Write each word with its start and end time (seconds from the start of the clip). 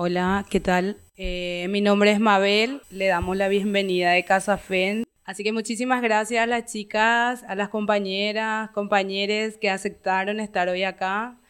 Hola, 0.00 0.46
¿qué 0.48 0.60
tal? 0.60 0.96
Eh, 1.16 1.66
mi 1.70 1.80
nombre 1.80 2.12
es 2.12 2.20
Mabel, 2.20 2.82
le 2.88 3.08
damos 3.08 3.36
la 3.36 3.48
bienvenida 3.48 4.12
de 4.12 4.24
Casa 4.24 4.56
FEN. 4.56 5.02
Así 5.24 5.42
que 5.42 5.50
muchísimas 5.50 6.02
gracias 6.02 6.40
a 6.40 6.46
las 6.46 6.72
chicas, 6.72 7.42
a 7.42 7.56
las 7.56 7.68
compañeras, 7.68 8.70
compañeros 8.70 9.56
que 9.60 9.68
aceptaron 9.68 10.38
estar 10.38 10.68
hoy 10.68 10.84
acá. 10.84 11.40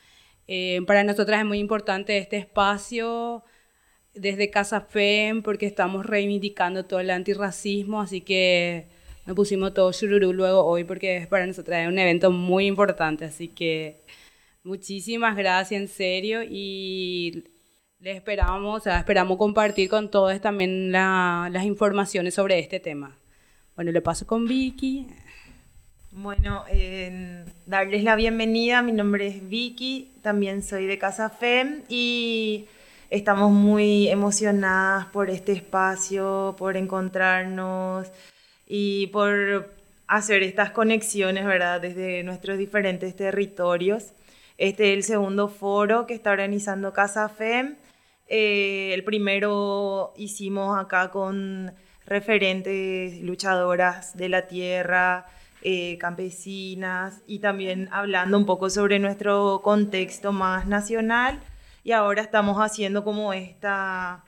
Eh, 0.46 0.80
para 0.86 1.04
nosotras 1.04 1.40
es 1.40 1.44
muy 1.44 1.58
importante 1.58 2.16
este 2.16 2.38
espacio 2.38 3.44
desde 4.14 4.48
Casa 4.48 4.80
FEM 4.80 5.42
porque 5.42 5.66
estamos 5.66 6.06
reivindicando 6.06 6.86
todo 6.86 7.00
el 7.00 7.10
antirracismo, 7.10 8.00
así 8.00 8.22
que 8.22 8.88
nos 9.26 9.36
pusimos 9.36 9.74
todo 9.74 9.92
chururú 9.92 10.32
luego 10.32 10.64
hoy 10.64 10.84
porque 10.84 11.26
para 11.28 11.46
nosotras 11.46 11.82
es 11.82 11.88
un 11.88 11.98
evento 11.98 12.30
muy 12.30 12.64
importante, 12.64 13.26
así 13.26 13.48
que 13.48 14.00
muchísimas 14.62 15.36
gracias 15.36 15.82
en 15.82 15.88
serio 15.88 16.42
y 16.42 17.44
les 18.00 18.16
esperamos, 18.16 18.86
esperamos 18.86 19.38
compartir 19.38 19.88
con 19.88 20.10
todos 20.10 20.40
también 20.40 20.92
las 20.92 21.64
informaciones 21.64 22.34
sobre 22.34 22.58
este 22.58 22.78
tema. 22.78 23.16
Bueno, 23.74 23.90
le 23.90 24.00
paso 24.00 24.26
con 24.26 24.46
Vicky. 24.46 25.08
Bueno, 26.12 26.64
darles 27.66 28.04
la 28.04 28.14
bienvenida. 28.14 28.82
Mi 28.82 28.92
nombre 28.92 29.26
es 29.26 29.48
Vicky, 29.48 30.12
también 30.22 30.62
soy 30.62 30.86
de 30.86 30.96
Casa 30.98 31.28
FEM 31.28 31.82
y 31.88 32.66
estamos 33.10 33.50
muy 33.50 34.08
emocionadas 34.08 35.06
por 35.06 35.28
este 35.28 35.52
espacio, 35.52 36.54
por 36.56 36.76
encontrarnos 36.76 38.06
y 38.66 39.08
por 39.08 39.74
hacer 40.06 40.44
estas 40.44 40.70
conexiones, 40.70 41.44
¿verdad? 41.44 41.80
Desde 41.80 42.22
nuestros 42.22 42.58
diferentes 42.58 43.14
territorios. 43.16 44.12
Este 44.56 44.92
es 44.92 44.96
el 44.96 45.02
segundo 45.02 45.48
foro 45.48 46.06
que 46.06 46.14
está 46.14 46.30
organizando 46.30 46.92
Casa 46.92 47.28
FEM. 47.28 47.76
Eh, 48.28 48.92
el 48.92 49.04
primero 49.04 50.12
hicimos 50.16 50.78
acá 50.78 51.10
con 51.10 51.72
referentes 52.06 53.20
luchadoras 53.22 54.16
de 54.16 54.28
la 54.28 54.46
tierra, 54.46 55.26
eh, 55.62 55.98
campesinas 55.98 57.22
y 57.26 57.40
también 57.40 57.88
hablando 57.90 58.38
un 58.38 58.46
poco 58.46 58.70
sobre 58.70 58.98
nuestro 58.98 59.60
contexto 59.62 60.32
más 60.32 60.66
nacional 60.66 61.40
y 61.84 61.92
ahora 61.92 62.22
estamos 62.22 62.58
haciendo 62.58 63.02
como 63.02 63.32
esta, 63.32 64.24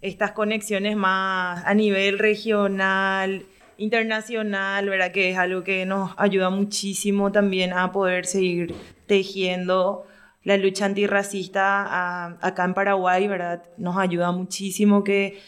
estas 0.00 0.32
conexiones 0.32 0.96
más 0.96 1.64
a 1.66 1.74
nivel 1.74 2.18
regional, 2.18 3.44
internacional, 3.78 4.88
¿verdad? 4.88 5.10
Que 5.10 5.30
es 5.30 5.38
algo 5.38 5.64
que 5.64 5.86
nos 5.86 6.12
ayuda 6.16 6.50
muchísimo 6.50 7.32
también 7.32 7.72
a 7.72 7.92
poder 7.92 8.26
seguir 8.26 8.74
tejiendo 9.06 10.06
la 10.42 10.56
lucha 10.56 10.86
antirracista 10.86 12.36
acá 12.40 12.64
en 12.64 12.74
Paraguay, 12.74 13.28
¿verdad? 13.28 13.62
Nos 13.76 13.96
ayuda 13.98 14.32
muchísimo 14.32 15.04
que 15.04 15.38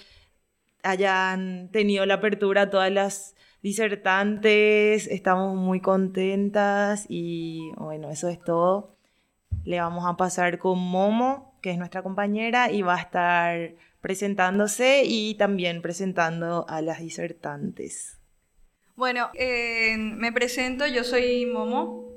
hayan 0.83 1.71
tenido 1.71 2.05
la 2.07 2.15
apertura 2.15 2.71
todas 2.71 2.93
las 2.93 3.35
disertantes, 3.63 5.07
estamos 5.07 5.55
muy 5.57 5.81
contentas 5.81 7.07
y 7.09 7.71
bueno, 7.77 8.11
eso 8.11 8.29
es 8.29 8.43
todo. 8.43 8.97
Le 9.65 9.81
vamos 9.81 10.05
a 10.07 10.17
pasar 10.17 10.59
con 10.59 10.79
Momo, 10.79 11.57
que 11.63 11.71
es 11.71 11.79
nuestra 11.79 12.03
compañera, 12.03 12.71
y 12.71 12.83
va 12.83 12.97
a 12.97 13.01
estar 13.01 13.75
presentándose 14.01 15.05
y 15.05 15.37
también 15.37 15.81
presentando 15.81 16.67
a 16.69 16.83
las 16.83 16.99
disertantes. 16.99 18.19
Bueno, 18.97 19.31
eh, 19.35 19.97
me 19.97 20.33
presento, 20.33 20.87
yo 20.87 21.05
soy 21.05 21.47
Momo. 21.47 22.12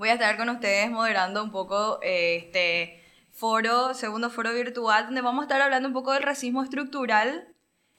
Voy 0.00 0.08
a 0.08 0.14
estar 0.14 0.38
con 0.38 0.48
ustedes 0.48 0.90
moderando 0.90 1.44
un 1.44 1.50
poco 1.50 2.00
eh, 2.02 2.36
este 2.36 3.04
foro, 3.32 3.92
segundo 3.92 4.30
foro 4.30 4.50
virtual, 4.54 5.04
donde 5.04 5.20
vamos 5.20 5.42
a 5.42 5.44
estar 5.44 5.60
hablando 5.60 5.88
un 5.88 5.92
poco 5.92 6.14
del 6.14 6.22
racismo 6.22 6.62
estructural 6.62 7.48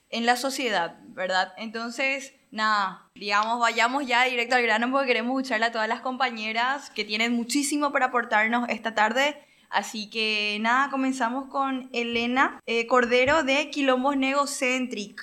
en 0.09 0.25
la 0.25 0.35
sociedad, 0.35 0.97
¿verdad? 1.09 1.53
Entonces, 1.58 2.33
nada, 2.49 3.08
digamos, 3.13 3.59
vayamos 3.59 4.08
ya 4.08 4.23
directo 4.23 4.55
al 4.55 4.63
grano 4.63 4.89
porque 4.89 5.09
queremos 5.09 5.39
escucharle 5.39 5.67
a 5.67 5.71
todas 5.71 5.87
las 5.87 6.02
compañeras 6.02 6.89
que 6.89 7.05
tienen 7.05 7.33
muchísimo 7.33 7.92
para 7.92 8.08
aportarnos 8.08 8.67
esta 8.70 8.95
tarde. 8.95 9.37
Así 9.70 10.09
que 10.09 10.58
nada, 10.59 10.89
comenzamos 10.89 11.49
con 11.49 11.87
Elena 11.93 12.59
eh, 12.65 12.87
Cordero 12.87 13.43
de 13.43 13.70
Quilombos 13.70 14.17
Negocentric. 14.17 15.21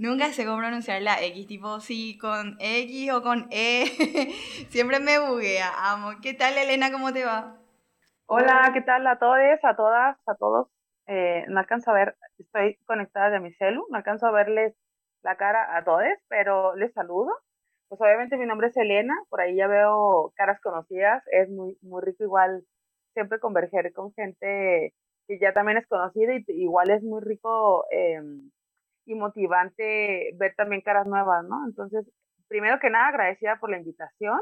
Nunca 0.00 0.32
sé 0.32 0.46
cómo 0.46 0.56
pronunciar 0.56 1.02
la 1.02 1.22
X, 1.22 1.46
tipo 1.46 1.78
si 1.78 2.16
con 2.16 2.56
X 2.58 3.12
o 3.12 3.20
con 3.20 3.48
E. 3.50 3.84
Siempre 4.70 4.98
me 4.98 5.18
buguea, 5.18 5.68
amo. 5.76 6.12
¿Qué 6.22 6.32
tal, 6.32 6.56
Elena? 6.56 6.90
¿Cómo 6.90 7.12
te 7.12 7.26
va? 7.26 7.58
Hola, 8.24 8.70
¿qué 8.72 8.80
tal 8.80 9.06
a 9.06 9.18
todos, 9.18 9.36
a 9.62 9.76
todas, 9.76 10.16
a 10.26 10.34
todos? 10.36 10.68
Eh, 11.06 11.44
no 11.48 11.60
alcanzo 11.60 11.90
a 11.90 11.94
ver, 11.94 12.16
estoy 12.38 12.78
conectada 12.86 13.28
de 13.28 13.40
mi 13.40 13.52
celu, 13.52 13.86
no 13.90 13.98
alcanzo 13.98 14.26
a 14.26 14.30
verles 14.30 14.74
la 15.20 15.36
cara 15.36 15.76
a 15.76 15.84
todos, 15.84 16.06
pero 16.28 16.74
les 16.76 16.94
saludo. 16.94 17.32
Pues 17.88 18.00
obviamente 18.00 18.38
mi 18.38 18.46
nombre 18.46 18.68
es 18.68 18.76
Elena, 18.78 19.14
por 19.28 19.42
ahí 19.42 19.54
ya 19.54 19.66
veo 19.66 20.32
caras 20.34 20.62
conocidas, 20.62 21.22
es 21.30 21.50
muy, 21.50 21.76
muy 21.82 22.00
rico 22.00 22.24
igual 22.24 22.64
siempre 23.12 23.38
converger 23.38 23.92
con 23.92 24.14
gente 24.14 24.94
que 25.28 25.38
ya 25.38 25.52
también 25.52 25.76
es 25.76 25.86
conocida 25.86 26.32
y 26.36 26.44
igual 26.48 26.88
es 26.88 27.02
muy 27.02 27.20
rico 27.20 27.84
em, 27.90 28.50
y 29.10 29.14
motivante 29.16 30.30
ver 30.36 30.54
también 30.56 30.82
caras 30.82 31.06
nuevas, 31.06 31.44
¿no? 31.44 31.66
Entonces, 31.66 32.06
primero 32.48 32.78
que 32.80 32.90
nada, 32.90 33.08
agradecida 33.08 33.58
por 33.60 33.70
la 33.70 33.78
invitación. 33.78 34.40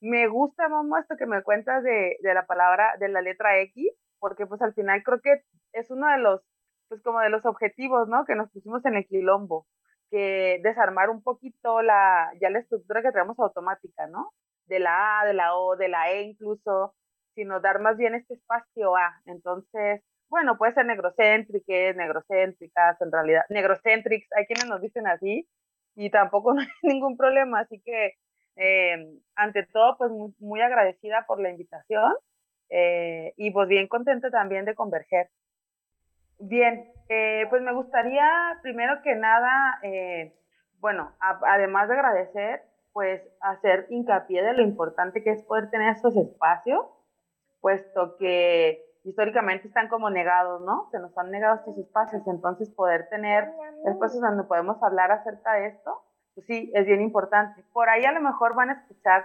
Me 0.00 0.28
gusta, 0.28 0.68
Momo, 0.68 0.98
esto 0.98 1.16
que 1.16 1.26
me 1.26 1.42
cuentas 1.42 1.82
de, 1.82 2.16
de 2.20 2.34
la 2.34 2.46
palabra, 2.46 2.96
de 3.00 3.08
la 3.08 3.22
letra 3.22 3.58
X, 3.60 3.92
porque 4.18 4.46
pues 4.46 4.60
al 4.62 4.74
final 4.74 5.02
creo 5.02 5.20
que 5.20 5.42
es 5.72 5.90
uno 5.90 6.08
de 6.08 6.18
los, 6.18 6.42
pues 6.88 7.02
como 7.02 7.20
de 7.20 7.30
los 7.30 7.46
objetivos, 7.46 8.08
¿no? 8.08 8.24
Que 8.26 8.34
nos 8.34 8.50
pusimos 8.50 8.84
en 8.84 8.96
el 8.96 9.06
quilombo, 9.06 9.66
que 10.10 10.60
desarmar 10.62 11.10
un 11.10 11.22
poquito 11.22 11.82
la, 11.82 12.30
ya 12.40 12.50
la 12.50 12.58
estructura 12.60 13.02
que 13.02 13.12
tenemos 13.12 13.38
automática, 13.38 14.06
¿no? 14.08 14.32
De 14.66 14.78
la 14.78 15.20
A, 15.20 15.26
de 15.26 15.34
la 15.34 15.56
O, 15.56 15.76
de 15.76 15.88
la 15.88 16.12
E 16.12 16.22
incluso, 16.22 16.94
sino 17.34 17.60
dar 17.60 17.80
más 17.80 17.96
bien 17.96 18.14
este 18.14 18.34
espacio 18.34 18.96
A. 18.96 19.20
Entonces, 19.26 20.02
bueno, 20.28 20.58
puede 20.58 20.74
ser 20.74 20.86
negrocéntriques, 20.86 21.96
negrocéntricas, 21.96 23.00
en 23.00 23.12
realidad, 23.12 23.42
negrocentrics, 23.48 24.28
hay 24.32 24.46
quienes 24.46 24.66
nos 24.66 24.80
dicen 24.80 25.06
así, 25.06 25.48
y 25.94 26.10
tampoco 26.10 26.54
no 26.54 26.60
hay 26.60 26.68
ningún 26.82 27.16
problema, 27.16 27.60
así 27.60 27.80
que 27.80 28.14
eh, 28.56 29.20
ante 29.34 29.64
todo, 29.66 29.96
pues 29.98 30.10
muy 30.38 30.60
agradecida 30.60 31.24
por 31.26 31.40
la 31.40 31.50
invitación 31.50 32.14
eh, 32.70 33.34
y 33.36 33.50
pues 33.50 33.68
bien 33.68 33.86
contenta 33.86 34.30
también 34.30 34.64
de 34.64 34.74
converger. 34.74 35.28
Bien, 36.38 36.90
eh, 37.08 37.46
pues 37.48 37.62
me 37.62 37.72
gustaría 37.72 38.58
primero 38.62 39.00
que 39.02 39.14
nada, 39.14 39.78
eh, 39.82 40.34
bueno, 40.80 41.12
además 41.20 41.88
de 41.88 41.94
agradecer, 41.94 42.62
pues 42.92 43.22
hacer 43.40 43.86
hincapié 43.90 44.42
de 44.42 44.54
lo 44.54 44.62
importante 44.62 45.22
que 45.22 45.30
es 45.30 45.42
poder 45.42 45.70
tener 45.70 45.94
estos 45.94 46.16
espacios, 46.16 46.86
puesto 47.60 48.16
que 48.16 48.85
históricamente 49.06 49.68
están 49.68 49.88
como 49.88 50.10
negados, 50.10 50.60
¿no? 50.62 50.88
Se 50.90 50.98
nos 50.98 51.16
han 51.16 51.30
negado 51.30 51.56
estos 51.56 51.78
espacios, 51.78 52.26
entonces 52.26 52.68
poder 52.70 53.08
tener 53.08 53.48
espacios 53.84 54.20
donde 54.20 54.44
podemos 54.44 54.82
hablar 54.82 55.12
acerca 55.12 55.54
de 55.54 55.68
esto, 55.68 56.02
pues 56.34 56.46
sí, 56.46 56.70
es 56.74 56.84
bien 56.86 57.00
importante. 57.00 57.64
Por 57.72 57.88
ahí 57.88 58.04
a 58.04 58.12
lo 58.12 58.20
mejor 58.20 58.54
van 58.54 58.70
a 58.70 58.72
escuchar 58.74 59.24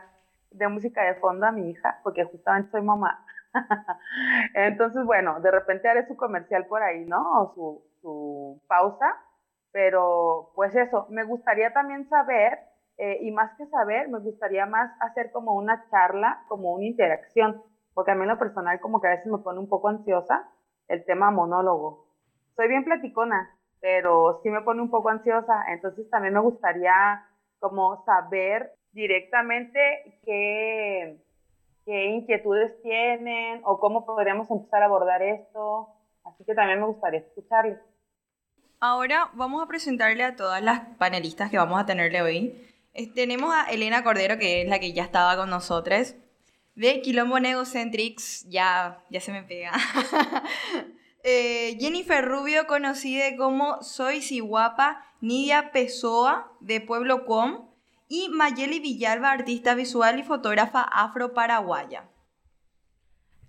de 0.52 0.68
música 0.68 1.04
de 1.04 1.16
fondo 1.16 1.46
a 1.48 1.52
mi 1.52 1.70
hija, 1.70 2.00
porque 2.04 2.24
justamente 2.26 2.72
soy 2.72 2.82
mamá. 2.82 3.26
Entonces, 4.54 5.04
bueno, 5.06 5.40
de 5.42 5.52
repente 5.52 5.90
haré 5.90 6.08
su 6.08 6.16
comercial 6.16 6.68
por 6.68 6.84
ahí, 6.84 7.06
¿no? 7.06 7.42
O 7.42 7.54
su, 7.54 7.84
su 8.02 8.62
pausa. 8.68 9.18
Pero, 9.72 10.52
pues 10.56 10.76
eso, 10.76 11.08
me 11.10 11.24
gustaría 11.24 11.72
también 11.72 12.08
saber, 12.10 12.60
eh, 12.98 13.20
y 13.22 13.32
más 13.32 13.56
que 13.58 13.66
saber, 13.68 14.10
me 14.10 14.20
gustaría 14.20 14.66
más 14.66 14.92
hacer 15.00 15.32
como 15.32 15.56
una 15.56 15.86
charla, 15.90 16.44
como 16.50 16.74
una 16.74 16.86
interacción, 16.86 17.64
porque 18.02 18.14
a 18.14 18.16
mí 18.16 18.24
en 18.24 18.30
lo 18.30 18.40
personal 18.40 18.80
como 18.80 19.00
que 19.00 19.06
a 19.06 19.12
veces 19.12 19.28
me 19.28 19.38
pone 19.38 19.60
un 19.60 19.70
poco 19.70 19.88
ansiosa 19.88 20.50
el 20.88 21.06
tema 21.06 21.30
monólogo. 21.30 22.08
Soy 22.56 22.68
bien 22.68 22.84
platicona, 22.84 23.56
pero 23.80 24.40
sí 24.42 24.50
me 24.50 24.64
pone 24.64 24.82
un 24.82 24.90
poco 24.90 25.10
ansiosa, 25.10 25.66
entonces 25.72 26.10
también 26.10 26.34
me 26.34 26.40
gustaría 26.40 27.24
como 27.60 28.04
saber 28.04 28.72
directamente 28.92 29.80
qué, 30.26 31.22
qué 31.86 32.06
inquietudes 32.06 32.82
tienen 32.82 33.62
o 33.66 33.80
cómo 33.80 34.04
podríamos 34.04 34.50
empezar 34.50 34.82
a 34.82 34.88
abordar 34.88 35.22
esto. 35.22 35.90
Así 36.24 36.44
que 36.44 36.56
también 36.56 36.80
me 36.80 36.88
gustaría 36.88 37.20
escucharles. 37.20 37.78
Ahora 38.80 39.30
vamos 39.34 39.62
a 39.62 39.68
presentarle 39.68 40.24
a 40.24 40.36
todas 40.36 40.64
las 40.64 40.80
panelistas 40.98 41.52
que 41.52 41.60
vamos 41.60 41.80
a 41.80 41.86
tenerle 41.86 42.24
hoy. 42.24 42.68
tenemos 43.14 43.54
a 43.54 43.70
Elena 43.70 44.04
Cordero, 44.04 44.40
que 44.40 44.64
es 44.64 44.68
la 44.68 44.80
que 44.80 44.92
ya 44.92 45.04
estaba 45.04 45.38
con 45.38 45.52
nosotros, 45.52 46.16
de 46.76 47.02
Quilombo 47.02 47.40
Negocentrics, 47.40 48.46
ya, 48.50 49.04
ya 49.10 49.20
se 49.20 49.32
me 49.32 49.44
pega. 49.44 49.74
Eh, 51.24 51.78
Jennifer 51.80 52.26
Rubio, 52.26 52.66
conocida 52.66 53.38
como 53.38 53.84
Soy 53.84 54.24
Si 54.24 54.40
Guapa, 54.40 55.06
Nidia 55.22 55.72
Pessoa, 55.72 56.52
de 56.62 56.82
Pueblo 56.82 57.26
Com, 57.26 57.70
y 58.10 58.30
Mayeli 58.30 58.80
Villalba, 58.80 59.32
artista 59.32 59.76
visual 59.76 60.18
y 60.18 60.24
fotógrafa 60.24 60.82
afro-paraguaya. 60.82 62.10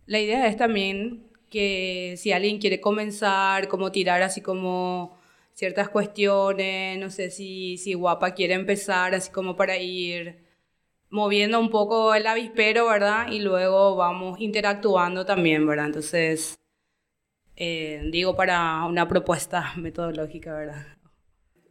La 0.04 0.20
idea 0.20 0.46
es 0.48 0.58
también 0.58 1.32
que 1.48 2.16
si 2.18 2.32
alguien 2.32 2.58
quiere 2.58 2.80
comenzar, 2.80 3.68
como 3.68 3.90
tirar 3.90 4.22
así 4.22 4.42
como 4.42 5.18
ciertas 5.54 5.88
cuestiones, 5.88 6.98
no 6.98 7.10
sé 7.10 7.30
si, 7.30 7.78
si 7.78 7.94
Guapa 7.94 8.34
quiere 8.34 8.54
empezar 8.54 9.14
así 9.14 9.30
como 9.30 9.56
para 9.56 9.78
ir 9.78 10.41
moviendo 11.12 11.60
un 11.60 11.70
poco 11.70 12.14
el 12.14 12.26
avispero, 12.26 12.88
¿verdad? 12.88 13.26
Y 13.30 13.40
luego 13.40 13.94
vamos 13.96 14.40
interactuando 14.40 15.24
también, 15.26 15.66
¿verdad? 15.66 15.86
Entonces, 15.86 16.58
eh, 17.54 18.02
digo 18.10 18.34
para 18.34 18.84
una 18.86 19.06
propuesta 19.06 19.72
metodológica, 19.76 20.54
¿verdad? 20.54 20.86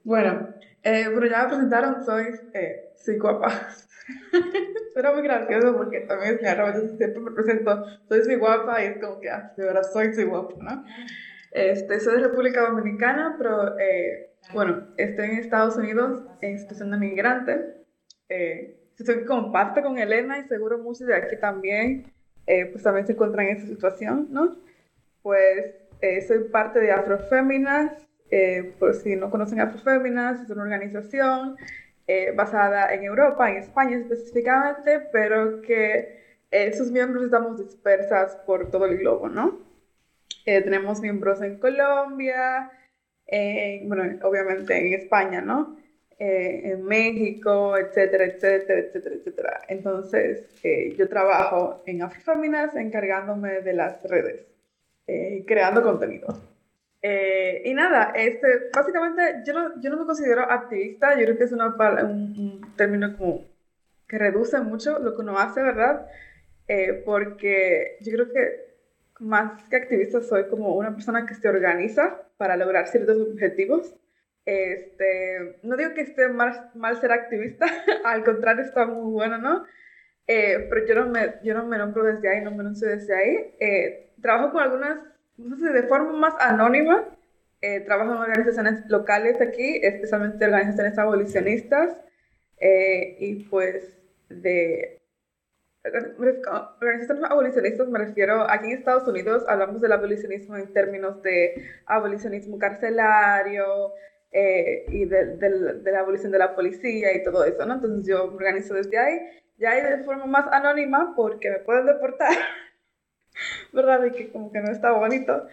Bueno, 0.04 0.48
eh, 0.84 1.08
pero 1.14 1.26
ya 1.28 1.44
me 1.44 1.50
presentaron, 1.50 2.06
soy, 2.06 2.26
eh, 2.54 2.94
soy 2.96 3.18
guapa. 3.18 3.68
Suena 4.94 5.12
muy 5.12 5.24
gracioso 5.24 5.76
porque 5.76 6.02
también 6.02 6.40
yo 6.42 6.98
siempre 6.98 7.20
me 7.20 7.32
presento, 7.32 7.84
soy 8.08 8.24
soy 8.24 8.36
guapa 8.36 8.84
y 8.84 8.88
es 8.88 8.98
como 9.00 9.20
que, 9.20 9.30
ah, 9.30 9.54
de 9.58 9.66
verdad 9.66 9.84
soy 9.92 10.14
soy 10.14 10.26
guapa, 10.26 10.56
¿no? 10.60 10.86
Este, 11.52 12.00
soy 12.00 12.16
de 12.16 12.28
República 12.28 12.62
Dominicana, 12.62 13.36
pero 13.38 13.78
eh, 13.80 14.36
bueno, 14.54 14.88
estoy 14.98 15.26
en 15.26 15.38
Estados 15.38 15.76
Unidos 15.78 16.24
en 16.42 16.60
situación 16.60 16.92
de 16.92 16.98
migrante. 16.98 17.86
Eh, 18.30 18.81
estoy 19.02 19.26
comparte 19.26 19.82
con 19.82 19.98
Elena 19.98 20.40
y 20.40 20.48
seguro 20.48 20.78
muchos 20.78 21.08
de 21.08 21.16
aquí 21.16 21.38
también, 21.38 22.06
eh, 22.48 22.66
pues 22.68 22.84
también 22.84 23.06
se 23.06 23.14
encuentran 23.14 23.48
en 23.48 23.58
esa 23.58 23.68
situación, 23.68 24.28
¿no? 24.32 24.56
Pues 25.22 25.76
eh, 26.02 26.22
soy 26.22 26.46
parte 26.46 26.80
de 26.80 26.92
Afroféminas, 26.92 27.92
eh, 28.32 28.74
por 28.80 28.96
si 28.96 29.16
no 29.16 29.30
conocen 29.30 29.60
Afroféminas, 29.60 30.42
es 30.42 30.50
una 30.50 30.64
organización 30.64 31.58
eh, 32.08 32.34
basada 32.36 32.94
en 32.94 33.04
Europa, 33.04 33.50
en 33.50 33.58
España 33.58 33.98
específicamente, 33.98 35.00
pero 35.12 35.62
que 35.62 36.20
eh, 36.52 36.74
sus 36.74 36.92
miembros 36.92 37.24
estamos 37.24 37.58
dispersas 37.58 38.36
por 38.46 38.70
todo 38.72 38.86
el 38.86 38.98
globo, 38.98 39.30
¿no? 39.30 39.60
Eh, 40.46 40.62
tenemos 40.62 41.00
miembros 41.00 41.42
en 41.42 41.60
Colombia, 41.60 42.72
en, 43.28 43.88
bueno, 43.88 44.04
obviamente 44.28 44.78
en 44.78 44.94
España, 45.00 45.42
¿no? 45.42 45.78
Eh, 46.24 46.74
en 46.74 46.86
México, 46.86 47.76
etcétera, 47.76 48.26
etcétera, 48.26 48.80
etcétera, 48.82 49.16
etcétera. 49.16 49.62
Entonces, 49.68 50.46
eh, 50.62 50.94
yo 50.96 51.10
trabajo 51.10 51.82
en 51.88 52.04
Afroféminas 52.04 52.76
encargándome 52.76 53.62
de 53.62 53.74
las 53.74 54.04
redes, 54.04 54.46
eh, 55.08 55.44
creando 55.48 55.82
contenido. 55.82 56.28
Eh, 57.02 57.64
y 57.66 57.74
nada, 57.74 58.14
este, 58.16 58.70
básicamente 58.72 59.42
yo 59.48 59.54
no, 59.54 59.82
yo 59.82 59.90
no 59.90 59.98
me 59.98 60.06
considero 60.06 60.44
activista, 60.44 61.18
yo 61.18 61.26
creo 61.26 61.38
que 61.40 61.46
es 61.46 61.52
una, 61.54 61.76
un, 62.04 62.36
un 62.38 62.76
término 62.76 63.18
como 63.18 63.46
que 64.08 64.20
reduce 64.20 64.60
mucho 64.60 65.00
lo 65.00 65.16
que 65.16 65.22
uno 65.24 65.40
hace, 65.40 65.64
¿verdad? 65.64 66.06
Eh, 66.68 67.02
porque 67.04 67.98
yo 68.02 68.12
creo 68.14 68.32
que 68.32 68.76
más 69.18 69.68
que 69.70 69.76
activista 69.76 70.22
soy 70.22 70.48
como 70.50 70.76
una 70.76 70.94
persona 70.94 71.26
que 71.26 71.34
se 71.34 71.50
organiza 71.50 72.22
para 72.38 72.58
lograr 72.58 72.88
ciertos 72.90 73.18
objetivos. 73.28 73.96
Este, 74.46 75.60
no 75.64 75.78
digo 75.78 75.94
que 75.94 76.02
esté 76.02 76.28
mal, 76.30 76.72
mal 76.74 77.00
ser 77.00 77.12
activista, 77.12 77.66
al 78.06 78.24
contrario 78.24 78.64
está 78.64 78.86
muy 78.86 79.12
bueno, 79.12 79.38
¿no? 79.38 79.66
Eh, 80.28 80.68
pero 80.70 80.86
yo 80.86 80.96
no, 80.96 81.06
me, 81.08 81.36
yo 81.44 81.54
no 81.54 81.66
me 81.66 81.78
nombro 81.78 82.04
desde 82.04 82.30
ahí, 82.30 82.42
no 82.44 82.52
me 82.52 82.62
anuncio 82.62 82.88
desde 82.88 83.16
ahí. 83.16 83.56
Eh, 83.60 84.14
trabajo 84.22 84.52
con 84.52 84.64
algunas, 84.64 85.00
no 85.38 85.58
sé, 85.58 85.72
de 85.72 85.84
forma 85.84 86.14
más 86.14 86.34
anónima. 86.40 87.06
Eh, 87.62 87.82
trabajo 87.82 88.14
en 88.14 88.18
organizaciones 88.20 88.84
locales 88.90 89.40
aquí, 89.42 89.80
especialmente 89.84 90.46
organizaciones 90.46 90.98
abolicionistas. 90.98 91.96
eh, 92.58 93.18
y 93.20 93.44
pues 93.46 93.98
de 94.30 95.02
organizaciones 95.84 97.24
abolicionistas 97.24 97.88
me 97.88 98.00
refiero, 98.00 98.44
aquí 98.50 98.68
en 98.68 98.78
Estados 98.78 99.08
Unidos 99.08 99.44
hablamos 99.48 99.82
del 99.82 99.92
abolicionismo 99.92 100.56
en 100.56 100.72
términos 100.74 101.22
de 101.24 101.66
abolicionismo 101.88 102.60
carcelario 102.60 103.92
eh, 104.32 104.86
y 104.90 105.06
de, 105.06 105.38
de- 105.38 105.74
de 105.82 105.92
la 105.92 106.00
abolición 106.02 106.32
de 106.32 106.40
la 106.40 106.56
policía 106.56 107.16
y 107.16 107.24
todo 107.24 107.44
eso, 107.46 107.66
¿no? 107.66 107.76
Entonces 107.76 108.08
yo 108.08 108.28
me 108.28 108.36
organizo 108.38 108.74
desde 108.76 108.98
ahí, 108.98 109.20
ya 109.58 109.72
ahí 109.72 109.82
de 109.82 110.04
forma 110.04 110.26
más 110.26 110.48
anónima 110.52 111.14
porque 111.16 111.50
me 111.52 111.60
pueden 111.60 111.86
deportar, 111.86 112.34
¿verdad? 113.74 114.04
Y 114.06 114.12
que 114.12 114.32
como 114.32 114.52
que 114.52 114.60
no 114.62 114.72
está 114.72 114.92
bonito, 114.92 115.48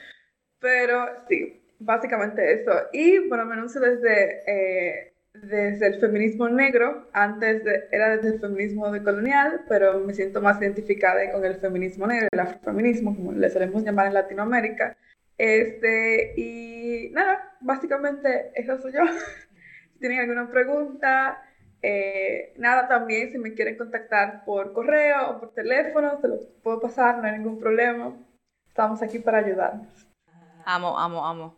pero 0.60 1.06
sí, 1.28 1.60
básicamente 1.80 2.52
eso. 2.62 2.72
Y 2.92 3.28
bueno, 3.28 3.46
me 3.46 3.54
anuncio 3.54 3.80
desde... 3.82 4.42
eh, 4.46 5.12
desde 5.34 5.86
el 5.88 6.00
feminismo 6.00 6.48
negro, 6.48 7.08
antes 7.12 7.64
de, 7.64 7.84
era 7.92 8.16
desde 8.16 8.34
el 8.36 8.40
feminismo 8.40 8.90
decolonial, 8.90 9.62
pero 9.68 10.00
me 10.00 10.14
siento 10.14 10.40
más 10.42 10.60
identificada 10.60 11.30
con 11.32 11.44
el 11.44 11.56
feminismo 11.56 12.06
negro, 12.08 12.28
el 12.32 12.40
afrofeminismo, 12.40 13.14
como 13.16 13.32
le 13.32 13.50
solemos 13.50 13.84
llamar 13.84 14.08
en 14.08 14.14
Latinoamérica. 14.14 14.96
Este, 15.38 16.34
y 16.36 17.10
nada, 17.12 17.56
básicamente 17.60 18.50
eso 18.54 18.78
soy 18.78 18.92
yo. 18.92 19.00
si 19.92 19.98
tienen 20.00 20.20
alguna 20.20 20.50
pregunta, 20.50 21.42
eh, 21.80 22.52
nada, 22.58 22.88
también 22.88 23.30
si 23.30 23.38
me 23.38 23.54
quieren 23.54 23.78
contactar 23.78 24.44
por 24.44 24.72
correo 24.72 25.30
o 25.30 25.40
por 25.40 25.54
teléfono, 25.54 26.20
se 26.20 26.28
los 26.28 26.46
puedo 26.62 26.80
pasar, 26.80 27.18
no 27.18 27.24
hay 27.24 27.32
ningún 27.38 27.58
problema. 27.58 28.16
Estamos 28.68 29.00
aquí 29.02 29.20
para 29.20 29.38
ayudarnos. 29.38 30.08
Amo, 30.64 30.98
amo, 30.98 31.24
amo. 31.24 31.56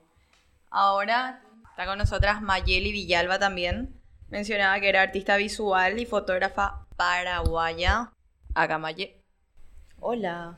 Ahora 0.71 1.43
está 1.71 1.87
con 1.87 1.99
nosotras 1.99 2.43
Mayeli 2.43 2.93
Villalba 2.93 3.38
también. 3.38 4.00
Mencionaba 4.29 4.79
que 4.79 4.88
era 4.88 5.03
artista 5.03 5.37
visual 5.37 5.99
y 5.99 6.06
fotógrafa 6.06 6.87
paraguaya. 6.97 8.12
Acá 8.55 8.79
Maye. 8.79 9.21
Hola, 9.99 10.56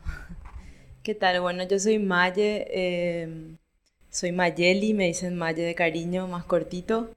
¿qué 1.03 1.15
tal? 1.15 1.41
Bueno, 1.41 1.65
yo 1.65 1.79
soy 1.79 1.99
Maye, 1.99 2.67
eh, 2.71 3.57
soy 4.11 4.33
Mayeli, 4.33 4.95
me 4.95 5.07
dicen 5.07 5.37
Maye 5.37 5.63
de 5.63 5.75
cariño, 5.75 6.27
más 6.29 6.45
cortito. 6.45 7.11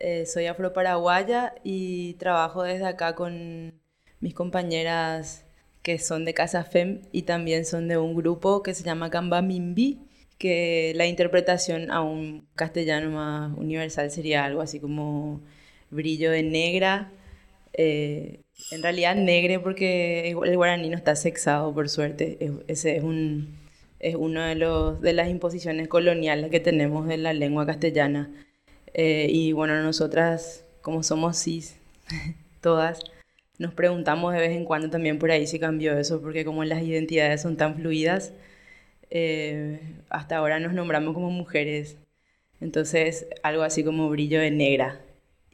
Eh, 0.00 0.26
soy 0.26 0.46
afro-paraguaya 0.46 1.54
y 1.64 2.14
trabajo 2.14 2.62
desde 2.62 2.86
acá 2.86 3.14
con 3.14 3.74
mis 4.20 4.34
compañeras 4.34 5.46
que 5.82 5.98
son 5.98 6.24
de 6.24 6.34
Casa 6.34 6.64
FEM 6.64 7.02
y 7.12 7.22
también 7.22 7.64
son 7.66 7.88
de 7.88 7.98
un 7.98 8.14
grupo 8.16 8.62
que 8.62 8.74
se 8.74 8.84
llama 8.84 9.08
Gamba 9.10 9.42
Mimbi, 9.42 10.00
que 10.38 10.92
la 10.96 11.06
interpretación 11.06 11.90
a 11.90 12.02
un 12.02 12.46
castellano 12.54 13.10
más 13.10 13.56
universal 13.58 14.10
sería 14.10 14.44
algo 14.44 14.62
así 14.62 14.80
como 14.80 15.40
brillo 15.90 16.30
de 16.30 16.42
negra. 16.42 17.12
eh, 17.74 18.43
en 18.70 18.82
realidad 18.82 19.14
negre 19.16 19.58
porque 19.60 20.30
el 20.30 20.56
guaraní 20.56 20.88
no 20.90 20.96
está 20.96 21.16
sexado, 21.16 21.72
por 21.74 21.88
suerte. 21.88 22.38
Es- 22.40 22.52
Ese 22.68 22.96
es 22.96 23.02
un, 23.04 23.56
es 24.00 24.14
uno 24.16 24.42
de 24.42 24.54
de 25.00 25.12
las 25.12 25.28
imposiciones 25.28 25.88
coloniales 25.88 26.50
que 26.50 26.60
tenemos 26.60 27.06
de 27.08 27.16
la 27.18 27.32
lengua 27.32 27.66
castellana. 27.66 28.30
Eh, 28.94 29.28
y 29.30 29.52
bueno, 29.52 29.80
nosotras, 29.82 30.64
como 30.82 31.02
somos 31.02 31.36
cis, 31.38 31.76
todas, 32.60 33.00
nos 33.58 33.74
preguntamos 33.74 34.32
de 34.34 34.40
vez 34.40 34.52
en 34.52 34.64
cuando 34.64 34.90
también 34.90 35.18
por 35.18 35.30
ahí 35.30 35.46
si 35.46 35.58
cambió 35.58 35.98
eso, 35.98 36.20
porque 36.22 36.44
como 36.44 36.64
las 36.64 36.82
identidades 36.82 37.42
son 37.42 37.56
tan 37.56 37.76
fluidas, 37.76 38.32
eh, 39.10 39.80
hasta 40.10 40.36
ahora 40.38 40.60
nos 40.60 40.72
nombramos 40.74 41.14
como 41.14 41.30
mujeres. 41.30 41.96
Entonces, 42.60 43.26
algo 43.42 43.62
así 43.64 43.84
como 43.84 44.08
brillo 44.10 44.40
de 44.40 44.50
negra. 44.50 45.00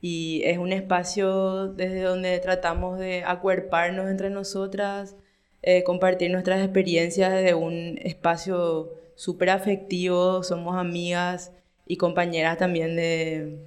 Y 0.00 0.42
es 0.45 0.59
un 0.59 0.73
espacio 0.73 1.69
desde 1.69 2.02
donde 2.02 2.38
tratamos 2.38 2.99
de 2.99 3.23
acuerparnos 3.25 4.11
entre 4.11 4.30
nosotras, 4.30 5.16
eh, 5.62 5.85
compartir 5.85 6.30
nuestras 6.30 6.61
experiencias 6.64 7.33
desde 7.33 7.54
un 7.54 7.99
espacio 8.02 8.90
súper 9.14 9.50
afectivo, 9.50 10.42
somos 10.42 10.76
amigas 10.76 11.52
y 11.87 11.97
compañeras 11.99 12.57
también 12.57 12.97
de, 12.97 13.59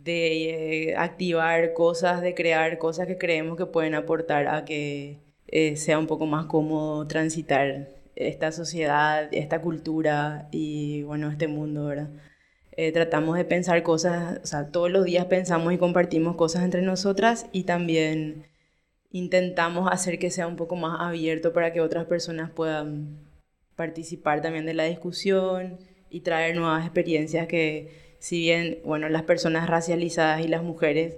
de 0.00 0.90
eh, 0.90 0.96
activar 0.96 1.74
cosas, 1.74 2.22
de 2.22 2.34
crear 2.34 2.78
cosas 2.78 3.06
que 3.06 3.18
creemos 3.18 3.56
que 3.56 3.66
pueden 3.66 3.94
aportar 3.94 4.48
a 4.48 4.64
que 4.64 5.20
eh, 5.48 5.76
sea 5.76 5.98
un 5.98 6.06
poco 6.06 6.26
más 6.26 6.46
cómodo 6.46 7.06
transitar 7.06 7.90
esta 8.16 8.50
sociedad, 8.50 9.28
esta 9.32 9.60
cultura 9.60 10.48
y 10.50 11.02
bueno, 11.02 11.30
este 11.30 11.48
mundo, 11.48 11.86
¿verdad? 11.86 12.08
Eh, 12.76 12.92
tratamos 12.92 13.38
de 13.38 13.44
pensar 13.46 13.82
cosas, 13.82 14.38
o 14.42 14.46
sea, 14.46 14.70
todos 14.70 14.90
los 14.90 15.04
días 15.06 15.24
pensamos 15.26 15.72
y 15.72 15.78
compartimos 15.78 16.36
cosas 16.36 16.62
entre 16.62 16.82
nosotras 16.82 17.46
y 17.52 17.64
también 17.64 18.44
intentamos 19.10 19.88
hacer 19.90 20.18
que 20.18 20.30
sea 20.30 20.46
un 20.46 20.56
poco 20.56 20.76
más 20.76 21.00
abierto 21.00 21.54
para 21.54 21.72
que 21.72 21.80
otras 21.80 22.04
personas 22.04 22.50
puedan 22.50 23.18
participar 23.76 24.42
también 24.42 24.66
de 24.66 24.74
la 24.74 24.84
discusión 24.84 25.78
y 26.10 26.20
traer 26.20 26.54
nuevas 26.56 26.84
experiencias 26.84 27.46
que 27.46 27.90
si 28.18 28.40
bien, 28.40 28.80
bueno, 28.84 29.08
las 29.08 29.22
personas 29.22 29.68
racializadas 29.68 30.44
y 30.44 30.48
las 30.48 30.62
mujeres 30.62 31.16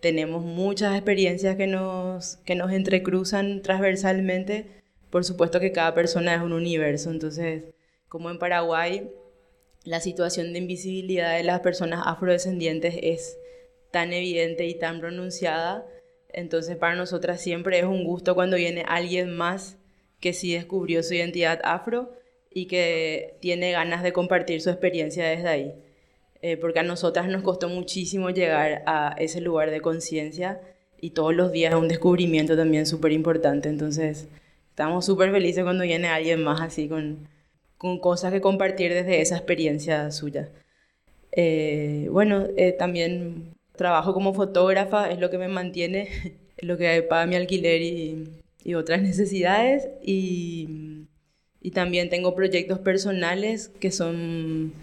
tenemos 0.00 0.44
muchas 0.44 0.94
experiencias 0.94 1.56
que 1.56 1.66
nos, 1.66 2.36
que 2.44 2.54
nos 2.54 2.70
entrecruzan 2.72 3.62
transversalmente, 3.62 4.66
por 5.10 5.24
supuesto 5.24 5.58
que 5.58 5.72
cada 5.72 5.94
persona 5.94 6.34
es 6.36 6.42
un 6.42 6.52
universo, 6.52 7.10
entonces, 7.10 7.64
como 8.08 8.30
en 8.30 8.38
Paraguay, 8.38 9.10
la 9.84 10.00
situación 10.00 10.52
de 10.52 10.58
invisibilidad 10.58 11.36
de 11.36 11.44
las 11.44 11.60
personas 11.60 12.02
afrodescendientes 12.04 12.96
es 13.02 13.38
tan 13.90 14.12
evidente 14.12 14.66
y 14.66 14.74
tan 14.74 15.00
pronunciada, 15.00 15.86
entonces 16.32 16.76
para 16.76 16.94
nosotras 16.94 17.40
siempre 17.40 17.78
es 17.78 17.84
un 17.84 18.04
gusto 18.04 18.34
cuando 18.34 18.56
viene 18.56 18.84
alguien 18.86 19.36
más 19.36 19.78
que 20.20 20.32
sí 20.32 20.52
descubrió 20.52 21.02
su 21.02 21.14
identidad 21.14 21.60
afro 21.64 22.12
y 22.50 22.66
que 22.66 23.36
tiene 23.40 23.72
ganas 23.72 24.02
de 24.02 24.12
compartir 24.12 24.60
su 24.60 24.70
experiencia 24.70 25.26
desde 25.26 25.48
ahí. 25.48 25.74
Eh, 26.42 26.56
porque 26.56 26.78
a 26.78 26.82
nosotras 26.82 27.28
nos 27.28 27.42
costó 27.42 27.68
muchísimo 27.68 28.30
llegar 28.30 28.82
a 28.86 29.14
ese 29.18 29.40
lugar 29.40 29.70
de 29.70 29.80
conciencia 29.80 30.60
y 30.98 31.10
todos 31.10 31.34
los 31.34 31.52
días 31.52 31.72
es 31.72 31.78
un 31.78 31.88
descubrimiento 31.88 32.56
también 32.56 32.86
súper 32.86 33.12
importante. 33.12 33.68
Entonces, 33.68 34.28
estamos 34.70 35.04
súper 35.04 35.32
felices 35.32 35.64
cuando 35.64 35.84
viene 35.84 36.08
alguien 36.08 36.42
más 36.42 36.60
así 36.60 36.88
con, 36.88 37.28
con 37.80 37.98
cosas 37.98 38.30
que 38.30 38.42
compartir 38.42 38.92
desde 38.92 39.22
esa 39.22 39.38
experiencia 39.38 40.10
suya. 40.10 40.50
Eh, 41.32 42.08
bueno, 42.10 42.46
eh, 42.58 42.72
también 42.72 43.54
trabajo 43.74 44.12
como 44.12 44.34
fotógrafa, 44.34 45.10
es 45.10 45.18
lo 45.18 45.30
que 45.30 45.38
me 45.38 45.48
mantiene, 45.48 46.10
es 46.58 46.68
lo 46.68 46.76
que 46.76 47.02
paga 47.02 47.24
mi 47.24 47.36
alquiler 47.36 47.80
y, 47.80 48.28
y 48.64 48.74
otras 48.74 49.00
necesidades. 49.10 49.88
Y, 50.04 51.06
y, 51.62 51.70
también 51.70 52.10
tengo 52.10 52.34
proyectos 52.34 52.80
personales 52.80 53.70
que 53.80 53.90
son, 53.90 54.74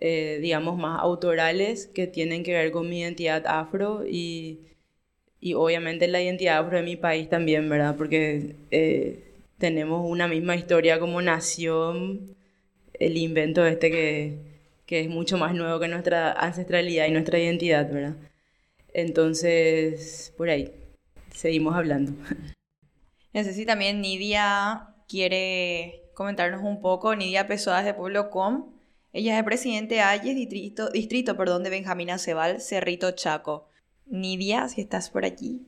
eh, 0.00 0.38
digamos, 0.40 0.78
más 0.78 0.98
autorales, 1.02 1.88
que 1.88 2.06
tienen 2.06 2.42
que 2.42 2.54
ver 2.54 2.70
con 2.70 2.88
mi 2.88 3.00
identidad 3.00 3.46
afro 3.46 4.06
y, 4.08 4.60
y 5.40 5.52
obviamente 5.52 6.08
la 6.08 6.22
identidad 6.22 6.56
afro 6.60 6.78
de 6.78 6.84
mi 6.84 6.96
país 6.96 7.28
también, 7.28 7.68
¿verdad? 7.68 7.96
Porque 7.98 8.56
tenemos 9.58 10.08
una 10.08 10.26
misma 10.26 10.56
historia 10.56 10.98
como 10.98 11.20
nación, 11.20 12.35
el 13.00 13.16
invento 13.16 13.64
este 13.66 13.90
que, 13.90 14.38
que 14.86 15.00
es 15.00 15.08
mucho 15.08 15.38
más 15.38 15.54
nuevo 15.54 15.78
que 15.80 15.88
nuestra 15.88 16.32
ancestralidad 16.32 17.06
y 17.06 17.10
nuestra 17.10 17.38
identidad, 17.38 17.90
¿verdad? 17.90 18.16
Entonces, 18.92 20.32
por 20.36 20.48
ahí, 20.48 20.72
seguimos 21.30 21.74
hablando. 21.74 22.12
No 23.32 23.44
sé 23.44 23.52
si 23.52 23.66
también 23.66 24.00
Nidia 24.00 24.94
quiere 25.06 26.08
comentarnos 26.14 26.62
un 26.62 26.80
poco. 26.80 27.14
Nidia 27.14 27.46
Pesoas 27.46 27.84
de 27.84 27.92
Pueblo 27.92 28.30
Com. 28.30 28.72
Ella 29.12 29.38
es 29.38 29.44
presidente 29.44 29.96
de 29.96 30.00
Ayes, 30.00 30.34
distrito, 30.34 30.88
distrito 30.88 31.36
perdón, 31.36 31.62
de 31.62 31.68
Benjamín 31.68 32.08
Acebal, 32.08 32.62
Cerrito 32.62 33.10
Chaco. 33.10 33.68
Nidia, 34.06 34.70
si 34.70 34.80
estás 34.80 35.10
por 35.10 35.26
aquí. 35.26 35.66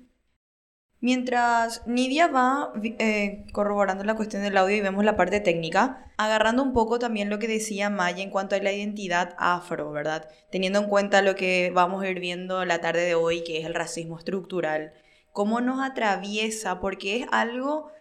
Mientras 1.00 1.86
Nidia 1.86 2.26
va 2.26 2.72
eh, 2.82 3.44
corroborando 3.52 4.02
la 4.02 4.16
cuestión 4.16 4.42
del 4.42 4.56
audio 4.56 4.76
y 4.76 4.80
vemos 4.80 5.04
la 5.04 5.16
parte 5.16 5.38
técnica, 5.38 6.12
agarrando 6.16 6.62
un 6.64 6.72
poco 6.72 6.98
también 6.98 7.30
lo 7.30 7.38
que 7.38 7.46
decía 7.46 7.88
Maya 7.88 8.24
en 8.24 8.30
cuanto 8.30 8.56
a 8.56 8.58
la 8.58 8.72
identidad 8.72 9.36
afro, 9.38 9.92
¿verdad? 9.92 10.28
Teniendo 10.50 10.80
en 10.80 10.88
cuenta 10.88 11.22
lo 11.22 11.36
que 11.36 11.70
vamos 11.72 12.02
a 12.02 12.08
ir 12.08 12.18
viendo 12.18 12.64
la 12.64 12.80
tarde 12.80 13.02
de 13.02 13.14
hoy, 13.14 13.44
que 13.44 13.58
es 13.58 13.66
el 13.66 13.74
racismo 13.74 14.18
estructural, 14.18 14.92
cómo 15.32 15.60
nos 15.60 15.80
atraviesa, 15.80 16.80
porque 16.80 17.18
es 17.18 17.28
algo 17.30 17.92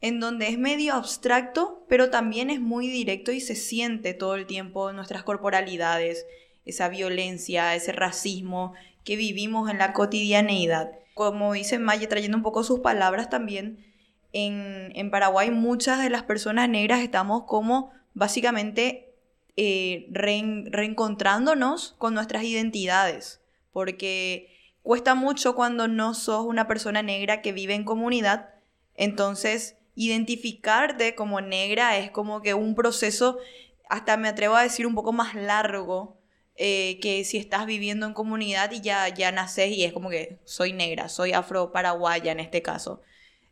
en 0.00 0.18
donde 0.18 0.48
es 0.48 0.58
medio 0.58 0.94
abstracto, 0.94 1.84
pero 1.90 2.08
también 2.08 2.48
es 2.48 2.60
muy 2.60 2.88
directo 2.88 3.32
y 3.32 3.40
se 3.40 3.54
siente 3.54 4.14
todo 4.14 4.34
el 4.34 4.46
tiempo 4.46 4.88
en 4.88 4.96
nuestras 4.96 5.24
corporalidades, 5.24 6.24
esa 6.64 6.88
violencia, 6.88 7.74
ese 7.74 7.92
racismo 7.92 8.72
que 9.06 9.16
vivimos 9.16 9.70
en 9.70 9.78
la 9.78 9.94
cotidianeidad. 9.94 10.90
Como 11.14 11.54
dice 11.54 11.78
Maya, 11.78 12.08
trayendo 12.08 12.36
un 12.36 12.42
poco 12.42 12.64
sus 12.64 12.80
palabras 12.80 13.30
también, 13.30 13.86
en, 14.32 15.10
Paraguay 15.10 15.50
muchas 15.50 16.02
de 16.02 16.10
las 16.10 16.24
personas 16.24 16.68
negras 16.68 17.00
estamos 17.00 17.44
como 17.44 17.92
básicamente 18.12 19.14
eh, 19.56 20.08
reencontrándonos 20.10 21.94
con 21.96 22.12
nuestras 22.12 22.42
identidades, 22.42 23.40
porque 23.72 24.52
cuesta 24.82 25.14
mucho 25.14 25.54
cuando 25.54 25.88
no 25.88 26.12
sos 26.12 26.44
una 26.44 26.66
persona 26.66 27.02
negra 27.02 27.40
que 27.40 27.52
vive 27.52 27.74
en 27.74 27.84
comunidad, 27.84 28.50
entonces 28.94 29.76
identificarte 29.94 31.14
como 31.14 31.40
negra 31.40 31.96
es 31.96 32.10
como 32.10 32.42
que 32.42 32.54
un 32.54 32.74
proceso, 32.74 33.38
hasta 33.88 34.16
me 34.16 34.28
atrevo 34.28 34.56
a 34.56 34.64
decir 34.64 34.86
un 34.86 34.96
poco 34.96 35.12
más 35.12 35.34
largo, 35.34 36.15
eh, 36.56 36.98
que 37.00 37.24
si 37.24 37.36
estás 37.36 37.66
viviendo 37.66 38.06
en 38.06 38.14
comunidad 38.14 38.70
y 38.72 38.80
ya, 38.80 39.08
ya 39.08 39.32
naces 39.32 39.70
y 39.70 39.84
es 39.84 39.92
como 39.92 40.10
que 40.10 40.38
soy 40.44 40.72
negra, 40.72 41.08
soy 41.08 41.32
afro-paraguaya 41.32 42.32
en 42.32 42.40
este 42.40 42.62
caso. 42.62 43.02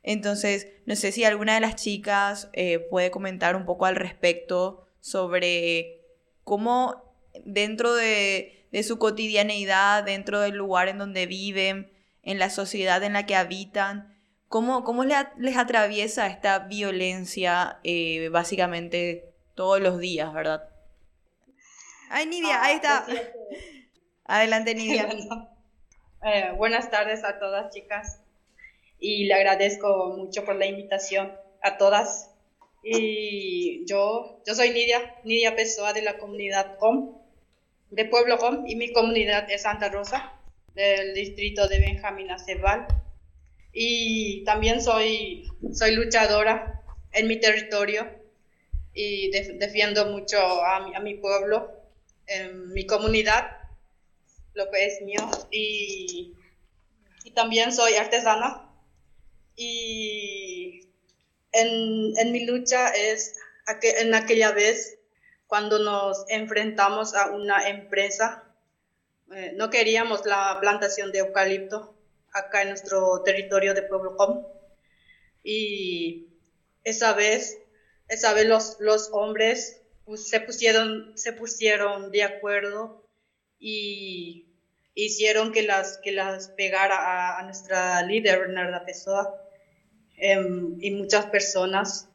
Entonces, 0.02 0.68
no 0.86 0.96
sé 0.96 1.12
si 1.12 1.24
alguna 1.24 1.54
de 1.54 1.60
las 1.60 1.76
chicas 1.76 2.50
eh, 2.52 2.78
puede 2.78 3.10
comentar 3.10 3.56
un 3.56 3.64
poco 3.64 3.86
al 3.86 3.96
respecto 3.96 4.86
sobre 5.00 6.02
cómo 6.44 7.14
dentro 7.44 7.94
de, 7.94 8.66
de, 8.70 8.82
su 8.82 8.98
cotidianeidad, 8.98 10.04
dentro 10.04 10.40
del 10.40 10.56
lugar 10.56 10.88
en 10.88 10.98
donde 10.98 11.26
viven, 11.26 11.90
en 12.22 12.38
la 12.38 12.50
sociedad 12.50 13.02
en 13.02 13.14
la 13.14 13.26
que 13.26 13.36
habitan, 13.36 14.14
cómo, 14.48 14.84
cómo 14.84 15.04
les, 15.04 15.56
atraviesa 15.56 16.26
esta 16.26 16.60
violencia 16.60 17.80
eh, 17.82 18.28
básicamente 18.30 19.34
todos 19.54 19.80
los 19.80 19.98
días, 19.98 20.32
¿verdad? 20.32 20.68
Ay, 22.10 22.26
Nidia, 22.26 22.62
ahí 22.62 22.76
está. 22.76 23.06
Adelante, 24.24 24.74
Nidia. 24.74 25.08
Eh, 26.26 26.54
buenas 26.56 26.90
tardes 26.90 27.22
a 27.22 27.38
todas, 27.38 27.70
chicas. 27.74 28.22
Y 28.98 29.26
le 29.26 29.34
agradezco 29.34 30.14
mucho 30.16 30.42
por 30.46 30.56
la 30.56 30.64
invitación 30.64 31.34
a 31.62 31.76
todas. 31.76 32.30
Y 32.82 33.84
yo, 33.84 34.40
yo 34.46 34.54
soy 34.54 34.70
Nidia, 34.70 35.16
Nidia 35.24 35.54
Pessoa 35.54 35.92
de 35.92 36.00
la 36.00 36.16
comunidad 36.16 36.78
COM, 36.78 37.18
de 37.90 38.06
Pueblo 38.06 38.38
COM, 38.38 38.66
y 38.66 38.74
mi 38.74 38.90
comunidad 38.90 39.50
es 39.50 39.64
Santa 39.64 39.90
Rosa, 39.90 40.32
del 40.74 41.12
distrito 41.12 41.68
de 41.68 41.80
Benjamín 41.80 42.30
Acebal. 42.30 42.86
Y 43.74 44.44
también 44.44 44.80
soy, 44.80 45.46
soy 45.74 45.94
luchadora 45.94 46.80
en 47.12 47.28
mi 47.28 47.38
territorio 47.38 48.08
y 48.94 49.30
defiendo 49.30 50.06
mucho 50.06 50.38
a 50.38 50.76
a 50.76 51.00
mi 51.00 51.16
pueblo 51.16 51.83
en 52.26 52.72
mi 52.72 52.86
comunidad, 52.86 53.58
lo 54.54 54.70
que 54.70 54.86
es 54.86 55.02
mío, 55.02 55.30
y, 55.50 56.34
y 57.24 57.30
también 57.32 57.72
soy 57.72 57.94
artesana. 57.94 58.70
Y 59.56 60.88
en, 61.52 62.16
en 62.18 62.32
mi 62.32 62.44
lucha 62.44 62.88
es 62.88 63.36
en 63.82 64.14
aquella 64.14 64.52
vez 64.52 64.98
cuando 65.46 65.78
nos 65.78 66.24
enfrentamos 66.28 67.14
a 67.14 67.30
una 67.30 67.68
empresa, 67.68 68.44
eh, 69.32 69.52
no 69.54 69.70
queríamos 69.70 70.26
la 70.26 70.58
plantación 70.60 71.12
de 71.12 71.20
eucalipto 71.20 71.94
acá 72.32 72.62
en 72.62 72.70
nuestro 72.70 73.22
territorio 73.22 73.74
de 73.74 73.82
Pueblo 73.82 74.16
Com. 74.16 74.44
Y 75.42 76.26
esa 76.82 77.12
vez, 77.12 77.58
esa 78.08 78.34
vez 78.34 78.46
los, 78.46 78.76
los 78.80 79.10
hombres 79.12 79.80
se, 80.16 80.40
pusieron, 80.40 81.12
se 81.16 81.32
pusieron 81.32 82.10
de 82.10 82.22
acuerdo 82.22 83.02
y 83.58 84.46
hicieron 84.94 85.52
que 85.52 85.62
las, 85.62 85.98
que 85.98 86.12
las 86.12 86.48
pegara 86.48 87.38
a, 87.38 87.42
nuestra 87.44 88.02
líder, 88.02 88.40
Bernarda 88.40 88.84
Pessoa, 88.84 89.34
em, 90.16 90.76
y 90.80 90.90
muchas 90.90 91.26
personas 91.26 92.08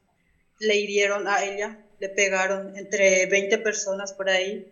le 0.60 0.75
hirieron 0.75 1.27
a 1.27 1.43
ella, 1.43 1.86
le 2.00 2.10
pegaron 2.10 2.77
entre 2.77 3.25
20 3.25 3.58
personas 3.60 4.13
por 4.13 4.29
ahí 4.29 4.72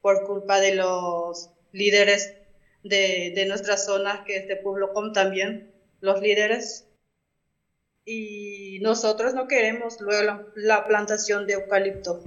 por 0.00 0.26
culpa 0.26 0.60
de 0.60 0.74
los 0.74 1.50
líderes 1.72 2.34
de, 2.82 3.32
de 3.34 3.46
nuestra 3.46 3.76
zona, 3.76 4.24
que 4.24 4.36
es 4.36 4.48
de 4.48 4.56
Pueblo 4.56 4.92
Com 4.92 5.12
también, 5.12 5.72
los 6.00 6.20
líderes. 6.20 6.86
Y 8.04 8.78
nosotros 8.82 9.34
no 9.34 9.48
queremos 9.48 10.00
luego 10.00 10.52
la 10.54 10.86
plantación 10.86 11.46
de 11.46 11.54
eucalipto 11.54 12.22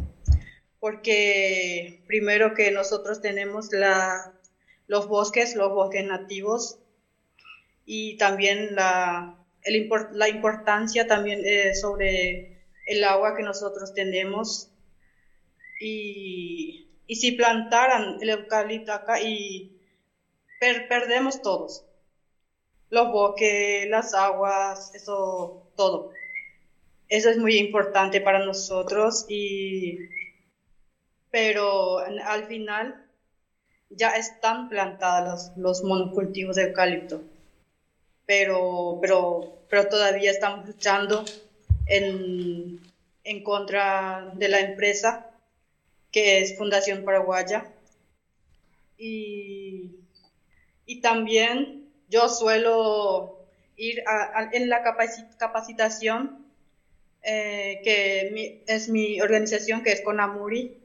porque 0.80 2.02
primero 2.08 2.54
que 2.54 2.72
nosotros 2.72 3.22
tenemos 3.22 3.72
la, 3.72 4.34
los 4.88 5.08
bosques, 5.08 5.56
los 5.56 5.72
bosques 5.74 6.04
nativos, 6.06 6.78
y 7.86 8.18
también 8.18 8.76
la, 8.76 9.36
el, 9.64 9.90
la 10.12 10.30
importancia 10.30 11.08
también 11.08 11.42
eh, 11.46 11.74
sobre 11.74 12.60
el 12.86 13.04
agua 13.04 13.36
que 13.36 13.44
nosotros 13.44 13.94
tenemos. 13.94 14.70
Y, 15.82 16.88
y 17.08 17.16
si 17.16 17.32
plantaran 17.32 18.18
el 18.22 18.30
eucalipto 18.30 18.92
acá 18.94 19.22
y 19.22 19.72
perdemos 20.60 21.42
todos, 21.42 21.84
los 22.90 23.12
bosques, 23.12 23.88
las 23.90 24.14
aguas, 24.14 24.94
eso, 24.94 25.72
todo. 25.76 26.12
Eso 27.08 27.30
es 27.30 27.38
muy 27.38 27.58
importante 27.58 28.22
para 28.22 28.46
nosotros 28.46 29.26
y 29.28 29.98
pero 31.32 32.00
al 32.00 32.48
final 32.48 33.06
ya 33.90 34.10
están 34.12 34.70
plantados 34.70 35.52
los, 35.56 35.84
monocultivos 35.84 36.56
de 36.56 36.64
eucalipto, 36.64 37.22
pero, 38.26 39.00
pero, 39.02 39.58
pero 39.70 39.88
todavía 39.88 40.32
estamos 40.32 40.68
luchando 40.68 41.26
en, 41.88 42.80
en 43.24 43.44
contra 43.44 44.32
de 44.36 44.48
la 44.48 44.60
empresa 44.60 45.30
que 46.12 46.42
es 46.42 46.58
Fundación 46.58 47.04
Paraguaya. 47.04 47.66
Y, 48.98 49.92
y 50.86 51.02
también 51.02 51.90
yo 52.10 52.28
suelo 52.30 53.38
ir 53.78 54.04
en 54.52 54.70
la 54.70 54.84
capacitación 55.38 56.46
eh, 57.22 57.82
que 57.84 58.64
es 58.68 58.90
mi 58.90 59.22
organización, 59.22 59.84
que 59.84 59.92
es 59.92 60.02
Conamuri, 60.02 60.78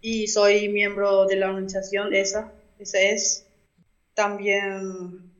y 0.00 0.28
soy 0.28 0.68
miembro 0.68 1.26
de 1.26 1.36
la 1.36 1.48
organización 1.48 2.14
esa, 2.14 2.52
esa 2.78 3.00
es. 3.00 3.46
También, 4.14 5.32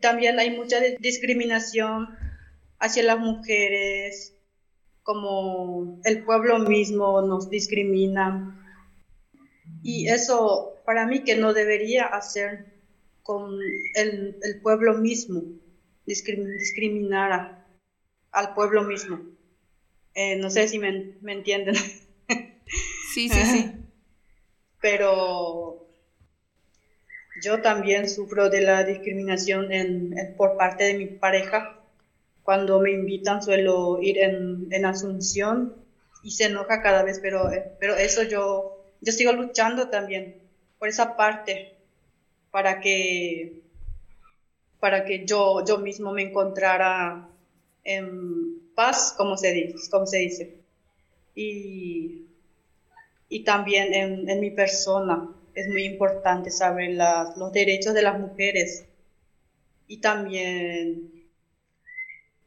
también 0.00 0.38
hay 0.38 0.50
mucha 0.50 0.80
discriminación 0.98 2.16
hacia 2.78 3.02
las 3.02 3.18
mujeres, 3.18 4.34
como 5.02 6.00
el 6.04 6.24
pueblo 6.24 6.58
mismo 6.58 7.22
nos 7.22 7.48
discrimina. 7.48 8.52
Y 9.82 10.08
eso 10.08 10.74
para 10.84 11.06
mí 11.06 11.22
que 11.22 11.36
no 11.36 11.52
debería 11.52 12.06
hacer 12.06 12.66
con 13.22 13.58
el, 13.94 14.36
el 14.42 14.60
pueblo 14.60 14.94
mismo, 14.98 15.42
discriminar 16.06 17.64
al 18.30 18.54
pueblo 18.54 18.84
mismo. 18.84 19.20
Eh, 20.14 20.36
no 20.36 20.50
sé 20.50 20.68
si 20.68 20.78
me, 20.78 21.16
me 21.20 21.32
entienden. 21.32 21.74
Sí, 23.16 23.30
sí, 23.30 23.46
sí. 23.46 23.72
Pero 24.82 25.86
yo 27.42 27.62
también 27.62 28.10
sufro 28.10 28.50
de 28.50 28.60
la 28.60 28.84
discriminación 28.84 29.72
en, 29.72 30.34
por 30.36 30.58
parte 30.58 30.84
de 30.84 30.94
mi 30.98 31.06
pareja. 31.06 31.80
Cuando 32.42 32.78
me 32.78 32.90
invitan 32.90 33.42
suelo 33.42 34.02
ir 34.02 34.18
en, 34.18 34.68
en 34.70 34.84
Asunción 34.84 35.74
y 36.22 36.32
se 36.32 36.44
enoja 36.44 36.82
cada 36.82 37.04
vez, 37.04 37.18
pero, 37.22 37.50
pero 37.80 37.96
eso 37.96 38.22
yo, 38.22 38.84
yo 39.00 39.12
sigo 39.14 39.32
luchando 39.32 39.88
también 39.88 40.36
por 40.78 40.88
esa 40.88 41.16
parte 41.16 41.74
para 42.50 42.80
que, 42.80 43.62
para 44.78 45.06
que 45.06 45.24
yo, 45.24 45.64
yo 45.64 45.78
mismo 45.78 46.12
me 46.12 46.20
encontrara 46.20 47.30
en 47.82 48.60
paz, 48.74 49.14
como 49.16 49.38
se 49.38 49.54
dice. 49.54 49.90
Como 49.90 50.06
se 50.06 50.18
dice. 50.18 50.60
Y, 51.34 52.25
y 53.28 53.44
también 53.44 53.92
en, 53.92 54.28
en, 54.28 54.40
mi 54.40 54.50
persona 54.50 55.28
es 55.54 55.68
muy 55.68 55.84
importante 55.84 56.50
saber 56.50 56.90
las, 56.92 57.36
los 57.36 57.52
derechos 57.52 57.94
de 57.94 58.02
las 58.02 58.18
mujeres 58.18 58.86
y 59.88 59.98
también 59.98 61.16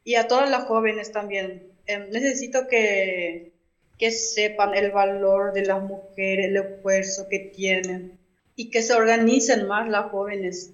y 0.04 0.16
a 0.16 0.28
todas 0.28 0.50
las 0.50 0.66
jóvenes 0.66 1.12
también 1.12 1.72
em, 1.86 2.10
necesito 2.10 2.68
que, 2.68 3.52
que 3.98 4.12
sepan 4.12 4.74
el 4.74 4.92
valor 4.92 5.54
de 5.54 5.66
las 5.66 5.84
mujeres 5.84 6.48
el 6.48 6.58
esfuerzo 6.58 7.28
que 7.30 7.40
tienen 7.40 8.18
y 8.56 8.70
que 8.72 8.82
se 8.82 8.94
organicen 8.94 9.68
más 9.68 9.88
las 9.88 10.12
jóvenes, 10.12 10.74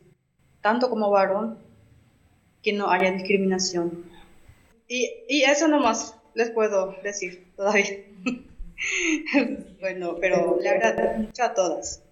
tanto 0.61 0.89
como 0.89 1.11
varón, 1.11 1.59
que 2.63 2.73
no 2.73 2.89
haya 2.89 3.11
discriminación. 3.11 4.05
Y, 4.87 5.11
y 5.29 5.43
eso 5.43 5.67
nomás 5.67 6.15
les 6.33 6.49
puedo 6.49 6.95
decir 7.03 7.45
todavía. 7.55 7.85
bueno, 9.79 10.15
pero 10.19 10.57
le 10.61 10.69
agradezco 10.69 11.17
mucho 11.17 11.43
a 11.43 11.53
todas. 11.53 12.03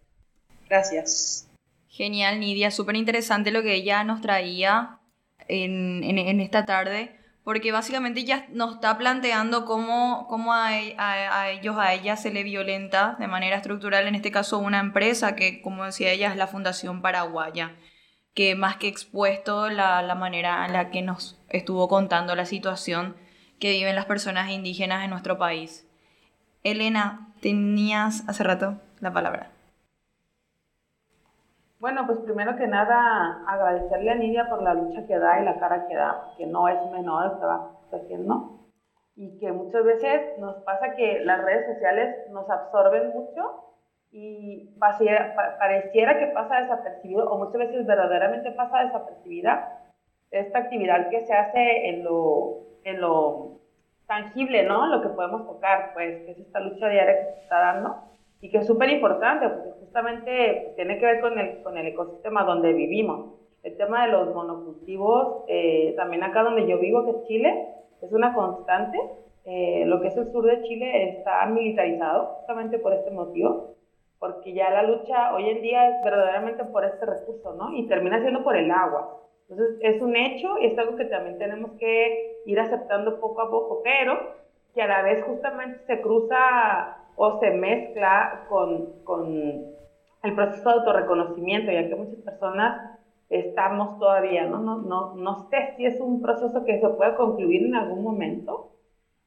Gracias. 0.70 1.50
Genial, 1.88 2.40
Nidia. 2.40 2.72
Súper 2.72 2.96
interesante 2.96 3.52
lo 3.52 3.62
que 3.62 3.76
ella 3.76 4.04
nos 4.04 4.22
traía 4.22 5.00
en, 5.48 6.04
en, 6.04 6.40
esta 6.40 6.66
tarde 6.66 7.20
porque 7.44 7.72
básicamente 7.72 8.24
ya 8.24 8.48
nos 8.52 8.76
está 8.76 8.98
planteando 8.98 9.66
cómo, 9.66 10.28
cómo 10.30 10.54
a, 10.54 10.70
a, 10.70 11.50
ellos, 11.50 11.76
a 11.78 11.94
ella 11.94 12.16
se 12.16 12.32
le 12.32 12.44
violenta 12.44 13.18
de 13.20 13.28
manera 13.28 13.58
estructural, 13.58 14.08
en 14.08 14.16
este 14.16 14.32
caso 14.32 14.60
una 14.60 14.80
empresa 14.80 15.36
que, 15.36 15.62
como 15.62 15.84
decía 15.84 16.12
ella, 16.12 16.32
es 16.32 16.38
la 16.38 16.48
Fundación 16.48 17.02
Paraguaya, 17.02 17.76
que 18.34 18.56
más 18.56 18.78
que 18.78 18.88
expuesto 18.88 19.70
la, 19.70 20.02
la 20.02 20.16
manera 20.16 20.66
en 20.66 20.72
la 20.74 20.90
que 20.90 21.02
nos 21.02 21.38
estuvo 21.50 21.90
contando 21.90 22.34
la 22.34 22.46
situación 22.46 23.18
que 23.60 23.72
viven 23.72 23.96
las 23.96 24.06
personas 24.06 24.50
indígenas 24.50 25.04
en 25.04 25.10
nuestro 25.10 25.38
país. 25.38 25.86
Elena, 26.64 27.34
tenías 27.42 28.28
hace 28.30 28.44
rato 28.44 28.76
la 29.02 29.12
palabra. 29.12 29.50
Bueno, 31.80 32.06
pues 32.08 32.20
primero 32.20 32.56
que 32.56 32.66
nada 32.68 33.44
agradecerle 33.46 34.12
a 34.12 34.16
Nidia 34.16 34.50
por 34.50 34.64
la 34.64 34.74
lucha 34.74 35.06
que 35.06 35.20
da 35.20 35.42
y 35.42 35.44
la 35.44 35.60
cara 35.60 35.86
que 35.88 35.96
da, 35.96 36.32
que 36.38 36.46
no 36.46 36.70
es 36.70 36.80
menor 36.92 37.26
el 37.26 37.38
trabajo 37.40 37.78
que 37.80 37.84
está 37.86 37.98
haciendo 37.98 38.60
y 39.16 39.38
que 39.40 39.52
muchas 39.52 39.84
veces 39.84 40.40
nos 40.40 40.56
pasa 40.64 40.96
que 40.96 41.20
las 41.26 41.44
redes 41.44 41.74
sociales 41.74 42.16
nos 42.32 42.50
absorben 42.50 43.10
mucho 43.10 43.76
y 44.12 44.74
pareciera 44.80 46.20
que 46.20 46.28
pasa 46.28 46.62
desapercibido 46.62 47.30
o 47.30 47.38
muchas 47.38 47.60
veces 47.60 47.86
verdaderamente 47.86 48.52
pasa 48.52 48.86
desapercibida 48.86 49.82
esta 50.32 50.60
actividad 50.60 51.10
que 51.10 51.26
se 51.26 51.34
hace 51.34 51.90
en 51.90 52.04
lo, 52.04 52.60
en 52.86 53.02
lo 53.02 53.60
tangible, 54.08 54.64
¿no? 54.64 54.88
Lo 54.88 55.02
que 55.02 55.10
podemos 55.10 55.46
tocar, 55.46 55.92
pues, 55.94 56.24
que 56.26 56.32
es 56.32 56.40
esta 56.40 56.60
lucha 56.60 56.90
diaria 56.90 57.18
que 57.18 57.34
se 57.34 57.40
está 57.44 57.60
dando 57.60 57.96
y 58.42 58.50
que 58.50 58.58
es 58.58 58.68
súper 58.68 58.90
importante 58.90 59.48
porque 59.50 59.72
justamente 59.80 60.74
tiene 60.76 60.98
que 60.98 61.06
ver 61.06 61.22
con 61.22 61.40
el, 61.40 61.64
con 61.64 61.78
el 61.78 61.88
ecosistema 61.88 62.44
donde 62.44 62.74
vivimos. 62.74 63.36
El 63.64 63.78
tema 63.78 64.06
de 64.06 64.12
los 64.12 64.36
monocultivos, 64.36 65.46
eh, 65.48 65.94
también 65.96 66.24
acá 66.24 66.44
donde 66.44 66.68
yo 66.68 66.78
vivo, 66.78 67.06
que 67.06 67.12
es 67.12 67.24
Chile, 67.28 67.68
es 68.02 68.12
una 68.12 68.34
constante. 68.34 69.00
Eh, 69.46 69.84
lo 69.86 70.02
que 70.02 70.08
es 70.08 70.18
el 70.18 70.32
sur 70.32 70.46
de 70.46 70.62
Chile 70.64 71.18
está 71.18 71.46
militarizado 71.46 72.26
justamente 72.38 72.80
por 72.80 72.94
este 72.94 73.12
motivo, 73.12 73.76
porque 74.20 74.54
ya 74.54 74.70
la 74.70 74.84
lucha 74.84 75.34
hoy 75.34 75.50
en 75.50 75.62
día 75.62 75.90
es 75.90 76.04
verdaderamente 76.04 76.66
por 76.66 76.84
este 76.86 77.06
recurso, 77.06 77.54
¿no? 77.54 77.74
Y 77.74 77.88
termina 77.88 78.20
siendo 78.22 78.44
por 78.44 78.56
el 78.58 78.70
agua. 78.72 79.23
Entonces 79.50 79.78
es 79.82 80.02
un 80.02 80.16
hecho 80.16 80.58
y 80.60 80.68
es 80.68 80.78
algo 80.78 80.96
que 80.96 81.06
también 81.06 81.38
tenemos 81.38 81.72
que 81.80 82.42
ir 82.46 82.60
aceptando 82.60 83.20
poco 83.20 83.42
a 83.42 83.50
poco, 83.50 83.82
pero 83.84 84.18
que 84.74 84.82
a 84.82 84.88
la 84.88 85.04
vez 85.04 85.24
justamente 85.24 85.78
se 85.86 86.02
cruza 86.02 86.98
o 87.16 87.40
se 87.40 87.52
mezcla 87.52 88.46
con, 88.50 89.04
con 89.04 89.62
el 90.24 90.34
proceso 90.36 90.70
de 90.70 90.76
autorreconocimiento, 90.76 91.72
ya 91.72 91.88
que 91.88 91.96
muchas 91.96 92.20
personas 92.24 93.00
estamos 93.30 94.00
todavía, 94.00 94.46
¿no? 94.46 94.60
No, 94.60 94.78
no, 94.78 95.14
no 95.16 95.50
sé 95.50 95.74
si 95.76 95.86
es 95.86 96.00
un 96.00 96.22
proceso 96.22 96.64
que 96.64 96.80
se 96.80 96.90
puede 96.90 97.16
concluir 97.16 97.66
en 97.66 97.76
algún 97.76 98.04
momento, 98.04 98.70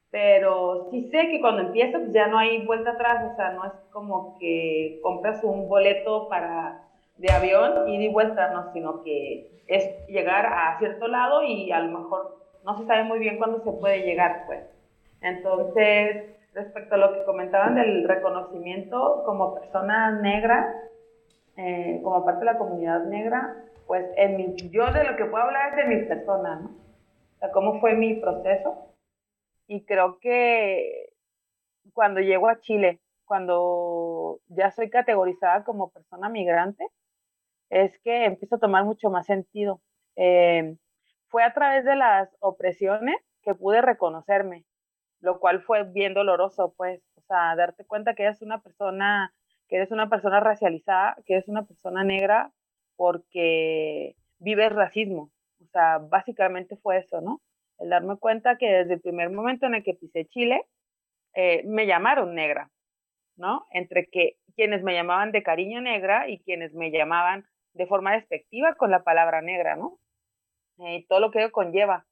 pero 0.09 0.87
sí 0.91 1.09
sé 1.11 1.27
que 1.29 1.41
cuando 1.41 1.61
empieza 1.63 1.99
pues 1.99 2.13
ya 2.13 2.27
no 2.27 2.37
hay 2.37 2.65
vuelta 2.65 2.91
atrás, 2.91 3.23
o 3.31 3.35
sea, 3.35 3.51
no 3.51 3.65
es 3.65 3.73
como 3.91 4.37
que 4.39 4.99
compras 5.01 5.43
un 5.43 5.67
boleto 5.67 6.27
para 6.29 6.86
de 7.17 7.31
avión 7.31 7.89
y 7.89 7.97
de 7.97 8.09
vuelta, 8.13 8.51
no, 8.51 8.71
sino 8.73 9.03
que 9.03 9.63
es 9.67 10.07
llegar 10.07 10.45
a 10.45 10.77
cierto 10.79 11.07
lado 11.07 11.43
y 11.43 11.71
a 11.71 11.79
lo 11.79 11.99
mejor 11.99 12.37
no 12.63 12.77
se 12.77 12.85
sabe 12.85 13.03
muy 13.03 13.19
bien 13.19 13.37
cuándo 13.37 13.63
se 13.63 13.71
puede 13.71 14.03
llegar, 14.03 14.43
pues. 14.45 14.63
Entonces, 15.21 16.25
respecto 16.53 16.95
a 16.95 16.97
lo 16.97 17.13
que 17.13 17.23
comentaban 17.23 17.75
del 17.75 18.07
reconocimiento 18.07 19.23
como 19.25 19.55
persona 19.55 20.11
negra, 20.21 20.73
eh, 21.55 21.99
como 22.03 22.23
parte 22.23 22.39
de 22.39 22.45
la 22.45 22.57
comunidad 22.57 23.05
negra, 23.05 23.55
pues 23.87 24.05
en 24.15 24.37
mi, 24.37 24.55
yo 24.69 24.91
de 24.91 25.03
lo 25.05 25.15
que 25.15 25.25
puedo 25.25 25.43
hablar 25.43 25.69
es 25.69 25.87
de 25.87 25.95
mi 25.95 26.05
persona, 26.05 26.59
¿no? 26.59 26.69
O 26.69 27.39
sea, 27.39 27.51
cómo 27.51 27.79
fue 27.79 27.93
mi 27.93 28.15
proceso. 28.15 28.93
Y 29.67 29.85
creo 29.85 30.17
que 30.19 31.13
cuando 31.93 32.19
llego 32.19 32.49
a 32.49 32.59
Chile, 32.59 32.99
cuando 33.25 34.39
ya 34.47 34.71
soy 34.71 34.89
categorizada 34.89 35.63
como 35.63 35.89
persona 35.89 36.29
migrante, 36.29 36.85
es 37.69 37.97
que 37.99 38.25
empiezo 38.25 38.55
a 38.55 38.59
tomar 38.59 38.85
mucho 38.85 39.09
más 39.09 39.25
sentido. 39.25 39.81
Eh, 40.15 40.77
fue 41.27 41.43
a 41.43 41.53
través 41.53 41.85
de 41.85 41.95
las 41.95 42.29
opresiones 42.39 43.17
que 43.41 43.53
pude 43.55 43.81
reconocerme, 43.81 44.65
lo 45.19 45.39
cual 45.39 45.61
fue 45.61 45.83
bien 45.83 46.13
doloroso, 46.13 46.73
pues, 46.77 47.01
o 47.15 47.21
sea, 47.21 47.55
darte 47.55 47.85
cuenta 47.85 48.15
que 48.15 48.23
eres 48.23 48.41
una 48.41 48.61
persona, 48.61 49.33
que 49.67 49.77
eres 49.77 49.91
una 49.91 50.09
persona 50.09 50.39
racializada, 50.39 51.17
que 51.25 51.33
eres 51.35 51.47
una 51.47 51.65
persona 51.65 52.03
negra 52.03 52.51
porque 52.95 54.15
vives 54.39 54.71
racismo. 54.73 55.31
O 55.61 55.67
sea, 55.71 55.97
básicamente 55.97 56.77
fue 56.77 56.97
eso, 56.97 57.21
¿no? 57.21 57.41
El 57.79 57.89
darme 57.89 58.17
cuenta 58.17 58.57
que 58.57 58.67
desde 58.67 58.95
el 58.95 59.01
primer 59.01 59.29
momento 59.29 59.65
en 59.65 59.75
el 59.75 59.83
que 59.83 59.93
pisé 59.93 60.25
Chile, 60.25 60.63
eh, 61.33 61.63
me 61.65 61.85
llamaron 61.85 62.33
negra, 62.33 62.71
¿no? 63.35 63.65
Entre 63.71 64.07
que 64.07 64.37
quienes 64.55 64.83
me 64.83 64.93
llamaban 64.93 65.31
de 65.31 65.43
cariño 65.43 65.81
negra 65.81 66.29
y 66.29 66.39
quienes 66.39 66.73
me 66.73 66.89
llamaban 66.91 67.45
de 67.77 67.87
forma 67.87 68.13
despectiva 68.13 68.75
con 68.75 68.91
la 68.91 69.03
palabra 69.03 69.41
negra, 69.41 69.75
¿no? 69.75 69.99
Eh, 70.79 71.05
todo 71.07 71.19
lo 71.19 71.31
que 71.31 71.39
ello 71.39 71.51
conlleva 71.51 72.05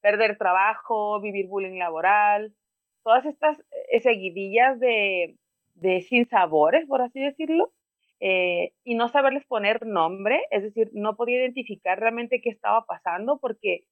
perder 0.00 0.38
trabajo, 0.38 1.20
vivir 1.20 1.48
bullying 1.48 1.78
laboral, 1.78 2.54
todas 3.02 3.24
estas 3.26 3.58
eh, 3.90 4.00
seguidillas 4.00 4.78
de, 4.80 5.36
de 5.74 6.00
sinsabores, 6.02 6.86
por 6.86 7.02
así 7.02 7.20
decirlo, 7.20 7.72
eh, 8.20 8.72
y 8.84 8.94
no 8.94 9.08
saberles 9.08 9.44
poner 9.46 9.86
nombre, 9.86 10.42
es 10.50 10.62
decir, 10.62 10.90
no 10.92 11.16
podía 11.16 11.38
identificar 11.38 12.00
realmente 12.00 12.40
qué 12.40 12.50
estaba 12.50 12.84
pasando 12.84 13.38
porque 13.38 13.84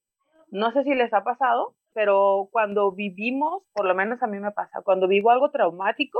no 0.49 0.71
sé 0.71 0.83
si 0.83 0.93
les 0.95 1.13
ha 1.13 1.23
pasado, 1.23 1.75
pero 1.93 2.49
cuando 2.51 2.91
vivimos, 2.91 3.63
por 3.73 3.85
lo 3.85 3.95
menos 3.95 4.21
a 4.21 4.27
mí 4.27 4.39
me 4.39 4.51
pasa, 4.51 4.81
cuando 4.83 5.07
vivo 5.07 5.31
algo 5.31 5.49
traumático, 5.51 6.19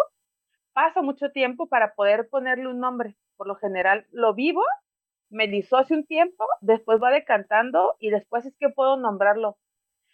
pasa 0.74 1.02
mucho 1.02 1.32
tiempo 1.32 1.68
para 1.68 1.96
poder 1.96 2.30
ponerle 2.30 2.68
un 2.68 2.80
nombre. 2.80 3.16
Por 3.36 3.48
lo 3.48 3.56
general 3.56 4.06
lo 4.12 4.34
vivo, 4.34 4.62
me 5.30 5.48
disocio 5.48 5.96
un 5.96 6.06
tiempo, 6.06 6.46
después 6.62 7.02
va 7.02 7.12
decantando 7.12 7.96
y 8.00 8.10
después 8.10 8.46
es 8.46 8.56
que 8.60 8.70
puedo 8.70 8.98
nombrarlo. 8.98 9.58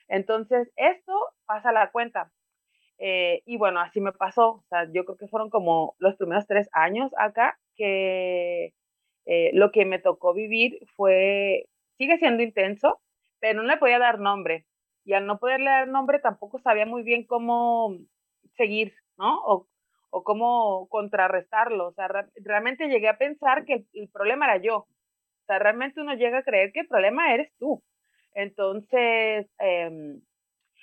Entonces, 0.08 0.72
esto 0.76 1.14
pasa 1.46 1.70
a 1.70 1.74
la 1.74 1.92
cuenta. 1.92 2.32
Eh, 3.00 3.42
y 3.46 3.58
bueno, 3.58 3.80
así 3.80 4.02
me 4.02 4.12
pasó. 4.14 4.50
O 4.50 4.66
sea, 4.70 4.86
yo 4.94 5.06
creo 5.06 5.18
que 5.18 5.28
fueron 5.28 5.50
como 5.50 5.96
los 6.00 6.16
primeros 6.16 6.48
tres 6.48 6.70
años 6.74 7.12
acá 7.18 7.60
que 7.76 8.74
eh, 9.26 9.52
lo 9.54 9.72
que 9.72 9.86
me 9.86 10.00
tocó 10.00 10.34
vivir 10.34 10.80
fue, 10.96 11.68
sigue 11.98 12.18
siendo 12.18 12.44
intenso, 12.44 13.02
pero 13.40 13.62
no 13.62 13.68
le 13.68 13.78
podía 13.78 14.00
dar 14.00 14.20
nombre. 14.20 14.66
Y 15.06 15.14
al 15.14 15.26
no 15.26 15.40
poderle 15.40 15.70
dar 15.70 15.88
nombre 15.88 16.20
tampoco 16.20 16.60
sabía 16.60 16.86
muy 16.86 17.04
bien 17.04 17.26
cómo 17.26 17.98
seguir, 18.56 18.94
¿no? 19.18 19.38
O, 19.46 19.68
o 20.14 20.24
cómo 20.24 20.88
contrarrestarlo. 20.90 21.88
O 21.88 21.94
sea, 21.94 22.08
realmente 22.36 22.88
llegué 22.88 23.10
a 23.10 23.18
pensar 23.18 23.66
que 23.66 23.86
el, 23.94 24.10
problema 24.10 24.46
era 24.46 24.58
yo. 24.58 24.88
O 25.44 25.46
sea, 25.46 25.60
realmente 25.60 26.00
uno 26.02 26.14
llega 26.16 26.40
a 26.40 26.44
creer 26.44 26.72
que 26.72 26.82
el 26.82 26.88
problema 26.88 27.34
eres 27.34 27.52
tú. 27.60 27.84
Entonces, 28.34 29.48
em, 29.60 30.22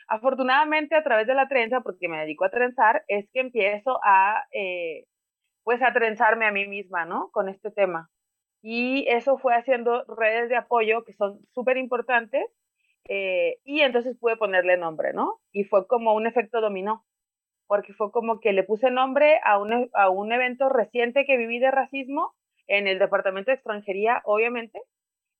afortunadamente 0.08 0.96
a 0.96 1.02
través 1.02 1.26
de 1.26 1.34
la 1.34 1.48
trenza, 1.48 1.80
porque 1.80 2.08
me 2.08 2.18
dedico 2.20 2.44
a 2.44 2.50
trenzar, 2.50 3.04
es 3.08 3.26
que 3.32 3.40
empiezo 3.40 3.98
a, 4.04 4.44
eh, 4.52 5.06
pues 5.64 5.82
a 5.82 5.92
trenzarme 5.92 6.46
a 6.46 6.52
mí 6.52 6.66
misma, 6.68 7.06
¿no? 7.06 7.30
Con 7.32 7.48
este 7.48 7.70
tema. 7.70 8.10
Y 8.62 9.06
eso 9.08 9.38
fue 9.38 9.54
haciendo 9.54 10.04
redes 10.16 10.50
de 10.50 10.56
apoyo 10.56 11.04
que 11.04 11.14
son 11.14 11.40
súper 11.54 11.78
importantes. 11.78 12.44
Eh, 13.08 13.58
y 13.64 13.80
entonces 13.80 14.16
pude 14.18 14.36
ponerle 14.36 14.76
nombre, 14.76 15.12
¿no? 15.14 15.40
Y 15.52 15.64
fue 15.64 15.86
como 15.86 16.14
un 16.14 16.26
efecto 16.26 16.60
dominó, 16.60 17.04
porque 17.66 17.94
fue 17.94 18.12
como 18.12 18.40
que 18.40 18.52
le 18.52 18.64
puse 18.64 18.90
nombre 18.90 19.40
a 19.44 19.58
un, 19.58 19.72
e, 19.72 19.90
a 19.94 20.10
un 20.10 20.32
evento 20.32 20.68
reciente 20.68 21.24
que 21.24 21.38
viví 21.38 21.58
de 21.60 21.70
racismo 21.70 22.34
en 22.70 22.86
el 22.86 23.00
Departamento 23.00 23.50
de 23.50 23.56
Extranjería, 23.56 24.22
obviamente. 24.24 24.80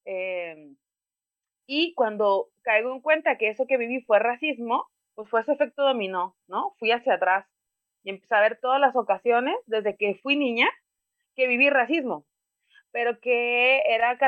Eh, 0.04 0.74
y 1.66 1.94
cuando 1.94 2.48
caigo 2.62 2.92
en 2.92 3.00
cuenta 3.00 3.38
que 3.38 3.48
eso 3.48 3.66
que 3.66 3.76
viví 3.76 4.02
fue 4.02 4.18
racismo, 4.18 4.88
pues 5.14 5.30
fue 5.30 5.40
ese 5.40 5.52
efecto 5.52 5.82
dominó, 5.84 6.36
¿no? 6.48 6.74
Fui 6.78 6.90
hacia 6.90 7.14
atrás 7.14 7.46
y 8.02 8.10
empecé 8.10 8.34
a 8.34 8.40
ver 8.40 8.58
todas 8.60 8.80
las 8.80 8.96
ocasiones 8.96 9.54
desde 9.66 9.96
que 9.96 10.18
fui 10.22 10.36
niña 10.36 10.68
que 11.36 11.46
viví 11.46 11.70
racismo, 11.70 12.26
pero 12.90 13.20
que 13.20 13.80
era 13.86 14.18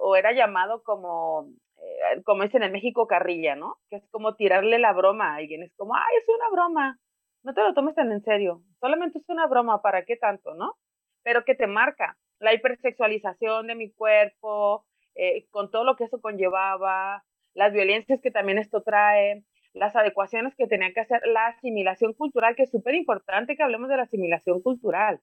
o 0.00 0.14
era 0.14 0.32
llamado 0.32 0.84
como, 0.84 1.48
eh, 1.78 2.22
como 2.24 2.44
dicen 2.44 2.62
en 2.62 2.70
México, 2.70 3.08
carrilla, 3.08 3.56
¿no? 3.56 3.78
Que 3.90 3.96
es 3.96 4.08
como 4.12 4.36
tirarle 4.36 4.78
la 4.78 4.92
broma 4.92 5.32
a 5.32 5.36
alguien, 5.36 5.64
es 5.64 5.74
como, 5.76 5.96
ay, 5.96 6.16
es 6.16 6.28
una 6.28 6.48
broma, 6.50 7.00
no 7.42 7.54
te 7.54 7.62
lo 7.62 7.74
tomes 7.74 7.96
tan 7.96 8.12
en 8.12 8.22
serio, 8.22 8.62
solamente 8.78 9.18
es 9.18 9.28
una 9.28 9.48
broma, 9.48 9.82
¿para 9.82 10.04
qué 10.04 10.16
tanto, 10.16 10.54
no? 10.54 10.76
Pero 11.24 11.44
que 11.44 11.56
te 11.56 11.66
marca 11.66 12.16
la 12.42 12.52
hipersexualización 12.52 13.68
de 13.68 13.76
mi 13.76 13.90
cuerpo, 13.92 14.84
eh, 15.14 15.46
con 15.50 15.70
todo 15.70 15.84
lo 15.84 15.96
que 15.96 16.04
eso 16.04 16.20
conllevaba, 16.20 17.24
las 17.54 17.72
violencias 17.72 18.20
que 18.20 18.32
también 18.32 18.58
esto 18.58 18.82
trae, 18.82 19.44
las 19.72 19.94
adecuaciones 19.94 20.54
que 20.56 20.66
tenía 20.66 20.92
que 20.92 21.00
hacer, 21.00 21.22
la 21.26 21.46
asimilación 21.46 22.14
cultural, 22.14 22.56
que 22.56 22.64
es 22.64 22.70
súper 22.70 22.94
importante 22.94 23.56
que 23.56 23.62
hablemos 23.62 23.88
de 23.88 23.96
la 23.96 24.02
asimilación 24.02 24.60
cultural, 24.60 25.20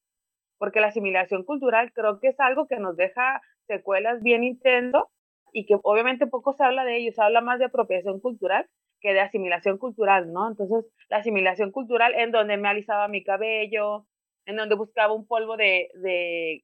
porque 0.58 0.80
la 0.80 0.88
asimilación 0.88 1.44
cultural 1.44 1.92
creo 1.94 2.20
que 2.20 2.30
es 2.30 2.40
algo 2.40 2.68
que 2.68 2.78
nos 2.78 2.96
deja 2.96 3.42
secuelas 3.68 4.24
bien 4.24 4.44
intenso 4.44 5.10
y 5.52 5.66
que 5.66 5.76
obviamente 5.84 6.26
poco 6.26 6.54
se 6.54 6.64
habla 6.64 6.86
de 6.86 6.98
ello, 6.98 7.12
se 7.12 7.22
habla 7.22 7.42
más 7.42 7.60
de 7.60 7.66
apropiación 7.66 8.22
cultural 8.22 8.66
que 9.02 9.14
de 9.14 9.22
asimilación 9.22 9.78
cultural, 9.78 10.32
¿no? 10.32 10.48
Entonces, 10.48 10.86
la 11.10 11.18
asimilación 11.18 11.72
cultural 11.72 12.16
en 12.16 12.32
donde 12.32 12.58
me 12.58 12.70
alisaba 12.70 13.08
mi 13.08 13.24
cabello, 13.24 14.06
en 14.46 14.56
donde 14.56 14.76
buscaba 14.76 15.14
un 15.14 15.28
polvo 15.28 15.58
de, 15.58 15.90
de 15.96 16.64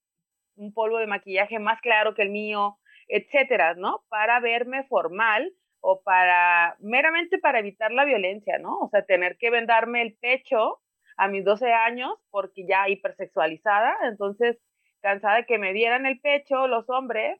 un 0.55 0.73
polvo 0.73 0.97
de 0.97 1.07
maquillaje 1.07 1.59
más 1.59 1.79
claro 1.81 2.13
que 2.15 2.23
el 2.23 2.29
mío, 2.29 2.77
etcétera, 3.07 3.75
¿no? 3.75 4.03
Para 4.09 4.39
verme 4.39 4.83
formal 4.85 5.51
o 5.81 6.01
para, 6.01 6.75
meramente 6.79 7.37
para 7.37 7.59
evitar 7.59 7.91
la 7.91 8.05
violencia, 8.05 8.57
¿no? 8.57 8.79
O 8.79 8.89
sea, 8.89 9.05
tener 9.05 9.37
que 9.37 9.51
vendarme 9.51 10.01
el 10.01 10.17
pecho 10.17 10.81
a 11.17 11.27
mis 11.27 11.45
12 11.45 11.71
años 11.71 12.13
porque 12.31 12.65
ya 12.67 12.89
hipersexualizada, 12.89 13.95
entonces 14.03 14.57
cansada 15.01 15.35
de 15.37 15.45
que 15.45 15.59
me 15.59 15.73
vieran 15.73 16.05
el 16.05 16.19
pecho 16.19 16.67
los 16.67 16.89
hombres 16.89 17.39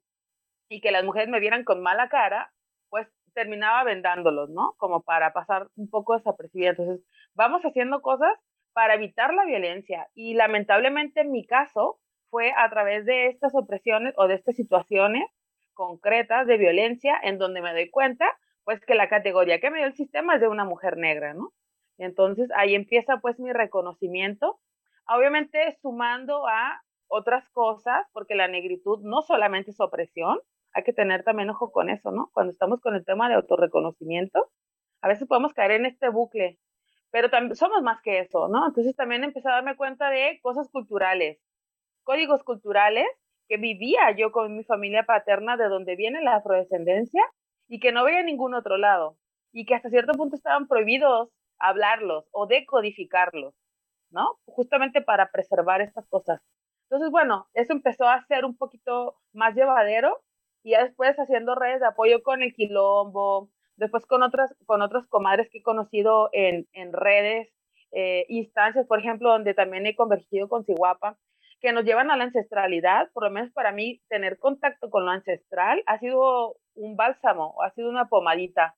y 0.70 0.82
que 0.82 0.92
las 0.92 1.04
mujeres 1.04 1.30
me 1.30 1.40
vieran 1.40 1.64
con 1.64 1.82
mala 1.82 2.10
cara, 2.10 2.54
pues 2.90 3.08
terminaba 3.34 3.84
vendándolos, 3.84 4.50
¿no? 4.50 4.76
Como 4.78 5.02
para 5.02 5.34
pasar 5.34 5.68
un 5.76 5.90
poco 5.90 6.16
desapercibida. 6.16 6.70
Entonces, 6.72 7.06
vamos 7.34 7.64
haciendo 7.64 8.02
cosas 8.02 8.32
para 8.74 8.96
evitar 8.96 9.34
la 9.34 9.46
violencia 9.46 10.08
y 10.14 10.36
lamentablemente 10.36 11.22
en 11.22 11.32
mi 11.32 11.46
caso 11.46 12.00
fue 12.36 12.52
a 12.58 12.70
través 12.70 13.06
de 13.06 13.28
estas 13.28 13.56
opresiones 13.56 14.14
o 14.18 14.28
de 14.28 14.34
estas 14.36 14.58
situaciones 14.58 15.24
concretas 15.74 16.46
de 16.46 16.58
violencia 16.58 17.18
en 17.24 17.38
donde 17.38 17.62
me 17.62 17.72
doy 17.72 17.90
cuenta, 17.90 18.26
pues 18.66 18.86
que 18.86 18.94
la 18.94 19.08
categoría 19.08 19.62
que 19.62 19.72
me 19.72 19.78
dio 19.78 19.88
el 19.88 19.96
sistema 19.96 20.36
es 20.36 20.42
de 20.42 20.50
una 20.50 20.66
mujer 20.66 20.98
negra, 20.98 21.34
¿no? 21.34 21.54
Entonces 21.98 22.50
ahí 22.58 22.76
empieza 22.76 23.20
pues 23.22 23.40
mi 23.40 23.54
reconocimiento, 23.54 24.60
obviamente 25.08 25.78
sumando 25.82 26.46
a 26.46 26.82
otras 27.08 27.48
cosas, 27.52 28.06
porque 28.12 28.36
la 28.36 28.50
negritud 28.50 29.00
no 29.02 29.22
solamente 29.22 29.72
es 29.72 29.80
opresión, 29.80 30.38
hay 30.74 30.84
que 30.84 30.92
tener 30.92 31.24
también 31.24 31.50
ojo 31.52 31.72
con 31.72 31.90
eso, 31.90 32.12
¿no? 32.12 32.32
Cuando 32.34 32.52
estamos 32.52 32.82
con 32.82 32.96
el 32.96 33.06
tema 33.06 33.30
de 33.30 33.36
autorreconocimiento, 33.36 34.52
a 35.00 35.08
veces 35.08 35.26
podemos 35.26 35.54
caer 35.54 35.72
en 35.72 35.86
este 35.86 36.10
bucle, 36.10 36.60
pero 37.12 37.30
también 37.30 37.56
somos 37.56 37.82
más 37.82 38.02
que 38.02 38.20
eso, 38.20 38.50
¿no? 38.50 38.68
Entonces 38.68 38.94
también 38.98 39.24
empecé 39.24 39.48
a 39.48 39.54
darme 39.54 39.78
cuenta 39.78 40.10
de 40.10 40.38
cosas 40.42 40.68
culturales, 40.70 41.40
códigos 42.06 42.44
culturales 42.44 43.08
que 43.50 43.58
vivía 43.58 44.16
yo 44.18 44.32
con 44.32 44.56
mi 44.56 44.64
familia 44.64 45.04
paterna, 45.04 45.58
de 45.58 45.68
donde 45.68 45.98
viene 45.98 46.22
la 46.22 46.38
afrodescendencia, 46.38 47.22
y 47.68 47.80
que 47.80 47.92
no 47.92 48.06
veía 48.06 48.24
ningún 48.24 48.54
otro 48.54 48.78
lado, 48.78 49.18
y 49.52 49.66
que 49.66 49.76
hasta 49.76 49.90
cierto 49.90 50.14
punto 50.14 50.38
estaban 50.38 50.68
prohibidos 50.68 51.30
hablarlos 51.60 52.26
o 52.32 52.48
decodificarlos, 52.48 53.54
¿no? 54.10 54.38
Justamente 54.46 55.02
para 55.02 55.32
preservar 55.32 55.82
estas 55.82 56.08
cosas. 56.08 56.42
Entonces, 56.84 57.12
bueno, 57.12 57.48
eso 57.54 57.74
empezó 57.74 58.08
a 58.08 58.24
ser 58.28 58.46
un 58.46 58.56
poquito 58.58 59.18
más 59.34 59.56
llevadero 59.56 60.22
y 60.64 60.72
ya 60.72 60.84
después 60.84 61.16
haciendo 61.18 61.56
redes 61.56 61.80
de 61.80 61.88
apoyo 61.88 62.22
con 62.22 62.42
el 62.44 62.54
quilombo, 62.54 63.50
después 63.76 64.06
con 64.06 64.24
otras, 64.24 64.56
con 64.66 64.82
otros 64.82 65.08
comadres 65.08 65.50
que 65.50 65.60
he 65.60 65.64
conocido 65.64 66.30
en, 66.32 66.68
en 66.74 66.94
redes, 66.94 67.50
eh, 67.92 68.26
instancias, 68.30 68.86
por 68.88 69.00
ejemplo, 69.00 69.30
donde 69.30 69.54
también 69.54 69.86
he 69.86 69.96
convergido 69.96 70.50
con 70.50 70.66
Ciguapa, 70.66 71.18
que 71.66 71.74
nos 71.74 71.84
llevan 71.84 72.12
a 72.12 72.16
la 72.16 72.26
ancestralidad, 72.26 73.10
por 73.12 73.24
lo 73.24 73.32
menos 73.32 73.52
para 73.52 73.72
mí, 73.72 74.00
tener 74.08 74.38
contacto 74.38 74.92
con 74.92 75.04
lo 75.04 75.10
ancestral 75.10 75.82
ha 75.88 75.98
sido 75.98 76.58
un 76.76 76.96
bálsamo, 76.96 77.56
ha 77.64 77.72
sido 77.72 77.90
una 77.90 78.08
pomadita 78.08 78.76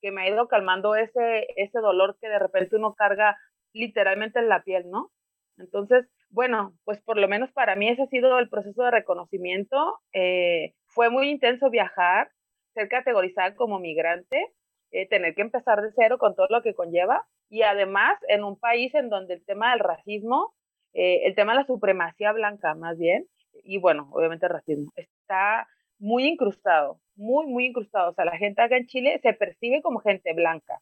que 0.00 0.12
me 0.12 0.22
ha 0.22 0.28
ido 0.28 0.46
calmando 0.46 0.94
ese, 0.94 1.48
ese 1.56 1.80
dolor 1.80 2.16
que 2.20 2.28
de 2.28 2.38
repente 2.38 2.76
uno 2.76 2.94
carga 2.94 3.36
literalmente 3.72 4.38
en 4.38 4.48
la 4.48 4.62
piel, 4.62 4.88
¿no? 4.88 5.10
Entonces, 5.56 6.06
bueno, 6.30 6.74
pues 6.84 7.02
por 7.02 7.18
lo 7.18 7.26
menos 7.26 7.50
para 7.50 7.74
mí 7.74 7.88
ese 7.88 8.02
ha 8.02 8.06
sido 8.06 8.38
el 8.38 8.48
proceso 8.48 8.84
de 8.84 8.92
reconocimiento. 8.92 9.98
Eh, 10.12 10.74
fue 10.86 11.10
muy 11.10 11.30
intenso 11.30 11.70
viajar, 11.70 12.30
ser 12.72 12.88
categorizada 12.88 13.56
como 13.56 13.80
migrante, 13.80 14.54
eh, 14.92 15.08
tener 15.08 15.34
que 15.34 15.42
empezar 15.42 15.82
de 15.82 15.90
cero 15.96 16.18
con 16.18 16.36
todo 16.36 16.46
lo 16.50 16.62
que 16.62 16.74
conlleva 16.74 17.26
y 17.50 17.62
además 17.62 18.16
en 18.28 18.44
un 18.44 18.56
país 18.56 18.94
en 18.94 19.08
donde 19.08 19.34
el 19.34 19.44
tema 19.44 19.72
del 19.72 19.80
racismo 19.80 20.54
eh, 20.94 21.22
el 21.24 21.34
tema 21.34 21.52
de 21.52 21.60
la 21.60 21.66
supremacía 21.66 22.32
blanca, 22.32 22.74
más 22.74 22.98
bien, 22.98 23.26
y 23.64 23.78
bueno, 23.78 24.08
obviamente 24.12 24.46
el 24.46 24.52
racismo, 24.52 24.92
está 24.96 25.68
muy 25.98 26.26
incrustado, 26.26 27.00
muy, 27.16 27.46
muy 27.46 27.66
incrustado. 27.66 28.10
O 28.10 28.14
sea, 28.14 28.24
la 28.24 28.38
gente 28.38 28.62
acá 28.62 28.76
en 28.76 28.86
Chile 28.86 29.18
se 29.22 29.32
percibe 29.32 29.82
como 29.82 30.00
gente 30.00 30.32
blanca. 30.32 30.80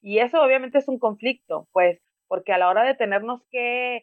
Y 0.00 0.18
eso 0.18 0.42
obviamente 0.42 0.78
es 0.78 0.88
un 0.88 0.98
conflicto, 0.98 1.68
pues, 1.72 2.00
porque 2.28 2.52
a 2.52 2.58
la 2.58 2.68
hora 2.68 2.84
de 2.84 2.94
tenernos 2.94 3.42
que, 3.50 4.02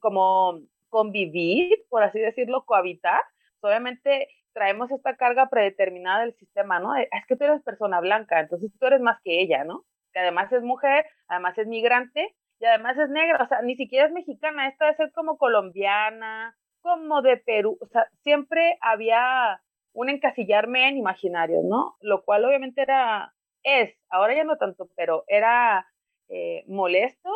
como 0.00 0.60
convivir, 0.88 1.84
por 1.88 2.02
así 2.02 2.18
decirlo, 2.18 2.64
cohabitar, 2.64 3.22
pues, 3.60 3.70
obviamente 3.70 4.28
traemos 4.52 4.90
esta 4.90 5.16
carga 5.16 5.48
predeterminada 5.48 6.22
del 6.22 6.34
sistema, 6.34 6.80
¿no? 6.80 6.96
Es 6.96 7.08
que 7.28 7.36
tú 7.36 7.44
eres 7.44 7.62
persona 7.62 8.00
blanca, 8.00 8.40
entonces 8.40 8.70
tú 8.78 8.86
eres 8.86 9.00
más 9.00 9.20
que 9.22 9.40
ella, 9.40 9.64
¿no? 9.64 9.84
Que 10.12 10.20
además 10.20 10.52
es 10.52 10.62
mujer, 10.62 11.06
además 11.28 11.56
es 11.58 11.68
migrante, 11.68 12.34
y 12.60 12.66
además 12.66 12.98
es 12.98 13.08
negra, 13.08 13.42
o 13.42 13.48
sea, 13.48 13.62
ni 13.62 13.74
siquiera 13.74 14.06
es 14.06 14.12
mexicana, 14.12 14.68
esta 14.68 14.84
debe 14.84 14.96
ser 14.96 15.12
como 15.12 15.38
colombiana, 15.38 16.56
como 16.82 17.22
de 17.22 17.38
Perú, 17.38 17.78
o 17.80 17.86
sea, 17.86 18.06
siempre 18.22 18.78
había 18.82 19.62
un 19.92 20.10
encasillarme 20.10 20.88
en 20.88 20.98
imaginarios, 20.98 21.64
¿no? 21.64 21.96
Lo 22.00 22.22
cual 22.22 22.44
obviamente 22.44 22.82
era, 22.82 23.34
es, 23.62 23.98
ahora 24.10 24.34
ya 24.34 24.44
no 24.44 24.56
tanto, 24.56 24.88
pero 24.94 25.24
era 25.26 25.86
eh, 26.28 26.64
molesto 26.68 27.30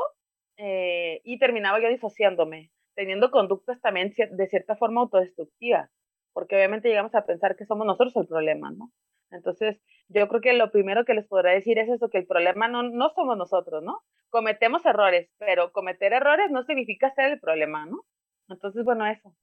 eh, 0.58 1.20
y 1.24 1.38
terminaba 1.38 1.80
yo 1.80 1.88
disociándome, 1.88 2.70
teniendo 2.94 3.30
conductas 3.30 3.80
también 3.80 4.12
de 4.30 4.46
cierta 4.46 4.76
forma 4.76 5.00
autodestructivas, 5.00 5.90
porque 6.32 6.54
obviamente 6.54 6.88
llegamos 6.88 7.14
a 7.14 7.24
pensar 7.24 7.56
que 7.56 7.64
somos 7.64 7.86
nosotros 7.86 8.14
el 8.16 8.26
problema, 8.26 8.70
¿no? 8.70 8.90
Entonces, 9.34 9.76
yo 10.08 10.28
creo 10.28 10.40
que 10.40 10.52
lo 10.52 10.70
primero 10.70 11.04
que 11.04 11.14
les 11.14 11.26
podrá 11.26 11.50
decir 11.50 11.78
es 11.78 11.88
eso, 11.88 12.08
que 12.08 12.18
el 12.18 12.26
problema 12.26 12.68
no, 12.68 12.82
no 12.82 13.10
somos 13.14 13.36
nosotros, 13.36 13.82
¿no? 13.82 14.02
Cometemos 14.30 14.84
errores, 14.86 15.28
pero 15.38 15.72
cometer 15.72 16.12
errores 16.12 16.50
no 16.50 16.62
significa 16.64 17.12
ser 17.14 17.32
el 17.32 17.40
problema, 17.40 17.86
¿no? 17.86 18.04
Entonces, 18.48 18.84
bueno, 18.84 19.06
eso. 19.06 19.34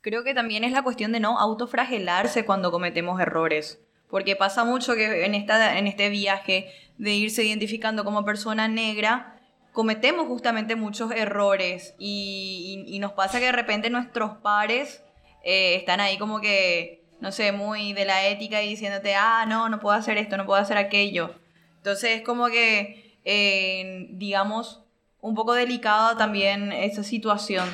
Creo 0.00 0.22
que 0.22 0.34
también 0.34 0.64
es 0.64 0.72
la 0.72 0.82
cuestión 0.82 1.12
de 1.12 1.20
no 1.20 1.38
autofragelarse 1.38 2.44
cuando 2.44 2.70
cometemos 2.70 3.20
errores, 3.20 3.84
porque 4.08 4.36
pasa 4.36 4.64
mucho 4.64 4.94
que 4.94 5.24
en, 5.24 5.34
esta, 5.34 5.78
en 5.78 5.86
este 5.86 6.10
viaje 6.10 6.70
de 6.98 7.12
irse 7.12 7.42
identificando 7.42 8.04
como 8.04 8.24
persona 8.24 8.68
negra, 8.68 9.40
cometemos 9.72 10.26
justamente 10.26 10.76
muchos 10.76 11.10
errores 11.10 11.94
y, 11.98 12.96
nos 13.00 13.12
pasa 13.12 13.40
que 13.40 13.46
de 13.46 13.52
repente 13.52 13.90
nuestros 13.90 14.38
pares 14.38 15.04
eh, 15.44 15.74
están 15.74 16.00
ahí 16.00 16.16
como 16.18 16.40
que, 16.40 17.05
no 17.20 17.32
sé, 17.32 17.52
muy 17.52 17.92
de 17.92 18.04
la 18.04 18.26
ética 18.26 18.62
y 18.62 18.70
diciéndote, 18.70 19.14
ah, 19.14 19.44
no, 19.46 19.68
no 19.68 19.80
puedo 19.80 19.96
hacer 19.96 20.18
esto, 20.18 20.36
no 20.36 20.46
puedo 20.46 20.60
hacer 20.60 20.76
aquello. 20.76 21.34
Entonces 21.78 22.18
es 22.18 22.22
como 22.22 22.48
que, 22.48 23.18
eh, 23.24 24.08
digamos, 24.10 24.82
un 25.20 25.34
poco 25.34 25.54
delicada 25.54 26.16
también 26.16 26.72
esa 26.72 27.02
situación. 27.02 27.68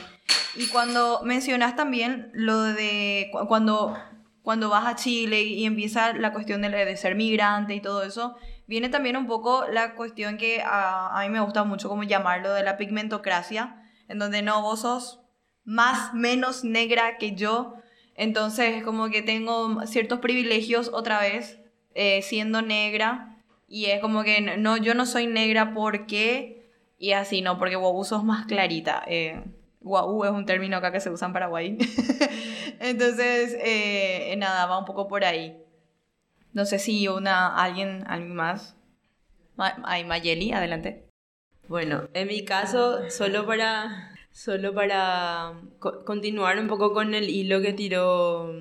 Y 0.55 0.67
cuando 0.67 1.23
mencionas 1.25 1.77
también 1.77 2.31
lo 2.35 2.63
de 2.63 3.31
cuando, 3.49 3.97
cuando 4.43 4.69
vas 4.69 4.87
a 4.87 4.97
Chile 4.97 5.43
y 5.43 5.65
empieza 5.65 6.13
la 6.13 6.33
cuestión 6.33 6.63
de, 6.63 6.69
de 6.69 6.97
ser 6.97 7.15
migrante 7.15 7.75
y 7.75 7.81
todo 7.81 8.03
eso, 8.03 8.37
viene 8.67 8.89
también 8.89 9.17
un 9.17 9.27
poco 9.27 9.67
la 9.67 9.95
cuestión 9.95 10.37
que 10.37 10.63
a, 10.63 11.19
a, 11.19 11.23
mí 11.23 11.31
me 11.31 11.41
gusta 11.41 11.65
mucho 11.65 11.89
como 11.89 12.03
llamarlo 12.03 12.53
de 12.53 12.63
la 12.63 12.77
pigmentocracia, 12.77 13.83
en 14.09 14.19
donde 14.19 14.43
no, 14.43 14.63
vos 14.63 14.81
sos 14.81 15.21
más, 15.65 16.13
menos 16.15 16.65
negra 16.65 17.19
que 17.19 17.35
yo, 17.35 17.77
entonces 18.23 18.83
como 18.83 19.11
que 19.11 19.23
tengo 19.23 19.87
ciertos 19.87 20.21
privilegios 20.21 20.91
otra 20.93 21.21
vez 21.21 21.59
eh, 21.95 22.23
siendo 22.23 22.63
negra 22.63 23.37
y 23.69 23.87
es 23.87 24.01
como 24.01 24.23
que 24.23 24.41
no, 24.41 24.77
yo 24.77 24.95
no 24.95 25.07
soy 25.07 25.27
negra 25.27 25.75
porque 25.75 26.63
y 27.03 27.15
así 27.15 27.43
no, 27.43 27.59
porque 27.59 27.75
guau 27.75 28.05
sos 28.05 28.23
más 28.23 28.47
clarita. 28.47 29.03
Eh, 29.09 29.43
guau 29.81 30.25
es 30.25 30.31
un 30.31 30.47
término 30.47 30.77
acá 30.77 30.93
que 30.93 31.01
se 31.01 31.11
usa 31.11 31.27
en 31.27 31.33
Paraguay. 31.33 31.77
Entonces, 32.79 33.57
eh, 33.61 34.33
nada, 34.39 34.67
va 34.67 34.79
un 34.79 34.85
poco 34.85 35.09
por 35.09 35.25
ahí. 35.25 35.61
No 36.53 36.65
sé 36.65 36.79
si 36.79 37.09
una, 37.09 37.57
alguien, 37.57 38.05
alguien 38.07 38.37
más. 38.37 38.77
Ay, 39.57 40.05
Mayeli, 40.05 40.53
adelante. 40.53 41.09
Bueno, 41.67 42.09
en 42.15 42.29
mi 42.29 42.45
caso, 42.45 43.11
solo 43.11 43.47
para, 43.47 44.12
solo 44.33 44.75
para 44.75 45.61
continuar 45.79 46.59
un 46.59 46.69
poco 46.69 46.93
con 46.93 47.15
el 47.15 47.29
hilo 47.29 47.61
que 47.61 47.73
tiró 47.73 48.53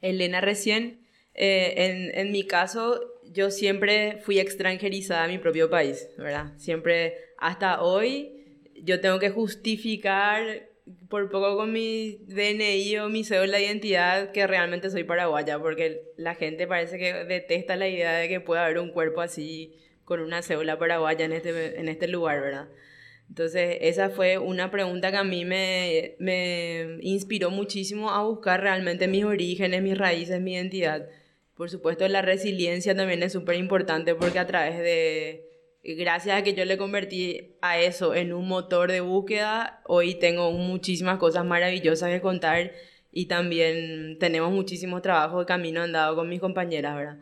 Elena 0.00 0.40
recién, 0.40 1.06
eh, 1.34 1.74
en, 1.76 2.18
en, 2.18 2.32
mi 2.32 2.46
caso, 2.46 3.00
yo 3.24 3.50
siempre 3.50 4.18
fui 4.22 4.38
extranjerizada 4.38 5.24
a 5.24 5.28
mi 5.28 5.38
propio 5.38 5.68
país, 5.68 6.08
¿verdad? 6.16 6.52
Siempre, 6.56 7.14
hasta 7.38 7.82
hoy, 7.82 8.62
yo 8.82 9.00
tengo 9.00 9.18
que 9.18 9.30
justificar 9.30 10.68
por 11.08 11.30
poco 11.30 11.56
con 11.56 11.72
mi 11.72 12.18
DNI 12.26 12.98
o 12.98 13.08
mi 13.08 13.24
cédula 13.24 13.58
de 13.58 13.64
identidad 13.64 14.30
que 14.30 14.46
realmente 14.46 14.90
soy 14.90 15.04
paraguaya, 15.04 15.58
porque 15.58 16.02
la 16.16 16.34
gente 16.34 16.66
parece 16.66 16.98
que 16.98 17.12
detesta 17.24 17.76
la 17.76 17.88
idea 17.88 18.12
de 18.12 18.28
que 18.28 18.40
pueda 18.40 18.64
haber 18.64 18.78
un 18.78 18.90
cuerpo 18.90 19.20
así 19.20 19.74
con 20.04 20.20
una 20.20 20.42
cédula 20.42 20.78
paraguaya 20.78 21.24
en 21.24 21.32
este, 21.32 21.80
en 21.80 21.88
este 21.88 22.06
lugar, 22.06 22.40
¿verdad? 22.40 22.68
Entonces, 23.28 23.78
esa 23.80 24.10
fue 24.10 24.38
una 24.38 24.70
pregunta 24.70 25.10
que 25.10 25.16
a 25.16 25.24
mí 25.24 25.44
me, 25.44 26.16
me 26.18 26.98
inspiró 27.02 27.50
muchísimo 27.50 28.10
a 28.10 28.22
buscar 28.22 28.60
realmente 28.60 29.08
mis 29.08 29.24
orígenes, 29.24 29.82
mis 29.82 29.98
raíces, 29.98 30.40
mi 30.40 30.54
identidad. 30.54 31.06
Por 31.56 31.70
supuesto, 31.70 32.06
la 32.08 32.22
resiliencia 32.22 32.94
también 32.94 33.22
es 33.22 33.32
súper 33.32 33.56
importante 33.56 34.14
porque 34.14 34.38
a 34.38 34.46
través 34.46 34.78
de, 34.78 35.46
gracias 35.82 36.38
a 36.38 36.42
que 36.42 36.54
yo 36.54 36.64
le 36.64 36.78
convertí 36.78 37.56
a 37.62 37.80
eso 37.80 38.14
en 38.14 38.32
un 38.32 38.48
motor 38.48 38.90
de 38.90 39.00
búsqueda, 39.00 39.80
hoy 39.86 40.14
tengo 40.14 40.50
muchísimas 40.52 41.18
cosas 41.18 41.44
maravillosas 41.44 42.10
que 42.10 42.20
contar 42.20 42.72
y 43.12 43.26
también 43.26 44.18
tenemos 44.18 44.52
muchísimos 44.52 45.00
trabajos 45.00 45.40
de 45.40 45.46
camino 45.46 45.82
andado 45.82 46.16
con 46.16 46.28
mis 46.28 46.40
compañeras, 46.40 46.96
¿verdad? 46.96 47.18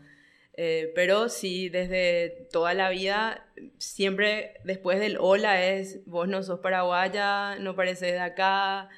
Eh, 0.57 0.93
pero 0.95 1.29
sí, 1.29 1.69
desde 1.69 2.49
toda 2.53 2.75
la 2.75 2.90
vida, 2.90 3.47
siempre 3.79 4.61
después 4.64 5.01
del 5.01 5.17
hola 5.19 5.67
es, 5.67 6.05
vos 6.07 6.29
no 6.29 6.43
sos 6.43 6.61
paraguaya, 6.61 7.57
no 7.59 7.75
pareces 7.75 8.12
de 8.12 8.21
acá, 8.21 8.88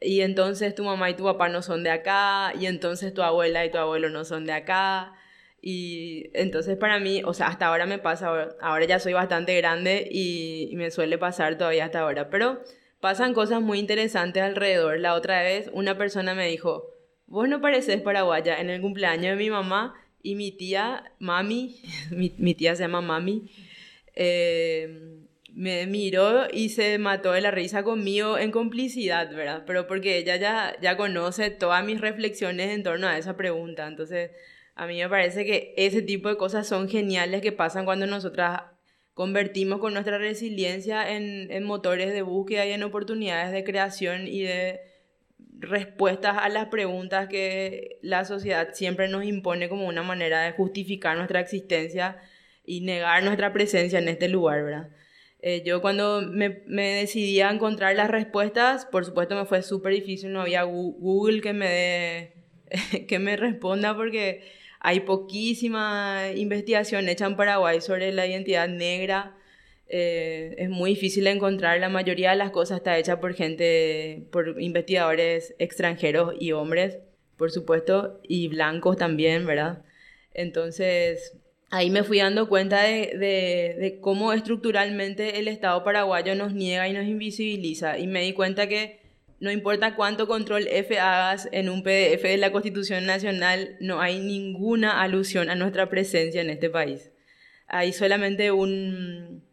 y 0.00 0.22
entonces 0.22 0.74
tu 0.74 0.84
mamá 0.84 1.10
y 1.10 1.14
tu 1.14 1.24
papá 1.24 1.48
no 1.48 1.62
son 1.62 1.84
de 1.84 1.90
acá, 1.90 2.52
y 2.58 2.66
entonces 2.66 3.14
tu 3.14 3.22
abuela 3.22 3.64
y 3.64 3.70
tu 3.70 3.78
abuelo 3.78 4.08
no 4.10 4.24
son 4.24 4.46
de 4.46 4.52
acá, 4.52 5.14
y 5.62 6.30
entonces 6.34 6.76
para 6.76 6.98
mí, 7.00 7.22
o 7.24 7.34
sea, 7.34 7.48
hasta 7.48 7.66
ahora 7.66 7.86
me 7.86 7.98
pasa, 7.98 8.56
ahora 8.60 8.84
ya 8.86 8.98
soy 8.98 9.12
bastante 9.12 9.56
grande 9.56 10.08
y, 10.10 10.72
me 10.74 10.90
suele 10.90 11.18
pasar 11.18 11.58
todavía 11.58 11.84
hasta 11.84 12.00
ahora, 12.00 12.30
pero 12.30 12.60
pasan 13.00 13.34
cosas 13.34 13.60
muy 13.60 13.78
interesantes 13.78 14.42
alrededor. 14.42 14.98
La 15.00 15.14
otra 15.14 15.42
vez 15.42 15.70
una 15.74 15.98
persona 15.98 16.34
me 16.34 16.46
dijo, 16.48 16.84
vos 17.26 17.48
no 17.48 17.60
pareces 17.60 18.00
paraguaya 18.00 18.60
en 18.60 18.70
el 18.70 18.80
cumpleaños 18.80 19.36
de 19.36 19.44
mi 19.44 19.50
mamá 19.50 19.94
y 20.22 20.34
mi 20.34 20.52
tía, 20.52 21.12
mami, 21.18 21.80
mi, 22.10 22.54
tía 22.54 22.74
se 22.76 22.82
llama 22.82 23.00
mami, 23.00 23.50
eh, 24.14 25.18
me 25.52 25.86
miró 25.86 26.46
y 26.52 26.70
se 26.70 26.98
mató 26.98 27.32
de 27.32 27.40
la 27.40 27.50
risa 27.50 27.82
conmigo 27.82 28.38
en 28.38 28.50
complicidad, 28.50 29.34
¿verdad? 29.34 29.64
Pero 29.66 29.86
porque 29.86 30.18
ella 30.18 30.36
ya, 30.36 30.76
ya 30.80 30.96
conoce 30.96 31.50
todas 31.50 31.84
mis 31.84 32.00
reflexiones 32.00 32.70
en 32.70 32.82
torno 32.82 33.08
a 33.08 33.18
esa 33.18 33.36
pregunta, 33.36 33.86
entonces 33.86 34.30
a 34.74 34.86
mí 34.86 34.98
me 34.98 35.08
parece 35.08 35.44
que 35.44 35.74
ese 35.76 36.02
tipo 36.02 36.28
de 36.28 36.36
cosas 36.36 36.66
son 36.66 36.88
geniales 36.88 37.42
que 37.42 37.52
pasan 37.52 37.84
cuando 37.84 38.06
nosotras 38.06 38.62
convertimos 39.14 39.80
con 39.80 39.92
nuestra 39.92 40.18
resiliencia 40.18 41.10
en, 41.14 41.50
en 41.50 41.64
motores 41.64 42.12
de 42.12 42.22
búsqueda 42.22 42.64
y 42.64 42.72
en 42.72 42.82
oportunidades 42.82 43.52
de 43.52 43.64
creación 43.64 44.26
y 44.26 44.42
de 44.42 44.80
respuestas 45.60 46.36
a 46.38 46.48
las 46.48 46.66
preguntas 46.66 47.28
que 47.28 47.98
la 48.02 48.24
sociedad 48.24 48.70
siempre 48.72 49.08
nos 49.08 49.24
impone 49.24 49.68
como 49.68 49.86
una 49.86 50.02
manera 50.02 50.42
de 50.42 50.52
justificar 50.52 51.16
nuestra 51.16 51.40
existencia 51.40 52.18
y 52.64 52.80
negar 52.80 53.22
nuestra 53.22 53.52
presencia 53.52 53.98
en 53.98 54.08
este 54.08 54.28
lugar, 54.28 54.64
¿verdad? 54.64 54.88
Eh, 55.42 55.62
yo 55.64 55.80
cuando 55.80 56.22
me, 56.22 56.62
me, 56.66 56.88
decidí 56.96 57.40
a 57.40 57.50
encontrar 57.50 57.96
las 57.96 58.10
respuestas, 58.10 58.84
por 58.84 59.04
supuesto 59.04 59.34
me 59.36 59.46
fue 59.46 59.62
súper 59.62 59.94
difícil, 59.94 60.32
no 60.32 60.42
había 60.42 60.64
Google 60.64 61.40
que 61.40 61.52
me, 61.52 61.68
dé, 61.68 63.06
que 63.08 63.18
me 63.18 63.36
responda 63.36 63.96
porque 63.96 64.42
hay 64.80 65.00
poquísima 65.00 66.24
investigación 66.34 67.08
hecha 67.08 67.26
en 67.26 67.36
Paraguay 67.36 67.80
sobre 67.80 68.12
la 68.12 68.26
identidad 68.26 68.68
negra. 68.68 69.36
Eh, 69.92 70.54
es 70.56 70.70
muy 70.70 70.90
difícil 70.90 71.26
encontrar. 71.26 71.80
La 71.80 71.88
mayoría 71.88 72.30
de 72.30 72.36
las 72.36 72.50
cosas 72.50 72.78
está 72.78 72.96
hecha 72.96 73.20
por 73.20 73.34
gente, 73.34 74.28
por 74.30 74.60
investigadores 74.62 75.54
extranjeros 75.58 76.34
y 76.38 76.52
hombres, 76.52 76.98
por 77.36 77.50
supuesto, 77.50 78.20
y 78.22 78.46
blancos 78.46 78.96
también, 78.96 79.46
¿verdad? 79.46 79.82
Entonces, 80.32 81.36
ahí 81.70 81.90
me 81.90 82.04
fui 82.04 82.18
dando 82.18 82.48
cuenta 82.48 82.82
de, 82.82 83.16
de, 83.18 83.76
de, 83.80 83.98
cómo 84.00 84.32
estructuralmente 84.32 85.40
el 85.40 85.48
Estado 85.48 85.82
paraguayo 85.82 86.36
nos 86.36 86.54
niega 86.54 86.88
y 86.88 86.92
nos 86.92 87.06
invisibiliza. 87.06 87.98
Y 87.98 88.06
me 88.06 88.22
di 88.22 88.32
cuenta 88.32 88.68
que 88.68 89.00
no 89.40 89.50
importa 89.50 89.96
cuánto 89.96 90.28
control 90.28 90.68
F 90.68 91.00
hagas 91.00 91.48
en 91.50 91.68
un 91.68 91.82
PDF 91.82 92.22
de 92.22 92.36
la 92.36 92.52
Constitución 92.52 93.06
Nacional, 93.06 93.76
no 93.80 94.00
hay 94.00 94.20
ninguna 94.20 95.02
alusión 95.02 95.50
a 95.50 95.56
nuestra 95.56 95.88
presencia 95.88 96.42
en 96.42 96.50
este 96.50 96.70
país. 96.70 97.10
Hay 97.66 97.92
solamente 97.92 98.52
un, 98.52 99.49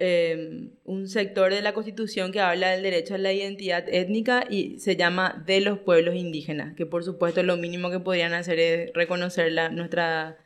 em, 0.00 0.70
un 0.84 1.08
sector 1.08 1.52
de 1.52 1.62
la 1.62 1.74
Constitución 1.74 2.32
que 2.32 2.40
habla 2.40 2.70
del 2.70 2.82
derecho 2.82 3.14
a 3.14 3.18
la 3.18 3.32
identidad 3.32 3.84
étnica 3.88 4.44
y 4.48 4.78
se 4.78 4.96
llama 4.96 5.42
de 5.46 5.60
los 5.60 5.78
pueblos 5.80 6.14
indígenas, 6.14 6.74
que 6.74 6.86
por 6.86 7.04
supuesto 7.04 7.42
lo 7.42 7.56
mínimo 7.56 7.90
que 7.90 8.00
podrían 8.00 8.34
hacer 8.34 8.58
es 8.58 8.92
reconocer 8.94 9.52
la, 9.52 9.68
nuestra, 9.68 10.38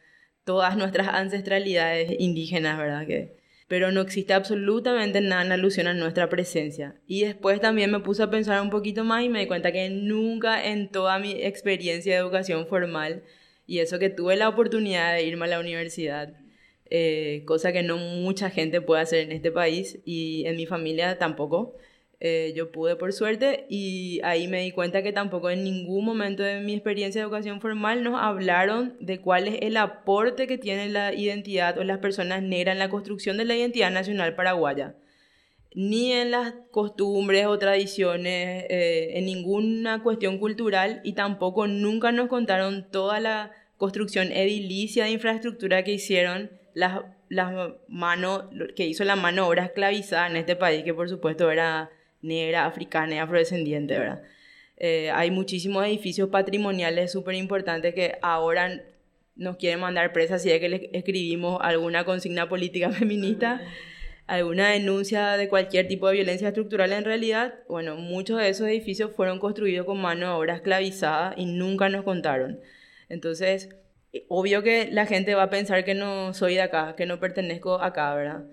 todas 0.44 0.76
nuestras 0.76 1.08
ancestralidades 1.08 2.14
indígenas, 2.18 2.78
¿verdad? 2.78 3.06
Que, 3.06 3.36
pero 3.72 3.90
no 3.90 4.02
existe 4.02 4.34
absolutamente 4.34 5.20
nada 5.22 5.44
en 5.44 5.52
alusión 5.52 5.86
a 5.86 5.94
nuestra 5.94 6.28
presencia. 6.28 6.96
Y 7.06 7.24
después 7.24 7.58
también 7.60 7.90
me 7.90 8.00
puse 8.00 8.22
a 8.22 8.30
pensar 8.30 8.60
un 8.60 8.68
poquito 8.68 9.02
más 9.02 9.24
y 9.24 9.30
me 9.30 9.40
di 9.40 9.46
cuenta 9.46 9.72
que 9.72 9.88
nunca 9.88 10.62
en 10.62 10.90
toda 10.90 11.18
mi 11.18 11.32
experiencia 11.42 12.12
de 12.12 12.18
educación 12.18 12.66
formal, 12.66 13.22
y 13.66 13.78
eso 13.78 13.98
que 13.98 14.10
tuve 14.10 14.36
la 14.36 14.50
oportunidad 14.50 15.14
de 15.14 15.24
irme 15.24 15.46
a 15.46 15.48
la 15.48 15.60
universidad, 15.60 16.34
eh, 16.94 17.44
cosa 17.46 17.72
que 17.72 17.82
no 17.82 17.96
mucha 17.96 18.50
gente 18.50 18.82
puede 18.82 19.00
hacer 19.00 19.20
en 19.20 19.32
este 19.32 19.50
país 19.50 20.00
y 20.04 20.44
en 20.44 20.56
mi 20.56 20.66
familia 20.66 21.16
tampoco, 21.16 21.74
eh, 22.20 22.52
yo 22.54 22.70
pude 22.70 22.96
por 22.96 23.14
suerte 23.14 23.64
y 23.70 24.20
ahí 24.24 24.46
me 24.46 24.60
di 24.60 24.72
cuenta 24.72 25.02
que 25.02 25.10
tampoco 25.10 25.48
en 25.48 25.64
ningún 25.64 26.04
momento 26.04 26.42
de 26.42 26.60
mi 26.60 26.74
experiencia 26.74 27.22
de 27.22 27.24
educación 27.24 27.62
formal 27.62 28.04
nos 28.04 28.20
hablaron 28.20 28.94
de 29.00 29.22
cuál 29.22 29.48
es 29.48 29.56
el 29.62 29.78
aporte 29.78 30.46
que 30.46 30.58
tiene 30.58 30.90
la 30.90 31.14
identidad 31.14 31.78
o 31.78 31.84
las 31.84 31.96
personas 31.96 32.42
negras 32.42 32.74
en 32.74 32.80
la 32.80 32.90
construcción 32.90 33.38
de 33.38 33.46
la 33.46 33.56
identidad 33.56 33.90
nacional 33.90 34.34
paraguaya. 34.34 34.94
Ni 35.74 36.12
en 36.12 36.30
las 36.30 36.52
costumbres 36.72 37.46
o 37.46 37.58
tradiciones, 37.58 38.66
eh, 38.68 39.12
en 39.14 39.24
ninguna 39.24 40.02
cuestión 40.02 40.38
cultural 40.38 41.00
y 41.04 41.14
tampoco 41.14 41.66
nunca 41.68 42.12
nos 42.12 42.28
contaron 42.28 42.90
toda 42.90 43.18
la 43.18 43.52
construcción 43.78 44.30
edilicia 44.30 45.04
de 45.04 45.12
infraestructura 45.12 45.84
que 45.84 45.94
hicieron 45.94 46.50
las, 46.74 47.00
las 47.28 47.72
manos, 47.88 48.44
que 48.76 48.86
hizo 48.86 49.04
la 49.04 49.16
mano 49.16 49.48
obra 49.48 49.64
esclavizada 49.64 50.26
en 50.28 50.36
este 50.36 50.56
país, 50.56 50.84
que 50.84 50.94
por 50.94 51.08
supuesto 51.08 51.50
era 51.50 51.90
negra, 52.22 52.66
africana 52.66 53.16
y 53.16 53.18
afrodescendiente, 53.18 53.98
¿verdad? 53.98 54.22
Eh, 54.76 55.10
hay 55.10 55.30
muchísimos 55.30 55.86
edificios 55.86 56.28
patrimoniales 56.28 57.12
súper 57.12 57.34
importantes 57.34 57.94
que 57.94 58.18
ahora 58.22 58.82
nos 59.36 59.56
quieren 59.56 59.80
mandar 59.80 60.12
presas 60.12 60.42
si 60.42 60.50
es 60.50 60.60
que 60.60 60.68
les 60.68 60.82
escribimos 60.92 61.58
alguna 61.62 62.04
consigna 62.04 62.48
política 62.48 62.90
feminista, 62.92 63.60
alguna 64.26 64.70
denuncia 64.70 65.36
de 65.36 65.48
cualquier 65.48 65.88
tipo 65.88 66.08
de 66.08 66.14
violencia 66.14 66.48
estructural 66.48 66.92
en 66.92 67.04
realidad, 67.04 67.54
bueno, 67.68 67.96
muchos 67.96 68.38
de 68.38 68.48
esos 68.48 68.66
edificios 68.68 69.12
fueron 69.14 69.38
construidos 69.38 69.86
con 69.86 70.00
mano 70.00 70.26
de 70.26 70.32
obra 70.32 70.54
esclavizada 70.56 71.34
y 71.36 71.46
nunca 71.46 71.88
nos 71.88 72.04
contaron. 72.04 72.60
Entonces, 73.08 73.68
obvio 74.28 74.62
que 74.62 74.88
la 74.90 75.06
gente 75.06 75.34
va 75.34 75.44
a 75.44 75.50
pensar 75.50 75.84
que 75.84 75.94
no 75.94 76.34
soy 76.34 76.54
de 76.54 76.62
acá, 76.62 76.94
que 76.96 77.06
no 77.06 77.20
pertenezco 77.20 77.80
acá, 77.80 78.14
¿verdad? 78.14 78.44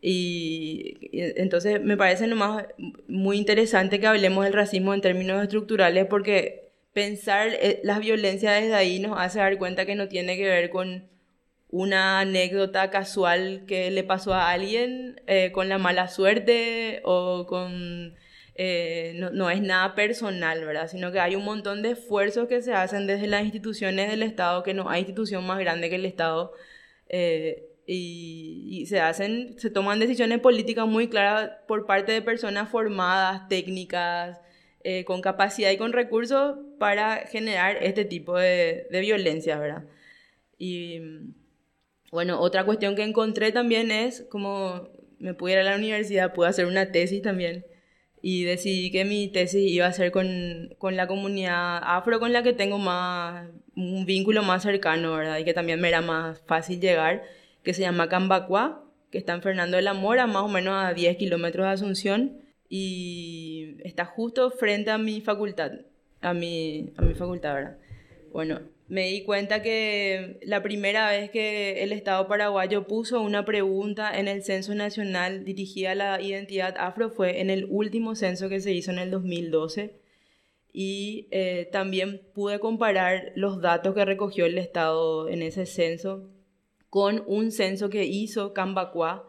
Y, 0.00 0.98
entonces 1.12 1.80
me 1.80 1.96
parece 1.96 2.26
nomás 2.26 2.66
muy 3.08 3.36
interesante 3.36 3.98
que 3.98 4.06
hablemos 4.06 4.44
del 4.44 4.52
racismo 4.52 4.94
en 4.94 5.00
términos 5.00 5.42
estructurales 5.42 6.06
porque 6.06 6.70
pensar 6.92 7.48
eh, 7.48 7.80
las 7.82 7.98
violencias 8.00 8.60
desde 8.62 8.74
ahí 8.74 9.00
nos 9.00 9.18
hace 9.18 9.40
dar 9.40 9.58
cuenta 9.58 9.86
que 9.86 9.96
no 9.96 10.08
tiene 10.08 10.36
que 10.36 10.46
ver 10.46 10.70
con 10.70 11.08
una 11.70 12.20
anécdota 12.20 12.90
casual 12.90 13.64
que 13.66 13.90
le 13.90 14.04
pasó 14.04 14.34
a 14.34 14.50
alguien 14.50 15.20
eh, 15.26 15.50
con 15.52 15.68
la 15.68 15.78
mala 15.78 16.08
suerte 16.08 17.00
o 17.04 17.46
con... 17.46 18.14
Eh, 18.60 19.14
no, 19.14 19.50
es 19.50 19.62
nada 19.62 19.94
personal, 19.94 20.64
¿verdad? 20.64 20.88
Sino 20.88 21.12
que 21.12 21.20
hay 21.20 21.36
un 21.36 21.44
montón 21.44 21.80
de 21.80 21.92
esfuerzos 21.92 22.48
que 22.48 22.60
se 22.60 22.74
hacen 22.74 23.06
desde 23.06 23.28
las 23.28 23.44
instituciones 23.44 24.10
del 24.10 24.24
Estado, 24.24 24.64
que 24.64 24.74
no 24.74 24.90
hay 24.90 25.00
institución 25.02 25.46
más 25.46 25.60
grande 25.60 25.88
que 25.88 25.94
el 25.94 26.04
Estado, 26.04 26.52
y, 27.86 28.84
se 28.86 29.00
hacen, 29.00 29.58
se 29.58 29.70
toman 29.70 29.98
decisiones 30.00 30.40
políticas 30.40 30.86
muy 30.86 31.08
claras 31.08 31.52
por 31.66 31.86
parte 31.86 32.12
de 32.12 32.20
personas 32.20 32.68
formadas, 32.68 33.48
técnicas, 33.48 34.40
eh, 34.84 35.04
con 35.04 35.22
capacidad 35.22 35.70
y 35.70 35.78
con 35.78 35.92
recursos 35.92 36.58
para 36.78 37.26
generar 37.28 37.78
este 37.82 38.04
tipo 38.04 38.36
de, 38.36 38.88
violencia, 38.90 39.58
¿verdad? 39.58 39.84
Y 40.58 41.00
bueno, 42.10 42.40
otra 42.40 42.64
cuestión 42.64 42.96
que 42.96 43.04
encontré 43.04 43.52
también 43.52 43.90
es 43.90 44.26
como 44.30 44.88
me 45.18 45.34
pude 45.34 45.52
ir 45.52 45.58
a 45.58 45.62
la 45.62 45.76
universidad, 45.76 46.34
pude 46.34 46.48
hacer 46.48 46.66
una 46.66 46.92
tesis 46.92 47.22
también 47.22 47.64
y 48.22 48.44
decidí 48.44 48.90
que 48.90 49.04
mi 49.04 49.28
tesis 49.28 49.70
iba 49.70 49.86
a 49.86 49.92
ser 49.92 50.10
con, 50.10 50.74
con, 50.78 50.96
la 50.96 51.06
comunidad 51.06 51.80
afro 51.82 52.18
con 52.18 52.32
la 52.32 52.42
que 52.42 52.52
tengo 52.52 52.78
más 52.78 53.48
un 53.76 54.06
vínculo 54.06 54.42
más 54.42 54.62
cercano, 54.62 55.14
¿verdad? 55.14 55.38
Y 55.38 55.44
que 55.44 55.54
también 55.54 55.80
me 55.80 55.88
era 55.88 56.00
más 56.00 56.40
fácil 56.46 56.80
llegar 56.80 57.22
que 57.62 57.74
se 57.74 57.82
llama 57.82 58.08
Cambacuá, 58.08 58.82
que 59.10 59.18
está 59.18 59.34
en 59.34 59.42
Fernando 59.42 59.76
de 59.76 59.82
la 59.82 59.94
Mora, 59.94 60.26
más 60.26 60.42
o 60.42 60.48
menos 60.48 60.74
a 60.74 60.94
10 60.94 61.16
kilómetros 61.16 61.66
de 61.66 61.72
Asunción, 61.72 62.38
y 62.68 63.76
está 63.84 64.04
justo 64.04 64.50
frente 64.50 64.90
a 64.90 64.98
mi 64.98 65.20
facultad, 65.20 65.72
a 66.20 66.34
mi, 66.34 66.92
a 66.96 67.02
mi 67.02 67.14
facultad, 67.14 67.54
¿verdad? 67.54 67.78
Bueno, 68.32 68.60
me 68.88 69.06
di 69.06 69.22
cuenta 69.22 69.62
que 69.62 70.40
la 70.42 70.62
primera 70.62 71.10
vez 71.10 71.30
que 71.30 71.82
el 71.82 71.92
Estado 71.92 72.26
paraguayo 72.26 72.86
puso 72.86 73.20
una 73.20 73.44
pregunta 73.44 74.18
en 74.18 74.28
el 74.28 74.42
Censo 74.42 74.74
Nacional 74.74 75.44
dirigida 75.44 75.92
a 75.92 75.94
la 75.94 76.20
identidad 76.22 76.74
afro 76.78 77.10
fue 77.10 77.40
en 77.40 77.50
el 77.50 77.66
último 77.68 78.14
censo 78.14 78.48
que 78.48 78.60
se 78.60 78.72
hizo 78.72 78.90
en 78.90 78.98
el 78.98 79.10
2012 79.10 80.00
y 80.72 81.28
eh, 81.30 81.68
también 81.70 82.22
pude 82.34 82.60
comparar 82.60 83.32
los 83.34 83.60
datos 83.60 83.94
que 83.94 84.04
recogió 84.06 84.46
el 84.46 84.56
Estado 84.56 85.28
en 85.28 85.42
ese 85.42 85.66
censo 85.66 86.30
con 86.88 87.22
un 87.26 87.52
censo 87.52 87.90
que 87.90 88.04
hizo 88.04 88.54
Cambacuá 88.54 89.28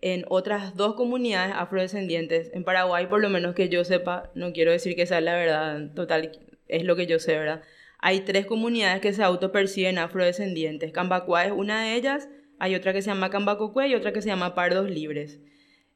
en 0.00 0.24
otras 0.28 0.74
dos 0.74 0.94
comunidades 0.94 1.54
afrodescendientes. 1.54 2.50
En 2.54 2.64
Paraguay, 2.64 3.06
por 3.06 3.20
lo 3.20 3.28
menos 3.28 3.54
que 3.54 3.68
yo 3.68 3.84
sepa, 3.84 4.30
no 4.34 4.52
quiero 4.52 4.70
decir 4.70 4.94
que 4.96 5.06
sea 5.06 5.20
la 5.20 5.34
verdad 5.34 5.92
total, 5.94 6.32
es 6.68 6.84
lo 6.84 6.96
que 6.96 7.06
yo 7.06 7.18
sé, 7.18 7.36
¿verdad? 7.36 7.62
Hay 7.98 8.20
tres 8.20 8.46
comunidades 8.46 9.00
que 9.00 9.12
se 9.12 9.22
autoperciben 9.22 9.98
afrodescendientes. 9.98 10.92
Cambacuá 10.92 11.46
es 11.46 11.52
una 11.52 11.84
de 11.84 11.94
ellas, 11.94 12.28
hay 12.58 12.74
otra 12.74 12.92
que 12.92 13.02
se 13.02 13.10
llama 13.10 13.30
Cambacocue 13.30 13.88
y 13.88 13.94
otra 13.94 14.12
que 14.12 14.22
se 14.22 14.28
llama 14.28 14.54
Pardos 14.54 14.90
Libres. 14.90 15.40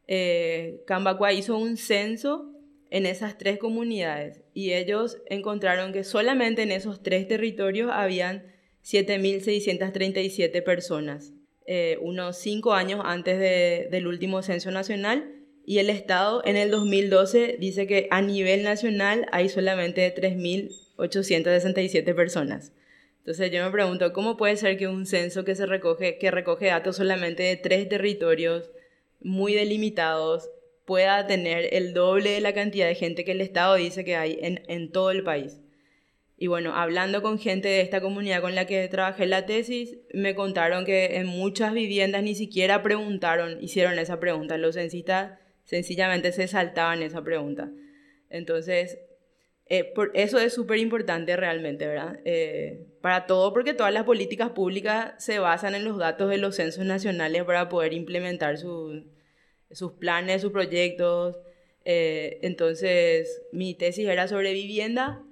Eh, 0.07 0.83
Cambacuá 0.87 1.33
hizo 1.33 1.57
un 1.57 1.77
censo 1.77 2.53
en 2.91 3.07
esas 3.07 3.39
tres 3.39 3.59
comunidades 3.59 4.43
y 4.53 4.73
ellos 4.73 5.19
encontraron 5.27 5.93
que 5.93 6.05
solamente 6.05 6.63
en 6.63 6.73
esos 6.73 7.03
tres 7.03 7.29
territorios 7.29 7.91
habían 7.93 8.45
7.637 8.85 10.63
personas, 10.63 11.33
eh, 11.67 11.99
unos 12.01 12.37
cinco 12.39 12.73
años 12.73 13.01
antes 13.05 13.39
del 13.91 14.07
último 14.07 14.43
censo 14.43 14.71
nacional. 14.71 15.37
Y 15.65 15.79
el 15.79 15.91
Estado 15.91 16.43
en 16.45 16.57
el 16.57 16.71
2012 16.71 17.57
dice 17.61 17.87
que 17.87 18.09
a 18.11 18.23
nivel 18.23 18.65
nacional 18.65 19.27
hay 19.31 19.49
solamente 19.49 20.11
3.867 21.01 22.15
personas. 22.15 22.73
Entonces 23.19 23.51
yo 23.51 23.65
me 23.65 23.71
pregunto, 23.71 24.13
¿cómo 24.13 24.37
puede 24.37 24.57
ser 24.57 24.77
que 24.79 24.89
un 24.89 25.07
censo 25.07 25.45
que, 25.45 25.55
se 25.55 25.67
recoge, 25.67 26.19
que 26.19 26.31
recoge 26.31 26.67
datos 26.67 26.97
solamente 26.97 27.43
de 27.43 27.57
tres 27.57 27.89
territorios 27.89 28.71
muy 29.21 29.55
delimitados 29.55 30.51
pueda 30.87 31.27
tener 31.27 31.73
el 31.75 31.93
doble 31.93 32.31
de 32.31 32.41
la 32.41 32.55
cantidad 32.55 32.89
de 32.89 32.95
gente 32.95 33.25
que 33.25 33.33
el 33.33 33.41
Estado 33.41 33.75
dice 33.75 34.05
que 34.05 34.17
hay 34.17 34.39
en, 34.41 34.63
en 34.69 34.91
todo 34.91 35.11
el 35.11 35.23
país? 35.23 35.61
Y 36.43 36.47
bueno, 36.47 36.75
hablando 36.75 37.21
con 37.21 37.39
gente 37.39 37.69
de 37.69 37.83
esta 37.83 38.01
comunidad 38.01 38.41
con 38.41 38.55
la 38.55 38.67
que 38.67 38.89
trabajé 38.89 39.27
la 39.27 39.45
tesis, 39.45 39.99
me 40.15 40.35
contaron 40.35 40.87
que 40.87 41.19
en 41.19 41.27
muchas 41.27 41.75
viviendas 41.75 42.23
ni 42.23 42.35
siquiera 42.35 42.83
preguntaron, 42.83 43.63
hicieron 43.63 43.99
esa 43.99 44.19
pregunta. 44.19 44.57
Los 44.57 44.77
censistas 44.77 45.39
sencillamente 45.65 46.33
se 46.33 46.49
saltaban 46.49 47.03
esa 47.03 47.23
pregunta. 47.23 47.71
Entonces, 48.31 48.99
eh, 49.71 49.95
eso 50.15 50.39
es 50.39 50.53
súper 50.53 50.79
importante 50.79 51.37
realmente, 51.37 51.87
¿verdad? 51.87 52.21
Eh, 52.25 52.87
para 53.01 53.27
todo, 53.27 53.53
porque 53.55 53.73
todas 53.73 53.93
las 53.93 54.05
políticas 54.05 54.51
públicas 54.51 55.15
se 55.19 55.39
basan 55.39 55.75
en 55.75 55.85
los 55.85 55.97
datos 55.97 56.29
de 56.29 56.37
los 56.37 56.57
censos 56.57 56.85
nacionales 56.85 57.45
para 57.45 57.69
poder 57.69 57.95
implementar 57.95 58.59
sus 58.59 59.05
planes, 59.99 60.43
sus 60.43 60.53
proyectos. 60.53 61.39
Eh, 61.85 62.39
entonces, 62.43 63.43
mi 63.53 63.75
tesis 63.75 64.07
era 64.07 64.29
sobre 64.29 64.53
vivienda 64.53 65.25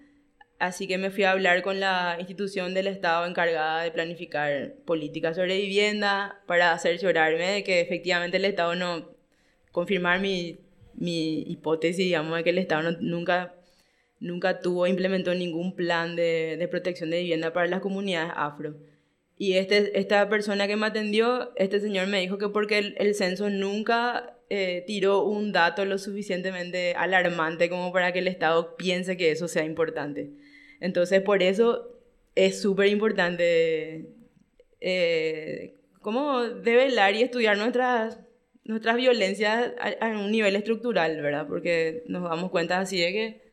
Así 0.58 0.88
que 0.88 0.98
me 0.98 1.10
fui 1.10 1.22
a 1.22 1.30
hablar 1.30 1.62
con 1.62 1.78
la 1.78 2.16
institución 2.18 2.74
del 2.74 2.88
Estado 2.88 3.26
encargada 3.26 3.82
de 3.82 3.92
planificar 3.92 4.74
políticas 4.84 5.36
sobre 5.36 5.56
vivienda 5.56 6.40
para 6.46 6.72
hacer 6.72 6.98
llorarme 6.98 7.46
de 7.46 7.64
que 7.64 7.80
efectivamente 7.80 8.38
el 8.38 8.44
Estado 8.44 8.74
no, 8.74 9.08
confirmar 9.70 10.20
mi, 10.20 10.58
mi 10.94 11.42
hipótesis, 11.42 11.98
digamos, 12.04 12.36
de 12.36 12.42
que 12.42 12.50
el 12.50 12.58
Estado 12.58 12.90
nunca, 13.00 13.54
nunca 14.20 14.60
tuvo, 14.60 14.86
implementó 14.86 15.34
ningún 15.34 15.74
plan 15.74 16.16
de, 16.16 16.56
de, 16.58 16.68
protección 16.68 17.10
de 17.10 17.20
vivienda 17.20 17.52
para 17.52 17.66
las 17.66 17.80
comunidades 17.80 18.32
afro. 18.36 18.76
Y 19.36 19.54
este, 19.54 19.98
esta 19.98 20.28
persona 20.28 20.66
que 20.66 20.76
me 20.76 20.86
atendió, 20.86 21.52
este 21.56 21.80
señor 21.80 22.08
me 22.08 22.20
dijo 22.20 22.38
que 22.38 22.48
porque 22.48 22.78
el, 22.78 22.94
el 22.98 23.14
censo 23.14 23.50
nunca 23.50 24.38
eh, 24.50 24.82
tiró 24.86 25.24
un 25.24 25.52
dato 25.52 25.84
lo 25.84 25.98
suficientemente 25.98 26.94
alarmante 26.94 27.68
como 27.68 27.92
para 27.92 28.12
que 28.12 28.20
el 28.20 28.28
Estado 28.28 28.76
piense 28.76 29.16
que 29.16 29.30
eso 29.30 29.46
sea 29.46 29.64
importante. 29.64 30.30
Entonces, 30.80 31.20
por 31.20 31.42
eso 31.42 31.98
es 32.34 32.60
súper 32.60 32.86
importante 32.88 34.06
eh, 34.80 35.74
develar 36.62 37.14
y 37.14 37.22
estudiar 37.22 37.58
nuestras, 37.58 38.20
nuestras 38.64 38.96
violencias 38.96 39.72
a, 40.00 40.08
un 40.08 40.30
nivel 40.30 40.56
estructural, 40.56 41.20
¿verdad? 41.20 41.46
Porque 41.46 42.04
nos 42.06 42.22
damos 42.22 42.50
cuenta 42.50 42.78
así 42.78 43.00
de 43.00 43.12
que 43.12 43.47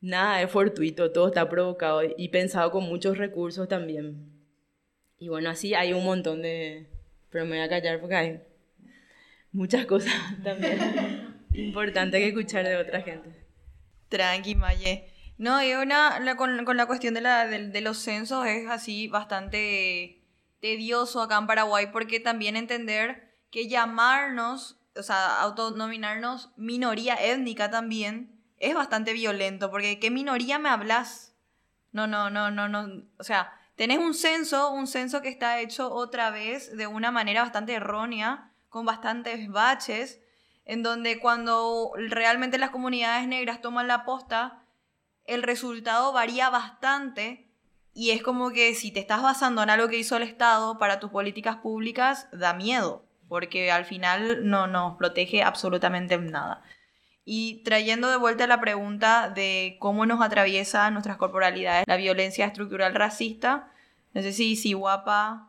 nada 0.00 0.42
es 0.42 0.50
fortuito, 0.50 1.12
todo 1.12 1.28
está 1.28 1.48
provocado 1.48 2.02
y 2.16 2.28
pensado 2.28 2.70
con 2.70 2.84
muchos 2.84 3.18
recursos 3.18 3.68
también. 3.68 4.30
Y 5.18 5.28
bueno, 5.28 5.50
así 5.50 5.74
hay 5.74 5.92
un 5.92 6.04
montón 6.04 6.42
de... 6.42 6.86
Pero 7.30 7.44
me 7.44 7.56
voy 7.56 7.60
a 7.60 7.68
callar 7.68 8.00
porque 8.00 8.16
hay 8.16 8.40
muchas 9.52 9.86
cosas 9.86 10.12
también 10.44 11.44
importantes 11.52 12.20
que 12.20 12.28
escuchar 12.28 12.66
de 12.66 12.76
otra 12.76 13.02
gente. 13.02 13.30
Tranqui, 14.08 14.54
Maye. 14.54 15.12
No, 15.38 15.62
y 15.62 15.72
una, 15.72 16.20
con, 16.36 16.64
con, 16.64 16.76
la 16.76 16.86
cuestión 16.86 17.14
de, 17.14 17.20
la, 17.22 17.46
de, 17.46 17.80
los 17.80 17.98
censos 17.98 18.46
es 18.46 18.68
así 18.68 19.08
bastante 19.08 20.22
tedioso 20.60 21.22
acá 21.22 21.38
en 21.38 21.46
Paraguay 21.46 21.86
porque 21.92 22.20
también 22.20 22.56
entender 22.56 23.30
que 23.50 23.66
llamarnos, 23.66 24.78
o 24.96 25.02
sea, 25.02 25.40
autonominarnos 25.40 26.50
minoría 26.56 27.14
étnica 27.14 27.70
también 27.70 28.39
es 28.60 28.74
bastante 28.74 29.12
violento 29.12 29.70
porque 29.70 29.98
¿qué 29.98 30.10
minoría 30.10 30.58
me 30.58 30.68
hablas? 30.68 31.34
No, 31.92 32.06
no, 32.06 32.30
no, 32.30 32.50
no, 32.50 32.68
no, 32.68 33.02
o 33.18 33.24
sea, 33.24 33.52
tenés 33.74 33.98
un 33.98 34.14
censo, 34.14 34.70
un 34.70 34.86
censo 34.86 35.22
que 35.22 35.28
está 35.28 35.58
hecho 35.60 35.92
otra 35.92 36.30
vez 36.30 36.76
de 36.76 36.86
una 36.86 37.10
manera 37.10 37.42
bastante 37.42 37.74
errónea, 37.74 38.52
con 38.68 38.86
bastantes 38.86 39.48
baches, 39.48 40.20
en 40.64 40.84
donde 40.84 41.18
cuando 41.18 41.90
realmente 41.96 42.58
las 42.58 42.70
comunidades 42.70 43.26
negras 43.26 43.60
toman 43.60 43.88
la 43.88 44.04
posta, 44.04 44.62
el 45.24 45.42
resultado 45.42 46.12
varía 46.12 46.48
bastante 46.50 47.50
y 47.92 48.10
es 48.10 48.22
como 48.22 48.50
que 48.50 48.74
si 48.74 48.92
te 48.92 49.00
estás 49.00 49.22
basando 49.22 49.62
en 49.62 49.70
algo 49.70 49.88
que 49.88 49.98
hizo 49.98 50.16
el 50.16 50.22
Estado 50.22 50.78
para 50.78 51.00
tus 51.00 51.10
políticas 51.10 51.56
públicas, 51.56 52.28
da 52.32 52.52
miedo, 52.52 53.04
porque 53.28 53.72
al 53.72 53.84
final 53.84 54.48
no 54.48 54.66
nos 54.66 54.96
protege 54.96 55.42
absolutamente 55.42 56.16
nada. 56.18 56.62
Y 57.32 57.62
trayendo 57.62 58.10
de 58.10 58.16
vuelta 58.16 58.48
la 58.48 58.60
pregunta 58.60 59.30
de 59.32 59.76
cómo 59.78 60.04
nos 60.04 60.20
atraviesa 60.20 60.90
nuestras 60.90 61.16
corporalidades 61.16 61.84
la 61.86 61.96
violencia 61.96 62.44
estructural 62.44 62.92
racista, 62.92 63.68
No 64.12 64.20
sé 64.20 64.32
si, 64.32 64.56
si 64.56 64.72
guapa, 64.72 65.48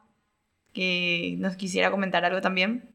que 0.76 1.38
nos 1.40 1.56
quisiera 1.56 1.90
comentar 1.90 2.24
algo 2.24 2.40
también. 2.40 2.94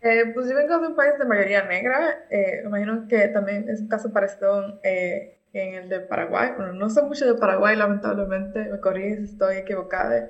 Eh, 0.00 0.26
pues 0.32 0.48
yo 0.48 0.54
vengo 0.54 0.78
de 0.78 0.86
un 0.86 0.94
país 0.94 1.14
de 1.18 1.24
mayoría 1.24 1.64
negra, 1.64 2.24
eh, 2.30 2.62
imagino 2.64 3.08
que 3.08 3.26
también 3.26 3.68
es 3.68 3.80
un 3.80 3.88
caso 3.88 4.12
parecido 4.12 4.78
eh, 4.84 5.40
en 5.52 5.74
el 5.74 5.88
de 5.88 5.98
Paraguay. 5.98 6.52
Bueno, 6.56 6.72
no 6.74 6.88
sé 6.88 7.02
mucho 7.02 7.26
de 7.26 7.34
Paraguay, 7.34 7.74
lamentablemente, 7.74 8.60
me 8.60 8.78
corriges 8.78 9.18
si 9.18 9.32
estoy 9.32 9.56
equivocada, 9.56 10.28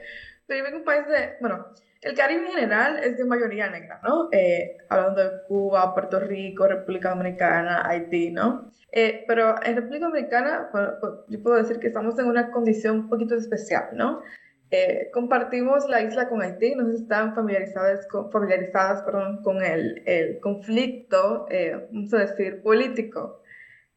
pero 0.51 0.69
yo 0.69 0.77
un 0.79 0.85
país 0.85 1.07
de, 1.07 1.37
bueno, 1.41 1.65
el 2.01 2.17
Caribe 2.17 2.47
en 2.47 2.53
general 2.53 2.99
es 3.05 3.17
de 3.17 3.25
mayoría 3.25 3.71
negra, 3.71 4.01
¿no? 4.03 4.29
Eh, 4.33 4.79
hablando 4.89 5.23
de 5.23 5.43
Cuba, 5.47 5.95
Puerto 5.95 6.19
Rico, 6.19 6.67
República 6.67 7.11
Dominicana, 7.11 7.89
Haití, 7.89 8.33
¿no? 8.33 8.69
Eh, 8.91 9.25
pero 9.29 9.55
en 9.63 9.77
República 9.77 10.07
Dominicana, 10.07 10.71
bueno, 10.73 10.95
pues, 11.01 11.13
yo 11.29 11.41
puedo 11.41 11.55
decir 11.55 11.79
que 11.79 11.87
estamos 11.87 12.19
en 12.19 12.27
una 12.27 12.51
condición 12.51 12.97
un 12.97 13.09
poquito 13.09 13.37
especial, 13.37 13.91
¿no? 13.93 14.23
Eh, 14.73 15.09
compartimos 15.13 15.89
la 15.89 16.03
isla 16.03 16.29
con 16.29 16.43
Haití, 16.43 16.75
no 16.75 16.91
están 16.91 17.33
familiarizadas 17.37 18.09
con, 18.09 18.33
familiarizadas, 18.33 19.03
perdón, 19.03 19.43
con 19.45 19.63
el, 19.63 20.03
el 20.05 20.41
conflicto, 20.41 21.47
vamos 21.93 22.13
a 22.13 22.19
decir, 22.19 22.61
político, 22.61 23.41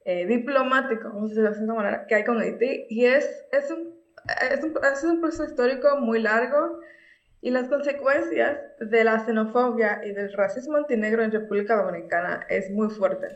diplomático, 0.05 1.09
vamos 1.09 1.35
a 1.35 1.41
decirlo 1.41 1.73
de 1.73 1.79
manera, 1.79 2.05
que 2.05 2.13
hay 2.13 2.23
con 2.23 2.39
Haití, 2.39 2.85
y 2.89 3.05
es, 3.05 3.47
es, 3.51 3.71
un, 3.71 3.92
es, 4.51 4.63
un, 4.63 4.73
es 4.83 5.19
proceso 5.19 5.45
histórico 5.45 5.97
muy 5.97 6.21
largo, 6.21 6.79
y 7.43 7.51
las 7.51 7.67
consecuencias 7.67 8.57
de 8.79 9.03
la 9.03 9.19
xenofobia 9.25 9.99
y 10.05 10.13
del 10.13 10.31
racismo 10.31 10.77
antinegro 10.77 11.23
en 11.23 11.31
República 11.31 11.75
Dominicana 11.75 12.45
es 12.47 12.71
muy 12.71 12.89
fuerte, 12.89 13.27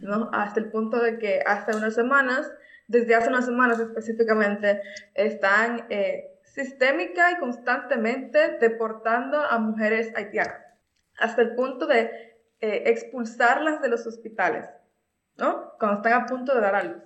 ¿no? 0.00 0.30
Hasta 0.32 0.58
el 0.58 0.68
punto 0.68 0.98
de 0.98 1.16
que 1.18 1.44
hace 1.46 1.76
unas 1.76 1.94
semanas, 1.94 2.52
desde 2.88 3.14
hace 3.14 3.28
unas 3.28 3.44
semanas 3.44 3.78
específicamente, 3.78 4.82
están 5.14 5.86
eh, 5.90 6.40
sistémica 6.42 7.30
y 7.30 7.36
constantemente 7.36 8.58
deportando 8.58 9.40
a 9.40 9.58
mujeres 9.58 10.12
haitianas, 10.16 10.60
hasta 11.20 11.42
el 11.42 11.54
punto 11.54 11.86
de 11.86 12.10
eh, 12.60 12.82
expulsarlas 12.86 13.80
de 13.80 13.90
los 13.90 14.04
hospitales, 14.08 14.68
¿no? 15.38 15.72
Cuando 15.78 15.98
están 15.98 16.20
a 16.20 16.26
punto 16.26 16.52
de 16.52 16.60
dar 16.60 16.74
a 16.74 16.82
luz. 16.82 17.02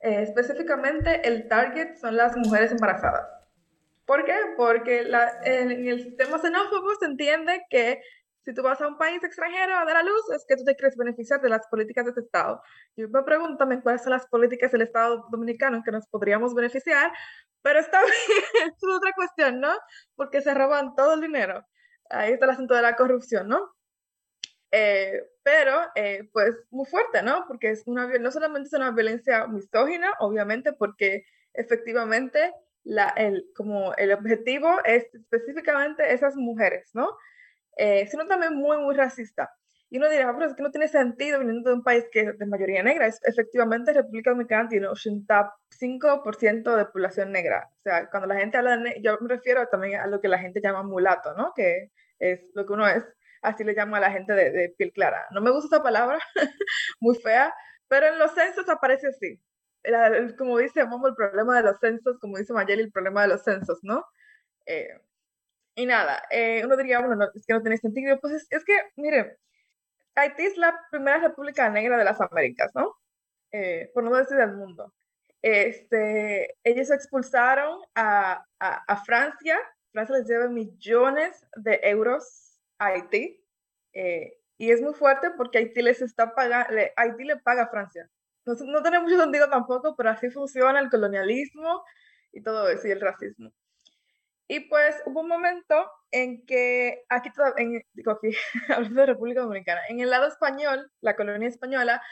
Eh, 0.00 0.22
específicamente, 0.22 1.26
el 1.28 1.48
target 1.48 1.96
son 1.96 2.16
las 2.16 2.36
mujeres 2.36 2.72
embarazadas. 2.72 3.28
¿Por 4.06 4.24
qué? 4.24 4.34
Porque 4.56 5.08
en 5.44 5.70
el 5.70 6.02
sistema 6.02 6.38
xenófobo 6.38 6.94
se 6.98 7.06
entiende 7.06 7.62
que 7.70 8.00
si 8.44 8.54
tú 8.54 8.62
vas 8.62 8.80
a 8.80 8.88
un 8.88 8.96
país 8.96 9.22
extranjero 9.22 9.76
a 9.76 9.84
dar 9.84 9.98
a 9.98 10.02
luz, 10.02 10.30
es 10.34 10.44
que 10.48 10.56
tú 10.56 10.64
te 10.64 10.74
quieres 10.74 10.96
beneficiar 10.96 11.40
de 11.40 11.50
las 11.50 11.66
políticas 11.68 12.06
de 12.06 12.12
ese 12.12 12.20
Estado. 12.20 12.62
Yo 12.96 13.08
me 13.08 13.22
pregunto 13.22 13.64
cuáles 13.82 14.02
son 14.02 14.12
las 14.12 14.26
políticas 14.26 14.72
del 14.72 14.82
Estado 14.82 15.26
dominicano 15.30 15.76
en 15.76 15.82
que 15.82 15.92
nos 15.92 16.06
podríamos 16.08 16.54
beneficiar, 16.54 17.12
pero 17.62 17.78
está 17.78 18.00
bien, 18.02 18.72
es 18.72 18.82
otra 18.82 19.12
cuestión, 19.14 19.60
¿no? 19.60 19.72
Porque 20.16 20.40
se 20.40 20.54
roban 20.54 20.94
todo 20.94 21.14
el 21.14 21.20
dinero. 21.20 21.64
Ahí 22.08 22.32
está 22.32 22.46
el 22.46 22.52
asunto 22.52 22.74
de 22.74 22.82
la 22.82 22.96
corrupción, 22.96 23.48
¿no? 23.48 23.74
Eh, 24.72 25.22
pero, 25.42 25.72
eh, 25.94 26.28
pues, 26.32 26.54
muy 26.70 26.86
fuerte, 26.86 27.22
¿no? 27.22 27.44
Porque 27.48 27.70
es 27.70 27.82
una, 27.86 28.06
no 28.18 28.30
solamente 28.30 28.68
es 28.68 28.72
una 28.74 28.92
violencia 28.92 29.46
misógina, 29.46 30.12
obviamente, 30.20 30.72
porque 30.72 31.24
efectivamente 31.54 32.52
la, 32.84 33.08
el, 33.16 33.46
como 33.54 33.94
el 33.94 34.12
objetivo 34.12 34.70
es 34.84 35.06
específicamente 35.14 36.12
esas 36.12 36.36
mujeres, 36.36 36.90
¿no? 36.94 37.08
Eh, 37.76 38.06
sino 38.08 38.26
también 38.26 38.54
muy, 38.54 38.78
muy 38.78 38.94
racista. 38.94 39.50
Y 39.92 39.98
uno 39.98 40.08
dirá, 40.08 40.28
ah, 40.28 40.34
pero 40.34 40.48
es 40.48 40.54
que 40.54 40.62
no 40.62 40.70
tiene 40.70 40.86
sentido 40.86 41.40
viniendo 41.40 41.70
de 41.70 41.76
un 41.76 41.82
país 41.82 42.04
que 42.12 42.20
es 42.20 42.38
de 42.38 42.46
mayoría 42.46 42.82
negra. 42.82 43.06
Es, 43.08 43.20
efectivamente, 43.24 43.92
República 43.92 44.30
Dominicana 44.30 44.68
tiene 44.68 44.86
85% 44.86 46.76
de 46.76 46.84
población 46.86 47.32
negra. 47.32 47.68
O 47.76 47.80
sea, 47.80 48.08
cuando 48.08 48.28
la 48.28 48.36
gente 48.36 48.56
habla 48.56 48.76
de 48.76 49.00
yo 49.02 49.18
me 49.20 49.28
refiero 49.28 49.66
también 49.66 50.00
a 50.00 50.06
lo 50.06 50.20
que 50.20 50.28
la 50.28 50.38
gente 50.38 50.60
llama 50.62 50.84
mulato, 50.84 51.34
¿no? 51.34 51.52
Que 51.56 51.90
es 52.20 52.52
lo 52.54 52.66
que 52.66 52.72
uno 52.72 52.86
es, 52.86 53.04
así 53.42 53.64
le 53.64 53.74
llamo 53.74 53.96
a 53.96 54.00
la 54.00 54.10
gente 54.10 54.32
de, 54.32 54.50
de 54.50 54.68
piel 54.70 54.92
clara. 54.92 55.26
No 55.30 55.40
me 55.40 55.50
gusta 55.50 55.76
esa 55.76 55.82
palabra, 55.82 56.18
muy 57.00 57.16
fea, 57.16 57.54
pero 57.88 58.06
en 58.06 58.18
los 58.18 58.32
censos 58.32 58.68
aparece 58.68 59.08
así 59.08 59.40
como 60.36 60.58
dice 60.58 60.84
Momo, 60.84 61.08
el 61.08 61.14
problema 61.14 61.56
de 61.56 61.62
los 61.62 61.78
censos, 61.78 62.18
como 62.18 62.38
dice 62.38 62.52
Mayeli, 62.52 62.82
el 62.82 62.92
problema 62.92 63.22
de 63.22 63.28
los 63.28 63.42
censos, 63.42 63.78
¿no? 63.82 64.04
Eh, 64.66 65.00
y 65.74 65.86
nada, 65.86 66.22
eh, 66.30 66.62
uno 66.64 66.76
diría, 66.76 67.00
bueno, 67.00 67.28
es 67.34 67.46
que 67.46 67.54
no 67.54 67.62
tiene 67.62 67.78
sentido. 67.78 68.18
Pues 68.20 68.46
es, 68.50 68.64
que, 68.64 68.74
miren, 68.96 69.36
Haití 70.14 70.44
es 70.44 70.56
la 70.56 70.78
primera 70.90 71.18
república 71.18 71.68
negra 71.70 71.96
de 71.96 72.04
las 72.04 72.20
Américas, 72.20 72.72
¿no? 72.74 72.96
Eh, 73.52 73.90
por 73.94 74.04
no 74.04 74.14
decir 74.14 74.36
del 74.36 74.52
mundo. 74.54 74.92
Este, 75.42 76.58
ellos 76.64 76.90
expulsaron 76.90 77.80
a, 77.94 78.44
a, 78.58 78.84
a, 78.86 79.04
Francia, 79.04 79.58
Francia 79.92 80.18
les 80.18 80.28
lleva 80.28 80.48
millones 80.48 81.46
de 81.56 81.80
euros 81.84 82.49
Haití, 82.80 83.44
y 83.92 84.70
es 84.70 84.82
muy 84.82 84.94
fuerte 84.94 85.30
porque 85.36 85.58
Haití 85.58 85.82
les 85.82 86.02
está 86.02 86.34
pagando, 86.34 86.74
Haití 86.96 87.24
le 87.24 87.36
paga 87.36 87.62
a 87.64 87.68
Francia 87.68 88.10
no, 88.44 88.54
no 88.54 88.82
tiene 88.82 89.00
mucho 89.00 89.18
sentido 89.18 89.48
tampoco, 89.48 89.94
pero 89.96 90.10
así 90.10 90.30
funciona 90.30 90.80
el 90.80 90.90
colonialismo 90.90 91.84
y 92.32 92.42
todo 92.42 92.68
eso, 92.68 92.88
y 92.88 92.92
el 92.92 93.00
racismo. 93.00 93.52
Y 94.48 94.60
pues 94.60 95.00
hubo 95.06 95.20
un 95.20 95.28
momento 95.28 95.90
en 96.10 96.44
que, 96.44 97.04
aquí, 97.08 97.30
en, 97.56 97.82
digo 97.92 98.12
aquí, 98.12 98.30
hablando 98.68 99.00
de 99.02 99.06
República 99.06 99.42
Dominicana, 99.42 99.80
en 99.88 100.00
el 100.00 100.10
lado 100.10 100.26
español, 100.26 100.90
la 101.00 101.14
colonia 101.16 101.48
española, 101.48 102.02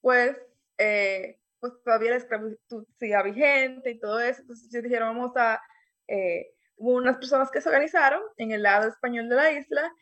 pues, 0.00 0.36
eh, 0.78 1.38
pues 1.60 1.74
todavía 1.84 2.10
la 2.10 2.16
esclavitud 2.16 2.86
seguía 2.98 3.22
vigente 3.22 3.90
y 3.90 4.00
todo 4.00 4.20
eso. 4.20 4.40
Entonces 4.40 4.72
ellos 4.72 4.84
dijeron, 4.84 5.16
vamos 5.16 5.32
a, 5.36 5.60
eh, 6.08 6.54
hubo 6.76 6.94
unas 6.94 7.18
personas 7.18 7.50
que 7.50 7.60
se 7.60 7.68
organizaron 7.68 8.22
en 8.38 8.52
el 8.52 8.62
lado 8.62 8.88
español 8.88 9.28
de 9.28 9.36
la 9.36 9.52
isla 9.52 9.92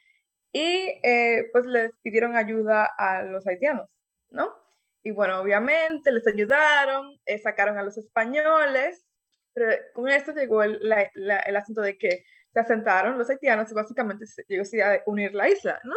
y 0.52 1.00
eh, 1.02 1.48
pues 1.52 1.66
les 1.66 1.92
pidieron 2.02 2.36
ayuda 2.36 2.88
a 2.98 3.22
los 3.22 3.46
haitianos, 3.46 3.88
¿no? 4.30 4.54
Y 5.02 5.12
bueno, 5.12 5.40
obviamente 5.40 6.12
les 6.12 6.26
ayudaron, 6.26 7.18
eh, 7.24 7.38
sacaron 7.38 7.78
a 7.78 7.82
los 7.82 7.96
españoles, 7.96 9.06
pero 9.52 9.72
con 9.94 10.08
esto 10.08 10.32
llegó 10.32 10.62
el, 10.62 10.80
el 11.14 11.56
asunto 11.56 11.80
de 11.80 11.96
que 11.96 12.24
se 12.52 12.60
asentaron 12.60 13.18
los 13.18 13.30
haitianos 13.30 13.70
y 13.70 13.74
básicamente 13.74 14.26
llegó 14.48 14.64
a 14.84 15.00
unir 15.06 15.34
la 15.34 15.48
isla, 15.48 15.80
¿no? 15.84 15.94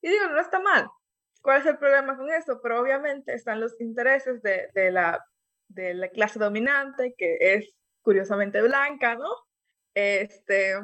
Y 0.00 0.10
digo, 0.10 0.28
no 0.28 0.40
está 0.40 0.60
mal. 0.60 0.88
¿Cuál 1.42 1.60
es 1.60 1.66
el 1.66 1.78
problema 1.78 2.16
con 2.16 2.30
eso? 2.30 2.60
Pero 2.62 2.80
obviamente 2.80 3.34
están 3.34 3.60
los 3.60 3.80
intereses 3.80 4.42
de, 4.42 4.68
de, 4.74 4.90
la, 4.90 5.24
de 5.68 5.94
la 5.94 6.08
clase 6.08 6.38
dominante, 6.38 7.14
que 7.16 7.38
es 7.40 7.74
curiosamente 8.02 8.60
blanca, 8.62 9.14
¿no? 9.16 9.30
Este, 9.94 10.74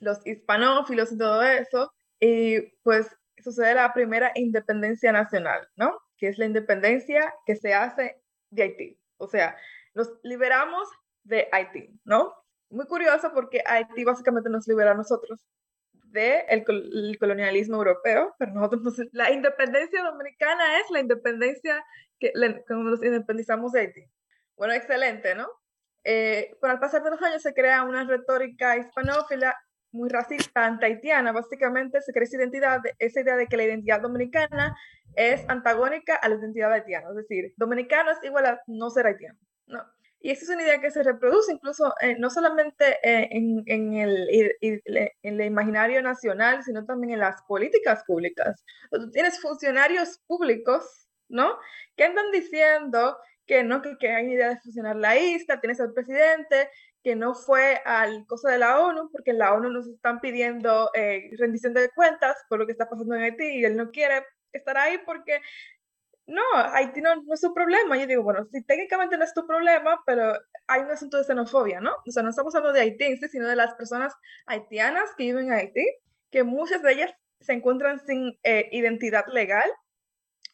los 0.00 0.24
hispanófilos 0.26 1.12
y 1.12 1.18
todo 1.18 1.42
eso. 1.42 1.92
Y 2.20 2.60
pues 2.82 3.16
sucede 3.38 3.74
la 3.74 3.92
primera 3.92 4.32
independencia 4.34 5.12
nacional, 5.12 5.68
¿no? 5.76 5.98
que 6.18 6.28
es 6.28 6.38
la 6.38 6.46
independencia 6.46 7.34
que 7.44 7.56
se 7.56 7.74
hace 7.74 8.20
de 8.50 8.62
Haití. 8.62 9.00
O 9.18 9.28
sea, 9.28 9.56
nos 9.94 10.10
liberamos 10.22 10.88
de 11.24 11.48
Haití, 11.52 12.00
¿no? 12.04 12.34
Muy 12.70 12.86
curioso 12.86 13.32
porque 13.32 13.62
Haití 13.66 14.04
básicamente 14.04 14.50
nos 14.50 14.66
libera 14.66 14.92
a 14.92 14.94
nosotros 14.94 15.46
del 15.92 16.64
de 16.64 17.16
colonialismo 17.18 17.76
europeo, 17.76 18.34
pero 18.38 18.52
nosotros 18.54 18.94
la 19.12 19.30
independencia 19.30 20.02
dominicana 20.02 20.80
es 20.80 20.90
la 20.90 21.00
independencia 21.00 21.84
que 22.18 22.32
cuando 22.66 22.90
nos 22.90 23.02
independizamos 23.02 23.72
de 23.72 23.80
Haití. 23.80 24.04
Bueno, 24.56 24.72
excelente, 24.72 25.34
¿no? 25.34 25.48
Eh, 26.04 26.56
con 26.60 26.70
el 26.70 26.78
pasar 26.78 27.02
de 27.02 27.10
los 27.10 27.22
años 27.22 27.42
se 27.42 27.52
crea 27.52 27.82
una 27.82 28.04
retórica 28.04 28.76
hispanófila 28.76 29.56
muy 29.96 30.08
racista, 30.08 30.64
anti-haitiana, 30.66 31.32
básicamente 31.32 32.00
se 32.02 32.12
crea 32.12 32.24
esa 32.24 32.36
identidad, 32.36 32.80
esa 32.98 33.20
idea 33.20 33.36
de 33.36 33.46
que 33.46 33.56
la 33.56 33.64
identidad 33.64 34.00
dominicana 34.00 34.76
es 35.14 35.44
antagónica 35.48 36.14
a 36.16 36.28
la 36.28 36.36
identidad 36.36 36.72
haitiana, 36.72 37.08
es 37.10 37.16
decir, 37.16 37.54
dominicano 37.56 38.10
es 38.10 38.18
igual 38.22 38.46
a 38.46 38.60
no 38.66 38.90
ser 38.90 39.06
haitiano, 39.06 39.38
¿no? 39.66 39.82
Y 40.20 40.30
esa 40.30 40.44
es 40.44 40.48
una 40.50 40.62
idea 40.62 40.80
que 40.80 40.90
se 40.90 41.02
reproduce 41.02 41.52
incluso 41.52 41.94
eh, 42.00 42.16
no 42.18 42.30
solamente 42.30 42.98
eh, 43.02 43.28
en, 43.30 43.62
en, 43.66 43.92
el, 43.92 44.28
en, 44.60 45.10
el, 45.22 45.40
imaginario 45.42 46.02
nacional, 46.02 46.64
sino 46.64 46.84
también 46.84 47.12
en 47.12 47.20
las 47.20 47.42
políticas 47.42 48.02
públicas. 48.04 48.64
Tú 48.90 49.10
tienes 49.10 49.40
funcionarios 49.40 50.18
públicos, 50.26 51.06
¿no? 51.28 51.56
Que 51.96 52.04
andan 52.04 52.30
diciendo 52.32 53.16
que 53.46 53.62
no, 53.62 53.82
que, 53.82 53.96
que 53.98 54.10
hay 54.10 54.32
idea 54.32 54.48
de 54.48 54.58
fusionar 54.58 54.96
la 54.96 55.16
isla, 55.16 55.60
tienes 55.60 55.80
al 55.80 55.92
presidente 55.92 56.70
que 57.06 57.14
no 57.14 57.36
fue 57.36 57.80
al 57.84 58.26
cosa 58.26 58.50
de 58.50 58.58
la 58.58 58.80
ONU, 58.80 59.10
porque 59.12 59.32
la 59.32 59.54
ONU 59.54 59.70
nos 59.70 59.86
están 59.86 60.18
pidiendo 60.18 60.90
eh, 60.92 61.30
rendición 61.38 61.72
de 61.72 61.88
cuentas 61.90 62.36
por 62.48 62.58
lo 62.58 62.66
que 62.66 62.72
está 62.72 62.90
pasando 62.90 63.14
en 63.14 63.22
Haití 63.22 63.44
y 63.44 63.64
él 63.64 63.76
no 63.76 63.92
quiere 63.92 64.24
estar 64.50 64.76
ahí 64.76 64.98
porque 65.06 65.40
no, 66.26 66.42
Haití 66.72 67.00
no, 67.00 67.14
no, 67.14 67.32
es 67.32 67.40
su 67.40 67.54
problema. 67.54 67.96
Yo 67.96 68.08
digo, 68.08 68.24
bueno, 68.24 68.44
sí, 68.50 68.60
técnicamente 68.64 69.16
no 69.16 69.22
es 69.22 69.32
tu 69.32 69.46
problema, 69.46 70.02
pero 70.04 70.36
hay 70.66 70.80
un 70.80 70.90
asunto 70.90 71.16
de 71.16 71.22
xenofobia, 71.22 71.80
¿no? 71.80 71.92
O 72.04 72.10
sea, 72.10 72.24
no 72.24 72.30
estamos 72.30 72.52
hablando 72.56 72.76
de 72.76 72.80
Haití, 72.80 73.16
sino 73.28 73.46
de 73.46 73.54
las 73.54 73.74
personas 73.74 74.12
haitianas 74.46 75.08
que 75.16 75.26
viven 75.26 75.46
en 75.46 75.52
Haití, 75.52 75.86
que 76.32 76.42
muchas 76.42 76.82
de 76.82 76.92
ellas 76.92 77.14
se 77.38 77.52
encuentran 77.52 78.04
sin 78.04 78.36
eh, 78.42 78.68
identidad 78.72 79.26
legal. 79.28 79.70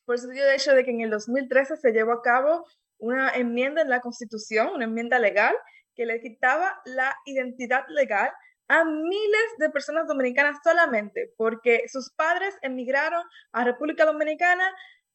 Por 0.05 0.17
eso 0.17 0.27
yo, 0.35 0.45
de 0.45 0.57
hecho, 0.57 0.75
de 0.75 0.85
que 0.85 0.91
en 0.91 1.01
el 1.01 1.09
2013 1.09 1.79
se 1.79 1.93
llevó 1.93 2.13
a 2.13 2.21
cabo 2.21 2.67
una 2.99 3.31
enmienda 3.31 3.81
en 3.81 3.89
la 3.89 4.01
Constitución, 4.01 4.69
una 4.75 4.85
enmienda 4.85 5.19
legal, 5.19 5.55
que 5.95 6.07
le 6.07 6.21
quitaba 6.21 6.81
la 6.85 7.17
identidad 7.27 7.85
legal 7.89 8.33
a 8.69 8.85
miles 8.85 9.47
de 9.59 9.71
personas 9.71 10.07
dominicanas 10.07 10.57
solamente 10.63 11.33
porque 11.37 11.85
sus 11.89 12.11
padres 12.11 12.57
emigraron 12.63 13.23
a 13.53 13.65
República 13.65 14.05
Dominicana 14.05 14.65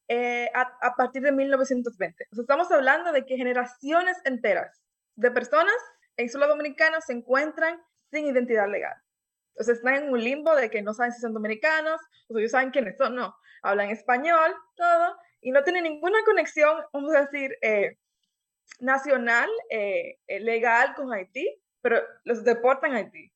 eh, 0.09 0.49
a, 0.53 0.95
partir 0.95 1.21
de 1.21 1.31
1920. 1.31 2.27
estamos 2.31 2.71
hablando 2.71 3.11
de 3.11 3.25
que 3.25 3.35
generaciones 3.35 4.17
enteras 4.23 4.81
de 5.15 5.31
personas 5.31 5.75
en 6.15 6.29
Sula 6.29 6.47
Dominicana 6.47 7.01
se 7.01 7.13
encuentran 7.13 7.81
sin 8.11 8.27
identidad 8.27 8.69
legal. 8.69 8.95
Entonces 9.49 9.77
están 9.77 9.95
en 9.95 10.09
un 10.11 10.23
limbo 10.23 10.55
de 10.55 10.69
que 10.69 10.81
no 10.81 10.93
saben 10.93 11.11
si 11.11 11.19
son 11.19 11.33
dominicanos, 11.33 11.99
o 12.27 12.37
ellos 12.37 12.51
saben 12.51 12.69
quiénes 12.69 12.95
son, 12.95 13.15
no. 13.15 13.35
Hablan 13.63 13.89
español, 13.89 14.55
todo, 14.75 15.17
y 15.41 15.51
no 15.51 15.63
tienen 15.63 15.83
ninguna 15.83 16.23
conexión, 16.25 16.83
vamos 16.93 17.15
a 17.15 17.25
decir, 17.25 17.57
eh, 17.61 17.97
nacional, 18.79 19.49
eh, 19.69 20.17
legal 20.27 20.93
con 20.95 21.13
Haití, 21.13 21.47
pero 21.81 22.01
los 22.23 22.43
deportan 22.43 22.93
a 22.93 22.97
Haití. 22.97 23.31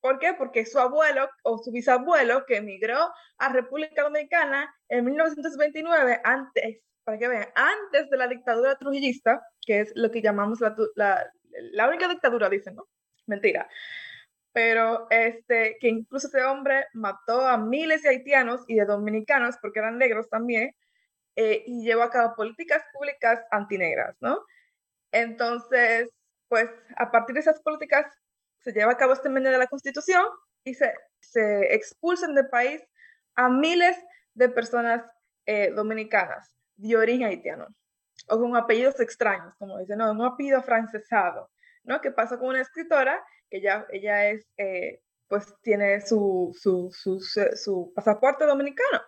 ¿Por 0.00 0.18
qué? 0.18 0.34
Porque 0.34 0.66
su 0.66 0.78
abuelo 0.78 1.28
o 1.42 1.58
su 1.58 1.72
bisabuelo 1.72 2.46
que 2.46 2.56
emigró 2.56 3.12
a 3.38 3.52
República 3.52 4.02
Dominicana 4.02 4.72
en 4.88 5.04
1929, 5.04 6.20
antes, 6.22 6.80
para 7.04 7.18
que 7.18 7.28
vean, 7.28 7.48
antes 7.54 8.08
de 8.10 8.16
la 8.16 8.28
dictadura 8.28 8.76
trujillista, 8.76 9.42
que 9.62 9.80
es 9.80 9.92
lo 9.96 10.10
que 10.10 10.22
llamamos 10.22 10.60
la, 10.60 10.76
la, 10.94 11.32
la 11.72 11.88
única 11.88 12.08
dictadura, 12.08 12.48
dicen, 12.48 12.76
¿no? 12.76 12.88
Mentira. 13.26 13.68
Pero 14.52 15.06
este, 15.10 15.76
que 15.80 15.88
incluso 15.88 16.28
ese 16.28 16.44
hombre 16.44 16.86
mató 16.94 17.46
a 17.46 17.58
miles 17.58 18.02
de 18.02 18.10
haitianos 18.10 18.62
y 18.68 18.76
de 18.76 18.86
dominicanos, 18.86 19.56
porque 19.60 19.80
eran 19.80 19.98
negros 19.98 20.30
también, 20.30 20.74
eh, 21.36 21.62
y 21.66 21.84
llevó 21.84 22.02
a 22.02 22.10
cabo 22.10 22.34
políticas 22.34 22.82
públicas 22.92 23.44
antinegras, 23.50 24.16
¿no? 24.20 24.38
Entonces, 25.22 26.10
pues 26.48 26.68
a 26.96 27.10
partir 27.10 27.34
de 27.34 27.40
esas 27.40 27.60
políticas 27.62 28.06
se 28.60 28.72
lleva 28.72 28.92
a 28.92 28.96
cabo 28.96 29.14
este 29.14 29.28
enmienda 29.28 29.50
de 29.50 29.58
la 29.58 29.66
Constitución 29.66 30.24
y 30.62 30.74
se, 30.74 30.92
se 31.20 31.74
expulsan 31.74 32.34
del 32.34 32.48
país 32.48 32.82
a 33.34 33.48
miles 33.48 33.96
de 34.34 34.48
personas 34.50 35.02
eh, 35.46 35.70
dominicanas 35.70 36.54
de 36.76 36.96
origen 36.96 37.24
haitiano 37.24 37.68
o 38.28 38.38
con 38.38 38.56
apellidos 38.56 39.00
extraños, 39.00 39.54
como 39.58 39.78
dicen, 39.78 39.98
no, 39.98 40.10
un 40.10 40.22
apellido 40.22 40.62
francesado, 40.62 41.50
¿no? 41.84 42.00
¿Qué 42.00 42.10
pasa 42.10 42.38
con 42.38 42.48
una 42.48 42.60
escritora 42.60 43.24
que 43.48 43.60
ya 43.62 43.86
ella 43.90 44.28
es, 44.28 44.46
eh, 44.58 45.00
pues 45.28 45.54
tiene 45.62 46.00
su, 46.00 46.54
su, 46.60 46.90
su, 46.92 47.20
su, 47.20 47.92
pasaporte 47.94 48.44
dominicano? 48.44 49.00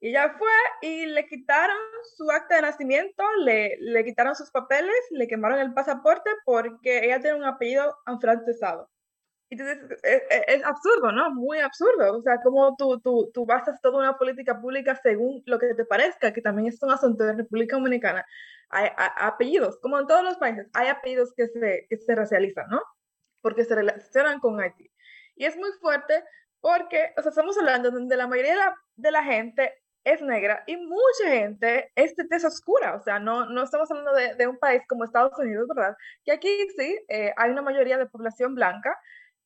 Y 0.00 0.08
ella 0.08 0.34
fue 0.38 0.48
y 0.80 1.06
le 1.06 1.26
quitaron 1.26 1.76
su 2.16 2.30
acta 2.30 2.56
de 2.56 2.62
nacimiento, 2.62 3.22
le, 3.44 3.76
le 3.80 4.04
quitaron 4.04 4.34
sus 4.34 4.50
papeles, 4.50 4.96
le 5.10 5.28
quemaron 5.28 5.58
el 5.58 5.74
pasaporte 5.74 6.30
porque 6.46 7.04
ella 7.04 7.20
tiene 7.20 7.36
un 7.36 7.44
apellido 7.44 7.96
afrancesado. 8.06 8.88
Entonces, 9.50 9.78
es, 10.04 10.22
es, 10.46 10.64
absurdo, 10.64 11.10
¿no? 11.10 11.30
Muy 11.32 11.58
absurdo. 11.58 12.18
O 12.18 12.22
sea, 12.22 12.40
como 12.40 12.76
tú, 12.76 13.00
tú, 13.00 13.30
tú 13.34 13.44
basas 13.44 13.80
toda 13.82 13.98
una 13.98 14.16
política 14.16 14.60
pública 14.60 14.94
según 15.02 15.42
lo 15.46 15.58
que 15.58 15.74
te 15.74 15.84
parezca, 15.84 16.32
que 16.32 16.40
también 16.40 16.68
es 16.68 16.80
un 16.82 16.92
asunto 16.92 17.24
de 17.24 17.34
República 17.34 17.76
Dominicana. 17.76 18.24
Hay, 18.70 18.88
apellidos, 19.16 19.78
como 19.80 19.98
en 19.98 20.06
todos 20.06 20.22
los 20.22 20.36
países, 20.36 20.68
hay 20.72 20.88
apellidos 20.88 21.34
que 21.36 21.48
se, 21.48 21.86
que 21.90 21.96
se 21.96 22.14
racializan, 22.14 22.68
¿no? 22.70 22.80
Porque 23.42 23.64
se 23.64 23.74
relacionan 23.74 24.38
con 24.38 24.60
Haití. 24.60 24.88
Y 25.34 25.46
es 25.46 25.56
muy 25.56 25.72
fuerte 25.80 26.22
porque, 26.60 27.12
o 27.16 27.22
sea, 27.22 27.30
estamos 27.30 27.58
hablando 27.58 27.90
donde 27.90 28.16
la 28.16 28.28
mayoría 28.28 28.52
de 28.52 28.58
la, 28.58 28.76
de 28.96 29.10
la 29.10 29.24
gente 29.24 29.79
es 30.04 30.22
negra 30.22 30.62
y 30.66 30.76
mucha 30.76 31.28
gente 31.30 31.90
es 31.94 32.16
de 32.16 32.26
tez 32.26 32.44
oscura, 32.44 32.94
o 32.94 33.00
sea, 33.00 33.18
no, 33.18 33.46
no 33.46 33.62
estamos 33.62 33.90
hablando 33.90 34.12
de, 34.14 34.34
de 34.34 34.46
un 34.46 34.58
país 34.58 34.82
como 34.88 35.04
Estados 35.04 35.38
Unidos, 35.38 35.66
¿verdad? 35.68 35.96
Que 36.24 36.32
aquí 36.32 36.48
sí 36.76 36.98
eh, 37.08 37.32
hay 37.36 37.50
una 37.50 37.62
mayoría 37.62 37.98
de 37.98 38.06
población 38.06 38.54
blanca, 38.54 38.96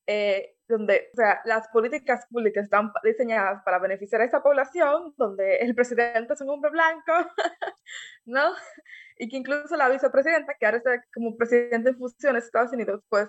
eh, 0.07 0.55
donde, 0.69 1.11
o 1.13 1.17
sea, 1.17 1.41
las 1.45 1.69
políticas 1.69 2.27
públicas 2.31 2.65
están 2.65 2.93
diseñadas 3.03 3.63
para 3.65 3.79
beneficiar 3.79 4.21
a 4.21 4.25
esa 4.25 4.43
población, 4.43 5.15
donde 5.17 5.57
el 5.59 5.75
presidente 5.75 6.33
es 6.33 6.41
un 6.41 6.51
hombre 6.51 6.71
blanco, 6.71 7.13
¿no? 8.25 8.55
Y 9.19 9.29
que 9.29 9.37
incluso 9.37 9.77
la 9.77 9.89
vicepresidenta, 9.89 10.55
que 10.59 10.67
ahora 10.67 10.79
está 10.79 11.05
como 11.15 11.37
presidente 11.37 11.91
en 11.91 11.99
funciones 11.99 12.45
de 12.45 12.47
Estados 12.47 12.73
Unidos, 12.73 13.03
pues 13.09 13.29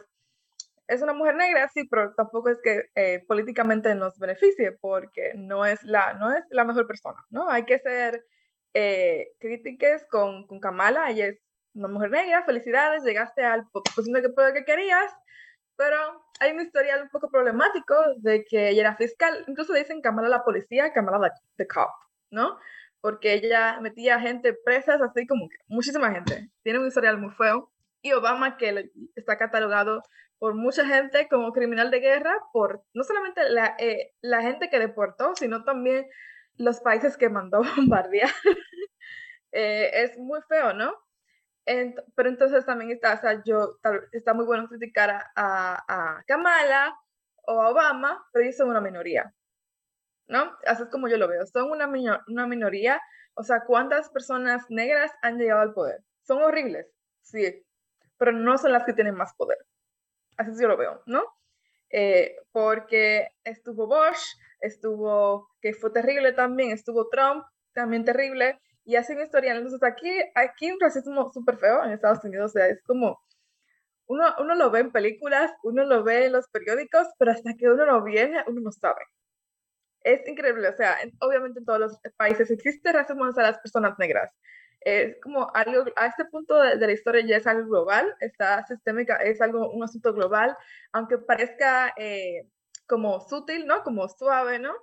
es 0.88 1.02
una 1.02 1.14
mujer 1.14 1.36
negra, 1.36 1.68
sí, 1.70 1.86
pero 1.90 2.14
tampoco 2.14 2.50
es 2.50 2.60
que 2.62 2.90
eh, 2.96 3.24
políticamente 3.28 3.96
nos 3.96 4.20
beneficie 4.20 4.72
porque 4.74 5.34
no 5.36 5.66
es 5.66 5.84
la, 5.84 6.14
no 6.14 6.32
es 6.32 6.44
la 6.50 6.64
mejor 6.64 6.88
persona, 6.88 7.24
¿no? 7.30 7.50
Hay 7.50 7.66
que 7.66 7.80
ser 7.80 8.26
eh, 8.74 9.32
críticas 9.40 10.06
con, 10.10 10.46
con, 10.48 10.60
Kamala, 10.60 11.10
ella 11.10 11.28
es 11.28 11.40
una 11.74 11.88
mujer 11.88 12.12
negra, 12.12 12.44
felicidades, 12.44 13.04
llegaste 13.04 13.44
al 13.44 13.68
posición 13.72 14.22
que, 14.22 14.54
que 14.54 14.66
querías, 14.66 15.12
pero 15.76 15.98
hay 16.40 16.52
un 16.52 16.62
historial 16.62 17.02
un 17.04 17.10
poco 17.10 17.30
problemático 17.30 17.96
de 18.18 18.46
que 18.46 18.70
ella 18.70 18.82
era 18.82 18.96
fiscal, 18.96 19.44
incluso 19.48 19.74
dicen 19.74 20.02
Kamala 20.02 20.30
la 20.30 20.44
policía, 20.44 20.94
Kamala 20.94 21.18
la 21.18 21.32
the 21.58 21.68
cop, 21.68 21.90
¿no? 22.30 22.58
Porque 23.02 23.34
ella 23.34 23.80
metía 23.82 24.20
gente 24.20 24.54
presas, 24.54 25.02
así 25.02 25.28
como 25.28 25.48
que 25.50 25.58
muchísima 25.68 26.12
gente. 26.12 26.50
Tiene 26.64 26.80
un 26.80 26.88
historial 26.88 27.18
muy 27.18 27.32
feo. 27.32 27.72
Y 28.06 28.14
Obama, 28.14 28.56
que 28.58 28.92
está 29.16 29.36
catalogado 29.36 30.04
por 30.38 30.54
mucha 30.54 30.86
gente 30.86 31.28
como 31.28 31.52
criminal 31.52 31.90
de 31.90 32.02
guerra, 32.02 32.36
por 32.54 32.84
no 32.94 33.04
solamente 33.04 33.50
la, 33.50 33.76
eh, 33.80 34.14
gente 34.44 34.70
que 34.70 34.78
deportó, 34.78 35.36
sino 35.36 35.64
también 35.64 36.06
los 36.56 36.82
países 36.82 37.18
que 37.18 37.30
mandó 37.30 37.62
bombardear. 37.76 38.30
eh, 39.54 39.90
es 40.04 40.20
muy 40.20 40.40
feo, 40.48 40.74
¿no? 40.74 40.94
pero 42.16 42.30
entonces 42.30 42.64
también 42.64 42.92
está, 42.92 43.16
o 43.16 43.18
sea, 43.18 43.42
yo, 43.44 43.80
está 44.12 44.36
muy 44.36 44.46
bueno 44.46 44.68
criticar 44.68 45.10
a, 45.36 46.24
Kamala 46.28 46.96
o 47.48 47.60
a 47.60 47.72
Obama, 47.72 48.24
pero 48.32 48.44
ellos 48.44 48.58
son 48.58 48.70
una 48.70 48.82
minoría, 48.82 49.34
¿no? 50.28 50.56
Así 50.68 50.84
es 50.84 50.90
como 50.90 51.08
yo 51.08 51.18
lo 51.18 51.28
veo, 51.28 51.44
son 51.48 51.72
una, 51.72 51.90
una 52.28 52.46
minoría, 52.46 53.02
o 53.34 53.42
sea, 53.42 53.64
¿cuántas 53.66 54.12
personas 54.12 54.64
negras 54.70 55.12
han 55.24 55.40
llegado 55.40 55.62
al 55.62 55.74
poder? 55.74 56.04
Son 56.22 56.44
horribles, 56.44 56.86
sí, 57.24 57.66
pero 58.18 58.32
no 58.32 58.58
son 58.58 58.72
las 58.72 58.84
que 58.86 58.94
tienen 58.94 59.16
más 59.16 59.34
poder. 59.36 59.58
Así 60.38 60.52
yo 60.60 60.68
lo 60.68 60.78
veo, 60.78 61.02
¿no? 61.06 61.24
Eh, 61.90 62.36
porque 62.52 63.30
estuvo 63.44 63.88
Bush, 63.88 64.36
estuvo, 64.60 65.50
que 65.62 65.74
fue 65.74 65.92
terrible 65.92 66.34
también, 66.34 66.72
estuvo 66.72 67.08
Trump, 67.10 67.46
también 67.74 68.04
terrible, 68.04 68.60
y 68.84 68.96
así 68.96 69.14
historial. 69.14 69.58
Entonces 69.58 69.84
aquí, 69.84 70.12
aquí 70.36 70.72
un 70.72 70.80
racismo 70.80 71.32
súper 71.34 71.58
feo 71.58 71.84
en 71.84 71.92
Estados 71.92 72.24
Unidos, 72.24 72.52
o 72.52 72.54
sea, 72.54 72.68
es 72.68 72.82
como, 72.84 73.20
uno, 74.08 74.36
uno 74.40 74.56
lo 74.56 74.70
ve 74.72 74.82
en 74.82 74.92
películas, 74.92 75.52
uno 75.64 75.84
lo 75.86 76.04
ve 76.04 76.26
en 76.26 76.34
los 76.34 76.48
periódicos, 76.50 77.08
pero 77.18 77.32
hasta 77.32 77.54
que 77.56 77.68
uno 77.70 77.86
no 77.86 78.04
viene, 78.04 78.44
uno 78.48 78.62
no 78.62 78.72
sabe. 78.72 79.02
Es 80.02 80.28
increíble, 80.28 80.70
o 80.70 80.74
sea, 80.74 80.98
obviamente 81.20 81.60
en 81.60 81.66
todos 81.66 81.80
los 81.80 82.00
países 82.16 82.52
existe 82.52 82.92
racismo 82.92 83.26
hacia 83.26 83.42
las 83.44 83.58
personas 83.60 83.98
negras, 83.98 84.32
es 84.86 85.18
como 85.20 85.52
algo, 85.56 85.84
a 85.96 86.06
este 86.06 86.26
punto 86.26 86.62
de, 86.62 86.78
la 86.78 86.92
historia 86.92 87.26
ya 87.26 87.38
es 87.38 87.48
algo 87.48 87.68
global, 87.68 88.16
está 88.20 88.64
sistémica, 88.68 89.16
es 89.18 89.42
algo, 89.42 89.72
un 89.72 89.84
asunto 89.84 90.14
global, 90.14 90.56
aunque 90.94 91.18
parezca 91.18 91.92
eh, 91.98 92.48
como 92.86 93.20
sutil, 93.28 93.66
¿no? 93.66 93.84
Como 93.84 94.08
suave, 94.08 94.60
¿no? 94.60 94.74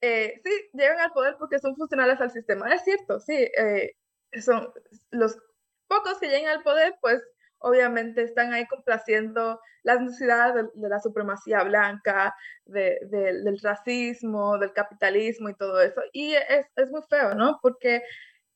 Eh, 0.00 0.40
sí, 0.42 0.50
llegan 0.72 1.00
al 1.00 1.12
poder 1.12 1.36
porque 1.38 1.58
son 1.58 1.76
funcionales 1.76 2.18
al 2.20 2.30
sistema. 2.30 2.72
Es 2.74 2.82
cierto, 2.84 3.20
sí, 3.20 3.34
eh, 3.34 3.92
son 4.40 4.72
los 5.10 5.38
pocos 5.86 6.18
que 6.18 6.28
llegan 6.28 6.56
al 6.56 6.62
poder, 6.62 6.96
pues 7.02 7.22
obviamente 7.58 8.22
están 8.22 8.54
ahí 8.54 8.66
complaciendo 8.66 9.60
las 9.82 10.00
necesidades 10.00 10.66
de, 10.74 10.88
la 10.88 11.00
supremacía 11.00 11.62
blanca, 11.62 12.34
de, 12.64 12.98
del 13.10 13.58
racismo, 13.60 14.56
del 14.58 14.72
capitalismo 14.72 15.50
y 15.50 15.54
todo 15.56 15.80
eso. 15.82 16.00
Y 16.12 16.34
es, 16.34 16.66
es 16.74 16.90
muy 16.90 17.02
feo, 17.10 17.34
¿no? 17.34 17.58
Porque 17.62 18.02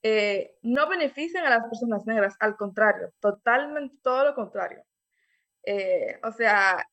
eh, 0.03 0.57
no 0.63 0.89
benefician 0.89 1.45
a 1.47 1.51
las 1.51 1.65
personas 1.69 2.07
negras, 2.07 2.37
al 2.41 2.57
contrario, 2.57 3.13
totalmente 3.21 3.97
todo 4.03 4.25
lo 4.25 4.35
contrario. 4.35 4.83
Eh, 5.65 6.19
o 6.23 6.33
sea, 6.33 6.87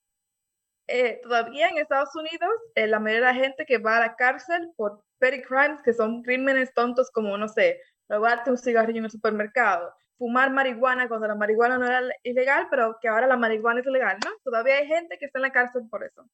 eh, 0.88 1.22
todavía 1.24 1.70
en 1.70 1.78
Estados 1.78 2.16
Unidos, 2.16 2.49
la 2.76 2.99
mayoría 2.99 3.28
de 3.28 3.34
la 3.34 3.41
gente 3.41 3.66
que 3.66 3.78
va 3.78 3.97
a 3.97 4.01
la 4.01 4.16
cárcel 4.16 4.72
por 4.76 5.03
petty 5.20 5.41
crimes, 5.41 5.82
que 5.84 5.93
son 5.93 6.24
crímenes 6.24 6.74
tontos 6.74 7.10
como, 7.12 7.38
no 7.38 7.47
sé, 7.47 7.82
robarte 8.10 8.51
un 8.51 8.58
cigarrillo 8.58 8.99
en 8.99 9.05
el 9.05 9.12
supermercado, 9.12 9.93
fumar 10.18 10.51
marihuana 10.51 11.08
cuando 11.08 11.28
la 11.28 11.36
marihuana 11.36 11.78
no 11.78 11.86
era 11.88 12.01
ilegal, 12.24 12.68
pero 12.70 12.97
que 13.01 13.08
ahora 13.08 13.28
la 13.28 13.38
marihuana 13.38 13.82
es 13.82 13.88
ilegal, 13.88 14.18
¿no? 14.26 14.32
Todavía 14.43 14.78
hay 14.78 14.88
gente 14.88 15.18
que 15.18 15.26
está 15.26 15.39
en 15.39 15.43
la 15.43 15.51
cárcel 15.51 15.84
por 15.89 16.03
eso. 16.03 16.26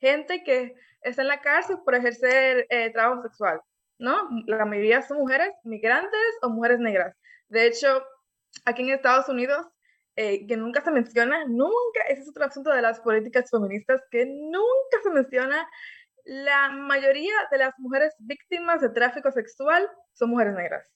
Gente 0.00 0.42
que 0.44 0.74
está 1.02 1.22
en 1.22 1.28
la 1.28 1.40
cárcel 1.40 1.78
por 1.84 1.94
ejercer 1.94 2.66
trabajo 2.92 3.22
sexual. 3.22 3.60
¿No? 3.98 4.28
La 4.46 4.64
mayoría 4.64 5.02
son 5.02 5.18
mujeres 5.18 5.52
migrantes 5.64 6.20
o 6.42 6.48
mujeres 6.48 6.78
negras. 6.78 7.16
De 7.48 7.66
hecho, 7.66 8.04
aquí 8.64 8.82
en 8.82 8.90
Estados 8.90 9.28
Unidos, 9.28 9.66
eh, 10.16 10.46
que 10.46 10.56
nunca 10.56 10.82
se 10.82 10.90
menciona, 10.90 11.44
nunca, 11.46 12.02
ese 12.08 12.22
es 12.22 12.28
otro 12.28 12.44
asunto 12.44 12.70
de 12.70 12.82
las 12.82 13.00
políticas 13.00 13.50
feministas, 13.50 14.02
que 14.10 14.26
nunca 14.26 15.02
se 15.02 15.10
menciona, 15.10 15.68
la 16.24 16.70
mayoría 16.70 17.34
de 17.50 17.58
las 17.58 17.74
mujeres 17.78 18.14
víctimas 18.18 18.80
de 18.80 18.90
tráfico 18.90 19.30
sexual 19.32 19.88
son 20.12 20.30
mujeres 20.30 20.54
negras. 20.54 20.90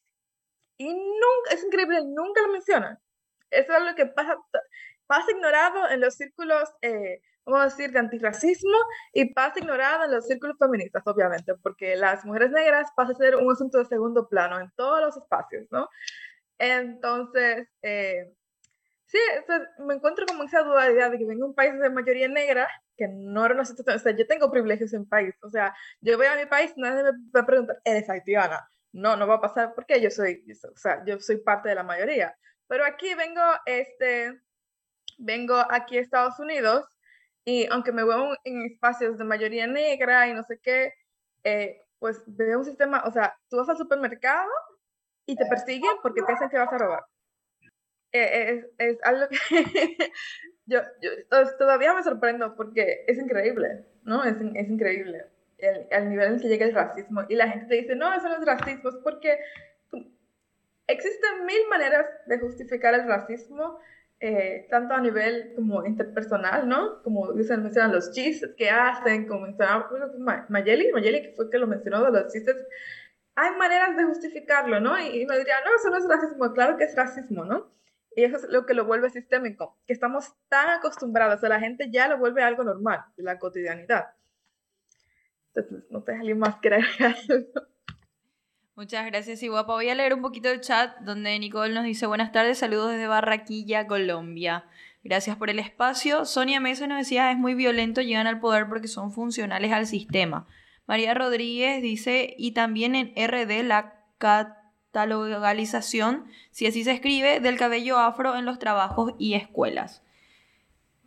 Y 0.76 0.92
nunca, 0.92 1.52
es 1.52 1.64
increíble, 1.64 2.00
nunca 2.04 2.42
lo 2.42 2.48
mencionan. 2.48 2.98
Eso 3.50 3.76
es 3.76 3.84
lo 3.84 3.94
que 3.94 4.06
pasa, 4.06 4.36
pasa 5.06 5.30
ignorado 5.30 5.88
en 5.90 6.00
los 6.00 6.16
círculos, 6.16 6.68
eh, 6.82 7.22
vamos 7.44 7.60
a 7.60 7.64
decir, 7.64 7.90
de 7.90 7.98
antirracismo 7.98 8.76
y 9.12 9.32
pasa 9.32 9.58
ignorado 9.58 10.04
en 10.04 10.12
los 10.12 10.26
círculos 10.26 10.56
feministas, 10.58 11.02
obviamente, 11.06 11.54
porque 11.56 11.96
las 11.96 12.24
mujeres 12.24 12.50
negras 12.50 12.90
pasa 12.96 13.12
a 13.12 13.16
ser 13.16 13.36
un 13.36 13.50
asunto 13.50 13.78
de 13.78 13.84
segundo 13.86 14.28
plano 14.28 14.60
en 14.60 14.70
todos 14.76 15.00
los 15.00 15.16
espacios, 15.16 15.66
¿no? 15.70 15.88
Entonces, 16.58 17.68
eh, 17.82 18.32
sí, 19.06 19.18
me 19.78 19.94
encuentro 19.94 20.26
como 20.26 20.44
esa 20.44 20.62
dualidad 20.62 21.10
de 21.10 21.18
que 21.18 21.26
vengo 21.26 21.44
de 21.44 21.50
un 21.50 21.54
país 21.54 21.78
de 21.78 21.90
mayoría 21.90 22.28
negra, 22.28 22.68
que 22.96 23.08
no 23.08 23.44
era 23.44 23.54
una 23.54 23.64
situación, 23.64 23.96
o 23.96 23.98
sea, 23.98 24.12
yo 24.16 24.26
tengo 24.26 24.50
privilegios 24.50 24.92
en 24.92 25.08
país, 25.08 25.34
o 25.42 25.50
sea, 25.50 25.74
yo 26.00 26.16
voy 26.16 26.26
a 26.26 26.36
mi 26.36 26.46
país, 26.46 26.72
nadie 26.76 27.02
me 27.02 27.10
va 27.34 27.40
a 27.40 27.46
preguntar, 27.46 27.78
¿eres 27.84 28.08
haitiana? 28.08 28.68
No, 28.92 29.16
no 29.16 29.26
va 29.26 29.36
a 29.36 29.40
pasar 29.40 29.74
porque 29.74 30.00
yo 30.00 30.10
soy, 30.10 30.44
o 30.72 30.76
sea, 30.76 31.02
yo 31.06 31.18
soy 31.18 31.38
parte 31.38 31.70
de 31.70 31.74
la 31.74 31.82
mayoría. 31.82 32.36
Pero 32.68 32.84
aquí 32.84 33.14
vengo, 33.14 33.42
este, 33.66 34.40
vengo 35.18 35.56
aquí 35.70 35.98
a 35.98 36.00
Estados 36.00 36.38
Unidos 36.38 36.86
y 37.44 37.66
aunque 37.70 37.92
me 37.92 38.04
veo 38.04 38.36
en 38.44 38.66
espacios 38.66 39.18
de 39.18 39.24
mayoría 39.24 39.66
negra 39.66 40.28
y 40.28 40.34
no 40.34 40.42
sé 40.44 40.58
qué, 40.62 40.92
eh, 41.44 41.82
pues 41.98 42.22
veo 42.26 42.58
un 42.58 42.64
sistema, 42.64 43.02
o 43.04 43.10
sea, 43.10 43.36
tú 43.48 43.56
vas 43.56 43.68
al 43.68 43.76
supermercado 43.76 44.50
y 45.26 45.36
te 45.36 45.46
persiguen 45.46 45.96
porque 46.02 46.22
piensan 46.22 46.50
que 46.50 46.58
vas 46.58 46.72
a 46.72 46.78
robar. 46.78 47.04
Eh, 48.12 48.50
es, 48.50 48.66
es, 48.78 48.98
algo 49.04 49.26
que 49.28 49.38
yo, 50.66 50.80
yo, 51.00 51.10
todavía 51.58 51.94
me 51.94 52.02
sorprendo 52.02 52.54
porque 52.56 53.04
es 53.06 53.18
increíble, 53.18 53.86
¿no? 54.02 54.22
Es, 54.24 54.36
es 54.36 54.68
increíble 54.68 55.24
el, 55.58 55.86
el, 55.90 56.10
nivel 56.10 56.34
en 56.34 56.40
que 56.40 56.48
llega 56.48 56.66
el 56.66 56.74
racismo. 56.74 57.22
Y 57.28 57.36
la 57.36 57.48
gente 57.48 57.66
te 57.66 57.74
dice, 57.76 57.96
no, 57.96 58.12
eso 58.12 58.28
no 58.28 58.36
es 58.36 58.44
racismo, 58.44 58.90
es 58.90 58.96
porque 58.96 59.38
existen 60.86 61.46
mil 61.46 61.68
maneras 61.70 62.06
de 62.26 62.38
justificar 62.38 62.94
el 62.94 63.06
racismo 63.06 63.78
eh, 64.24 64.68
tanto 64.70 64.94
a 64.94 65.00
nivel 65.00 65.52
como 65.56 65.84
interpersonal, 65.84 66.68
¿no? 66.68 67.02
Como 67.02 67.32
dicen, 67.32 67.60
mencionan 67.60 67.90
los 67.90 68.12
chistes 68.12 68.54
que 68.56 68.70
hacen, 68.70 69.26
como 69.26 69.40
mencionaba 69.40 69.90
Mayeli, 70.48 70.92
Mayeli 70.92 71.22
que 71.22 71.32
fue 71.32 71.50
que 71.50 71.58
lo 71.58 71.66
mencionó 71.66 72.04
de 72.04 72.12
los 72.12 72.32
chistes, 72.32 72.54
hay 73.34 73.56
maneras 73.56 73.96
de 73.96 74.04
justificarlo, 74.04 74.78
¿no? 74.78 74.96
Y, 74.96 75.26
me 75.26 75.38
diría, 75.38 75.56
no, 75.64 75.74
eso 75.74 75.90
no 75.90 75.96
es 75.96 76.08
racismo, 76.08 76.52
claro 76.52 76.76
que 76.76 76.84
es 76.84 76.94
racismo, 76.94 77.44
¿no? 77.44 77.72
Y 78.14 78.22
eso 78.22 78.36
es 78.36 78.44
lo 78.48 78.64
que 78.64 78.74
lo 78.74 78.84
vuelve 78.84 79.10
sistémico, 79.10 79.76
que 79.88 79.92
estamos 79.92 80.32
tan 80.48 80.70
acostumbrados, 80.70 81.42
a 81.42 81.48
la 81.48 81.58
gente 81.58 81.90
ya 81.90 82.06
lo 82.06 82.18
vuelve 82.18 82.44
algo 82.44 82.62
normal, 82.62 83.00
de 83.16 83.24
la 83.24 83.40
cotidianidad. 83.40 84.10
Entonces, 85.52 85.90
no 85.90 86.04
te 86.04 86.14
alguien 86.14 86.38
más 86.38 86.60
que 86.60 86.68
agregar 86.68 87.16
Muchas 88.74 89.04
gracias, 89.04 89.42
y 89.42 89.48
guapa. 89.48 89.74
Voy 89.74 89.90
a 89.90 89.94
leer 89.94 90.14
un 90.14 90.22
poquito 90.22 90.48
el 90.48 90.62
chat 90.62 90.96
donde 91.00 91.38
Nicole 91.38 91.74
nos 91.74 91.84
dice 91.84 92.06
buenas 92.06 92.32
tardes, 92.32 92.56
saludos 92.56 92.92
desde 92.92 93.06
Barraquilla, 93.06 93.86
Colombia. 93.86 94.64
Gracias 95.04 95.36
por 95.36 95.50
el 95.50 95.58
espacio. 95.58 96.24
Sonia 96.24 96.58
Mesa 96.58 96.86
nos 96.86 96.96
decía 96.96 97.30
es 97.30 97.36
muy 97.36 97.52
violento, 97.52 98.00
llegan 98.00 98.26
al 98.26 98.40
poder 98.40 98.70
porque 98.70 98.88
son 98.88 99.12
funcionales 99.12 99.72
al 99.72 99.86
sistema. 99.86 100.46
María 100.86 101.12
Rodríguez 101.12 101.82
dice, 101.82 102.34
y 102.38 102.52
también 102.52 102.94
en 102.94 103.12
RD 103.14 103.62
la 103.62 104.06
catalogalización, 104.16 106.24
si 106.50 106.66
así 106.66 106.82
se 106.82 106.92
escribe, 106.92 107.40
del 107.40 107.58
cabello 107.58 107.98
afro 107.98 108.36
en 108.36 108.46
los 108.46 108.58
trabajos 108.58 109.12
y 109.18 109.34
escuelas. 109.34 110.02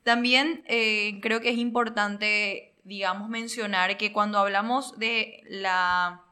También 0.04 0.64
eh, 0.68 1.20
creo 1.20 1.42
que 1.42 1.50
es 1.50 1.58
importante, 1.58 2.76
digamos, 2.84 3.28
mencionar 3.28 3.98
que 3.98 4.14
cuando 4.14 4.38
hablamos 4.38 5.00
de 5.00 5.42
la 5.48 6.25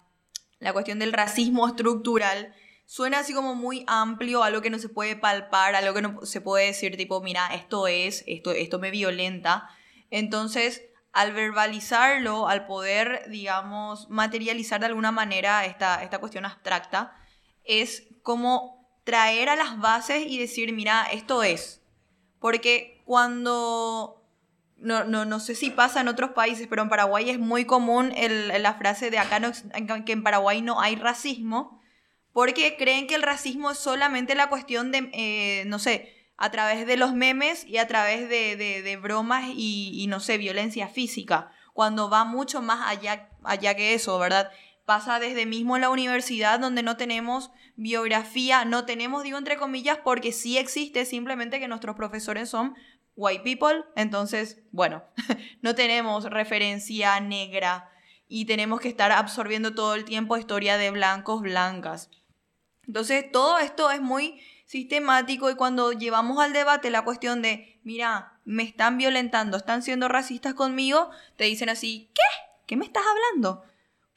la 0.64 0.74
cuestión 0.74 1.00
del 1.00 1.14
racismo 1.14 1.68
estructural, 1.68 2.54
suena 2.86 3.20
así 3.20 3.34
como 3.34 3.56
muy 3.56 3.84
amplio, 3.88 4.44
algo 4.44 4.62
que 4.62 4.70
no 4.70 4.80
se 4.80 4.90
puede 4.90 5.16
palpar, 5.16 5.76
algo 5.76 5.94
que 5.94 6.02
no 6.02 6.26
se 6.26 6.42
puede 6.42 6.68
decir 6.68 6.98
tipo, 6.98 7.22
mira, 7.22 7.48
esto 7.54 7.88
es, 7.88 8.24
esto, 8.28 8.52
esto 8.52 8.80
me 8.80 8.92
violenta. 8.92 9.70
Entonces, 10.10 10.84
al 11.12 11.34
verbalizarlo, 11.34 12.48
al 12.48 12.66
poder, 12.66 13.30
digamos, 13.30 14.10
materializar 14.10 14.80
de 14.80 14.88
alguna 14.88 15.12
manera 15.12 15.66
esta, 15.66 16.04
esta 16.04 16.20
cuestión 16.20 16.46
abstracta, 16.46 17.16
es 17.64 18.08
como 18.24 18.84
traer 19.04 19.50
a 19.50 19.56
las 19.56 19.80
bases 19.80 20.26
y 20.28 20.40
decir, 20.40 20.74
mira, 20.74 21.08
esto 21.12 21.44
es. 21.44 21.82
Porque 22.40 23.02
cuando 23.06 24.23
no, 24.84 25.06
no, 25.06 25.26
no 25.26 25.40
sé 25.40 25.56
si 25.56 25.70
pasa 25.70 26.02
en 26.02 26.10
otros 26.10 26.32
países, 26.32 26.68
pero 26.70 26.82
en 26.82 26.90
Paraguay 26.90 27.30
es 27.30 27.40
muy 27.40 27.66
común 27.66 28.14
la 28.16 28.74
frase 28.76 29.10
de 29.10 29.18
acá 29.18 29.40
no, 29.40 29.52
que 30.06 30.12
en 30.12 30.24
Paraguay 30.24 30.62
no 30.62 30.82
hay 30.82 30.96
racismo, 30.96 31.82
porque 32.34 32.76
creen 32.78 33.08
que 33.08 33.16
el 33.16 33.22
racismo 33.22 33.72
es 33.72 33.78
solamente 33.78 34.36
la 34.36 34.50
cuestión 34.50 34.92
de, 34.92 35.10
eh, 35.14 35.64
no 35.68 35.80
sé, 35.80 36.14
a 36.36 36.52
través 36.52 36.86
de 36.86 36.98
los 36.98 37.14
memes 37.14 37.66
y 37.66 37.78
a 37.78 37.88
través 37.88 38.28
de, 38.28 38.58
de, 38.58 38.98
bromas 38.98 39.46
y, 39.48 40.06
no 40.10 40.20
sé, 40.20 40.38
violencia 40.38 40.88
física, 40.88 41.52
cuando 41.74 42.10
va 42.10 42.26
mucho 42.26 42.62
más 42.62 42.82
allá, 42.86 43.30
allá 43.44 43.76
que 43.76 43.94
eso, 43.94 44.18
¿verdad? 44.20 44.52
Pasa 44.86 45.20
desde 45.20 45.46
mismo 45.46 45.78
la 45.78 45.90
universidad 45.90 46.60
donde 46.60 46.84
no 46.84 46.98
tenemos 46.98 47.52
biografía, 47.76 48.66
no 48.66 48.86
tenemos, 48.86 49.24
digo 49.24 49.38
entre 49.38 49.58
comillas, 49.58 50.00
porque 50.04 50.32
sí 50.32 50.58
existe, 50.58 51.06
simplemente 51.06 51.60
que 51.60 51.68
nuestros 51.68 51.96
profesores 51.96 52.50
son 52.50 52.76
white 53.16 53.44
people, 53.44 53.84
entonces, 53.96 54.60
bueno, 54.72 55.04
no 55.62 55.76
tenemos 55.76 56.26
referencia 56.26 57.20
negra 57.20 57.90
y 58.28 58.46
tenemos 58.46 58.82
que 58.82 58.90
estar 58.90 59.12
absorbiendo 59.12 59.76
todo 59.76 59.96
el 59.96 60.06
tiempo 60.06 60.38
historia 60.38 60.78
de 60.78 60.92
blancos, 60.92 61.42
blancas. 61.42 62.10
Entonces, 62.88 63.32
todo 63.32 63.60
esto 63.60 63.92
es 63.92 64.02
muy 64.02 64.42
sistemático 64.66 65.50
y 65.50 65.56
cuando 65.56 65.92
llevamos 65.92 66.40
al 66.40 66.54
debate 66.54 66.90
la 66.90 67.04
cuestión 67.04 67.42
de, 67.42 67.80
mira, 67.84 68.40
me 68.46 68.64
están 68.64 68.98
violentando, 68.98 69.58
están 69.58 69.84
siendo 69.84 70.08
racistas 70.08 70.54
conmigo, 70.54 71.10
te 71.38 71.46
dicen 71.46 71.70
así, 71.70 72.10
¿qué? 72.14 72.22
¿Qué 72.66 72.76
me 72.76 72.86
estás 72.86 73.04
hablando? 73.06 73.64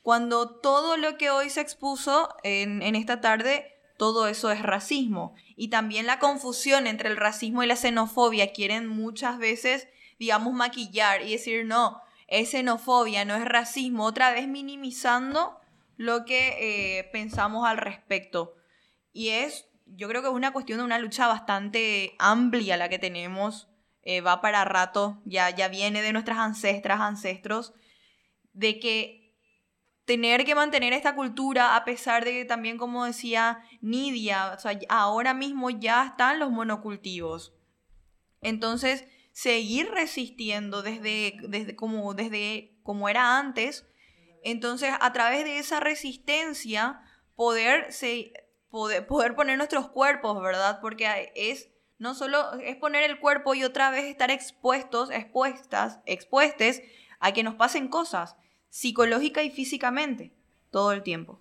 Cuando 0.02 0.48
todo 0.48 0.96
lo 0.96 1.18
que 1.18 1.30
hoy 1.30 1.50
se 1.50 1.60
expuso 1.60 2.34
en, 2.42 2.80
en 2.82 2.94
esta 2.94 3.20
tarde 3.20 3.75
todo 3.96 4.28
eso 4.28 4.50
es 4.50 4.62
racismo. 4.62 5.34
Y 5.56 5.68
también 5.68 6.06
la 6.06 6.18
confusión 6.18 6.86
entre 6.86 7.08
el 7.08 7.16
racismo 7.16 7.62
y 7.62 7.66
la 7.66 7.76
xenofobia 7.76 8.52
quieren 8.52 8.86
muchas 8.86 9.38
veces, 9.38 9.88
digamos, 10.18 10.52
maquillar 10.52 11.22
y 11.22 11.32
decir, 11.32 11.64
no, 11.66 12.00
es 12.26 12.50
xenofobia, 12.50 13.24
no 13.24 13.34
es 13.34 13.44
racismo, 13.44 14.04
otra 14.04 14.32
vez 14.32 14.48
minimizando 14.48 15.58
lo 15.96 16.24
que 16.24 16.98
eh, 16.98 17.04
pensamos 17.12 17.66
al 17.66 17.78
respecto. 17.78 18.54
Y 19.12 19.30
es, 19.30 19.68
yo 19.86 20.08
creo 20.08 20.22
que 20.22 20.28
es 20.28 20.34
una 20.34 20.52
cuestión 20.52 20.78
de 20.78 20.84
una 20.84 20.98
lucha 20.98 21.26
bastante 21.26 22.14
amplia 22.18 22.76
la 22.76 22.88
que 22.88 22.98
tenemos, 22.98 23.68
eh, 24.02 24.20
va 24.20 24.40
para 24.40 24.64
rato, 24.64 25.20
ya, 25.24 25.50
ya 25.50 25.68
viene 25.68 26.02
de 26.02 26.12
nuestras 26.12 26.38
ancestras, 26.38 27.00
ancestros, 27.00 27.72
de 28.52 28.78
que 28.78 29.25
tener 30.06 30.44
que 30.44 30.54
mantener 30.54 30.92
esta 30.92 31.14
cultura 31.14 31.76
a 31.76 31.84
pesar 31.84 32.24
de 32.24 32.32
que 32.32 32.44
también, 32.44 32.78
como 32.78 33.04
decía 33.04 33.62
Nidia, 33.82 34.56
ahora 34.88 35.34
mismo 35.34 35.68
ya 35.68 36.06
están 36.06 36.38
los 36.38 36.50
monocultivos. 36.50 37.54
Entonces, 38.40 39.04
seguir 39.32 39.90
resistiendo 39.90 40.82
desde, 40.82 41.36
desde, 41.48 41.74
como, 41.74 42.14
desde 42.14 42.78
como 42.84 43.08
era 43.08 43.38
antes, 43.38 43.84
entonces 44.44 44.94
a 44.98 45.12
través 45.12 45.44
de 45.44 45.58
esa 45.58 45.80
resistencia 45.80 47.00
poder, 47.34 47.88
poder, 48.70 49.06
poder 49.08 49.34
poner 49.34 49.58
nuestros 49.58 49.88
cuerpos, 49.88 50.40
¿verdad? 50.40 50.78
Porque 50.80 51.32
es 51.34 51.68
no 51.98 52.14
solo 52.14 52.52
es 52.60 52.76
poner 52.76 53.02
el 53.04 53.18
cuerpo 53.18 53.54
y 53.54 53.64
otra 53.64 53.90
vez 53.90 54.04
estar 54.04 54.30
expuestos, 54.30 55.10
expuestas, 55.10 56.00
expuestes 56.04 56.82
a 57.20 57.32
que 57.32 57.42
nos 57.42 57.54
pasen 57.54 57.88
cosas 57.88 58.36
psicológica 58.76 59.42
y 59.42 59.48
físicamente 59.48 60.32
todo 60.70 60.92
el 60.92 61.02
tiempo. 61.02 61.40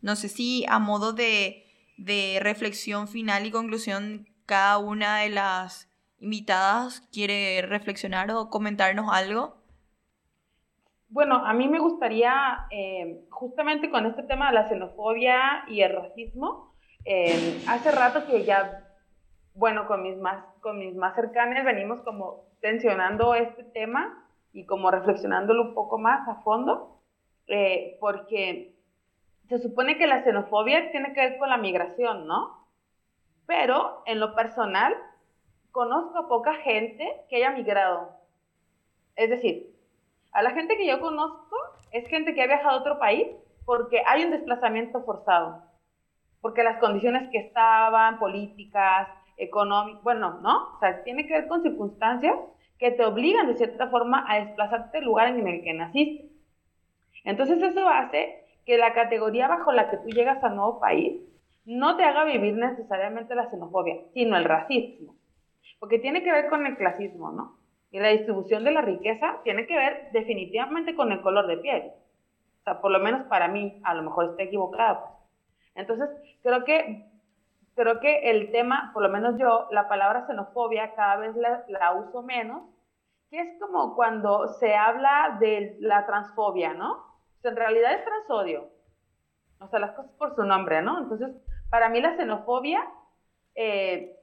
No 0.00 0.16
sé 0.16 0.30
si 0.30 0.64
a 0.70 0.78
modo 0.78 1.12
de, 1.12 1.66
de 1.98 2.38
reflexión 2.40 3.08
final 3.08 3.44
y 3.44 3.50
conclusión, 3.50 4.26
cada 4.46 4.78
una 4.78 5.18
de 5.18 5.28
las 5.28 5.90
invitadas 6.18 7.02
quiere 7.12 7.60
reflexionar 7.60 8.30
o 8.30 8.48
comentarnos 8.48 9.12
algo. 9.12 9.58
Bueno, 11.10 11.44
a 11.44 11.52
mí 11.52 11.68
me 11.68 11.78
gustaría, 11.78 12.32
eh, 12.70 13.26
justamente 13.28 13.90
con 13.90 14.06
este 14.06 14.22
tema 14.22 14.48
de 14.48 14.54
la 14.54 14.66
xenofobia 14.66 15.64
y 15.68 15.82
el 15.82 15.94
racismo, 15.94 16.74
eh, 17.04 17.62
hace 17.68 17.92
rato 17.92 18.26
que 18.26 18.44
ya, 18.44 18.82
bueno, 19.52 19.86
con 19.86 20.02
mis 20.02 20.16
más, 20.16 20.42
con 20.62 20.78
mis 20.78 20.94
más 20.94 21.14
cercanas 21.16 21.66
venimos 21.66 22.00
como 22.00 22.46
tensionando 22.62 23.34
este 23.34 23.62
tema 23.62 24.25
y 24.56 24.64
como 24.64 24.90
reflexionándolo 24.90 25.62
un 25.62 25.74
poco 25.74 25.98
más 25.98 26.26
a 26.26 26.36
fondo, 26.36 26.98
eh, 27.46 27.98
porque 28.00 28.74
se 29.48 29.58
supone 29.58 29.98
que 29.98 30.06
la 30.06 30.24
xenofobia 30.24 30.90
tiene 30.90 31.12
que 31.12 31.20
ver 31.20 31.38
con 31.38 31.50
la 31.50 31.58
migración, 31.58 32.26
¿no? 32.26 32.66
Pero 33.46 34.02
en 34.06 34.18
lo 34.18 34.34
personal, 34.34 34.94
conozco 35.72 36.18
a 36.18 36.28
poca 36.28 36.54
gente 36.54 37.06
que 37.28 37.36
haya 37.36 37.50
migrado. 37.50 38.12
Es 39.14 39.28
decir, 39.28 39.76
a 40.32 40.42
la 40.42 40.52
gente 40.52 40.78
que 40.78 40.86
yo 40.86 41.00
conozco 41.00 41.54
es 41.92 42.08
gente 42.08 42.34
que 42.34 42.42
ha 42.42 42.46
viajado 42.46 42.78
a 42.78 42.80
otro 42.80 42.98
país 42.98 43.28
porque 43.66 44.02
hay 44.06 44.24
un 44.24 44.30
desplazamiento 44.30 45.04
forzado, 45.04 45.64
porque 46.40 46.64
las 46.64 46.78
condiciones 46.78 47.28
que 47.30 47.38
estaban, 47.38 48.18
políticas, 48.18 49.08
económica, 49.36 50.00
bueno, 50.02 50.40
¿no? 50.40 50.76
O 50.76 50.78
sea, 50.80 51.04
tiene 51.04 51.26
que 51.26 51.34
ver 51.34 51.46
con 51.46 51.62
circunstancias 51.62 52.34
que 52.78 52.90
te 52.90 53.04
obligan 53.04 53.46
de 53.46 53.56
cierta 53.56 53.88
forma 53.88 54.24
a 54.28 54.40
desplazarte 54.40 54.98
del 54.98 55.06
lugar 55.06 55.28
en 55.28 55.46
el 55.46 55.62
que 55.62 55.72
naciste. 55.72 56.28
Entonces 57.24 57.62
eso 57.62 57.88
hace 57.88 58.44
que 58.64 58.78
la 58.78 58.92
categoría 58.92 59.48
bajo 59.48 59.72
la 59.72 59.90
que 59.90 59.96
tú 59.98 60.08
llegas 60.08 60.42
al 60.44 60.56
nuevo 60.56 60.80
país 60.80 61.22
no 61.64 61.96
te 61.96 62.04
haga 62.04 62.24
vivir 62.24 62.54
necesariamente 62.54 63.34
la 63.34 63.50
xenofobia, 63.50 63.96
sino 64.14 64.36
el 64.36 64.44
racismo. 64.44 65.16
Porque 65.80 65.98
tiene 65.98 66.22
que 66.22 66.32
ver 66.32 66.48
con 66.48 66.64
el 66.66 66.76
clasismo, 66.76 67.32
¿no? 67.32 67.58
Y 67.90 67.98
la 67.98 68.08
distribución 68.08 68.64
de 68.64 68.72
la 68.72 68.82
riqueza 68.82 69.40
tiene 69.42 69.66
que 69.66 69.76
ver 69.76 70.10
definitivamente 70.12 70.94
con 70.94 71.12
el 71.12 71.20
color 71.22 71.46
de 71.46 71.58
piel. 71.58 71.82
O 72.60 72.64
sea, 72.64 72.80
por 72.80 72.90
lo 72.90 73.00
menos 73.00 73.22
para 73.26 73.48
mí, 73.48 73.80
a 73.84 73.94
lo 73.94 74.02
mejor 74.02 74.30
estoy 74.30 74.46
equivocada. 74.46 75.00
Pues. 75.00 75.12
Entonces, 75.74 76.08
creo 76.42 76.64
que, 76.64 77.04
creo 77.76 78.00
que 78.00 78.30
el 78.30 78.50
tema, 78.50 78.90
por 78.92 79.02
lo 79.02 79.10
menos 79.10 79.38
yo, 79.38 79.68
la 79.70 79.88
palabra 79.88 80.26
xenofobia 80.26 80.94
cada 80.94 81.16
vez 81.16 81.36
la, 81.36 81.64
la 81.68 81.92
uso 81.92 82.22
menos, 82.22 82.62
que 83.30 83.38
es 83.38 83.60
como 83.60 83.94
cuando 83.94 84.48
se 84.48 84.74
habla 84.74 85.36
de 85.38 85.76
la 85.80 86.06
transfobia, 86.06 86.72
¿no? 86.74 86.92
O 86.92 87.40
sea, 87.42 87.50
en 87.50 87.56
realidad 87.56 87.92
es 87.92 88.04
transodio. 88.04 88.70
O 89.60 89.68
sea, 89.68 89.78
las 89.78 89.92
cosas 89.92 90.10
por 90.18 90.34
su 90.34 90.42
nombre, 90.42 90.82
¿no? 90.82 90.98
Entonces, 90.98 91.30
para 91.70 91.88
mí 91.88 92.00
la 92.00 92.16
xenofobia 92.16 92.80
eh, 93.54 94.16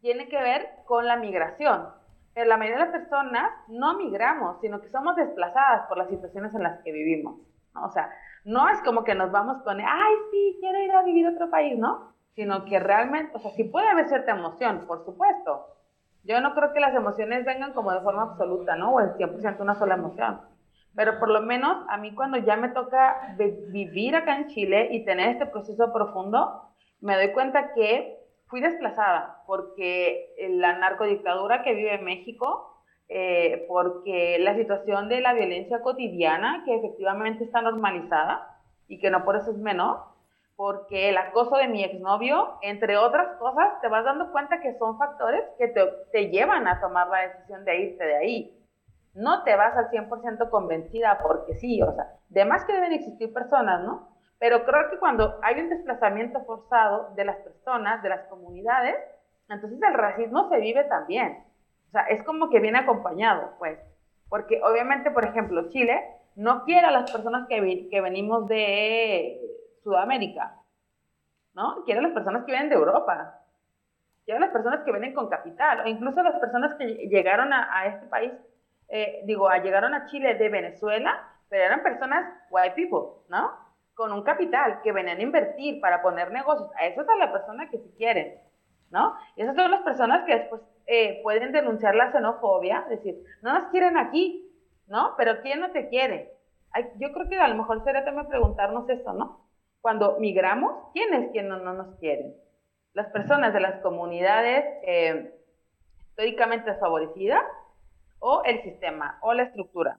tiene 0.00 0.28
que 0.28 0.40
ver 0.40 0.68
con 0.86 1.06
la 1.06 1.16
migración. 1.16 1.88
Pero 2.34 2.48
la 2.48 2.56
mayoría 2.56 2.84
de 2.84 2.90
las 2.90 3.00
personas 3.00 3.50
no 3.68 3.96
migramos, 3.98 4.60
sino 4.60 4.80
que 4.80 4.88
somos 4.88 5.16
desplazadas 5.16 5.86
por 5.88 5.98
las 5.98 6.08
situaciones 6.08 6.54
en 6.54 6.62
las 6.62 6.82
que 6.82 6.92
vivimos. 6.92 7.40
¿no? 7.74 7.84
O 7.84 7.90
sea, 7.90 8.10
no 8.44 8.68
es 8.68 8.80
como 8.82 9.04
que 9.04 9.14
nos 9.14 9.30
vamos 9.30 9.62
con, 9.62 9.80
ay, 9.80 10.14
sí, 10.30 10.56
quiero 10.60 10.78
ir 10.80 10.92
a 10.92 11.02
vivir 11.02 11.26
a 11.26 11.30
otro 11.30 11.50
país, 11.50 11.78
¿no? 11.78 12.14
Sino 12.34 12.64
que 12.64 12.78
realmente, 12.78 13.32
o 13.34 13.40
sea, 13.40 13.50
sí 13.52 13.64
puede 13.64 13.88
haber 13.88 14.08
cierta 14.08 14.32
emoción, 14.32 14.86
por 14.86 15.04
supuesto. 15.04 15.66
Yo 16.24 16.40
no 16.40 16.54
creo 16.54 16.72
que 16.72 16.80
las 16.80 16.94
emociones 16.94 17.44
vengan 17.44 17.72
como 17.72 17.92
de 17.92 18.00
forma 18.00 18.22
absoluta, 18.22 18.76
¿no? 18.76 18.94
O 18.94 19.00
el 19.00 19.14
100% 19.14 19.60
una 19.60 19.74
sola 19.74 19.94
emoción. 19.94 20.40
Pero 20.94 21.18
por 21.18 21.30
lo 21.30 21.42
menos 21.42 21.84
a 21.88 21.96
mí 21.96 22.14
cuando 22.14 22.38
ya 22.38 22.56
me 22.56 22.68
toca 22.68 23.36
vivir 23.68 24.16
acá 24.16 24.36
en 24.36 24.48
Chile 24.48 24.88
y 24.90 25.04
tener 25.04 25.30
este 25.30 25.46
proceso 25.46 25.92
profundo, 25.92 26.62
me 27.00 27.16
doy 27.16 27.32
cuenta 27.32 27.72
que 27.74 28.18
fui 28.46 28.60
desplazada 28.60 29.42
porque 29.46 30.34
la 30.50 30.78
narcodictadura 30.78 31.62
que 31.62 31.74
vive 31.74 31.98
México, 31.98 32.82
eh, 33.08 33.64
porque 33.68 34.38
la 34.40 34.54
situación 34.54 35.08
de 35.08 35.20
la 35.20 35.32
violencia 35.32 35.80
cotidiana, 35.80 36.62
que 36.64 36.74
efectivamente 36.74 37.44
está 37.44 37.62
normalizada 37.62 38.58
y 38.88 38.98
que 38.98 39.10
no 39.10 39.24
por 39.24 39.36
eso 39.36 39.52
es 39.52 39.58
menor, 39.58 40.09
porque 40.60 41.08
el 41.08 41.16
acoso 41.16 41.56
de 41.56 41.68
mi 41.68 41.82
exnovio, 41.82 42.58
entre 42.60 42.98
otras 42.98 43.38
cosas, 43.38 43.80
te 43.80 43.88
vas 43.88 44.04
dando 44.04 44.30
cuenta 44.30 44.60
que 44.60 44.76
son 44.76 44.98
factores 44.98 45.42
que 45.56 45.68
te, 45.68 45.80
te 46.12 46.28
llevan 46.28 46.68
a 46.68 46.82
tomar 46.82 47.08
la 47.08 47.28
decisión 47.28 47.64
de 47.64 47.80
irte 47.80 48.04
de 48.04 48.16
ahí. 48.16 48.66
No 49.14 49.42
te 49.42 49.56
vas 49.56 49.74
al 49.74 49.88
100% 49.88 50.50
convencida 50.50 51.18
porque 51.22 51.54
sí, 51.54 51.80
o 51.82 51.90
sea, 51.94 52.08
de 52.28 52.44
más 52.44 52.66
que 52.66 52.74
deben 52.74 52.92
existir 52.92 53.32
personas, 53.32 53.82
¿no? 53.84 54.10
Pero 54.38 54.66
creo 54.66 54.90
que 54.90 54.98
cuando 54.98 55.38
hay 55.42 55.62
un 55.62 55.70
desplazamiento 55.70 56.44
forzado 56.44 57.14
de 57.14 57.24
las 57.24 57.36
personas, 57.36 58.02
de 58.02 58.10
las 58.10 58.26
comunidades, 58.26 58.96
entonces 59.48 59.80
el 59.80 59.94
racismo 59.94 60.50
se 60.50 60.58
vive 60.58 60.84
también. 60.84 61.42
O 61.88 61.90
sea, 61.92 62.02
es 62.02 62.22
como 62.22 62.50
que 62.50 62.60
viene 62.60 62.80
acompañado, 62.80 63.54
pues. 63.58 63.78
Porque 64.28 64.60
obviamente, 64.62 65.10
por 65.10 65.24
ejemplo, 65.24 65.70
Chile 65.70 66.04
no 66.36 66.64
quiere 66.64 66.86
a 66.86 66.90
las 66.90 67.10
personas 67.10 67.48
que, 67.48 67.88
que 67.88 68.00
venimos 68.02 68.46
de 68.46 69.40
Sudamérica, 69.82 70.56
¿no? 71.54 71.84
Quiere 71.84 72.00
a 72.00 72.02
las 72.02 72.12
personas 72.12 72.44
que 72.44 72.52
vienen 72.52 72.68
de 72.68 72.76
Europa. 72.76 73.38
Quiere 74.24 74.38
a 74.38 74.40
las 74.40 74.50
personas 74.50 74.84
que 74.84 74.92
vienen 74.92 75.14
con 75.14 75.28
capital, 75.28 75.80
o 75.80 75.88
incluso 75.88 76.22
las 76.22 76.38
personas 76.38 76.74
que 76.76 76.86
llegaron 77.08 77.52
a, 77.52 77.86
este 77.86 78.06
país, 78.06 78.32
eh, 78.88 79.22
digo, 79.24 79.50
llegaron 79.62 79.94
a 79.94 80.06
Chile 80.06 80.34
de 80.34 80.48
Venezuela, 80.48 81.28
pero 81.48 81.64
eran 81.64 81.82
personas 81.82 82.32
white 82.50 82.74
people, 82.74 83.22
¿no? 83.28 83.70
con 84.00 84.14
un 84.14 84.22
capital 84.22 84.80
que 84.82 84.92
venían 84.92 85.18
a 85.18 85.22
invertir 85.22 85.78
para 85.78 86.00
poner 86.00 86.32
negocios, 86.32 86.70
a 86.80 86.86
esas 86.86 87.06
es 87.06 87.18
la 87.18 87.32
persona 87.32 87.68
que 87.68 87.76
sí 87.76 87.92
quieren, 87.98 88.40
¿no? 88.88 89.14
Y 89.36 89.42
esas 89.42 89.54
son 89.54 89.70
las 89.70 89.82
personas 89.82 90.24
que 90.24 90.36
después 90.36 90.62
eh, 90.86 91.20
pueden 91.22 91.52
denunciar 91.52 91.94
la 91.94 92.10
xenofobia, 92.10 92.86
decir, 92.88 93.22
no 93.42 93.52
nos 93.52 93.66
quieren 93.66 93.98
aquí, 93.98 94.50
¿no? 94.86 95.14
Pero 95.18 95.42
¿quién 95.42 95.60
no 95.60 95.70
te 95.72 95.90
quiere? 95.90 96.32
yo 96.96 97.12
creo 97.12 97.28
que 97.28 97.36
a 97.36 97.48
lo 97.48 97.56
mejor 97.56 97.84
sería 97.84 98.02
también 98.02 98.26
preguntarnos 98.26 98.88
eso, 98.88 99.12
¿no? 99.12 99.44
Cuando 99.80 100.18
migramos, 100.18 100.90
¿quién 100.92 101.14
es 101.14 101.30
quien 101.32 101.48
no, 101.48 101.58
nos 101.58 101.98
quiere? 101.98 102.34
Las 102.92 103.06
personas 103.08 103.54
de 103.54 103.60
las 103.60 103.80
comunidades 103.82 104.64
eh, 104.82 105.34
históricamente 106.00 106.70
desfavorecidas 106.70 107.42
o 108.18 108.42
el 108.44 108.62
sistema 108.62 109.18
o 109.22 109.32
la 109.32 109.44
estructura. 109.44 109.98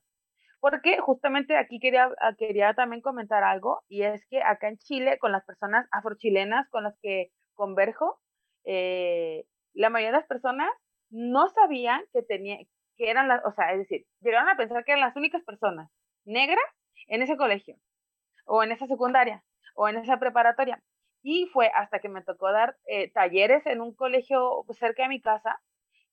Porque 0.60 1.00
justamente 1.00 1.58
aquí 1.58 1.80
quería, 1.80 2.12
ah, 2.22 2.36
quería 2.38 2.76
también 2.76 3.02
comentar 3.02 3.44
algo, 3.44 3.82
y 3.90 4.04
es 4.04 4.24
que 4.28 4.44
acá 4.44 4.68
en 4.68 4.78
Chile, 4.78 5.18
con 5.18 5.32
las 5.32 5.44
personas 5.44 5.88
afrochilenas 5.92 6.70
con 6.70 6.84
las 6.84 6.96
que 7.02 7.32
converjo, 7.56 8.20
eh, 8.64 9.46
la 9.74 9.90
mayoría 9.90 10.12
de 10.12 10.20
las 10.20 10.28
personas 10.28 10.70
no 11.10 11.50
sabían 11.50 12.04
que, 12.14 12.22
tenía, 12.22 12.58
que 12.98 13.10
eran 13.10 13.28
las, 13.28 13.44
o 13.44 13.52
sea, 13.54 13.74
es 13.74 13.80
decir, 13.80 14.06
llegaron 14.20 14.50
a 14.50 14.56
pensar 14.56 14.84
que 14.84 14.92
eran 14.92 15.04
las 15.04 15.16
únicas 15.16 15.44
personas 15.44 15.90
negras 16.26 16.64
en 17.08 17.24
ese 17.24 17.38
colegio, 17.38 17.76
o 18.46 18.62
en 18.62 18.72
esa 18.72 18.86
secundaria, 18.86 19.44
o 19.76 19.88
en 19.88 19.98
esa 19.98 20.18
preparatoria. 20.18 20.82
Y 21.24 21.48
fue 21.54 21.72
hasta 21.76 22.00
que 22.00 22.10
me 22.10 22.24
tocó 22.24 22.52
dar 22.52 22.78
eh, 22.86 23.12
talleres 23.12 23.66
en 23.66 23.82
un 23.82 23.94
colegio 23.94 24.66
cerca 24.80 25.04
de 25.04 25.10
mi 25.10 25.22
casa 25.22 25.62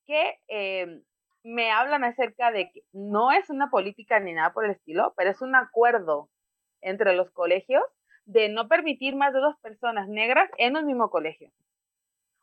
que 0.05 0.39
eh, 0.47 1.01
me 1.43 1.71
hablan 1.71 2.03
acerca 2.03 2.51
de 2.51 2.71
que 2.71 2.81
no 2.91 3.31
es 3.31 3.49
una 3.49 3.69
política 3.69 4.19
ni 4.19 4.33
nada 4.33 4.53
por 4.53 4.65
el 4.65 4.71
estilo, 4.71 5.13
pero 5.17 5.31
es 5.31 5.41
un 5.41 5.55
acuerdo 5.55 6.29
entre 6.81 7.13
los 7.15 7.31
colegios 7.31 7.83
de 8.25 8.49
no 8.49 8.67
permitir 8.67 9.15
más 9.15 9.33
de 9.33 9.39
dos 9.39 9.57
personas 9.59 10.07
negras 10.07 10.49
en 10.57 10.77
un 10.77 10.85
mismo 10.85 11.09
colegio. 11.09 11.51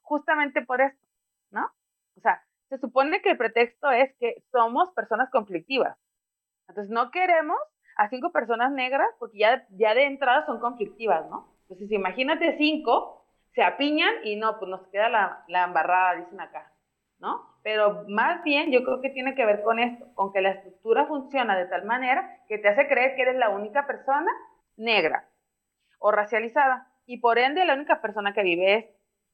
Justamente 0.03 0.63
por 0.63 0.81
esto, 0.81 1.07
¿no? 1.51 1.67
O 2.17 2.21
sea, 2.21 2.43
se 2.69 2.79
supone 2.79 3.23
que 3.23 3.31
el 3.31 3.39
pretexto 3.39 3.91
es 3.91 4.13
que 4.19 4.43
somos 4.51 4.91
personas 4.93 5.31
conflictivas. 5.31 5.97
Entonces 6.69 6.91
no 6.93 7.11
queremos 7.11 7.59
a 7.97 8.09
cinco 8.09 8.31
personas 8.33 8.73
negras 8.73 9.09
porque 9.19 9.39
ya, 9.39 9.67
ya 9.71 9.95
de 9.95 10.05
entrada 10.05 10.47
son 10.47 10.61
conflictivas, 10.61 11.29
¿no? 11.31 11.49
Entonces 11.63 11.91
imagínate 11.91 12.57
cinco, 12.59 13.25
se 13.55 13.63
apiñan 13.63 14.15
y 14.25 14.37
no, 14.37 14.59
pues 14.59 14.71
nos 14.71 14.87
queda 14.89 15.09
la, 15.09 15.45
la 15.49 15.65
embarrada, 15.65 16.17
dicen 16.17 16.41
acá, 16.41 16.73
¿no? 17.19 17.57
pero 17.67 18.05
más 18.07 18.45
bien 18.45 18.71
yo 18.71 18.85
creo 18.85 19.01
que 19.01 19.11
tiene 19.11 19.35
que 19.35 19.45
ver 19.45 19.65
con 19.65 19.81
esto, 19.81 20.07
con 20.15 20.33
que 20.33 20.41
la 20.41 20.51
estructura 20.51 21.07
funciona 21.07 21.59
de 21.59 21.67
tal 21.67 21.85
manera 21.85 22.39
que 22.47 22.59
te 22.59 22.69
hace 22.69 22.87
creer 22.87 23.17
que 23.17 23.23
eres 23.23 23.35
la 23.35 23.49
única 23.49 23.89
persona 23.89 24.31
negra 24.77 25.29
o 25.99 26.13
racializada 26.13 26.87
y 27.07 27.19
por 27.19 27.41
ende 27.41 27.65
la 27.65 27.75
única 27.75 28.01
persona 28.01 28.35
que 28.35 28.45
vive 28.45 28.75
es. 28.75 28.85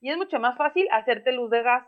Y 0.01 0.09
es 0.09 0.17
mucho 0.17 0.41
más 0.41 0.57
fácil 0.57 0.89
hacerte 0.93 1.31
luz 1.33 1.51
de 1.51 1.63
gas, 1.63 1.87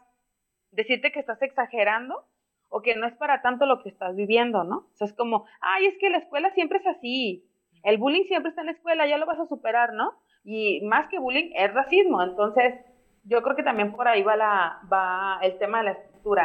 decirte 0.71 1.13
que 1.13 1.21
estás 1.21 1.41
exagerando 1.41 2.27
o 2.75 2.83
que 2.83 2.97
no 2.97 3.07
es 3.07 3.15
para 3.15 3.41
tanto 3.41 3.67
lo 3.67 3.81
que 3.85 3.89
estás 3.89 4.17
viviendo, 4.17 4.65
¿no? 4.65 4.79
O 4.79 4.97
sea, 4.97 5.07
es 5.07 5.13
como, 5.13 5.47
ay, 5.61 5.87
es 5.87 5.97
que 5.99 6.11
la 6.11 6.19
escuela 6.19 6.51
siempre 6.55 6.79
es 6.79 6.87
así, 6.89 7.45
el 7.85 7.99
bullying 7.99 8.25
siempre 8.25 8.51
está 8.51 8.63
en 8.63 8.67
la 8.67 8.73
escuela, 8.73 9.07
ya 9.07 9.17
lo 9.17 9.27
vas 9.27 9.39
a 9.39 9.47
superar, 9.47 9.93
¿no? 9.93 10.15
Y 10.43 10.81
más 10.83 11.07
que 11.09 11.21
bullying 11.21 11.53
es 11.55 11.73
racismo, 11.73 12.21
entonces 12.21 12.75
yo 13.23 13.43
creo 13.43 13.55
que 13.55 13.63
también 13.63 13.93
por 13.93 14.09
ahí 14.09 14.25
va, 14.25 14.35
la, 14.35 14.81
va 14.93 15.39
el 15.43 15.57
tema 15.59 15.79
de 15.79 15.85
la 15.85 15.99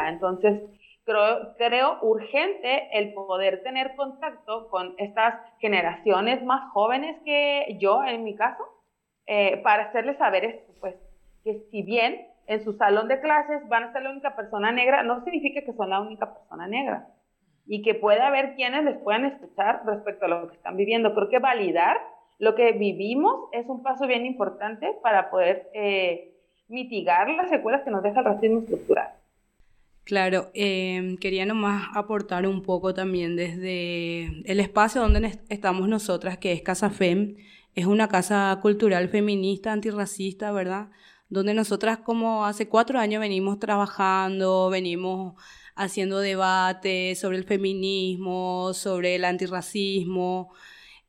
entonces, 0.08 0.62
creo, 1.04 1.56
creo 1.56 1.98
urgente 2.02 2.96
el 2.96 3.12
poder 3.12 3.62
tener 3.64 3.96
contacto 3.96 4.68
con 4.68 4.94
estas 4.98 5.34
generaciones 5.58 6.44
más 6.44 6.70
jóvenes 6.72 7.16
que 7.24 7.76
yo, 7.80 8.04
en 8.04 8.22
mi 8.22 8.36
caso, 8.36 8.62
eh, 9.26 9.56
para 9.64 9.84
hacerles 9.84 10.18
saber 10.18 10.44
esto, 10.44 10.72
pues, 10.80 10.94
que 11.42 11.64
si 11.70 11.82
bien 11.82 12.29
en 12.50 12.64
su 12.64 12.72
salón 12.72 13.06
de 13.06 13.20
clases 13.20 13.66
van 13.68 13.84
a 13.84 13.92
ser 13.92 14.02
la 14.02 14.10
única 14.10 14.34
persona 14.34 14.72
negra, 14.72 15.04
no 15.04 15.22
significa 15.22 15.60
que 15.64 15.72
son 15.72 15.88
la 15.88 16.00
única 16.00 16.34
persona 16.34 16.66
negra 16.66 17.06
y 17.64 17.80
que 17.82 17.94
puede 17.94 18.20
haber 18.20 18.56
quienes 18.56 18.82
les 18.82 18.98
puedan 18.98 19.24
escuchar 19.24 19.82
respecto 19.86 20.24
a 20.24 20.28
lo 20.28 20.48
que 20.48 20.56
están 20.56 20.76
viviendo. 20.76 21.14
Creo 21.14 21.28
que 21.28 21.38
validar 21.38 21.98
lo 22.40 22.56
que 22.56 22.72
vivimos 22.72 23.48
es 23.52 23.66
un 23.68 23.84
paso 23.84 24.08
bien 24.08 24.26
importante 24.26 24.88
para 25.00 25.30
poder 25.30 25.70
eh, 25.74 26.34
mitigar 26.66 27.30
las 27.30 27.50
secuelas 27.50 27.82
que 27.84 27.92
nos 27.92 28.02
deja 28.02 28.18
el 28.18 28.26
racismo 28.26 28.58
estructural. 28.62 29.10
Claro, 30.02 30.46
em, 30.52 31.18
quería 31.18 31.46
nomás 31.46 31.84
aportar 31.94 32.48
un 32.48 32.64
poco 32.64 32.94
también 32.94 33.36
desde 33.36 34.42
el 34.44 34.58
espacio 34.58 35.02
donde 35.02 35.38
estamos 35.50 35.86
nosotras, 35.86 36.38
que 36.38 36.50
es 36.50 36.62
Casa 36.62 36.90
FEM, 36.90 37.36
es 37.76 37.86
una 37.86 38.08
casa 38.08 38.58
cultural 38.60 39.08
feminista, 39.08 39.70
antirracista, 39.70 40.50
¿verdad? 40.50 40.88
Donde 41.30 41.54
nosotras 41.54 41.98
como 41.98 42.44
hace 42.44 42.68
cuatro 42.68 42.98
años 42.98 43.20
venimos 43.20 43.58
trabajando, 43.58 44.68
venimos 44.68 45.34
haciendo 45.74 46.18
debates 46.18 47.18
sobre 47.18 47.38
el 47.38 47.44
feminismo, 47.44 48.72
sobre 48.74 49.14
el 49.14 49.24
antirracismo. 49.24 50.52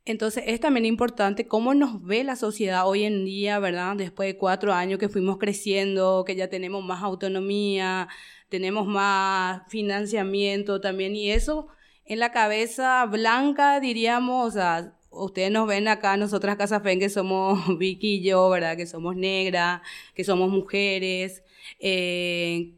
Entonces 0.05 0.43
es 0.47 0.59
también 0.59 0.85
importante 0.85 1.47
cómo 1.47 1.73
nos 1.73 2.03
ve 2.03 2.23
la 2.23 2.35
sociedad 2.35 2.87
hoy 2.87 3.03
en 3.03 3.25
día, 3.25 3.59
¿verdad? 3.59 3.95
Después 3.97 4.27
de 4.27 4.37
cuatro 4.37 4.73
años 4.73 4.99
que 4.99 5.09
fuimos 5.09 5.37
creciendo, 5.37 6.23
que 6.25 6.35
ya 6.35 6.49
tenemos 6.49 6.83
más 6.83 7.03
autonomía, 7.03 8.07
tenemos 8.49 8.87
más 8.87 9.63
financiamiento 9.69 10.81
también 10.81 11.15
y 11.15 11.31
eso 11.31 11.67
en 12.05 12.19
la 12.19 12.31
cabeza 12.31 13.05
blanca 13.05 13.79
diríamos, 13.79 14.47
o 14.47 14.51
sea, 14.51 14.93
ustedes 15.11 15.51
nos 15.51 15.67
ven 15.67 15.87
acá, 15.87 16.17
nosotras 16.17 16.57
Casa 16.57 16.79
Fe, 16.79 16.97
que 16.97 17.09
somos 17.09 17.59
Vicky 17.77 18.15
y 18.15 18.23
yo, 18.23 18.49
¿verdad? 18.49 18.75
Que 18.77 18.87
somos 18.87 19.15
negras, 19.15 19.81
que 20.15 20.23
somos 20.23 20.49
mujeres, 20.49 21.43
eh, 21.79 22.73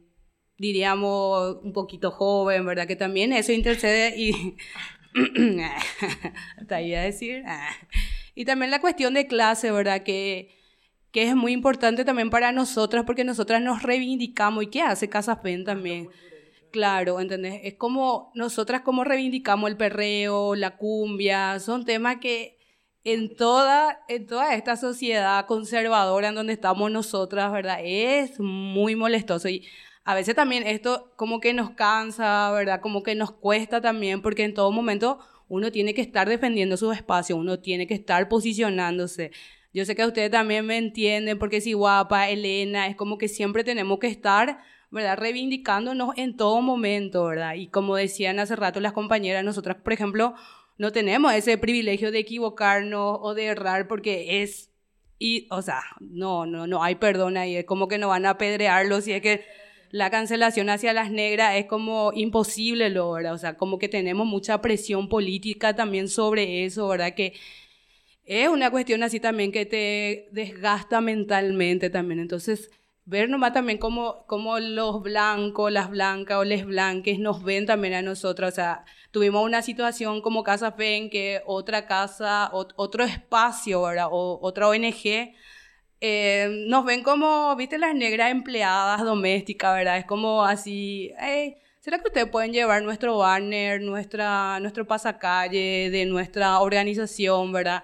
diríamos 0.57 1.57
un 1.63 1.73
poquito 1.73 2.11
joven, 2.11 2.65
¿verdad? 2.65 2.87
Que 2.87 2.95
también 2.95 3.33
eso 3.33 3.51
intercede 3.51 4.17
y... 4.17 4.57
Hasta 6.59 6.77
ahí 6.77 6.95
a 6.95 7.03
decir. 7.03 7.43
y 8.33 8.45
también 8.45 8.71
la 8.71 8.81
cuestión 8.81 9.13
de 9.13 9.27
clase, 9.27 9.71
¿verdad? 9.71 10.01
Que, 10.01 10.57
que 11.11 11.23
es 11.23 11.35
muy 11.35 11.51
importante 11.51 12.03
también 12.03 12.31
para 12.31 12.51
nosotras 12.51 13.03
porque 13.05 13.23
nosotras 13.23 13.61
nos 13.61 13.83
reivindicamos. 13.83 14.63
¿Y 14.63 14.67
qué 14.67 14.81
hace 14.81 15.09
Casa 15.09 15.35
Fe 15.35 15.59
también? 15.59 16.09
Claro, 16.73 17.19
¿entendés? 17.19 17.61
Es 17.65 17.75
como 17.75 18.31
nosotras 18.33 18.81
como 18.81 19.03
reivindicamos 19.03 19.69
el 19.69 19.77
perreo, 19.77 20.55
la 20.55 20.75
cumbia, 20.75 21.59
son 21.59 21.85
temas 21.85 22.17
que 22.17 22.57
en 23.03 23.35
toda, 23.35 23.99
en 24.07 24.25
toda 24.25 24.55
esta 24.55 24.75
sociedad 24.75 25.45
conservadora 25.45 26.29
en 26.29 26.35
donde 26.35 26.53
estamos 26.53 26.89
nosotras, 26.89 27.51
¿verdad? 27.51 27.77
Es 27.83 28.39
muy 28.39 28.95
molestoso 28.95 29.49
y 29.49 29.67
a 30.03 30.15
veces 30.15 30.33
también 30.33 30.65
esto 30.65 31.13
como 31.15 31.39
que 31.39 31.53
nos 31.53 31.69
cansa, 31.69 32.51
¿verdad? 32.51 32.81
Como 32.81 33.03
que 33.03 33.13
nos 33.13 33.31
cuesta 33.33 33.79
también 33.79 34.23
porque 34.23 34.43
en 34.43 34.55
todo 34.55 34.71
momento 34.71 35.19
uno 35.49 35.71
tiene 35.71 35.93
que 35.93 36.01
estar 36.01 36.27
defendiendo 36.27 36.75
su 36.75 36.91
espacio, 36.91 37.37
uno 37.37 37.59
tiene 37.59 37.85
que 37.85 37.93
estar 37.93 38.27
posicionándose. 38.29 39.29
Yo 39.73 39.85
sé 39.85 39.95
que 39.95 40.07
ustedes 40.07 40.31
también 40.31 40.65
me 40.65 40.77
entienden 40.77 41.37
porque 41.37 41.61
si 41.61 41.73
guapa, 41.73 42.29
Elena, 42.29 42.87
es 42.87 42.95
como 42.95 43.19
que 43.19 43.27
siempre 43.27 43.63
tenemos 43.63 43.99
que 43.99 44.07
estar 44.07 44.57
¿verdad? 44.93 45.17
Reivindicándonos 45.17 46.15
en 46.17 46.37
todo 46.37 46.61
momento, 46.61 47.25
¿verdad? 47.25 47.55
Y 47.55 47.67
como 47.67 47.95
decían 47.95 48.39
hace 48.39 48.55
rato 48.55 48.79
las 48.79 48.93
compañeras, 48.93 49.43
nosotras, 49.43 49.77
por 49.83 49.91
ejemplo, 49.91 50.35
no 50.77 50.91
tenemos 50.91 51.33
ese 51.33 51.57
privilegio 51.57 52.11
de 52.11 52.19
equivocarnos 52.19 53.17
o 53.19 53.33
de 53.33 53.45
errar 53.45 53.87
porque 53.87 54.43
es, 54.43 54.69
y, 55.17 55.47
o 55.49 55.63
sea, 55.63 55.81
no, 55.99 56.45
no, 56.45 56.67
no 56.67 56.83
hay 56.83 56.95
perdón 56.95 57.37
ahí, 57.37 57.55
es 57.55 57.65
como 57.65 57.87
que 57.87 57.97
no 57.97 58.09
van 58.09 58.27
a 58.27 58.31
apedrearlo 58.31 59.01
si 59.01 59.13
es 59.13 59.21
que 59.23 59.43
la 59.89 60.11
cancelación 60.11 60.69
hacia 60.69 60.93
las 60.93 61.09
negras 61.09 61.55
es 61.55 61.65
como 61.65 62.11
imposible, 62.13 62.89
¿verdad? 62.89 63.33
O 63.33 63.37
sea, 63.39 63.57
como 63.57 63.79
que 63.79 63.89
tenemos 63.89 64.27
mucha 64.27 64.61
presión 64.61 65.09
política 65.09 65.75
también 65.75 66.07
sobre 66.07 66.65
eso, 66.65 66.87
¿verdad? 66.87 67.15
Que 67.15 67.33
es 68.25 68.47
una 68.47 68.69
cuestión 68.69 69.01
así 69.01 69.19
también 69.19 69.51
que 69.51 69.65
te 69.65 70.29
desgasta 70.31 71.01
mentalmente 71.01 71.89
también. 71.89 72.19
Entonces, 72.19 72.69
ver 73.05 73.29
nomás 73.29 73.53
también 73.53 73.77
cómo, 73.77 74.25
cómo 74.27 74.59
los 74.59 75.01
blancos, 75.01 75.71
las 75.71 75.89
blancas 75.89 76.37
o 76.37 76.43
les 76.43 76.65
blanques 76.65 77.19
nos 77.19 77.43
ven 77.43 77.65
también 77.65 77.93
a 77.95 78.01
nosotros. 78.01 78.51
O 78.51 78.55
sea, 78.55 78.85
tuvimos 79.11 79.43
una 79.45 79.61
situación 79.61 80.21
como 80.21 80.43
Casa 80.43 80.71
Fe 80.71 80.97
en 80.97 81.09
que 81.09 81.41
otra 81.45 81.85
casa, 81.85 82.49
otro 82.53 83.03
espacio, 83.03 83.81
¿verdad? 83.83 84.07
O 84.11 84.39
otra 84.41 84.69
ONG, 84.69 85.33
eh, 86.01 86.65
nos 86.67 86.85
ven 86.85 87.03
como, 87.03 87.55
viste, 87.55 87.77
las 87.77 87.95
negras 87.95 88.31
empleadas 88.31 89.01
domésticas, 89.03 89.75
¿verdad? 89.75 89.97
Es 89.99 90.05
como 90.05 90.43
así, 90.43 91.11
¿será 91.79 91.99
que 91.99 92.07
ustedes 92.07 92.27
pueden 92.29 92.51
llevar 92.53 92.83
nuestro 92.83 93.17
banner, 93.17 93.81
nuestra, 93.81 94.59
nuestro 94.59 94.85
pasacalle 94.85 95.89
de 95.91 96.05
nuestra 96.05 96.59
organización, 96.59 97.51
¿verdad? 97.53 97.83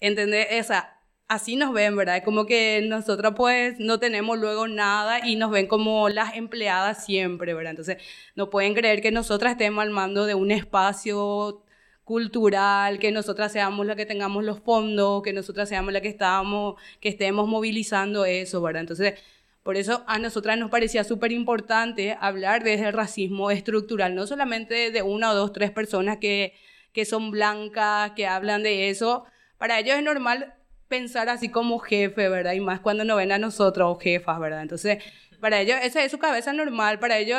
¿Entendés? 0.00 0.48
O 0.60 0.64
sea, 0.64 0.93
así 1.28 1.56
nos 1.56 1.72
ven, 1.72 1.96
¿verdad? 1.96 2.22
Como 2.24 2.46
que 2.46 2.84
nosotros 2.86 3.34
pues 3.36 3.78
no 3.78 3.98
tenemos 3.98 4.38
luego 4.38 4.68
nada 4.68 5.26
y 5.26 5.36
nos 5.36 5.50
ven 5.50 5.66
como 5.66 6.08
las 6.08 6.36
empleadas 6.36 7.04
siempre, 7.04 7.54
¿verdad? 7.54 7.70
Entonces 7.70 7.98
no 8.34 8.50
pueden 8.50 8.74
creer 8.74 9.00
que 9.02 9.10
nosotras 9.10 9.52
estemos 9.52 9.82
al 9.82 9.90
mando 9.90 10.26
de 10.26 10.34
un 10.34 10.50
espacio 10.50 11.64
cultural, 12.04 12.98
que 12.98 13.12
nosotras 13.12 13.52
seamos 13.52 13.86
las 13.86 13.96
que 13.96 14.06
tengamos 14.06 14.44
los 14.44 14.60
fondos, 14.60 15.22
que 15.22 15.32
nosotras 15.32 15.68
seamos 15.68 15.92
las 15.92 16.02
que 16.02 16.08
estamos, 16.08 16.76
que 17.00 17.08
estemos 17.08 17.48
movilizando 17.48 18.24
eso, 18.26 18.60
¿verdad? 18.62 18.82
Entonces, 18.82 19.14
por 19.62 19.76
eso 19.78 20.04
a 20.06 20.18
nosotras 20.18 20.58
nos 20.58 20.70
parecía 20.70 21.04
súper 21.04 21.32
importante 21.32 22.16
hablar 22.20 22.62
de 22.64 22.74
ese 22.74 22.92
racismo 22.92 23.50
estructural, 23.50 24.14
no 24.14 24.26
solamente 24.26 24.90
de 24.90 25.02
una 25.02 25.30
o 25.30 25.34
dos, 25.34 25.52
tres 25.52 25.70
personas 25.70 26.18
que, 26.18 26.54
que 26.92 27.06
son 27.06 27.30
blancas, 27.30 28.12
que 28.12 28.26
hablan 28.26 28.62
de 28.62 28.90
eso. 28.90 29.24
Para 29.58 29.78
ellos 29.80 29.96
es 29.96 30.02
normal 30.04 30.54
pensar 30.94 31.28
así 31.28 31.48
como 31.48 31.78
jefe, 31.80 32.28
¿verdad? 32.28 32.52
Y 32.52 32.60
más 32.60 32.80
cuando 32.80 33.04
no 33.04 33.16
ven 33.16 33.32
a 33.32 33.38
nosotros 33.38 33.98
jefas, 34.00 34.38
¿verdad? 34.38 34.62
Entonces, 34.62 35.02
para 35.40 35.60
ellos, 35.60 35.76
esa 35.82 36.04
es 36.04 36.10
su 36.12 36.18
cabeza 36.18 36.52
normal, 36.52 37.00
para 37.00 37.18
ellos 37.18 37.38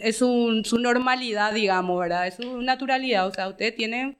es, 0.00 0.16
su 0.16 0.78
normalidad, 0.78 1.52
digamos, 1.52 2.00
¿verdad? 2.00 2.26
Es 2.26 2.36
su 2.36 2.62
naturalidad, 2.62 3.26
o 3.26 3.32
sea, 3.32 3.48
ustedes 3.48 3.74
tienen, 3.76 4.16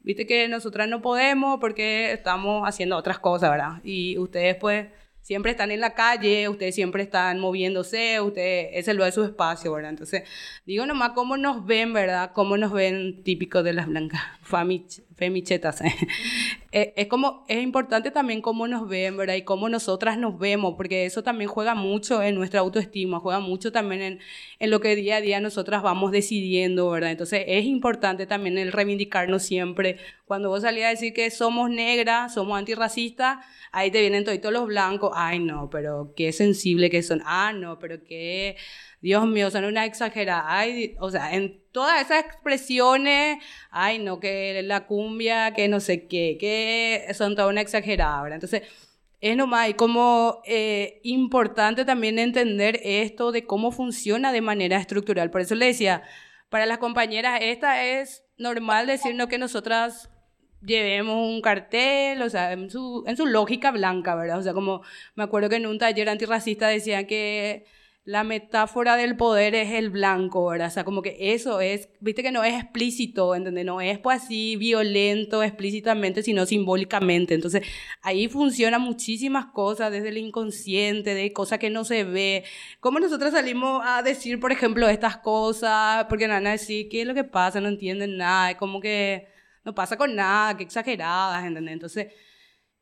viste 0.00 0.26
que 0.26 0.46
nosotras 0.46 0.88
no 0.88 1.00
podemos 1.00 1.58
porque 1.58 2.12
estamos 2.12 2.68
haciendo 2.68 2.96
otras 2.96 3.18
cosas, 3.18 3.50
¿verdad? 3.50 3.80
Y 3.82 4.18
ustedes 4.18 4.56
pues 4.56 4.88
siempre 5.22 5.52
están 5.52 5.70
en 5.70 5.80
la 5.80 5.94
calle, 5.94 6.48
ustedes 6.48 6.74
siempre 6.74 7.02
están 7.02 7.40
moviéndose, 7.40 8.20
ustedes, 8.20 8.68
ese 8.74 8.92
lo 8.92 9.06
es 9.06 9.14
su 9.14 9.24
espacio, 9.24 9.72
¿verdad? 9.72 9.90
Entonces, 9.90 10.24
digo 10.66 10.84
nomás 10.84 11.12
cómo 11.12 11.38
nos 11.38 11.64
ven, 11.64 11.94
¿verdad? 11.94 12.32
Cómo 12.34 12.58
nos 12.58 12.72
ven 12.72 13.22
típicos 13.24 13.64
de 13.64 13.72
las 13.72 13.86
blancas, 13.86 14.20
femichetas. 15.18 15.82
Eh, 16.70 16.92
es 16.96 17.06
como, 17.06 17.46
es 17.48 17.62
importante 17.62 18.10
también 18.10 18.42
cómo 18.42 18.68
nos 18.68 18.86
ven, 18.86 19.16
¿verdad? 19.16 19.36
Y 19.36 19.42
cómo 19.42 19.70
nosotras 19.70 20.18
nos 20.18 20.38
vemos, 20.38 20.74
porque 20.76 21.06
eso 21.06 21.22
también 21.22 21.48
juega 21.48 21.74
mucho 21.74 22.22
en 22.22 22.34
nuestra 22.34 22.60
autoestima, 22.60 23.20
juega 23.20 23.40
mucho 23.40 23.72
también 23.72 24.02
en, 24.02 24.18
en 24.58 24.70
lo 24.70 24.78
que 24.78 24.94
día 24.94 25.16
a 25.16 25.20
día 25.22 25.40
nosotras 25.40 25.82
vamos 25.82 26.12
decidiendo, 26.12 26.90
¿verdad? 26.90 27.10
Entonces, 27.10 27.44
es 27.46 27.64
importante 27.64 28.26
también 28.26 28.58
el 28.58 28.70
reivindicarnos 28.70 29.44
siempre. 29.44 29.96
Cuando 30.26 30.50
vos 30.50 30.60
salís 30.60 30.84
a 30.84 30.88
decir 30.90 31.14
que 31.14 31.30
somos 31.30 31.70
negras, 31.70 32.34
somos 32.34 32.58
antirracistas, 32.58 33.38
ahí 33.72 33.90
te 33.90 34.02
vienen 34.02 34.24
todos 34.24 34.52
los 34.52 34.66
blancos, 34.66 35.12
ay 35.14 35.38
no, 35.38 35.70
pero 35.70 36.12
qué 36.14 36.32
sensible 36.32 36.90
que 36.90 37.02
son, 37.02 37.22
ah 37.24 37.54
no, 37.54 37.78
pero 37.78 38.04
qué, 38.04 38.56
Dios 39.00 39.26
mío, 39.26 39.50
son 39.50 39.64
una 39.64 39.86
exagerada, 39.86 40.44
ay, 40.46 40.96
o 41.00 41.10
sea, 41.10 41.34
en 41.34 41.62
todas 41.78 42.02
esas 42.02 42.24
expresiones, 42.24 43.38
ay 43.70 44.00
no, 44.00 44.18
que 44.18 44.60
la 44.64 44.84
cumbia, 44.86 45.54
que 45.54 45.68
no 45.68 45.78
sé 45.78 46.08
qué, 46.08 46.36
que 46.40 47.06
son 47.14 47.36
toda 47.36 47.46
una 47.46 47.60
exagerada, 47.60 48.20
¿verdad? 48.20 48.34
Entonces, 48.34 48.62
es 49.20 49.36
nomás 49.36 49.72
como 49.74 50.42
eh, 50.44 50.98
importante 51.04 51.84
también 51.84 52.18
entender 52.18 52.80
esto 52.82 53.30
de 53.30 53.46
cómo 53.46 53.70
funciona 53.70 54.32
de 54.32 54.40
manera 54.40 54.76
estructural. 54.76 55.30
Por 55.30 55.40
eso 55.40 55.54
le 55.54 55.66
decía, 55.66 56.02
para 56.48 56.66
las 56.66 56.78
compañeras, 56.78 57.38
esta 57.42 57.84
es 57.84 58.24
normal 58.38 58.88
decirnos 58.88 59.28
que 59.28 59.38
nosotras 59.38 60.10
llevemos 60.60 61.28
un 61.28 61.40
cartel, 61.40 62.22
o 62.22 62.28
sea, 62.28 62.50
en 62.54 62.70
su, 62.70 63.04
en 63.06 63.16
su 63.16 63.24
lógica 63.24 63.70
blanca, 63.70 64.16
¿verdad? 64.16 64.40
O 64.40 64.42
sea, 64.42 64.52
como 64.52 64.82
me 65.14 65.22
acuerdo 65.22 65.48
que 65.48 65.56
en 65.56 65.66
un 65.66 65.78
taller 65.78 66.08
antirracista 66.08 66.66
decían 66.66 67.06
que 67.06 67.66
la 68.08 68.24
metáfora 68.24 68.96
del 68.96 69.18
poder 69.18 69.54
es 69.54 69.70
el 69.72 69.90
blanco, 69.90 70.46
¿verdad? 70.46 70.68
O 70.68 70.70
sea, 70.70 70.82
como 70.82 71.02
que 71.02 71.34
eso 71.34 71.60
es, 71.60 71.90
viste 72.00 72.22
que 72.22 72.32
no 72.32 72.42
es 72.42 72.54
explícito, 72.54 73.34
¿entendés? 73.34 73.66
No 73.66 73.82
es 73.82 73.98
pues 73.98 74.22
así 74.22 74.56
violento 74.56 75.42
explícitamente, 75.42 76.22
sino 76.22 76.46
simbólicamente. 76.46 77.34
Entonces, 77.34 77.66
ahí 78.00 78.26
funcionan 78.28 78.80
muchísimas 78.80 79.48
cosas, 79.52 79.92
desde 79.92 80.08
el 80.08 80.16
inconsciente, 80.16 81.12
de 81.12 81.34
cosas 81.34 81.58
que 81.58 81.68
no 81.68 81.84
se 81.84 82.04
ve. 82.04 82.44
¿Cómo 82.80 82.98
nosotros 82.98 83.32
salimos 83.32 83.82
a 83.84 84.02
decir, 84.02 84.40
por 84.40 84.52
ejemplo, 84.52 84.88
estas 84.88 85.18
cosas? 85.18 86.06
Porque 86.08 86.26
van 86.26 86.46
a 86.46 86.52
decir, 86.52 86.88
¿qué 86.88 87.02
es 87.02 87.06
lo 87.06 87.12
que 87.12 87.24
pasa? 87.24 87.60
No 87.60 87.68
entienden 87.68 88.16
nada. 88.16 88.52
Es 88.52 88.56
como 88.56 88.80
que 88.80 89.28
no 89.66 89.74
pasa 89.74 89.98
con 89.98 90.14
nada, 90.16 90.56
qué 90.56 90.64
exageradas, 90.64 91.44
¿entendés? 91.44 91.74
Entonces, 91.74 92.06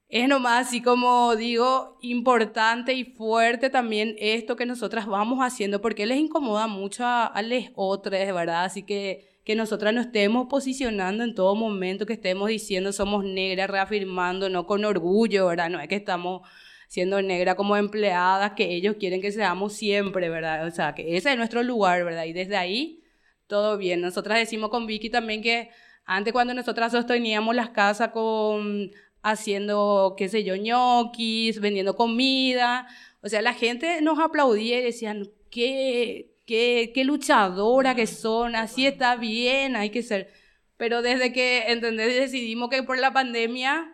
es 0.08 0.28
nomás 0.28 0.68
así 0.68 0.82
como 0.82 1.34
digo, 1.36 1.98
importante 2.00 2.92
y 2.94 3.04
fuerte 3.04 3.70
también 3.70 4.14
esto 4.18 4.56
que 4.56 4.66
nosotras 4.66 5.06
vamos 5.06 5.40
haciendo, 5.40 5.80
porque 5.80 6.06
les 6.06 6.18
incomoda 6.18 6.66
mucho 6.66 7.04
a, 7.04 7.26
a 7.26 7.42
los 7.42 7.64
otros, 7.74 8.12
¿verdad? 8.12 8.64
Así 8.64 8.82
que 8.82 9.36
que 9.46 9.54
nosotras 9.54 9.94
nos 9.94 10.06
estemos 10.06 10.48
posicionando 10.48 11.22
en 11.22 11.32
todo 11.36 11.54
momento, 11.54 12.04
que 12.04 12.14
estemos 12.14 12.48
diciendo 12.48 12.92
somos 12.92 13.24
negras, 13.24 13.70
reafirmando, 13.70 14.48
no 14.48 14.66
con 14.66 14.84
orgullo, 14.84 15.46
¿verdad? 15.46 15.70
No 15.70 15.78
es 15.78 15.86
que 15.86 15.94
estamos 15.94 16.42
siendo 16.88 17.22
negras 17.22 17.54
como 17.54 17.76
empleadas, 17.76 18.54
que 18.54 18.74
ellos 18.74 18.96
quieren 18.98 19.20
que 19.20 19.30
seamos 19.30 19.74
siempre, 19.74 20.28
¿verdad? 20.30 20.66
O 20.66 20.72
sea, 20.72 20.96
que 20.96 21.16
ese 21.16 21.30
es 21.30 21.36
nuestro 21.36 21.62
lugar, 21.62 22.04
¿verdad? 22.04 22.24
Y 22.24 22.32
desde 22.32 22.56
ahí, 22.56 23.04
todo 23.46 23.78
bien. 23.78 24.00
Nosotras 24.00 24.40
decimos 24.40 24.70
con 24.70 24.84
Vicky 24.84 25.10
también 25.10 25.42
que 25.42 25.70
antes 26.04 26.32
cuando 26.32 26.52
nosotras 26.52 26.90
sosteníamos 26.90 27.54
las 27.54 27.70
casas 27.70 28.08
con 28.08 28.90
haciendo, 29.26 30.14
qué 30.16 30.28
sé 30.28 30.44
yo, 30.44 30.54
ñoquis, 30.54 31.60
vendiendo 31.60 31.96
comida, 31.96 32.86
o 33.22 33.28
sea, 33.28 33.42
la 33.42 33.54
gente 33.54 34.00
nos 34.00 34.20
aplaudía 34.20 34.78
y 34.78 34.84
decían, 34.84 35.28
qué, 35.50 36.36
qué, 36.46 37.02
luchadora 37.04 37.96
que 37.96 38.06
son, 38.06 38.54
así 38.54 38.86
está 38.86 39.16
bien, 39.16 39.74
hay 39.74 39.90
que 39.90 40.04
ser. 40.04 40.32
Pero 40.76 41.02
desde 41.02 41.32
que, 41.32 41.72
¿entendés? 41.72 42.14
Decidimos 42.14 42.70
que 42.70 42.84
por 42.84 42.98
la 42.98 43.12
pandemia 43.12 43.92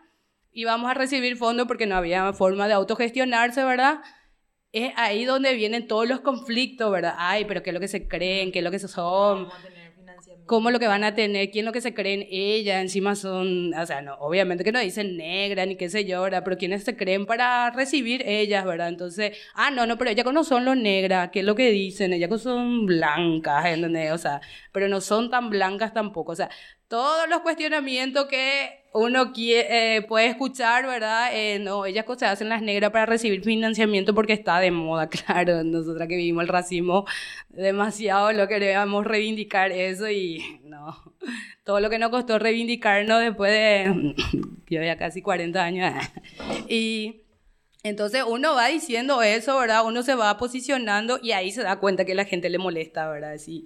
íbamos 0.53 0.91
a 0.91 0.95
recibir 0.95 1.39
fondos 1.39 1.67
porque 1.67 1.87
no 1.87 1.97
había 1.97 2.31
forma 2.35 2.69
de 2.69 2.75
autogestionarse, 2.75 3.65
¿verdad? 3.65 4.01
Es 4.73 4.93
ahí 4.97 5.25
donde 5.25 5.55
vienen 5.55 5.87
todos 5.87 6.07
los 6.07 6.21
conflictos, 6.21 6.93
¿verdad? 6.93 7.15
Ay, 7.17 7.47
pero 7.47 7.63
¿qué 7.63 7.71
es 7.71 7.75
lo 7.75 7.81
que 7.81 7.89
se 7.89 8.07
creen? 8.07 8.53
¿Qué 8.53 8.59
es 8.59 8.65
lo 8.65 8.71
que 8.71 8.79
son? 8.81 9.49
Cómo 10.53 10.71
lo 10.71 10.79
que 10.79 10.87
van 10.87 11.03
a 11.03 11.15
tener, 11.15 11.51
quién 11.51 11.65
lo 11.65 11.73
que 11.73 11.81
se 11.81 11.95
creen 11.95 12.27
ella, 12.31 12.83
encima 12.83 13.17
son, 13.17 13.73
o 13.73 13.87
sea, 13.87 14.03
no, 14.03 14.17
obviamente 14.17 14.65
que 14.65 14.71
no 14.71 14.81
dicen 14.81 15.17
negra 15.17 15.65
ni 15.65 15.77
qué 15.77 15.89
yo, 16.05 16.21
¿verdad? 16.21 16.43
Pero 16.45 16.59
quiénes 16.59 16.85
se 16.85 16.95
creen 16.95 17.25
para 17.25 17.71
recibir 17.71 18.23
ellas, 18.27 18.63
¿verdad? 18.67 18.89
Entonces, 18.89 19.35
ah, 19.55 19.71
no, 19.71 19.87
no, 19.87 19.97
pero 19.97 20.11
ellas 20.11 20.27
no 20.31 20.45
son 20.45 20.67
los 20.67 20.77
negras, 20.77 21.31
¿qué 21.33 21.39
es 21.41 21.47
lo 21.47 21.55
que 21.55 21.71
dicen? 21.71 22.13
Ellas 22.13 22.43
son 22.43 22.85
blancas, 22.85 23.65
¿entendés? 23.65 24.13
O 24.13 24.19
sea, 24.19 24.43
pero 24.73 24.89
no 24.89 25.01
son 25.01 25.31
tan 25.31 25.49
blancas 25.49 25.95
tampoco, 25.95 26.33
o 26.33 26.37
sea, 26.37 26.51
todos 26.93 27.27
los 27.27 27.41
cuestionamientos 27.41 28.27
que 28.27 28.83
uno 28.93 29.33
eh, 29.35 30.05
puede 30.07 30.27
escuchar, 30.27 30.85
¿verdad? 30.85 31.31
No, 31.61 31.87
ellas 31.87 32.05
se 32.19 32.27
hacen 32.27 32.51
las 32.51 32.61
negras 32.61 32.91
para 32.91 33.07
recibir 33.07 33.43
financiamiento 33.43 34.15
porque 34.15 34.35
está 34.35 34.61
de 34.61 34.71
moda, 34.73 35.09
claro. 35.09 35.65
Nosotras 35.65 36.07
que 36.07 36.17
vivimos 36.17 36.43
el 36.43 36.49
racismo 36.49 37.07
demasiado 37.49 38.31
lo 38.33 38.47
queríamos 38.47 39.07
reivindicar 39.07 39.73
eso 39.73 40.11
y 40.11 40.61
no. 40.65 40.95
Todo 41.65 41.81
lo 41.81 41.89
que 41.89 41.99
nos 41.99 42.11
costó 42.11 42.39
reivindicarnos 42.39 43.21
después 43.21 43.51
de, 43.53 44.15
yo 44.69 44.83
ya 44.83 44.99
casi 44.99 45.23
40 45.23 45.65
años. 45.65 45.95
y 46.69 47.23
entonces 47.85 48.23
uno 48.29 48.55
va 48.55 48.67
diciendo 48.67 49.23
eso, 49.23 49.59
¿verdad? 49.59 49.87
Uno 49.87 50.03
se 50.03 50.15
va 50.15 50.37
posicionando 50.37 51.19
y 51.23 51.33
ahí 51.33 51.53
se 51.53 51.63
da 51.63 51.77
cuenta 51.77 52.05
que 52.05 52.15
la 52.15 52.27
gente 52.27 52.51
le 52.51 52.59
molesta, 52.59 53.09
¿verdad? 53.09 53.39
Sí 53.39 53.65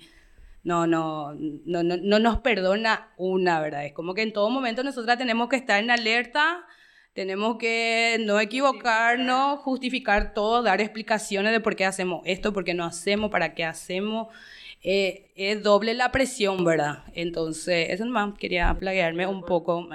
no, 0.67 0.85
no, 0.85 1.33
no, 1.33 1.85
no, 1.85 1.97
no 1.97 2.19
nos 2.19 2.41
perdona 2.41 3.13
una, 3.17 3.61
¿verdad? 3.61 3.87
Es 3.87 3.93
como 3.93 4.15
que 4.15 4.23
en 4.23 4.33
todo 4.33 4.51
momento 4.51 4.83
nosotras 4.83 5.17
tenemos 5.17 5.49
que 5.49 5.55
estar 5.55 5.81
en 5.81 5.93
alerta, 5.93 6.67
tenemos 7.13 7.57
que 7.57 8.17
no 8.27 8.41
equivocarnos, 8.41 9.61
justificar 9.61 10.35
todo, 10.35 10.65
dar 10.65 10.81
explicaciones 10.81 11.53
de 11.53 11.61
por 11.61 11.77
qué 11.77 11.85
hacemos 11.85 12.21
esto, 12.25 12.53
por 12.53 12.65
qué 12.65 12.75
no 12.75 12.85
hacemos, 12.85 13.31
para 13.31 13.55
qué 13.55 13.65
hacemos. 13.65 14.27
Eh, 14.83 15.31
es 15.37 15.63
doble 15.63 15.95
la 15.95 16.11
presión, 16.11 16.65
¿verdad? 16.65 17.05
Entonces, 17.15 17.91
eso 17.91 18.05
nomás 18.05 18.37
quería 18.37 18.75
plaguearme 18.75 19.29
un 19.29 19.45
poco. 19.45 19.89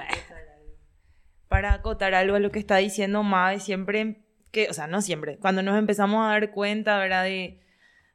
Para 1.49 1.73
acotar 1.73 2.15
algo 2.15 2.37
a 2.37 2.39
lo 2.39 2.49
que 2.49 2.59
está 2.59 2.77
diciendo 2.77 3.23
Mae, 3.23 3.59
siempre 3.59 4.21
que, 4.51 4.69
o 4.69 4.73
sea, 4.73 4.87
no 4.87 5.01
siempre, 5.01 5.37
cuando 5.37 5.63
nos 5.63 5.77
empezamos 5.77 6.25
a 6.25 6.29
dar 6.29 6.51
cuenta, 6.51 6.97
¿verdad? 6.97 7.25
De, 7.25 7.59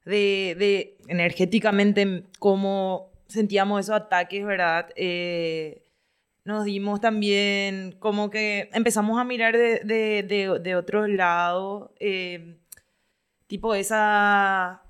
de, 0.07 0.97
energéticamente 1.09 2.25
cómo 2.39 3.11
sentíamos 3.27 3.81
esos 3.81 3.97
ataques, 3.97 4.45
¿verdad? 4.45 4.89
Eh, 4.97 5.83
nos 6.45 6.65
dimos 6.65 7.01
también 7.01 7.97
como 7.99 8.31
que 8.31 8.71
empezamos 8.73 9.21
a 9.21 9.25
mirar 9.25 9.57
de, 9.57 9.81
de, 9.85 10.61
de 10.63 10.77
otro 10.77 11.07
lado, 11.09 11.93
eh, 11.99 12.57
tipo 13.49 13.75
esa, 13.75 14.83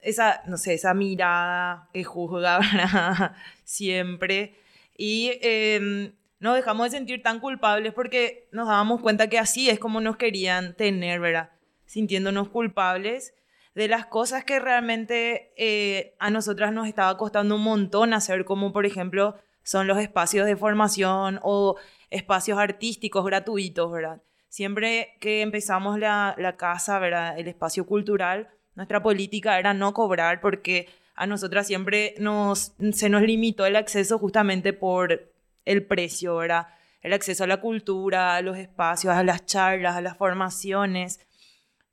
esa, 0.00 0.42
no 0.46 0.56
sé, 0.56 0.74
esa 0.74 0.94
mirada 0.94 1.88
que 1.92 2.02
juzga. 2.02 2.60
Siempre. 3.64 4.54
Y 4.96 5.32
eh, 5.42 6.12
nos 6.40 6.56
dejamos 6.56 6.90
de 6.90 6.98
sentir 6.98 7.22
tan 7.22 7.40
culpables 7.40 7.92
porque 7.92 8.48
nos 8.50 8.66
dábamos 8.66 9.00
cuenta 9.00 9.28
que 9.28 9.38
así 9.38 9.68
es 9.68 9.78
como 9.78 10.00
nos 10.00 10.16
querían 10.16 10.74
tener, 10.76 11.20
¿verdad? 11.20 11.50
Sintiéndonos 11.84 12.48
culpables 12.48 13.34
de 13.74 13.88
las 13.88 14.06
cosas 14.06 14.44
que 14.44 14.60
realmente 14.60 15.52
eh, 15.56 16.14
a 16.18 16.30
nosotras 16.30 16.72
nos 16.72 16.86
estaba 16.86 17.16
costando 17.16 17.56
un 17.56 17.62
montón 17.62 18.12
hacer, 18.12 18.44
como 18.44 18.72
por 18.72 18.86
ejemplo 18.86 19.36
son 19.62 19.86
los 19.86 19.98
espacios 19.98 20.46
de 20.46 20.56
formación 20.56 21.38
o 21.42 21.76
espacios 22.10 22.58
artísticos 22.58 23.24
gratuitos, 23.24 23.90
¿verdad? 23.90 24.22
Siempre 24.48 25.16
que 25.20 25.40
empezamos 25.40 25.98
la, 25.98 26.34
la 26.36 26.56
casa, 26.56 26.98
¿verdad? 26.98 27.38
El 27.38 27.48
espacio 27.48 27.86
cultural, 27.86 28.50
nuestra 28.74 29.02
política 29.02 29.58
era 29.58 29.72
no 29.72 29.94
cobrar 29.94 30.40
porque 30.40 30.88
a 31.14 31.26
nosotras 31.26 31.66
siempre 31.66 32.14
nos, 32.18 32.74
se 32.92 33.08
nos 33.08 33.22
limitó 33.22 33.64
el 33.66 33.76
acceso 33.76 34.18
justamente 34.18 34.72
por 34.72 35.32
el 35.64 35.86
precio, 35.86 36.36
¿verdad? 36.36 36.66
El 37.00 37.12
acceso 37.12 37.44
a 37.44 37.46
la 37.46 37.60
cultura, 37.60 38.36
a 38.36 38.42
los 38.42 38.58
espacios, 38.58 39.14
a 39.14 39.22
las 39.22 39.44
charlas, 39.46 39.96
a 39.96 40.00
las 40.00 40.16
formaciones. 40.16 41.20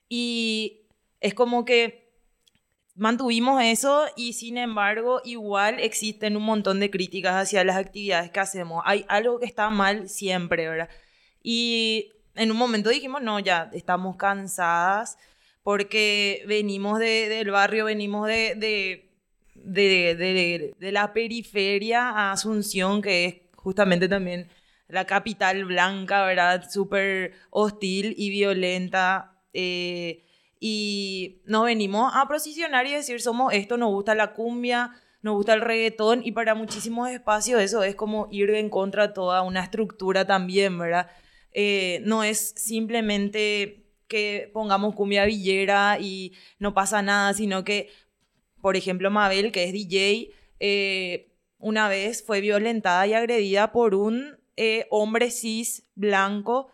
Y 0.08 0.79
es 1.20 1.34
como 1.34 1.66
que 1.66 2.10
mantuvimos 2.96 3.64
eso 3.64 4.06
y 4.18 4.34
sin 4.34 4.58
embargo 4.58 5.22
igual 5.24 5.80
existen 5.80 6.36
un 6.36 6.44
montón 6.44 6.80
de 6.80 6.92
críticas 6.92 7.36
hacia 7.36 7.64
las 7.64 7.78
actividades 7.78 8.30
que 8.30 8.40
hacemos. 8.40 8.84
Hay 8.86 9.06
algo 9.08 9.40
que 9.40 9.46
está 9.46 9.70
mal 9.70 10.10
siempre, 10.10 10.68
¿verdad? 10.68 10.90
Y 11.42 12.12
en 12.36 12.52
un 12.52 12.58
momento 12.58 12.90
dijimos, 12.90 13.22
no, 13.22 13.40
ya 13.40 13.70
estamos 13.74 14.18
cansadas 14.18 15.18
porque 15.64 16.44
venimos 16.48 17.00
del 17.00 17.52
barrio, 17.52 17.86
venimos 17.86 18.28
de, 18.28 18.56
de, 18.56 19.10
de, 19.56 20.76
de, 20.78 20.92
la 20.92 21.14
periferia 21.14 22.10
a 22.10 22.32
Asunción, 22.32 23.02
que 23.02 23.26
es 23.26 23.36
justamente 23.56 24.08
también 24.08 24.50
la 24.88 25.06
capital 25.06 25.66
blanca, 25.66 26.26
¿verdad? 26.26 26.70
Súper 26.70 27.34
hostil 27.50 28.16
y 28.18 28.30
violenta. 28.30 29.38
Eh, 29.54 30.26
y 30.60 31.42
nos 31.46 31.66
venimos 31.66 32.12
a 32.16 32.28
posicionar 32.28 32.86
y 32.86 32.92
decir 32.92 33.22
somos 33.22 33.54
esto, 33.54 33.78
nos 33.78 33.92
gusta 33.92 34.16
la 34.16 34.34
cumbia, 34.34 34.92
nos 35.22 35.36
gusta 35.36 35.54
el 35.54 35.62
reggaetón 35.62 36.22
y 36.24 36.32
para 36.32 36.56
muchísimos 36.56 37.10
espacios 37.10 37.62
eso 37.62 37.84
es 37.84 37.96
como 37.96 38.28
ir 38.32 38.50
en 38.52 38.70
contra 38.70 39.14
toda 39.14 39.42
una 39.42 39.64
estructura 39.64 40.26
también, 40.26 40.78
¿verdad? 40.78 41.08
Eh, 41.52 42.02
no 42.04 42.24
es 42.24 42.54
simplemente 42.56 43.86
que 44.08 44.50
pongamos 44.54 44.96
cumbia 44.96 45.26
villera 45.26 45.98
y 46.00 46.34
no 46.58 46.74
pasa 46.74 47.02
nada, 47.02 47.34
sino 47.34 47.64
que, 47.64 47.90
por 48.62 48.76
ejemplo, 48.76 49.12
Mabel, 49.12 49.52
que 49.52 49.64
es 49.64 49.72
DJ, 49.72 50.32
eh, 50.60 51.32
una 51.58 51.88
vez 51.88 52.24
fue 52.26 52.42
violentada 52.42 53.06
y 53.08 53.14
agredida 53.14 53.72
por 53.72 53.96
un 53.96 54.38
eh, 54.58 54.88
hombre 54.90 55.32
cis 55.32 55.88
blanco 55.96 56.70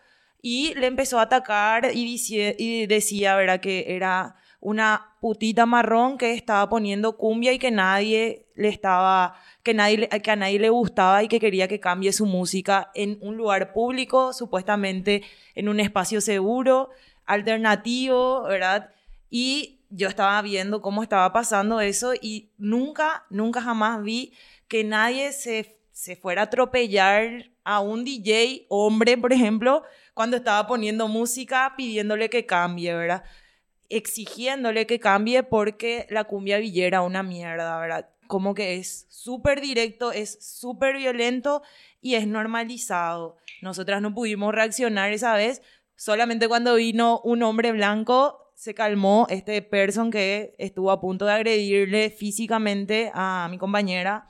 y 0.47 0.75
le 0.75 0.85
empezó 0.85 1.17
a 1.17 1.23
atacar 1.23 1.89
y, 1.91 2.21
y 2.29 2.85
decía, 2.85 3.35
¿verdad? 3.35 3.59
Que 3.59 3.95
era 3.95 4.35
una 4.59 5.15
putita 5.19 5.65
marrón 5.65 6.19
que 6.19 6.33
estaba 6.33 6.69
poniendo 6.69 7.17
cumbia 7.17 7.51
y 7.51 7.57
que 7.57 7.71
nadie 7.71 8.45
le 8.53 8.67
estaba, 8.67 9.41
que, 9.63 9.73
nadie, 9.73 10.07
que 10.07 10.29
a 10.29 10.35
nadie 10.35 10.59
le 10.59 10.69
gustaba 10.69 11.23
y 11.23 11.27
que 11.27 11.39
quería 11.39 11.67
que 11.67 11.79
cambie 11.79 12.13
su 12.13 12.27
música 12.27 12.91
en 12.93 13.17
un 13.21 13.37
lugar 13.37 13.73
público, 13.73 14.33
supuestamente 14.33 15.23
en 15.55 15.67
un 15.67 15.79
espacio 15.79 16.21
seguro, 16.21 16.91
alternativo, 17.25 18.43
¿verdad? 18.43 18.91
Y 19.31 19.79
yo 19.89 20.07
estaba 20.07 20.39
viendo 20.43 20.79
cómo 20.83 21.01
estaba 21.01 21.33
pasando 21.33 21.81
eso 21.81 22.13
y 22.13 22.51
nunca, 22.59 23.25
nunca 23.31 23.61
jamás 23.63 24.03
vi 24.03 24.31
que 24.67 24.83
nadie 24.83 25.31
se, 25.31 25.79
se 25.91 26.15
fuera 26.15 26.43
a 26.43 26.45
atropellar 26.45 27.49
a 27.63 27.79
un 27.79 28.05
DJ, 28.05 28.67
hombre, 28.69 29.17
por 29.17 29.33
ejemplo, 29.33 29.83
cuando 30.15 30.37
estaba 30.37 30.65
poniendo 30.65 31.07
música 31.09 31.73
pidiéndole 31.77 32.29
que 32.29 32.45
cambie, 32.45 32.95
¿verdad? 32.95 33.23
Exigiéndole 33.89 34.87
que 34.87 34.99
cambie 34.99 35.43
porque 35.43 36.07
la 36.09 36.23
cumbia 36.23 36.57
villera 36.57 37.01
una 37.01 37.21
mierda, 37.21 37.77
¿verdad? 37.77 38.09
Como 38.25 38.55
que 38.55 38.77
es 38.77 39.05
súper 39.09 39.59
directo, 39.61 40.13
es 40.13 40.39
súper 40.41 40.95
violento 40.95 41.61
y 42.01 42.15
es 42.15 42.27
normalizado. 42.27 43.35
Nosotras 43.61 44.01
no 44.01 44.15
pudimos 44.15 44.55
reaccionar 44.55 45.11
esa 45.11 45.35
vez, 45.35 45.61
solamente 45.97 46.47
cuando 46.47 46.75
vino 46.75 47.19
un 47.25 47.43
hombre 47.43 47.73
blanco 47.73 48.53
se 48.55 48.73
calmó 48.73 49.27
este 49.29 49.61
person 49.61 50.11
que 50.11 50.55
estuvo 50.57 50.91
a 50.91 51.01
punto 51.01 51.25
de 51.25 51.33
agredirle 51.33 52.09
físicamente 52.09 53.11
a 53.13 53.49
mi 53.51 53.57
compañera 53.57 54.29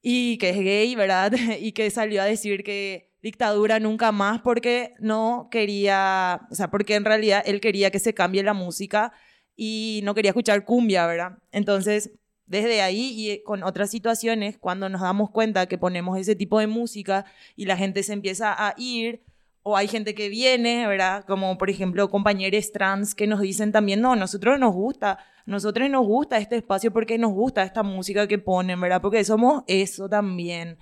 y 0.00 0.38
que 0.38 0.48
es 0.48 0.56
gay, 0.56 0.94
¿verdad? 0.94 1.32
Y 1.60 1.72
que 1.72 1.90
salió 1.90 2.22
a 2.22 2.24
decir 2.24 2.64
que 2.64 3.12
dictadura 3.26 3.80
nunca 3.80 4.12
más 4.12 4.40
porque 4.40 4.94
no 5.00 5.48
quería, 5.50 6.46
o 6.48 6.54
sea, 6.54 6.70
porque 6.70 6.94
en 6.94 7.04
realidad 7.04 7.42
él 7.44 7.60
quería 7.60 7.90
que 7.90 7.98
se 7.98 8.14
cambie 8.14 8.44
la 8.44 8.54
música 8.54 9.12
y 9.56 10.00
no 10.04 10.14
quería 10.14 10.30
escuchar 10.30 10.64
cumbia, 10.64 11.06
¿verdad? 11.08 11.38
Entonces, 11.50 12.12
desde 12.46 12.82
ahí 12.82 13.14
y 13.16 13.42
con 13.42 13.64
otras 13.64 13.90
situaciones, 13.90 14.58
cuando 14.58 14.88
nos 14.88 15.00
damos 15.00 15.30
cuenta 15.30 15.66
que 15.66 15.76
ponemos 15.76 16.16
ese 16.16 16.36
tipo 16.36 16.60
de 16.60 16.68
música 16.68 17.24
y 17.56 17.64
la 17.64 17.76
gente 17.76 18.04
se 18.04 18.12
empieza 18.12 18.54
a 18.56 18.74
ir, 18.76 19.24
o 19.64 19.76
hay 19.76 19.88
gente 19.88 20.14
que 20.14 20.28
viene, 20.28 20.86
¿verdad? 20.86 21.24
Como 21.24 21.58
por 21.58 21.68
ejemplo 21.68 22.08
compañeros 22.08 22.70
trans 22.70 23.16
que 23.16 23.26
nos 23.26 23.40
dicen 23.40 23.72
también, 23.72 24.00
no, 24.00 24.14
nosotros 24.14 24.60
nos 24.60 24.72
gusta, 24.72 25.18
nosotros 25.46 25.90
nos 25.90 26.06
gusta 26.06 26.38
este 26.38 26.54
espacio 26.54 26.92
porque 26.92 27.18
nos 27.18 27.32
gusta 27.32 27.64
esta 27.64 27.82
música 27.82 28.28
que 28.28 28.38
ponen, 28.38 28.80
¿verdad? 28.80 29.02
Porque 29.02 29.24
somos 29.24 29.64
eso 29.66 30.08
también. 30.08 30.78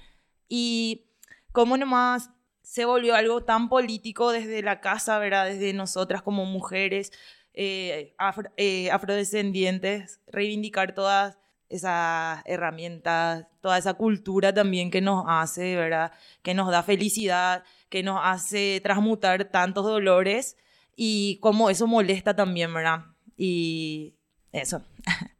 Y 0.47 1.07
cómo 1.55 1.77
nomás 1.77 2.31
se 2.63 2.85
volvió 2.85 3.15
algo 3.15 3.45
tan 3.45 3.69
político 3.69 4.33
desde 4.33 4.61
la 4.61 4.81
casa, 4.81 5.21
¿verdad? 5.21 5.47
Desde 5.47 5.73
nosotras 5.73 6.21
como 6.21 6.45
mujeres 6.45 7.13
eh, 7.53 8.17
eh, 8.57 8.91
afrodescendientes, 8.91 10.21
reivindicar 10.27 10.97
todas 10.97 11.39
esas 11.69 12.43
herramientas, 12.45 13.47
toda 13.61 13.79
esa 13.79 13.95
cultura 13.95 14.53
también 14.53 14.91
que 14.91 15.01
nos 15.01 15.25
hace, 15.29 15.77
¿verdad? 15.77 16.13
Que 16.43 16.55
nos 16.55 16.73
da 16.73 16.83
felicidad, 16.83 17.63
que 17.89 18.03
nos 18.03 18.19
hace 18.21 18.81
transmutar 18.83 19.45
tantos 19.45 19.85
dolores 19.85 20.57
y 20.97 21.39
cómo 21.41 21.71
eso 21.71 21.87
molesta 21.87 22.35
también, 22.35 22.75
¿verdad? 22.75 23.05
Y 23.37 24.17
eso. 24.53 24.83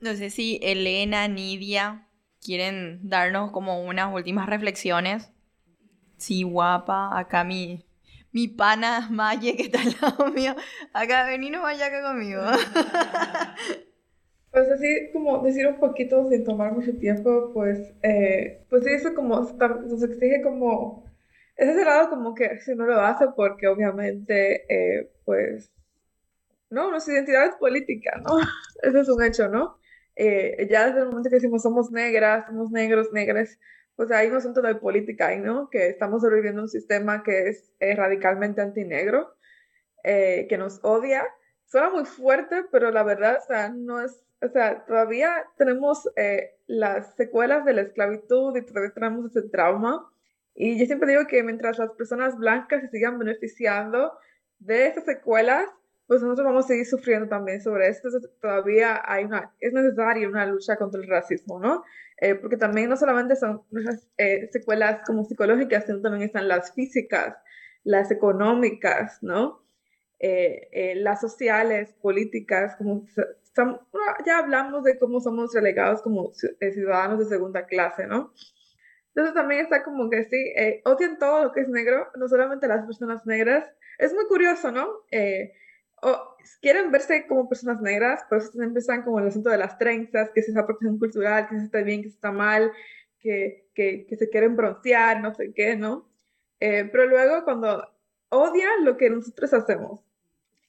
No 0.00 0.16
sé 0.16 0.30
si 0.30 0.58
Elena, 0.64 1.28
Nidia 1.28 2.08
quieren 2.42 3.00
darnos 3.08 3.52
como 3.52 3.82
unas 3.82 4.12
últimas 4.12 4.48
reflexiones. 4.48 5.30
Sí, 6.16 6.42
guapa, 6.42 7.18
acá 7.18 7.44
mi, 7.44 7.84
mi 8.32 8.48
pana 8.48 9.08
Maye 9.10 9.56
que 9.56 9.64
está 9.64 9.80
al 9.80 9.96
lado 10.00 10.26
mío. 10.32 10.54
Acá, 10.92 11.24
vení 11.26 11.50
no 11.50 11.62
vaya 11.62 11.86
acá 11.86 12.02
conmigo. 12.02 12.42
Pues 14.52 14.70
así 14.70 15.10
como 15.14 15.42
decir 15.42 15.66
un 15.66 15.78
poquito 15.78 16.28
sin 16.28 16.44
tomar 16.44 16.72
mucho 16.74 16.94
tiempo, 16.98 17.52
pues, 17.54 17.94
eh, 18.02 18.66
pues 18.68 18.86
eso 18.86 19.14
como 19.14 19.40
nos 19.40 20.02
exige 20.02 20.42
como, 20.42 21.10
es 21.56 21.70
ese 21.70 21.82
lado 21.86 22.10
como 22.10 22.34
que 22.34 22.60
si 22.60 22.74
no 22.74 22.84
lo 22.84 23.00
hace 23.00 23.28
porque 23.34 23.66
obviamente, 23.66 24.66
eh, 24.68 25.10
pues, 25.24 25.72
no, 26.68 26.90
nuestra 26.90 27.14
identidad 27.14 27.46
es 27.46 27.54
política, 27.54 28.20
¿no? 28.22 28.36
Ese 28.82 29.00
es 29.00 29.08
un 29.08 29.22
hecho, 29.22 29.48
¿no? 29.48 29.78
Eh, 30.16 30.68
ya 30.70 30.86
desde 30.86 31.00
el 31.00 31.06
momento 31.06 31.30
que 31.30 31.36
decimos 31.36 31.62
somos 31.62 31.90
negras, 31.90 32.46
somos 32.46 32.70
negros, 32.70 33.12
negras, 33.12 33.58
pues 33.96 34.10
hay 34.10 34.28
un 34.28 34.36
asunto 34.36 34.62
de 34.62 34.74
política 34.74 35.28
ahí, 35.28 35.40
¿no? 35.40 35.70
Que 35.70 35.88
estamos 35.88 36.22
sobreviviendo 36.22 36.62
un 36.62 36.68
sistema 36.68 37.22
que 37.22 37.48
es 37.48 37.72
radicalmente 37.96 38.60
antinegro, 38.62 39.34
que 40.02 40.56
nos 40.58 40.80
odia. 40.82 41.24
Suena 41.66 41.90
muy 41.90 42.04
fuerte, 42.04 42.64
pero 42.70 42.90
la 42.90 43.02
verdad, 43.02 43.38
o 43.42 43.46
sea, 43.46 43.68
no 43.68 44.00
es 44.00 44.22
o 44.42 44.48
sea, 44.48 44.84
todavía 44.86 45.46
tenemos 45.56 46.10
eh, 46.16 46.56
las 46.66 47.14
secuelas 47.14 47.64
de 47.64 47.74
la 47.74 47.82
esclavitud 47.82 48.56
y 48.56 48.62
todavía 48.62 48.92
tenemos 48.92 49.30
ese 49.30 49.48
trauma. 49.48 50.10
Y 50.54 50.78
yo 50.78 50.86
siempre 50.86 51.10
digo 51.10 51.26
que 51.28 51.42
mientras 51.44 51.78
las 51.78 51.90
personas 51.92 52.36
blancas 52.36 52.82
se 52.82 52.88
sigan 52.88 53.18
beneficiando 53.18 54.12
de 54.58 54.88
esas 54.88 55.04
secuelas, 55.04 55.66
pues 56.06 56.22
nosotros 56.22 56.46
vamos 56.46 56.64
a 56.64 56.68
seguir 56.68 56.86
sufriendo 56.86 57.28
también 57.28 57.60
sobre 57.60 57.88
esto. 57.88 58.08
todavía 58.40 59.02
hay 59.04 59.24
una, 59.24 59.54
es 59.60 59.72
necesaria 59.72 60.28
una 60.28 60.46
lucha 60.46 60.76
contra 60.76 61.00
el 61.00 61.08
racismo, 61.08 61.58
¿no? 61.58 61.84
Eh, 62.18 62.34
porque 62.34 62.56
también 62.56 62.88
no 62.88 62.96
solamente 62.96 63.36
son 63.36 63.62
nuestras 63.70 64.08
eh, 64.18 64.48
secuelas 64.52 65.00
como 65.06 65.24
psicológicas, 65.24 65.86
sino 65.86 66.00
también 66.00 66.24
están 66.24 66.48
las 66.48 66.72
físicas, 66.74 67.36
las 67.84 68.10
económicas, 68.10 69.18
¿no? 69.22 69.60
las 70.94 71.20
sociales, 71.20 71.96
políticas, 72.00 72.76
como 72.76 73.04
ya 74.24 74.38
hablamos 74.38 74.84
de 74.84 74.98
cómo 74.98 75.20
somos 75.20 75.54
relegados 75.54 76.02
como 76.02 76.32
eh, 76.60 76.72
ciudadanos 76.72 77.18
de 77.18 77.26
segunda 77.26 77.66
clase, 77.66 78.06
¿no? 78.06 78.32
Entonces 79.08 79.34
también 79.34 79.60
está 79.60 79.84
como 79.84 80.08
que 80.08 80.24
sí, 80.24 80.52
eh, 80.56 80.80
odian 80.84 81.18
todo 81.18 81.44
lo 81.44 81.52
que 81.52 81.60
es 81.60 81.68
negro, 81.68 82.08
no 82.16 82.28
solamente 82.28 82.66
las 82.66 82.86
personas 82.86 83.26
negras. 83.26 83.70
Es 83.98 84.14
muy 84.14 84.26
curioso, 84.26 84.72
¿no? 84.72 84.88
Eh, 85.10 85.52
o 86.02 86.36
quieren 86.60 86.90
verse 86.90 87.26
como 87.26 87.48
personas 87.48 87.80
negras, 87.80 88.24
pero 88.28 88.42
siempre 88.42 88.80
están 88.80 89.02
como 89.02 89.20
el 89.20 89.28
asunto 89.28 89.50
de 89.50 89.58
las 89.58 89.78
trenzas, 89.78 90.30
que 90.30 90.40
es 90.40 90.48
esa 90.48 90.60
apropiación 90.60 90.98
cultural, 90.98 91.48
que 91.48 91.58
se 91.58 91.64
está 91.64 91.82
bien, 91.82 92.02
que 92.02 92.08
se 92.08 92.14
está 92.14 92.32
mal, 92.32 92.72
que, 93.20 93.68
que, 93.74 94.06
se 94.18 94.28
quieren 94.28 94.56
broncear, 94.56 95.20
no 95.20 95.34
sé 95.34 95.52
qué, 95.54 95.76
¿no? 95.76 96.08
Eh, 96.60 96.88
pero 96.90 97.06
luego 97.06 97.44
cuando 97.44 97.88
odian 98.30 98.84
lo 98.84 98.96
que 98.96 99.10
nosotros 99.10 99.52
hacemos, 99.54 100.00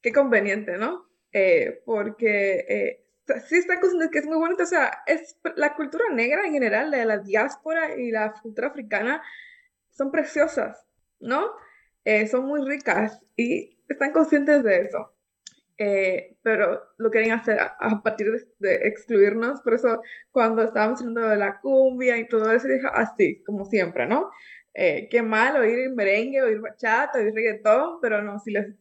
qué 0.01 0.11
conveniente, 0.11 0.77
¿no? 0.77 1.07
Eh, 1.31 1.81
porque 1.86 2.65
eh, 2.69 3.03
sí 3.47 3.57
está 3.57 3.79
cosa 3.79 4.09
que 4.11 4.19
es 4.19 4.25
muy 4.25 4.38
bonito, 4.38 4.63
o 4.63 4.67
sea, 4.67 5.03
es 5.07 5.38
la 5.55 5.75
cultura 5.75 6.05
negra 6.11 6.45
en 6.45 6.53
general, 6.53 6.91
de 6.91 7.05
la 7.05 7.17
diáspora 7.17 7.95
y 7.95 8.11
la 8.11 8.34
cultura 8.34 8.67
africana, 8.67 9.23
son 9.89 10.11
preciosas, 10.11 10.86
¿no? 11.19 11.51
Eh, 12.05 12.27
son 12.27 12.45
muy 12.45 12.67
ricas 12.67 13.21
y 13.36 13.79
están 13.88 14.11
conscientes 14.11 14.63
de 14.63 14.81
eso. 14.81 15.12
Pero 16.41 16.81
lo 16.97 17.09
quieren 17.09 17.31
hacer 17.31 17.59
a, 17.59 18.01
partir 18.03 18.27
de, 18.59 18.75
excluirnos, 18.88 19.61
por 19.61 19.73
eso 19.73 20.01
cuando 20.31 20.63
estábamos 20.63 20.99
hablando 21.01 21.29
de 21.29 21.38
la 21.38 21.59
cumbia 21.61 22.17
y 22.17 22.27
todo 22.27 22.51
eso, 22.51 22.67
dije 22.67 22.88
así, 22.93 23.43
como 23.43 23.65
siempre, 23.65 24.05
¿no? 24.05 24.29
Eh, 24.75 25.07
qué 25.09 25.21
mal 25.21 25.55
oír 25.57 25.91
merengue, 25.91 26.41
oír 26.41 26.59
bachata, 26.59 27.19
oír 27.19 27.34
reggaetón, 27.34 27.99
pero 28.01 28.21
no, 28.23 28.39
si 28.39 28.51
les... 28.51 28.73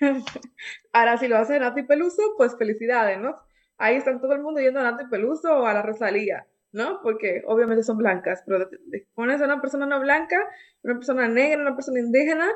Ahora, 0.92 1.18
si 1.18 1.26
lo 1.28 1.36
hace 1.36 1.58
Nati 1.58 1.82
Peluso, 1.82 2.22
pues 2.36 2.56
felicidades, 2.56 3.18
¿no? 3.18 3.36
Ahí 3.76 3.96
están 3.96 4.20
todo 4.20 4.34
el 4.34 4.42
mundo 4.42 4.60
yendo 4.60 4.80
a 4.80 4.84
Nati 4.84 5.06
Peluso 5.06 5.52
o 5.58 5.66
a 5.66 5.74
la 5.74 5.82
Rosalía, 5.82 6.46
¿no? 6.70 7.00
Porque 7.02 7.42
obviamente 7.46 7.82
son 7.82 7.98
blancas, 7.98 8.42
pero 8.46 8.68
pones 9.14 9.40
a 9.42 9.46
una 9.46 9.60
persona 9.60 9.86
no 9.86 10.00
blanca, 10.00 10.38
una 10.82 10.94
persona 10.94 11.28
negra, 11.28 11.60
una 11.60 11.74
persona 11.74 11.98
indígena, 11.98 12.48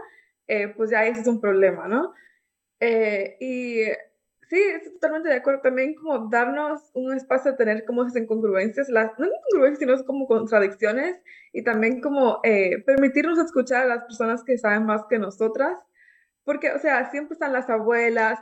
eh, 0.47 0.68
pues 0.68 0.90
ya 0.90 1.05
ese 1.05 1.22
es 1.22 1.26
un 1.26 1.40
problema, 1.40 1.88
¿no? 1.88 2.14
Eh, 2.81 3.37
y 3.41 3.87
Sí, 4.49 4.61
estoy 4.61 4.93
totalmente 4.93 5.29
de 5.29 5.37
acuerdo. 5.37 5.61
También 5.61 5.95
como 5.95 6.29
darnos 6.29 6.91
un 6.95 7.12
espacio 7.14 7.53
de 7.53 7.57
tener 7.57 7.85
como 7.85 8.03
esas 8.05 8.16
incongruencias, 8.22 8.89
las, 8.89 9.18
no 9.18 9.27
incongruencias, 9.27 9.81
sino 9.81 10.07
como 10.07 10.27
contradicciones 10.29 11.20
y 11.53 11.62
también 11.64 12.01
como 12.01 12.41
eh, 12.45 12.83
permitirnos 12.85 13.39
escuchar 13.39 13.83
a 13.83 13.87
las 13.87 14.05
personas 14.05 14.45
que 14.45 14.57
saben 14.59 14.87
más 14.87 15.05
que 15.09 15.18
nosotras. 15.18 15.79
Porque, 16.45 16.72
o 16.72 16.79
sea, 16.79 17.11
siempre 17.11 17.35
están 17.35 17.53
las 17.53 17.68
abuelas. 17.70 18.39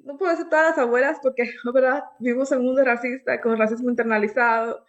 No 0.00 0.18
puedo 0.18 0.32
decir 0.32 0.48
todas 0.50 0.70
las 0.70 0.78
abuelas 0.78 1.18
porque, 1.22 1.44
¿verdad? 1.74 2.04
Vivimos 2.18 2.52
en 2.52 2.58
un 2.60 2.66
mundo 2.66 2.84
racista, 2.84 3.40
con 3.40 3.58
racismo 3.58 3.88
internalizado. 3.90 4.84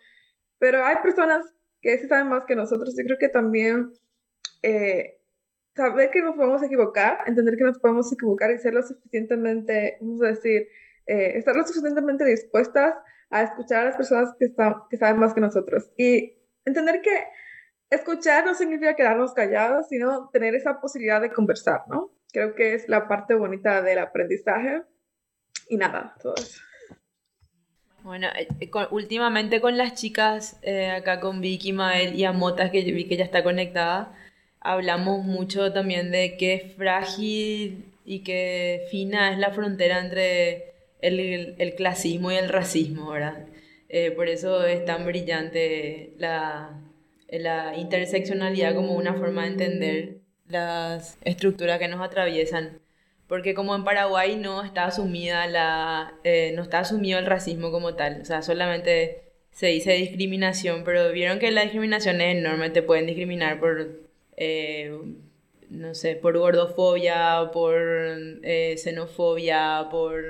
Pero 0.60 0.84
hay 0.84 0.98
personas 0.98 1.46
que 1.82 1.98
sí 2.00 2.08
saben 2.08 2.28
más 2.30 2.46
que 2.46 2.56
nosotros. 2.56 2.96
Yo 2.98 3.06
creo 3.06 3.18
que 3.18 3.30
también 3.30 3.94
eh, 4.62 5.17
saber 5.78 6.10
que 6.12 6.22
nos 6.22 6.36
podemos 6.36 6.62
equivocar, 6.64 7.20
entender 7.28 7.56
que 7.56 7.64
nos 7.64 7.80
podemos 7.80 8.12
equivocar 8.12 8.52
y 8.52 8.58
ser 8.58 8.74
lo 8.74 8.84
suficientemente, 8.84 9.98
vamos 10.02 10.22
a 10.24 10.28
decir, 10.28 10.68
eh, 11.06 11.38
estar 11.38 11.56
lo 11.56 11.66
suficientemente 11.66 12.26
dispuestas 12.26 12.96
a 13.30 13.44
escuchar 13.44 13.82
a 13.82 13.86
las 13.86 13.96
personas 13.96 14.34
que, 14.38 14.46
están, 14.46 14.76
que 14.90 14.98
saben 14.98 15.20
más 15.20 15.34
que 15.34 15.42
nosotros. 15.42 15.90
Y 15.96 16.34
entender 16.66 17.02
que 17.02 17.24
escuchar 17.90 18.46
no 18.46 18.56
significa 18.56 18.96
quedarnos 18.96 19.34
callados, 19.34 19.88
sino 19.88 20.30
tener 20.30 20.56
esa 20.56 20.82
posibilidad 20.82 21.22
de 21.22 21.32
conversar, 21.32 21.84
¿no? 21.88 22.12
Creo 22.34 22.56
que 22.56 22.74
es 22.74 22.90
la 22.90 23.08
parte 23.08 23.36
bonita 23.36 23.82
del 23.82 24.00
aprendizaje. 24.00 24.84
Y 25.70 25.78
nada, 25.78 26.16
todo 26.22 26.36
eso. 26.36 26.62
Bueno, 28.04 28.28
eh, 28.38 28.48
eh, 28.60 28.70
últimamente 28.92 29.62
con 29.62 29.78
las 29.78 29.94
chicas, 29.94 30.60
acá 30.96 31.20
con 31.20 31.42
Vicky, 31.42 31.74
Mael 31.74 32.16
y 32.16 32.26
Amotas, 32.26 32.72
que 32.72 32.82
vi 32.84 33.08
que 33.08 33.18
ya 33.18 33.24
está 33.24 33.44
conectada, 33.44 34.14
hablamos 34.60 35.24
mucho 35.24 35.72
también 35.74 36.12
de 36.12 36.38
qué 36.38 36.74
frágil 36.78 37.86
y 38.06 38.20
qué 38.20 38.88
fina 38.90 39.32
es 39.32 39.38
la 39.38 39.52
frontera 39.52 40.00
entre 40.00 40.74
el, 41.02 41.56
el 41.58 41.76
clasismo 41.76 42.32
y 42.32 42.36
el 42.36 42.50
racismo, 42.50 43.12
¿verdad? 43.12 43.46
Eh, 43.90 44.12
por 44.12 44.28
eso 44.28 44.66
es 44.66 44.84
tan 44.86 45.06
brillante 45.06 46.14
la, 46.18 46.82
la 47.30 47.76
interseccionalidad 47.78 48.76
como 48.76 48.94
una 48.96 49.14
forma 49.14 49.44
de 49.44 49.48
entender 49.48 50.18
las 50.48 51.18
estructuras 51.24 51.80
que 51.80 51.88
nos 51.88 52.02
atraviesan. 52.02 52.80
Porque 53.28 53.54
como 53.54 53.76
en 53.76 53.84
Paraguay 53.84 54.38
no 54.38 54.64
está 54.64 54.86
asumida 54.86 55.48
la, 55.48 56.14
eh, 56.24 56.54
no 56.56 56.64
está 56.64 56.80
asumido 56.80 57.20
el 57.20 57.26
racismo 57.26 57.72
como 57.72 57.96
tal, 57.96 58.22
o 58.22 58.26
sea, 58.26 58.42
solamente 58.42 59.24
se 59.52 59.68
dice 59.68 59.94
discriminación, 59.94 60.84
pero 60.86 61.12
vieron 61.12 61.40
que 61.40 61.52
la 61.52 61.64
discriminación 61.64 62.22
es 62.22 62.38
enorme, 62.38 62.70
te 62.70 62.84
pueden 62.84 63.06
discriminar 63.06 63.60
por 63.60 64.07
eh, 64.38 64.98
no 65.70 65.94
sé, 65.96 66.16
por 66.16 66.38
gordofobia, 66.38 67.50
por 67.52 67.76
eh, 68.44 68.76
xenofobia, 68.78 69.88
por 69.92 70.24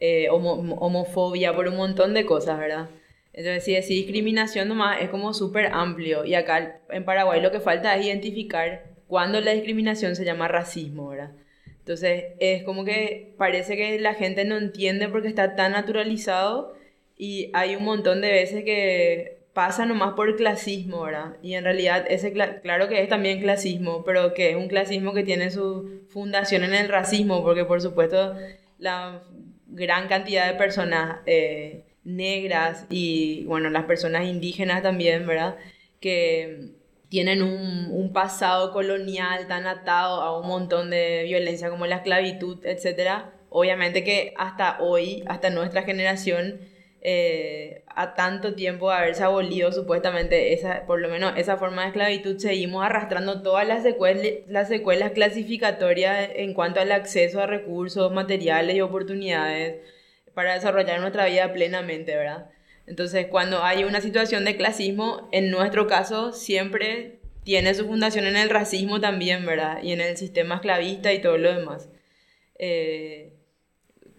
eh, 0.00 0.28
homofobia, 0.30 1.54
por 1.54 1.68
un 1.68 1.76
montón 1.76 2.14
de 2.14 2.26
cosas, 2.26 2.58
¿verdad? 2.58 2.90
Entonces, 3.32 3.64
si 3.64 3.72
decir 3.74 3.96
discriminación 3.96 4.68
nomás 4.68 5.02
es 5.02 5.08
como 5.08 5.32
súper 5.32 5.66
amplio. 5.66 6.24
Y 6.24 6.34
acá 6.34 6.80
en 6.90 7.04
Paraguay 7.04 7.40
lo 7.40 7.52
que 7.52 7.60
falta 7.60 7.96
es 7.96 8.06
identificar 8.06 8.90
cuándo 9.06 9.40
la 9.40 9.52
discriminación 9.52 10.16
se 10.16 10.24
llama 10.24 10.48
racismo, 10.48 11.08
¿verdad? 11.08 11.32
Entonces, 11.78 12.24
es 12.40 12.62
como 12.64 12.84
que 12.84 13.34
parece 13.38 13.76
que 13.76 13.98
la 13.98 14.14
gente 14.14 14.44
no 14.44 14.56
entiende 14.58 15.08
porque 15.08 15.28
está 15.28 15.56
tan 15.56 15.72
naturalizado 15.72 16.74
y 17.16 17.50
hay 17.54 17.76
un 17.76 17.84
montón 17.84 18.20
de 18.20 18.30
veces 18.30 18.64
que 18.64 19.39
pasa 19.52 19.84
nomás 19.84 20.14
por 20.14 20.36
clasismo, 20.36 21.02
¿verdad? 21.02 21.36
Y 21.42 21.54
en 21.54 21.64
realidad 21.64 22.04
ese 22.08 22.32
claro 22.32 22.88
que 22.88 23.02
es 23.02 23.08
también 23.08 23.40
clasismo, 23.40 24.04
pero 24.04 24.32
que 24.34 24.50
es 24.50 24.56
un 24.56 24.68
clasismo 24.68 25.12
que 25.12 25.24
tiene 25.24 25.50
su 25.50 26.02
fundación 26.08 26.64
en 26.64 26.74
el 26.74 26.88
racismo, 26.88 27.42
porque 27.42 27.64
por 27.64 27.80
supuesto 27.80 28.36
la 28.78 29.22
gran 29.66 30.08
cantidad 30.08 30.46
de 30.46 30.58
personas 30.58 31.18
eh, 31.26 31.84
negras 32.04 32.86
y 32.90 33.44
bueno, 33.44 33.70
las 33.70 33.84
personas 33.84 34.26
indígenas 34.26 34.82
también, 34.82 35.26
¿verdad? 35.26 35.56
Que 36.00 36.70
tienen 37.08 37.42
un, 37.42 37.88
un, 37.90 38.12
pasado 38.12 38.72
colonial 38.72 39.48
tan 39.48 39.66
atado 39.66 40.22
a 40.22 40.38
un 40.38 40.46
montón 40.46 40.90
de 40.90 41.24
violencia 41.24 41.70
como 41.70 41.86
la 41.86 41.96
esclavitud, 41.96 42.64
etcétera. 42.64 43.32
Obviamente 43.48 44.04
que 44.04 44.32
hasta 44.36 44.80
hoy, 44.80 45.24
hasta 45.26 45.50
nuestra 45.50 45.82
generación, 45.82 46.60
eh, 47.02 47.82
a 47.86 48.14
tanto 48.14 48.54
tiempo 48.54 48.90
de 48.90 48.96
haberse 48.96 49.22
abolido 49.22 49.72
supuestamente 49.72 50.52
esa, 50.52 50.84
por 50.86 51.00
lo 51.00 51.08
menos 51.08 51.32
esa 51.36 51.56
forma 51.56 51.82
de 51.82 51.88
esclavitud, 51.88 52.36
seguimos 52.38 52.84
arrastrando 52.84 53.42
todas 53.42 53.66
las 53.66 53.82
secuelas, 53.82 54.26
las 54.48 54.68
secuelas 54.68 55.12
clasificatorias 55.12 56.30
en 56.34 56.52
cuanto 56.52 56.80
al 56.80 56.92
acceso 56.92 57.40
a 57.40 57.46
recursos, 57.46 58.12
materiales 58.12 58.76
y 58.76 58.80
oportunidades 58.82 59.80
para 60.34 60.54
desarrollar 60.54 61.00
nuestra 61.00 61.26
vida 61.26 61.52
plenamente, 61.52 62.16
¿verdad? 62.16 62.50
Entonces, 62.86 63.26
cuando 63.28 63.62
hay 63.62 63.84
una 63.84 64.00
situación 64.00 64.44
de 64.44 64.56
clasismo, 64.56 65.28
en 65.32 65.50
nuestro 65.50 65.86
caso 65.86 66.32
siempre 66.32 67.20
tiene 67.44 67.74
su 67.74 67.86
fundación 67.86 68.26
en 68.26 68.36
el 68.36 68.50
racismo 68.50 69.00
también, 69.00 69.46
¿verdad? 69.46 69.82
Y 69.82 69.92
en 69.92 70.00
el 70.00 70.16
sistema 70.16 70.56
esclavista 70.56 71.12
y 71.12 71.20
todo 71.20 71.38
lo 71.38 71.54
demás. 71.54 71.88
Eh, 72.58 73.32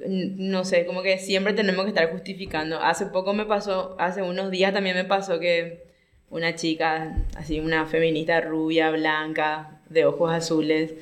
no 0.07 0.65
sé, 0.65 0.85
como 0.85 1.03
que 1.03 1.17
siempre 1.17 1.53
tenemos 1.53 1.85
que 1.85 1.89
estar 1.89 2.11
justificando. 2.11 2.79
Hace 2.79 3.07
poco 3.07 3.33
me 3.33 3.45
pasó, 3.45 3.95
hace 3.99 4.21
unos 4.21 4.51
días 4.51 4.73
también 4.73 4.95
me 4.95 5.05
pasó 5.05 5.39
que 5.39 5.83
una 6.29 6.55
chica, 6.55 7.17
así 7.35 7.59
una 7.59 7.85
feminista 7.85 8.41
rubia, 8.41 8.89
blanca, 8.91 9.81
de 9.89 10.05
ojos 10.05 10.31
azules, 10.31 10.95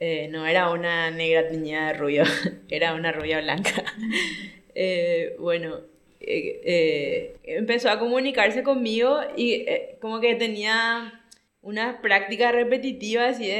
eh, 0.00 0.28
no 0.30 0.46
era 0.46 0.70
una 0.70 1.10
negra 1.10 1.48
teñida 1.48 1.88
de 1.88 1.92
rubio, 1.94 2.24
era 2.68 2.94
una 2.94 3.12
rubia 3.12 3.40
blanca. 3.40 3.84
Eh, 4.80 5.34
bueno, 5.40 5.80
eh, 6.20 7.34
empezó 7.42 7.90
a 7.90 7.98
comunicarse 7.98 8.62
conmigo 8.62 9.18
y 9.36 9.66
como 10.00 10.20
que 10.20 10.36
tenía 10.36 11.20
unas 11.62 11.96
prácticas 11.96 12.52
repetitivas 12.52 13.40
y 13.40 13.50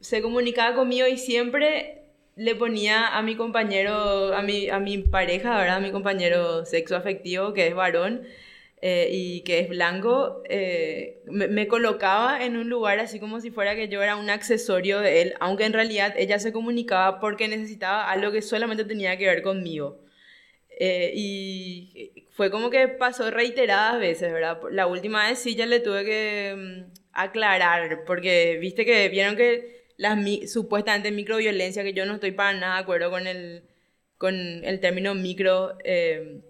se 0.00 0.22
comunicaba 0.22 0.74
conmigo 0.74 1.06
y 1.06 1.18
siempre 1.18 2.03
le 2.36 2.54
ponía 2.54 3.16
a 3.16 3.22
mi 3.22 3.36
compañero, 3.36 4.34
a 4.34 4.42
mi, 4.42 4.68
a 4.68 4.78
mi 4.80 4.98
pareja, 4.98 5.56
¿verdad? 5.58 5.76
A 5.76 5.80
mi 5.80 5.92
compañero 5.92 6.64
sexo 6.64 6.96
afectivo, 6.96 7.52
que 7.52 7.68
es 7.68 7.74
varón 7.74 8.26
eh, 8.82 9.08
y 9.10 9.40
que 9.44 9.60
es 9.60 9.68
blanco, 9.68 10.42
eh, 10.48 11.22
me, 11.26 11.66
colocaba 11.68 12.44
en 12.44 12.56
un 12.56 12.68
lugar 12.68 12.98
así 12.98 13.18
como 13.18 13.40
si 13.40 13.50
fuera 13.50 13.74
que 13.74 13.88
yo 13.88 14.02
era 14.02 14.16
un 14.16 14.28
accesorio 14.30 15.00
de 15.00 15.22
él, 15.22 15.34
aunque 15.40 15.64
en 15.64 15.72
realidad 15.72 16.14
ella 16.18 16.38
se 16.38 16.52
comunicaba 16.52 17.20
porque 17.20 17.48
necesitaba 17.48 18.10
algo 18.10 18.30
que 18.32 18.42
solamente 18.42 18.84
tenía 18.84 19.16
que 19.16 19.26
ver 19.26 19.42
conmigo. 19.42 20.00
Eh, 20.78 21.12
y 21.14 22.26
fue 22.32 22.50
como 22.50 22.68
que 22.70 22.88
pasó 22.88 23.30
reiteradas 23.30 24.00
veces, 24.00 24.32
¿verdad? 24.32 24.60
La 24.70 24.86
última 24.86 25.28
vez 25.28 25.38
sí 25.38 25.54
ya 25.54 25.66
le 25.66 25.80
tuve 25.80 26.04
que 26.04 26.54
mm, 26.56 26.92
aclarar, 27.12 28.04
porque 28.06 28.58
viste 28.60 28.84
que 28.84 29.08
vieron 29.08 29.36
que 29.36 29.83
las 29.96 30.18
supuestamente 30.50 31.10
microviolencia, 31.10 31.82
que 31.82 31.92
yo 31.92 32.06
no 32.06 32.14
estoy 32.14 32.32
para 32.32 32.58
nada 32.58 32.76
de 32.76 32.82
acuerdo 32.82 33.10
con 33.10 33.26
el, 33.26 33.64
con 34.18 34.34
el 34.34 34.80
término 34.80 35.14
micro, 35.14 35.76
eh, 35.84 36.40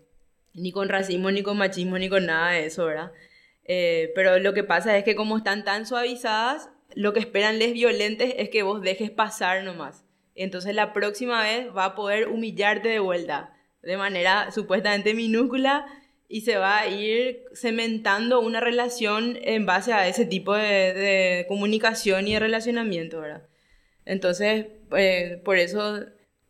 ni 0.54 0.72
con 0.72 0.88
racismo, 0.88 1.30
ni 1.30 1.42
con 1.42 1.58
machismo, 1.58 1.98
ni 1.98 2.08
con 2.08 2.26
nada 2.26 2.52
de 2.52 2.66
eso, 2.66 2.86
¿verdad? 2.86 3.12
Eh, 3.64 4.12
pero 4.14 4.38
lo 4.38 4.54
que 4.54 4.64
pasa 4.64 4.96
es 4.96 5.04
que 5.04 5.16
como 5.16 5.36
están 5.36 5.64
tan 5.64 5.86
suavizadas, 5.86 6.70
lo 6.94 7.12
que 7.12 7.20
esperan 7.20 7.58
les 7.58 7.72
violentes 7.72 8.34
es 8.38 8.50
que 8.50 8.62
vos 8.62 8.82
dejes 8.82 9.10
pasar 9.10 9.64
nomás. 9.64 10.04
Entonces 10.34 10.74
la 10.74 10.92
próxima 10.92 11.42
vez 11.42 11.68
va 11.76 11.86
a 11.86 11.94
poder 11.94 12.28
humillarte 12.28 12.88
de 12.88 12.98
vuelta, 12.98 13.56
de 13.82 13.96
manera 13.96 14.50
supuestamente 14.50 15.14
minúscula, 15.14 15.86
y 16.34 16.40
se 16.40 16.56
va 16.56 16.80
a 16.80 16.88
ir 16.88 17.44
cementando 17.54 18.40
una 18.40 18.58
relación 18.58 19.38
en 19.42 19.66
base 19.66 19.92
a 19.92 20.08
ese 20.08 20.26
tipo 20.26 20.52
de, 20.52 21.44
comunicación 21.46 22.26
y 22.26 22.32
de 22.32 22.40
relacionamiento, 22.40 23.20
¿verdad? 23.20 23.44
Entonces, 24.04 24.66
eh, 24.96 25.40
por 25.44 25.58
eso 25.58 26.00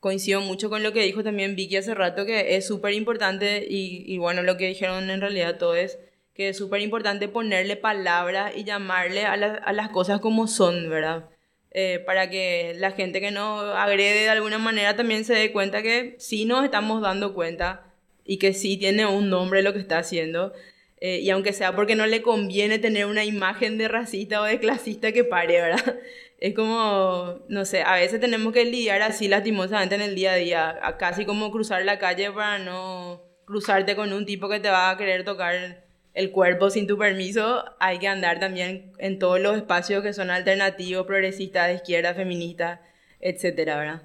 coincido 0.01 0.41
mucho 0.41 0.71
con 0.71 0.83
lo 0.83 0.95
que 0.95 1.03
dijo 1.03 1.23
también 1.23 1.55
Vicky 1.55 1.77
hace 1.77 1.95
rato, 1.95 2.25
que 2.25 2.57
es 2.57 2.67
súper 2.67 2.95
importante, 2.95 3.67
y, 3.69 4.17
bueno, 4.17 4.43
lo 4.43 4.57
que 4.57 4.69
dijeron 4.69 5.11
en 5.11 5.21
realidad 5.21 5.59
todo 5.59 5.77
es 5.77 5.99
que 6.33 6.49
es 6.49 6.57
súper 6.57 6.81
importante 6.81 7.29
ponerle 7.29 7.77
palabras 7.77 8.55
y 8.57 8.65
llamarle 8.65 9.27
a, 9.27 9.37
las 9.37 9.89
cosas 9.91 10.19
como 10.19 10.47
son, 10.47 10.89
¿verdad? 10.89 11.29
Eh, 11.73 12.03
para 12.07 12.31
que 12.31 12.73
la 12.79 12.93
gente 12.93 13.21
que 13.21 13.33
no 13.33 13.61
agrede 13.61 14.23
de 14.23 14.31
alguna 14.31 14.57
manera 14.57 14.97
también 14.97 15.27
se 15.27 15.35
dé 15.35 15.53
cuenta 15.53 15.83
que 15.83 16.17
sí 16.19 16.47
nos 16.47 16.65
estamos 16.65 17.03
dando 17.03 17.35
cuenta 17.35 17.91
y 18.25 18.39
que 18.39 18.55
sí 18.55 18.77
tiene 18.77 19.07
un 19.07 19.31
nombre 19.31 19.63
lo 19.63 19.73
que 19.73 19.79
está 19.79 19.99
haciendo. 19.99 20.53
Eh, 21.01 21.21
y 21.21 21.31
aunque 21.31 21.53
sea 21.53 21.77
porque 21.77 21.97
no 21.97 22.07
le 22.07 22.23
conviene 22.23 22.79
tener 22.79 23.07
una 23.07 23.25
imagen 23.25 23.77
de 23.79 23.89
racista 23.89 24.41
o 24.41 24.45
de 24.45 24.59
clasista 24.59 25.13
que 25.13 25.25
pare, 25.25 25.61
¿verdad? 25.61 25.97
Es 26.41 26.55
como, 26.55 27.41
no 27.49 27.65
sé, 27.65 27.83
a 27.83 27.95
veces 27.95 28.21
tenemos 28.21 28.53
que 28.53 28.65
lidiar 28.65 29.01
así 29.03 29.29
lastimosamente 29.29 29.95
en 29.95 30.03
el 30.03 30.15
día 30.15 30.33
a 30.33 30.37
día, 30.37 30.81
casi 30.99 31.25
como 31.25 31.51
cruzar 31.51 31.85
la 31.85 31.99
calle 31.99 32.31
para 32.33 32.59
no 32.59 33.23
cruzarte 33.47 33.97
con 33.97 34.13
un 34.13 34.27
tipo 34.27 34.49
que 34.49 34.61
te 34.61 34.69
va 34.69 34.91
a 34.91 34.97
querer 34.99 35.25
tocar 35.25 35.85
el 36.13 36.31
cuerpo 36.33 36.71
sin 36.71 36.87
tu 36.87 36.99
permiso, 36.99 37.65
hay 37.81 37.99
que 37.99 38.09
andar 38.09 38.41
también 38.41 38.93
en 38.99 39.19
todos 39.19 39.41
los 39.41 39.57
espacios 39.57 40.03
que 40.03 40.13
son 40.13 40.31
alternativos, 40.31 41.07
progresistas, 41.07 41.69
de 41.69 41.75
izquierda, 41.75 42.15
feministas, 42.15 42.81
etcétera, 43.21 43.79
¿verdad? 43.79 44.03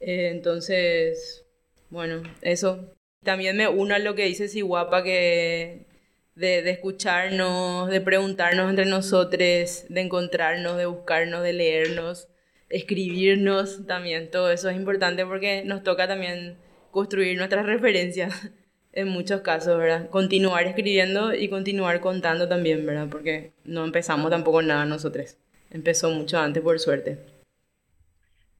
Eh, 0.00 0.30
entonces, 0.32 1.44
bueno, 1.90 2.22
eso 2.42 2.97
también 3.22 3.56
me 3.56 3.68
uno 3.68 3.94
a 3.94 3.98
lo 3.98 4.14
que 4.14 4.24
dice 4.24 4.48
Siguapa, 4.48 5.02
que 5.02 5.86
de, 6.34 6.62
de, 6.62 6.70
escucharnos, 6.70 7.90
de 7.90 8.00
preguntarnos 8.00 8.70
entre 8.70 8.86
nosotros, 8.86 9.86
de 9.88 10.00
encontrarnos, 10.00 10.76
de 10.76 10.86
buscarnos, 10.86 11.42
de 11.42 11.52
leernos, 11.52 12.28
escribirnos 12.68 13.86
también. 13.86 14.30
Todo 14.30 14.50
eso 14.52 14.68
es 14.68 14.76
importante 14.76 15.26
porque 15.26 15.62
nos 15.64 15.82
toca 15.82 16.06
también 16.06 16.56
construir 16.90 17.36
nuestras 17.36 17.66
referencias 17.66 18.50
en 18.92 19.08
muchos 19.08 19.40
casos, 19.40 19.78
¿verdad? 19.78 20.10
Continuar 20.10 20.66
escribiendo 20.66 21.34
y 21.34 21.48
continuar 21.48 22.00
contando 22.00 22.48
también, 22.48 22.86
¿verdad? 22.86 23.08
Porque 23.10 23.52
no 23.64 23.84
empezamos 23.84 24.30
tampoco 24.30 24.62
nada 24.62 24.84
nosotros. 24.84 25.36
Empezó 25.70 26.10
mucho 26.10 26.38
antes, 26.38 26.62
por 26.62 26.78
suerte. 26.78 27.18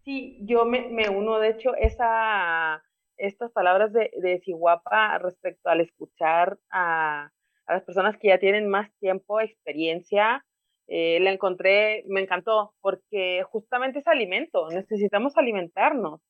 Sí, 0.05 0.39
yo 0.43 0.65
me, 0.65 0.89
me 0.89 1.09
uno, 1.09 1.39
de 1.39 1.51
hecho, 1.51 1.75
esa 1.77 2.83
estas 3.19 3.53
palabras 3.53 3.93
de, 3.93 4.11
de 4.21 4.41
Siguapa 4.41 5.19
respecto 5.19 5.69
al 5.69 5.81
escuchar 5.81 6.59
a, 6.71 7.31
a, 7.67 7.75
las 7.75 7.85
personas 7.85 8.17
que 8.19 8.29
ya 8.29 8.39
tienen 8.39 8.69
más 8.69 8.91
tiempo, 8.99 9.41
experiencia, 9.41 10.45
eh, 10.87 11.21
la 11.21 11.33
encontré, 11.33 12.05
me 12.09 12.23
encantó, 12.23 12.75
porque 12.81 13.45
justamente 13.51 13.99
es 13.99 14.07
alimento, 14.07 14.69
necesitamos 14.71 15.37
alimentarnos 15.37 16.23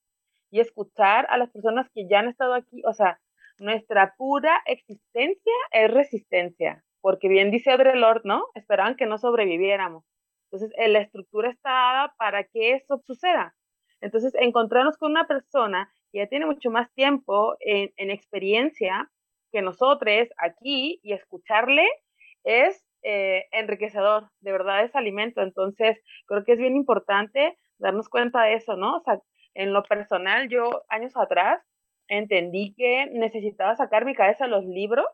y 0.51 0.59
escuchar 0.59 1.27
a 1.29 1.37
las 1.37 1.49
personas 1.51 1.89
que 1.93 2.07
ya 2.09 2.19
han 2.19 2.27
estado 2.27 2.53
aquí, 2.53 2.81
o 2.85 2.93
sea, 2.93 3.21
nuestra 3.57 4.15
pura 4.17 4.61
existencia 4.65 5.53
es 5.71 5.91
resistencia, 5.91 6.83
porque 7.01 7.27
bien 7.29 7.51
dice 7.51 7.71
Audre 7.71 7.95
Lorde, 7.95 8.23
¿no? 8.25 8.45
Esperaban 8.55 8.95
que 8.95 9.05
no 9.05 9.17
sobreviviéramos. 9.17 10.03
Entonces, 10.45 10.71
eh, 10.77 10.87
la 10.87 10.99
estructura 10.99 11.49
está 11.49 11.69
dada 11.69 12.15
para 12.17 12.43
que 12.43 12.73
eso 12.73 12.97
suceda. 13.05 13.55
Entonces, 14.01 14.33
encontrarnos 14.35 14.97
con 14.97 15.11
una 15.11 15.27
persona 15.27 15.91
que 16.11 16.19
ya 16.19 16.27
tiene 16.27 16.45
mucho 16.45 16.71
más 16.71 16.91
tiempo 16.93 17.55
en, 17.59 17.91
en 17.97 18.11
experiencia 18.11 19.09
que 19.51 19.61
nosotros 19.61 20.29
aquí 20.37 20.99
y 21.03 21.13
escucharle 21.13 21.85
es 22.43 22.85
eh, 23.01 23.45
enriquecedor, 23.51 24.29
de 24.41 24.51
verdad 24.51 24.83
es 24.83 24.95
alimento. 24.95 25.41
Entonces, 25.41 26.01
creo 26.25 26.43
que 26.43 26.53
es 26.53 26.59
bien 26.59 26.75
importante 26.75 27.57
darnos 27.77 28.09
cuenta 28.09 28.43
de 28.43 28.55
eso, 28.55 28.75
¿no? 28.75 28.97
O 28.97 29.01
sea, 29.01 29.19
en 29.53 29.73
lo 29.73 29.83
personal, 29.83 30.49
yo 30.49 30.83
años 30.89 31.15
atrás 31.15 31.61
entendí 32.07 32.73
que 32.75 33.07
necesitaba 33.11 33.75
sacar 33.75 34.05
mi 34.05 34.15
cabeza 34.15 34.47
los 34.47 34.65
libros, 34.65 35.05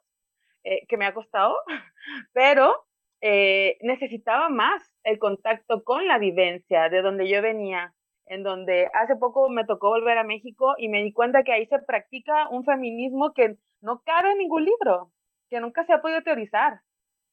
eh, 0.63 0.85
que 0.87 0.97
me 0.97 1.05
ha 1.05 1.13
costado, 1.13 1.55
pero 2.33 2.85
eh, 3.21 3.77
necesitaba 3.81 4.49
más 4.49 4.81
el 5.03 5.19
contacto 5.19 5.83
con 5.83 6.07
la 6.07 6.17
vivencia 6.17 6.89
de 6.89 7.01
donde 7.01 7.29
yo 7.29 7.41
venía, 7.41 7.93
en 8.27 8.43
donde 8.43 8.89
hace 8.93 9.15
poco 9.15 9.49
me 9.49 9.65
tocó 9.65 9.89
volver 9.89 10.17
a 10.17 10.23
México 10.23 10.75
y 10.77 10.89
me 10.89 11.03
di 11.03 11.13
cuenta 11.13 11.43
que 11.43 11.53
ahí 11.53 11.65
se 11.67 11.79
practica 11.79 12.49
un 12.49 12.63
feminismo 12.63 13.33
que 13.33 13.57
no 13.81 14.01
cabe 14.05 14.31
en 14.31 14.39
ningún 14.39 14.65
libro, 14.65 15.11
que 15.49 15.59
nunca 15.59 15.85
se 15.85 15.93
ha 15.93 16.01
podido 16.01 16.23
teorizar, 16.23 16.81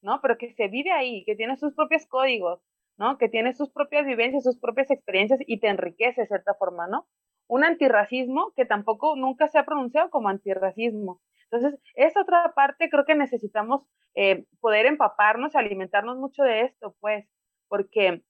¿no? 0.01 0.19
Pero 0.21 0.37
que 0.37 0.53
se 0.53 0.67
vive 0.67 0.91
ahí, 0.91 1.23
que 1.25 1.35
tiene 1.35 1.57
sus 1.57 1.73
propios 1.73 2.05
códigos, 2.07 2.61
¿no? 2.97 3.17
Que 3.17 3.29
tiene 3.29 3.53
sus 3.53 3.71
propias 3.71 4.05
vivencias, 4.05 4.43
sus 4.43 4.59
propias 4.59 4.91
experiencias 4.91 5.39
y 5.45 5.59
te 5.59 5.67
enriquece 5.67 6.21
de 6.21 6.27
cierta 6.27 6.53
forma, 6.53 6.87
¿no? 6.87 7.07
Un 7.47 7.63
antirracismo 7.63 8.53
que 8.55 8.65
tampoco 8.65 9.15
nunca 9.15 9.47
se 9.47 9.57
ha 9.57 9.65
pronunciado 9.65 10.09
como 10.09 10.29
antirracismo. 10.29 11.21
Entonces, 11.51 11.79
esa 11.95 12.21
otra 12.21 12.53
parte 12.55 12.89
creo 12.89 13.05
que 13.05 13.15
necesitamos 13.15 13.83
eh, 14.15 14.45
poder 14.59 14.85
empaparnos, 14.85 15.55
alimentarnos 15.55 16.17
mucho 16.17 16.43
de 16.43 16.61
esto, 16.61 16.95
pues, 16.99 17.27
porque 17.67 18.23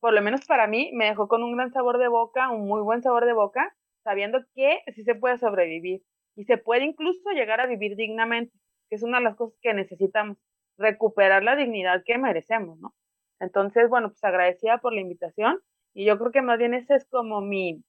por 0.00 0.14
lo 0.14 0.22
menos 0.22 0.46
para 0.46 0.66
mí, 0.66 0.90
me 0.94 1.06
dejó 1.06 1.28
con 1.28 1.42
un 1.42 1.56
gran 1.56 1.72
sabor 1.72 1.98
de 1.98 2.08
boca, 2.08 2.50
un 2.50 2.66
muy 2.66 2.80
buen 2.82 3.02
sabor 3.02 3.24
de 3.26 3.32
boca, 3.32 3.74
sabiendo 4.04 4.40
que 4.54 4.80
sí 4.94 5.04
se 5.04 5.14
puede 5.14 5.38
sobrevivir 5.38 6.02
y 6.36 6.44
se 6.44 6.58
puede 6.58 6.84
incluso 6.84 7.30
llegar 7.30 7.60
a 7.60 7.66
vivir 7.66 7.96
dignamente, 7.96 8.52
que 8.88 8.96
es 8.96 9.02
una 9.02 9.18
de 9.18 9.24
las 9.24 9.36
cosas 9.36 9.58
que 9.60 9.74
necesitamos, 9.74 10.38
recuperar 10.76 11.42
la 11.42 11.56
dignidad 11.56 12.02
que 12.06 12.18
merecemos, 12.18 12.78
¿no? 12.78 12.94
Entonces, 13.40 13.88
bueno, 13.88 14.08
pues 14.10 14.22
agradecida 14.22 14.78
por 14.78 14.92
la 14.92 15.00
invitación 15.00 15.60
y 15.94 16.04
yo 16.04 16.18
creo 16.18 16.30
que 16.30 16.42
más 16.42 16.58
bien 16.58 16.74
esa 16.74 16.94
es 16.94 17.04
como 17.06 17.40
mi, 17.40 17.82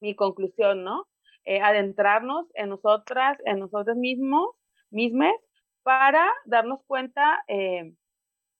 mi 0.00 0.16
conclusión, 0.16 0.82
¿no? 0.84 1.06
eh, 1.44 1.60
adentrarnos 1.60 2.46
en 2.54 2.70
nosotras, 2.70 3.38
en 3.44 3.58
nosotros 3.60 3.96
mismos, 3.96 4.50
mismes, 4.90 5.34
para 5.82 6.26
darnos 6.46 6.80
cuenta 6.86 7.44
eh, 7.48 7.94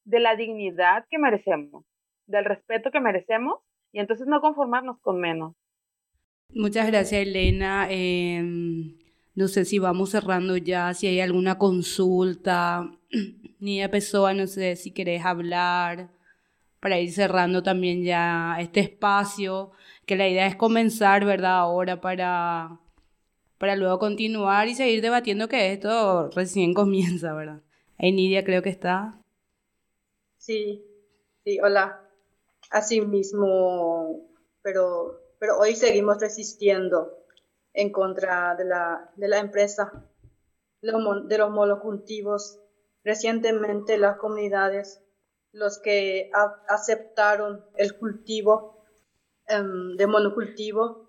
de 0.03 0.19
la 0.19 0.35
dignidad 0.35 1.05
que 1.09 1.17
merecemos, 1.17 1.83
del 2.27 2.45
respeto 2.45 2.91
que 2.91 2.99
merecemos 2.99 3.59
y 3.91 3.99
entonces 3.99 4.27
no 4.27 4.41
conformarnos 4.41 4.99
con 4.99 5.19
menos. 5.19 5.53
Muchas 6.53 6.87
gracias, 6.87 7.21
Elena. 7.21 7.87
Em, 7.89 8.97
no 9.35 9.47
sé 9.47 9.65
si 9.65 9.79
vamos 9.79 10.11
cerrando 10.11 10.57
ya, 10.57 10.93
si 10.93 11.07
hay 11.07 11.19
alguna 11.19 11.57
consulta. 11.57 12.91
Nidia 13.59 13.89
Pessoa, 13.89 14.33
no 14.33 14.47
sé 14.47 14.75
si 14.75 14.91
querés 14.91 15.25
hablar 15.25 16.09
para 16.79 16.99
ir 16.99 17.11
cerrando 17.11 17.63
también 17.63 18.03
ya 18.03 18.57
este 18.59 18.79
espacio, 18.79 19.71
que 20.05 20.15
la 20.15 20.27
idea 20.27 20.45
es 20.45 20.55
comenzar, 20.55 21.25
¿verdad? 21.25 21.57
Ahora 21.57 21.99
para, 21.99 22.79
para 23.57 23.75
luego 23.75 23.97
continuar 23.97 24.67
y 24.67 24.75
seguir 24.75 25.01
debatiendo 25.01 25.47
que 25.47 25.73
esto 25.73 26.29
recién 26.35 26.75
comienza, 26.75 27.33
¿verdad? 27.33 27.63
Ahí 27.97 28.11
Nidia 28.11 28.43
creo 28.43 28.61
que 28.61 28.69
está. 28.69 29.19
Sí, 30.37 30.85
sí, 31.43 31.59
hola. 31.59 32.04
Así 32.71 33.01
mismo, 33.01 34.29
pero, 34.61 35.21
pero 35.39 35.57
hoy 35.59 35.75
seguimos 35.75 36.19
resistiendo 36.19 37.25
en 37.73 37.91
contra 37.91 38.55
de 38.55 38.65
la, 38.65 39.11
de 39.15 39.27
la 39.27 39.39
empresa, 39.39 39.91
de 40.81 41.37
los 41.37 41.51
monocultivos. 41.51 42.59
Recientemente 43.03 43.97
las 43.97 44.17
comunidades, 44.17 45.03
los 45.51 45.79
que 45.79 46.31
aceptaron 46.67 47.63
el 47.75 47.97
cultivo 47.97 48.83
em, 49.47 49.95
de 49.95 50.07
monocultivo, 50.07 51.05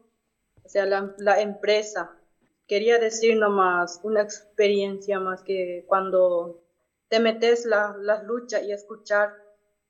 o 0.62 0.68
sea, 0.68 0.84
la, 0.84 1.14
la, 1.18 1.40
empresa, 1.40 2.18
quería 2.66 2.98
decir 2.98 3.36
nomás 3.38 4.00
una 4.02 4.20
experiencia 4.22 5.20
más 5.20 5.42
que 5.42 5.84
cuando 5.86 6.64
te 7.08 7.20
metes 7.20 7.64
la, 7.64 7.96
las 7.98 8.24
luchas 8.24 8.62
y 8.64 8.72
escuchar 8.72 9.45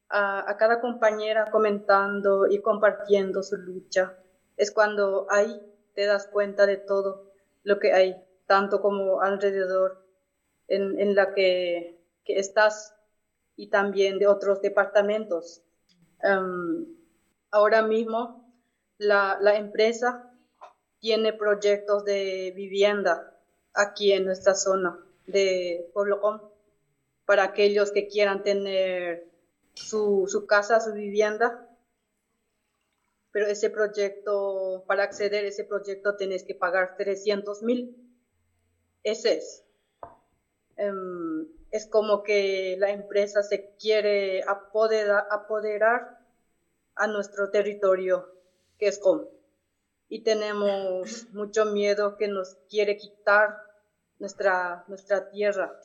a, 0.09 0.57
cada 0.59 0.81
compañera 0.81 1.51
comentando 1.51 2.47
y 2.47 2.61
compartiendo 2.61 3.43
su 3.43 3.57
lucha, 3.57 4.17
es 4.57 4.71
cuando 4.71 5.27
hay 5.31 5.61
te 5.95 6.05
das 6.05 6.27
cuenta 6.27 6.67
de 6.67 6.77
todo 6.77 7.33
lo 7.65 7.79
que 7.79 7.93
hay, 7.93 8.23
tanto 8.47 8.81
como 8.81 9.23
alrededor 9.23 10.05
en, 10.69 11.01
en 11.01 11.15
la 11.15 11.33
que, 11.35 11.99
que, 12.25 12.39
estás 12.39 12.95
y 13.57 13.69
también 13.69 14.19
de 14.19 14.27
otros 14.27 14.61
departamentos. 14.61 15.63
Um, 16.23 16.87
ahora 17.51 17.83
mismo 17.83 18.53
la, 18.99 19.39
la, 19.41 19.57
empresa 19.57 20.31
tiene 21.01 21.33
proyectos 21.33 22.05
de 22.05 22.53
vivienda 22.55 23.35
aquí 23.73 24.13
en 24.13 24.27
nuestra 24.27 24.55
zona 24.55 24.99
de 25.27 25.91
Pueblo 25.93 26.53
para 27.25 27.45
aquellos 27.45 27.91
que 27.91 28.07
quieran 28.07 28.43
tener 28.43 29.27
su, 29.77 30.27
su 30.27 30.47
casa, 30.47 30.81
su 30.81 30.93
vivienda 30.93 31.67
pero 33.37 33.49
ese 33.49 33.69
proyecto, 33.69 34.85
para 34.87 35.03
acceder 35.03 35.45
a 35.45 35.49
ese 35.49 35.65
proyecto 35.65 36.17
tenés 36.17 36.43
que 36.43 36.55
pagar 36.55 36.97
300 36.97 37.63
mil. 37.65 37.95
Ese 39.03 39.35
es. 39.37 39.63
Um, 40.79 41.47
es 41.71 41.85
como 41.87 42.23
que 42.23 42.77
la 42.79 42.89
empresa 42.93 43.43
se 43.43 43.75
quiere 43.79 44.43
apoderar, 44.43 45.27
apoderar 45.31 46.19
a 46.95 47.09
nuestro 47.09 47.51
territorio, 47.51 48.27
que 48.79 48.87
es 48.89 48.99
como. 48.99 49.29
Y 50.09 50.23
tenemos 50.23 51.27
mucho 51.35 51.67
miedo 51.67 52.17
que 52.17 52.29
nos 52.29 52.55
quiere 52.71 52.97
quitar 52.97 53.55
nuestra, 54.19 54.87
nuestra 54.89 55.29
tierra. 55.29 55.79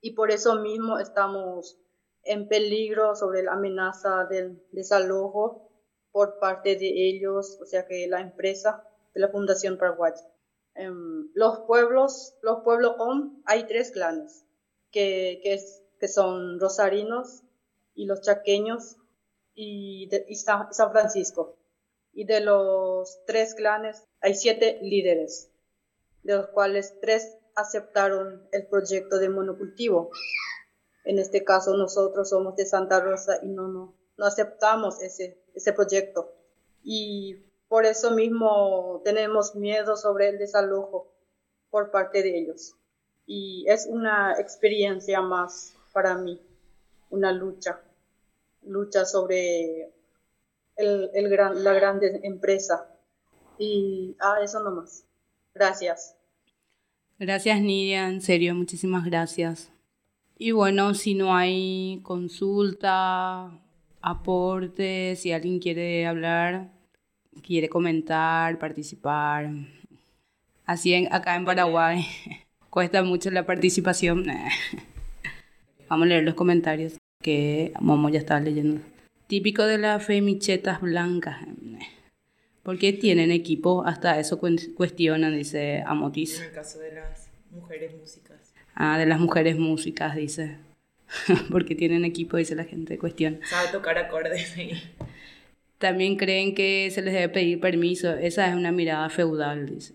Y 0.00 0.12
por 0.12 0.30
eso 0.30 0.54
mismo 0.54 0.98
estamos 0.98 1.76
en 2.24 2.48
peligro 2.48 3.14
sobre 3.16 3.42
la 3.42 3.52
amenaza 3.52 4.24
del 4.24 4.62
desalojo 4.72 5.70
por 6.12 6.38
parte 6.38 6.76
de 6.76 7.08
ellos, 7.08 7.58
o 7.60 7.66
sea 7.66 7.86
que 7.86 8.06
la 8.06 8.20
empresa 8.20 8.84
de 9.14 9.20
la 9.20 9.28
Fundación 9.28 9.78
Paraguaya. 9.78 10.26
Um, 10.76 11.30
los 11.34 11.60
pueblos, 11.60 12.34
los 12.42 12.62
pueblos 12.62 12.96
con, 12.96 13.42
hay 13.46 13.66
tres 13.66 13.90
clanes, 13.90 14.44
que, 14.90 15.40
que, 15.42 15.54
es, 15.54 15.82
que 15.98 16.08
son 16.08 16.60
rosarinos 16.60 17.42
y 17.94 18.06
los 18.06 18.22
chaqueños 18.22 18.96
y, 19.58 20.08
San 20.36 20.92
Francisco. 20.92 21.56
Y 22.12 22.24
de 22.24 22.40
los 22.40 23.18
tres 23.26 23.54
clanes 23.54 24.06
hay 24.20 24.34
siete 24.34 24.78
líderes, 24.82 25.50
de 26.22 26.36
los 26.36 26.48
cuales 26.48 26.94
tres 27.00 27.36
aceptaron 27.56 28.46
el 28.52 28.66
proyecto 28.66 29.18
de 29.18 29.28
monocultivo. 29.28 30.10
En 31.04 31.18
este 31.18 31.44
caso 31.44 31.76
nosotros 31.76 32.28
somos 32.28 32.56
de 32.56 32.66
Santa 32.66 33.00
Rosa 33.00 33.38
y 33.42 33.48
no, 33.48 33.68
no, 33.68 33.94
no 34.16 34.24
aceptamos 34.26 35.00
ese, 35.02 35.38
ese 35.54 35.72
proyecto. 35.72 36.32
Y 36.82 37.36
por 37.68 37.86
eso 37.86 38.10
mismo 38.12 39.00
tenemos 39.04 39.54
miedo 39.54 39.96
sobre 39.96 40.28
el 40.28 40.38
desalojo 40.38 41.12
por 41.70 41.90
parte 41.90 42.22
de 42.22 42.38
ellos. 42.38 42.74
Y 43.26 43.66
es 43.68 43.86
una 43.86 44.38
experiencia 44.38 45.20
más 45.20 45.74
para 45.92 46.16
mí, 46.16 46.40
una 47.10 47.32
lucha, 47.32 47.80
lucha 48.62 49.04
sobre 49.04 49.92
el, 50.76 51.10
el 51.12 51.28
gran, 51.28 51.62
la 51.62 51.74
gran 51.74 52.00
empresa. 52.22 52.88
Y 53.58 54.16
ah, 54.20 54.38
eso 54.42 54.60
nomás. 54.60 55.04
Gracias. 55.54 56.14
Gracias 57.18 57.60
Nidia, 57.60 58.08
en 58.08 58.20
serio, 58.20 58.54
muchísimas 58.54 59.04
gracias. 59.04 59.72
Y 60.38 60.52
bueno, 60.52 60.94
si 60.94 61.14
no 61.14 61.34
hay 61.34 62.00
consulta 62.04 63.50
aporte, 64.00 65.16
si 65.16 65.32
alguien 65.32 65.58
quiere 65.58 66.06
hablar, 66.06 66.70
quiere 67.42 67.68
comentar, 67.68 68.58
participar. 68.60 69.50
Así 70.64 70.94
en, 70.94 71.12
acá 71.12 71.34
en 71.34 71.44
Paraguay 71.44 72.06
cuesta 72.70 73.02
mucho 73.02 73.32
la 73.32 73.46
participación. 73.46 74.26
Vamos 75.88 76.04
a 76.04 76.08
leer 76.08 76.22
los 76.22 76.34
comentarios 76.34 76.98
que 77.20 77.72
Momo 77.80 78.08
ya 78.08 78.20
estaba 78.20 78.38
leyendo. 78.38 78.80
Típico 79.26 79.64
de 79.64 79.78
las 79.78 80.04
femichetas 80.04 80.80
blancas. 80.80 81.38
¿Por 82.62 82.78
qué 82.78 82.92
tienen 82.92 83.32
equipo? 83.32 83.82
Hasta 83.84 84.20
eso 84.20 84.38
cuestionan, 84.38 85.36
dice 85.36 85.82
Amotis. 85.84 86.38
En 86.38 86.46
el 86.46 86.52
caso 86.52 86.78
de 86.78 86.92
las 86.92 87.30
mujeres 87.50 87.96
músicas. 87.98 88.37
Ah, 88.80 88.96
de 88.96 89.06
las 89.06 89.18
mujeres 89.18 89.58
músicas, 89.58 90.14
dice. 90.14 90.56
porque 91.50 91.74
tienen 91.74 92.04
equipo, 92.04 92.36
dice 92.36 92.54
la 92.54 92.62
gente, 92.62 92.96
cuestión. 92.96 93.40
Sabe 93.50 93.72
tocar 93.72 93.98
acordes. 93.98 94.54
También 95.78 96.16
creen 96.16 96.54
que 96.54 96.88
se 96.92 97.02
les 97.02 97.12
debe 97.12 97.28
pedir 97.28 97.58
permiso. 97.58 98.12
Esa 98.12 98.48
es 98.48 98.54
una 98.54 98.70
mirada 98.70 99.10
feudal, 99.10 99.66
dice. 99.66 99.94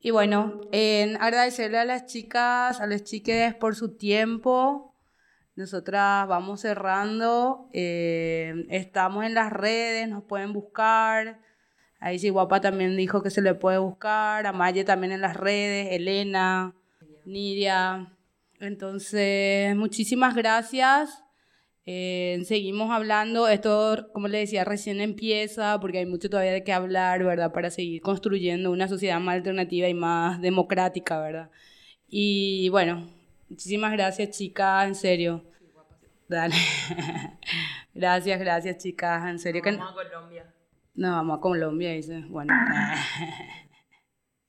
Y 0.00 0.12
bueno, 0.12 0.60
en 0.70 1.20
agradecerle 1.20 1.78
a 1.78 1.84
las 1.84 2.06
chicas, 2.06 2.80
a 2.80 2.86
las 2.86 3.02
chiques 3.02 3.56
por 3.56 3.74
su 3.74 3.96
tiempo. 3.96 4.94
Nosotras 5.56 6.28
vamos 6.28 6.60
cerrando. 6.60 7.68
Eh, 7.72 8.66
estamos 8.70 9.24
en 9.24 9.34
las 9.34 9.52
redes, 9.52 10.08
nos 10.08 10.22
pueden 10.22 10.52
buscar. 10.52 11.40
Ahí 11.98 12.20
sí, 12.20 12.28
Guapa 12.28 12.60
también 12.60 12.96
dijo 12.96 13.20
que 13.24 13.30
se 13.30 13.42
le 13.42 13.54
puede 13.54 13.78
buscar. 13.78 14.46
Amaye 14.46 14.84
también 14.84 15.10
en 15.10 15.22
las 15.22 15.36
redes. 15.36 15.88
Elena, 15.90 16.72
Nidia. 17.26 18.12
Entonces, 18.60 19.76
muchísimas 19.76 20.34
gracias. 20.34 21.22
Eh, 21.84 22.42
seguimos 22.44 22.90
hablando. 22.90 23.48
Esto, 23.48 24.08
como 24.12 24.28
le 24.28 24.38
decía, 24.38 24.64
recién 24.64 25.00
empieza 25.00 25.78
porque 25.80 25.98
hay 25.98 26.06
mucho 26.06 26.30
todavía 26.30 26.52
de 26.52 26.64
qué 26.64 26.72
hablar, 26.72 27.22
¿verdad? 27.22 27.52
Para 27.52 27.70
seguir 27.70 28.00
construyendo 28.00 28.70
una 28.70 28.88
sociedad 28.88 29.20
más 29.20 29.36
alternativa 29.36 29.88
y 29.88 29.94
más 29.94 30.40
democrática, 30.40 31.20
¿verdad? 31.20 31.50
Y 32.08 32.68
bueno, 32.70 33.08
muchísimas 33.48 33.92
gracias, 33.92 34.36
chicas, 34.36 34.86
en 34.86 34.94
serio. 34.94 35.44
Dale. 36.28 36.54
gracias, 37.94 38.40
gracias, 38.40 38.78
chicas, 38.78 39.28
en 39.28 39.38
serio. 39.38 39.62
vamos 39.64 39.90
a 39.90 39.94
Colombia. 39.94 40.52
No, 40.94 41.10
vamos 41.12 41.38
a 41.38 41.40
Colombia, 41.40 41.90
dice. 41.92 42.24
Bueno. 42.28 42.52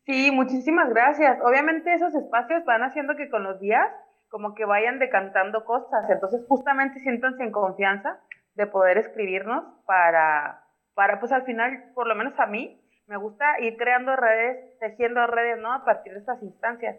Sí, 0.07 0.31
muchísimas 0.31 0.89
gracias. 0.89 1.38
Obviamente 1.43 1.93
esos 1.93 2.15
espacios 2.15 2.63
van 2.63 2.81
haciendo 2.81 3.17
que 3.17 3.29
con 3.29 3.43
los 3.43 3.59
días 3.59 3.85
como 4.29 4.55
que 4.55 4.63
vayan 4.63 4.99
decantando 4.99 5.65
cosas. 5.65 6.09
Entonces 6.09 6.45
justamente 6.47 7.01
siéntanse 7.01 7.43
en 7.43 7.51
confianza 7.51 8.17
de 8.55 8.67
poder 8.67 8.97
escribirnos 8.97 9.65
para, 9.85 10.63
para 10.93 11.19
pues 11.19 11.34
al 11.34 11.43
final, 11.43 11.91
por 11.93 12.07
lo 12.07 12.15
menos 12.15 12.39
a 12.39 12.45
mí, 12.45 12.81
me 13.07 13.17
gusta 13.17 13.59
ir 13.59 13.75
creando 13.75 14.15
redes, 14.15 14.79
tejiendo 14.79 15.27
redes, 15.27 15.59
¿no? 15.59 15.73
A 15.73 15.84
partir 15.84 16.13
de 16.13 16.19
estas 16.19 16.41
instancias. 16.41 16.95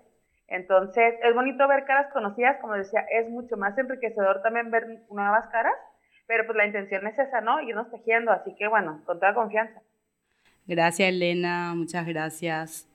Entonces, 0.47 1.14
es 1.22 1.35
bonito 1.35 1.66
ver 1.66 1.86
caras 1.86 2.12
conocidas, 2.12 2.59
como 2.60 2.74
decía, 2.74 3.06
es 3.10 3.28
mucho 3.30 3.56
más 3.56 3.76
enriquecedor 3.78 4.43
también 4.43 4.70
ver 4.70 4.86
nuevas 5.10 5.47
caras, 5.48 5.74
pero 6.26 6.44
pues 6.44 6.56
la 6.56 6.66
intención 6.66 7.06
es 7.06 7.18
esa, 7.18 7.40
¿no? 7.40 7.60
Irnos 7.60 7.90
tejiendo, 7.90 8.32
así 8.32 8.55
que 8.55 8.68
bueno, 8.68 9.01
con 9.06 9.18
toda 9.18 9.32
confianza. 9.32 9.80
Gracias, 10.66 11.09
Elena, 11.09 11.72
muchas 11.74 12.06
gracias. 12.06 12.88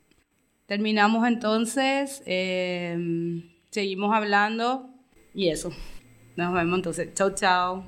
Terminamos 0.66 1.28
entonces. 1.28 2.22
em, 2.26 3.50
seguimos 3.72 4.14
hablando 4.16 4.90
y 5.34 5.50
eso. 5.50 5.72
Nos 6.36 6.54
vemos 6.54 6.78
entonces. 6.78 7.14
Chau, 7.14 7.32
chau. 7.34 7.84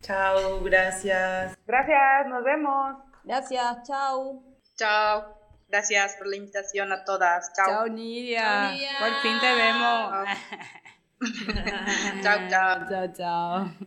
Chao, 0.00 0.60
gracias. 0.62 1.56
Gracias, 1.66 2.26
nos 2.28 2.44
vemos. 2.44 2.96
Gracias, 3.24 3.82
chao. 3.86 4.42
Chao. 4.76 5.38
Gracias 5.68 6.14
por 6.16 6.26
la 6.28 6.36
invitación 6.36 6.92
a 6.92 7.04
todas. 7.04 7.52
Chao, 7.54 7.66
Chao. 7.66 7.86
Nidia. 7.88 8.42
Chao, 8.42 8.72
Nidia. 8.72 8.90
Por 8.98 9.14
fin 9.22 9.40
te 9.40 9.54
vemos. 9.54 10.28
Chao, 12.22 12.38
chao. 12.50 12.88
chao, 12.88 13.12
chao. 13.12 13.86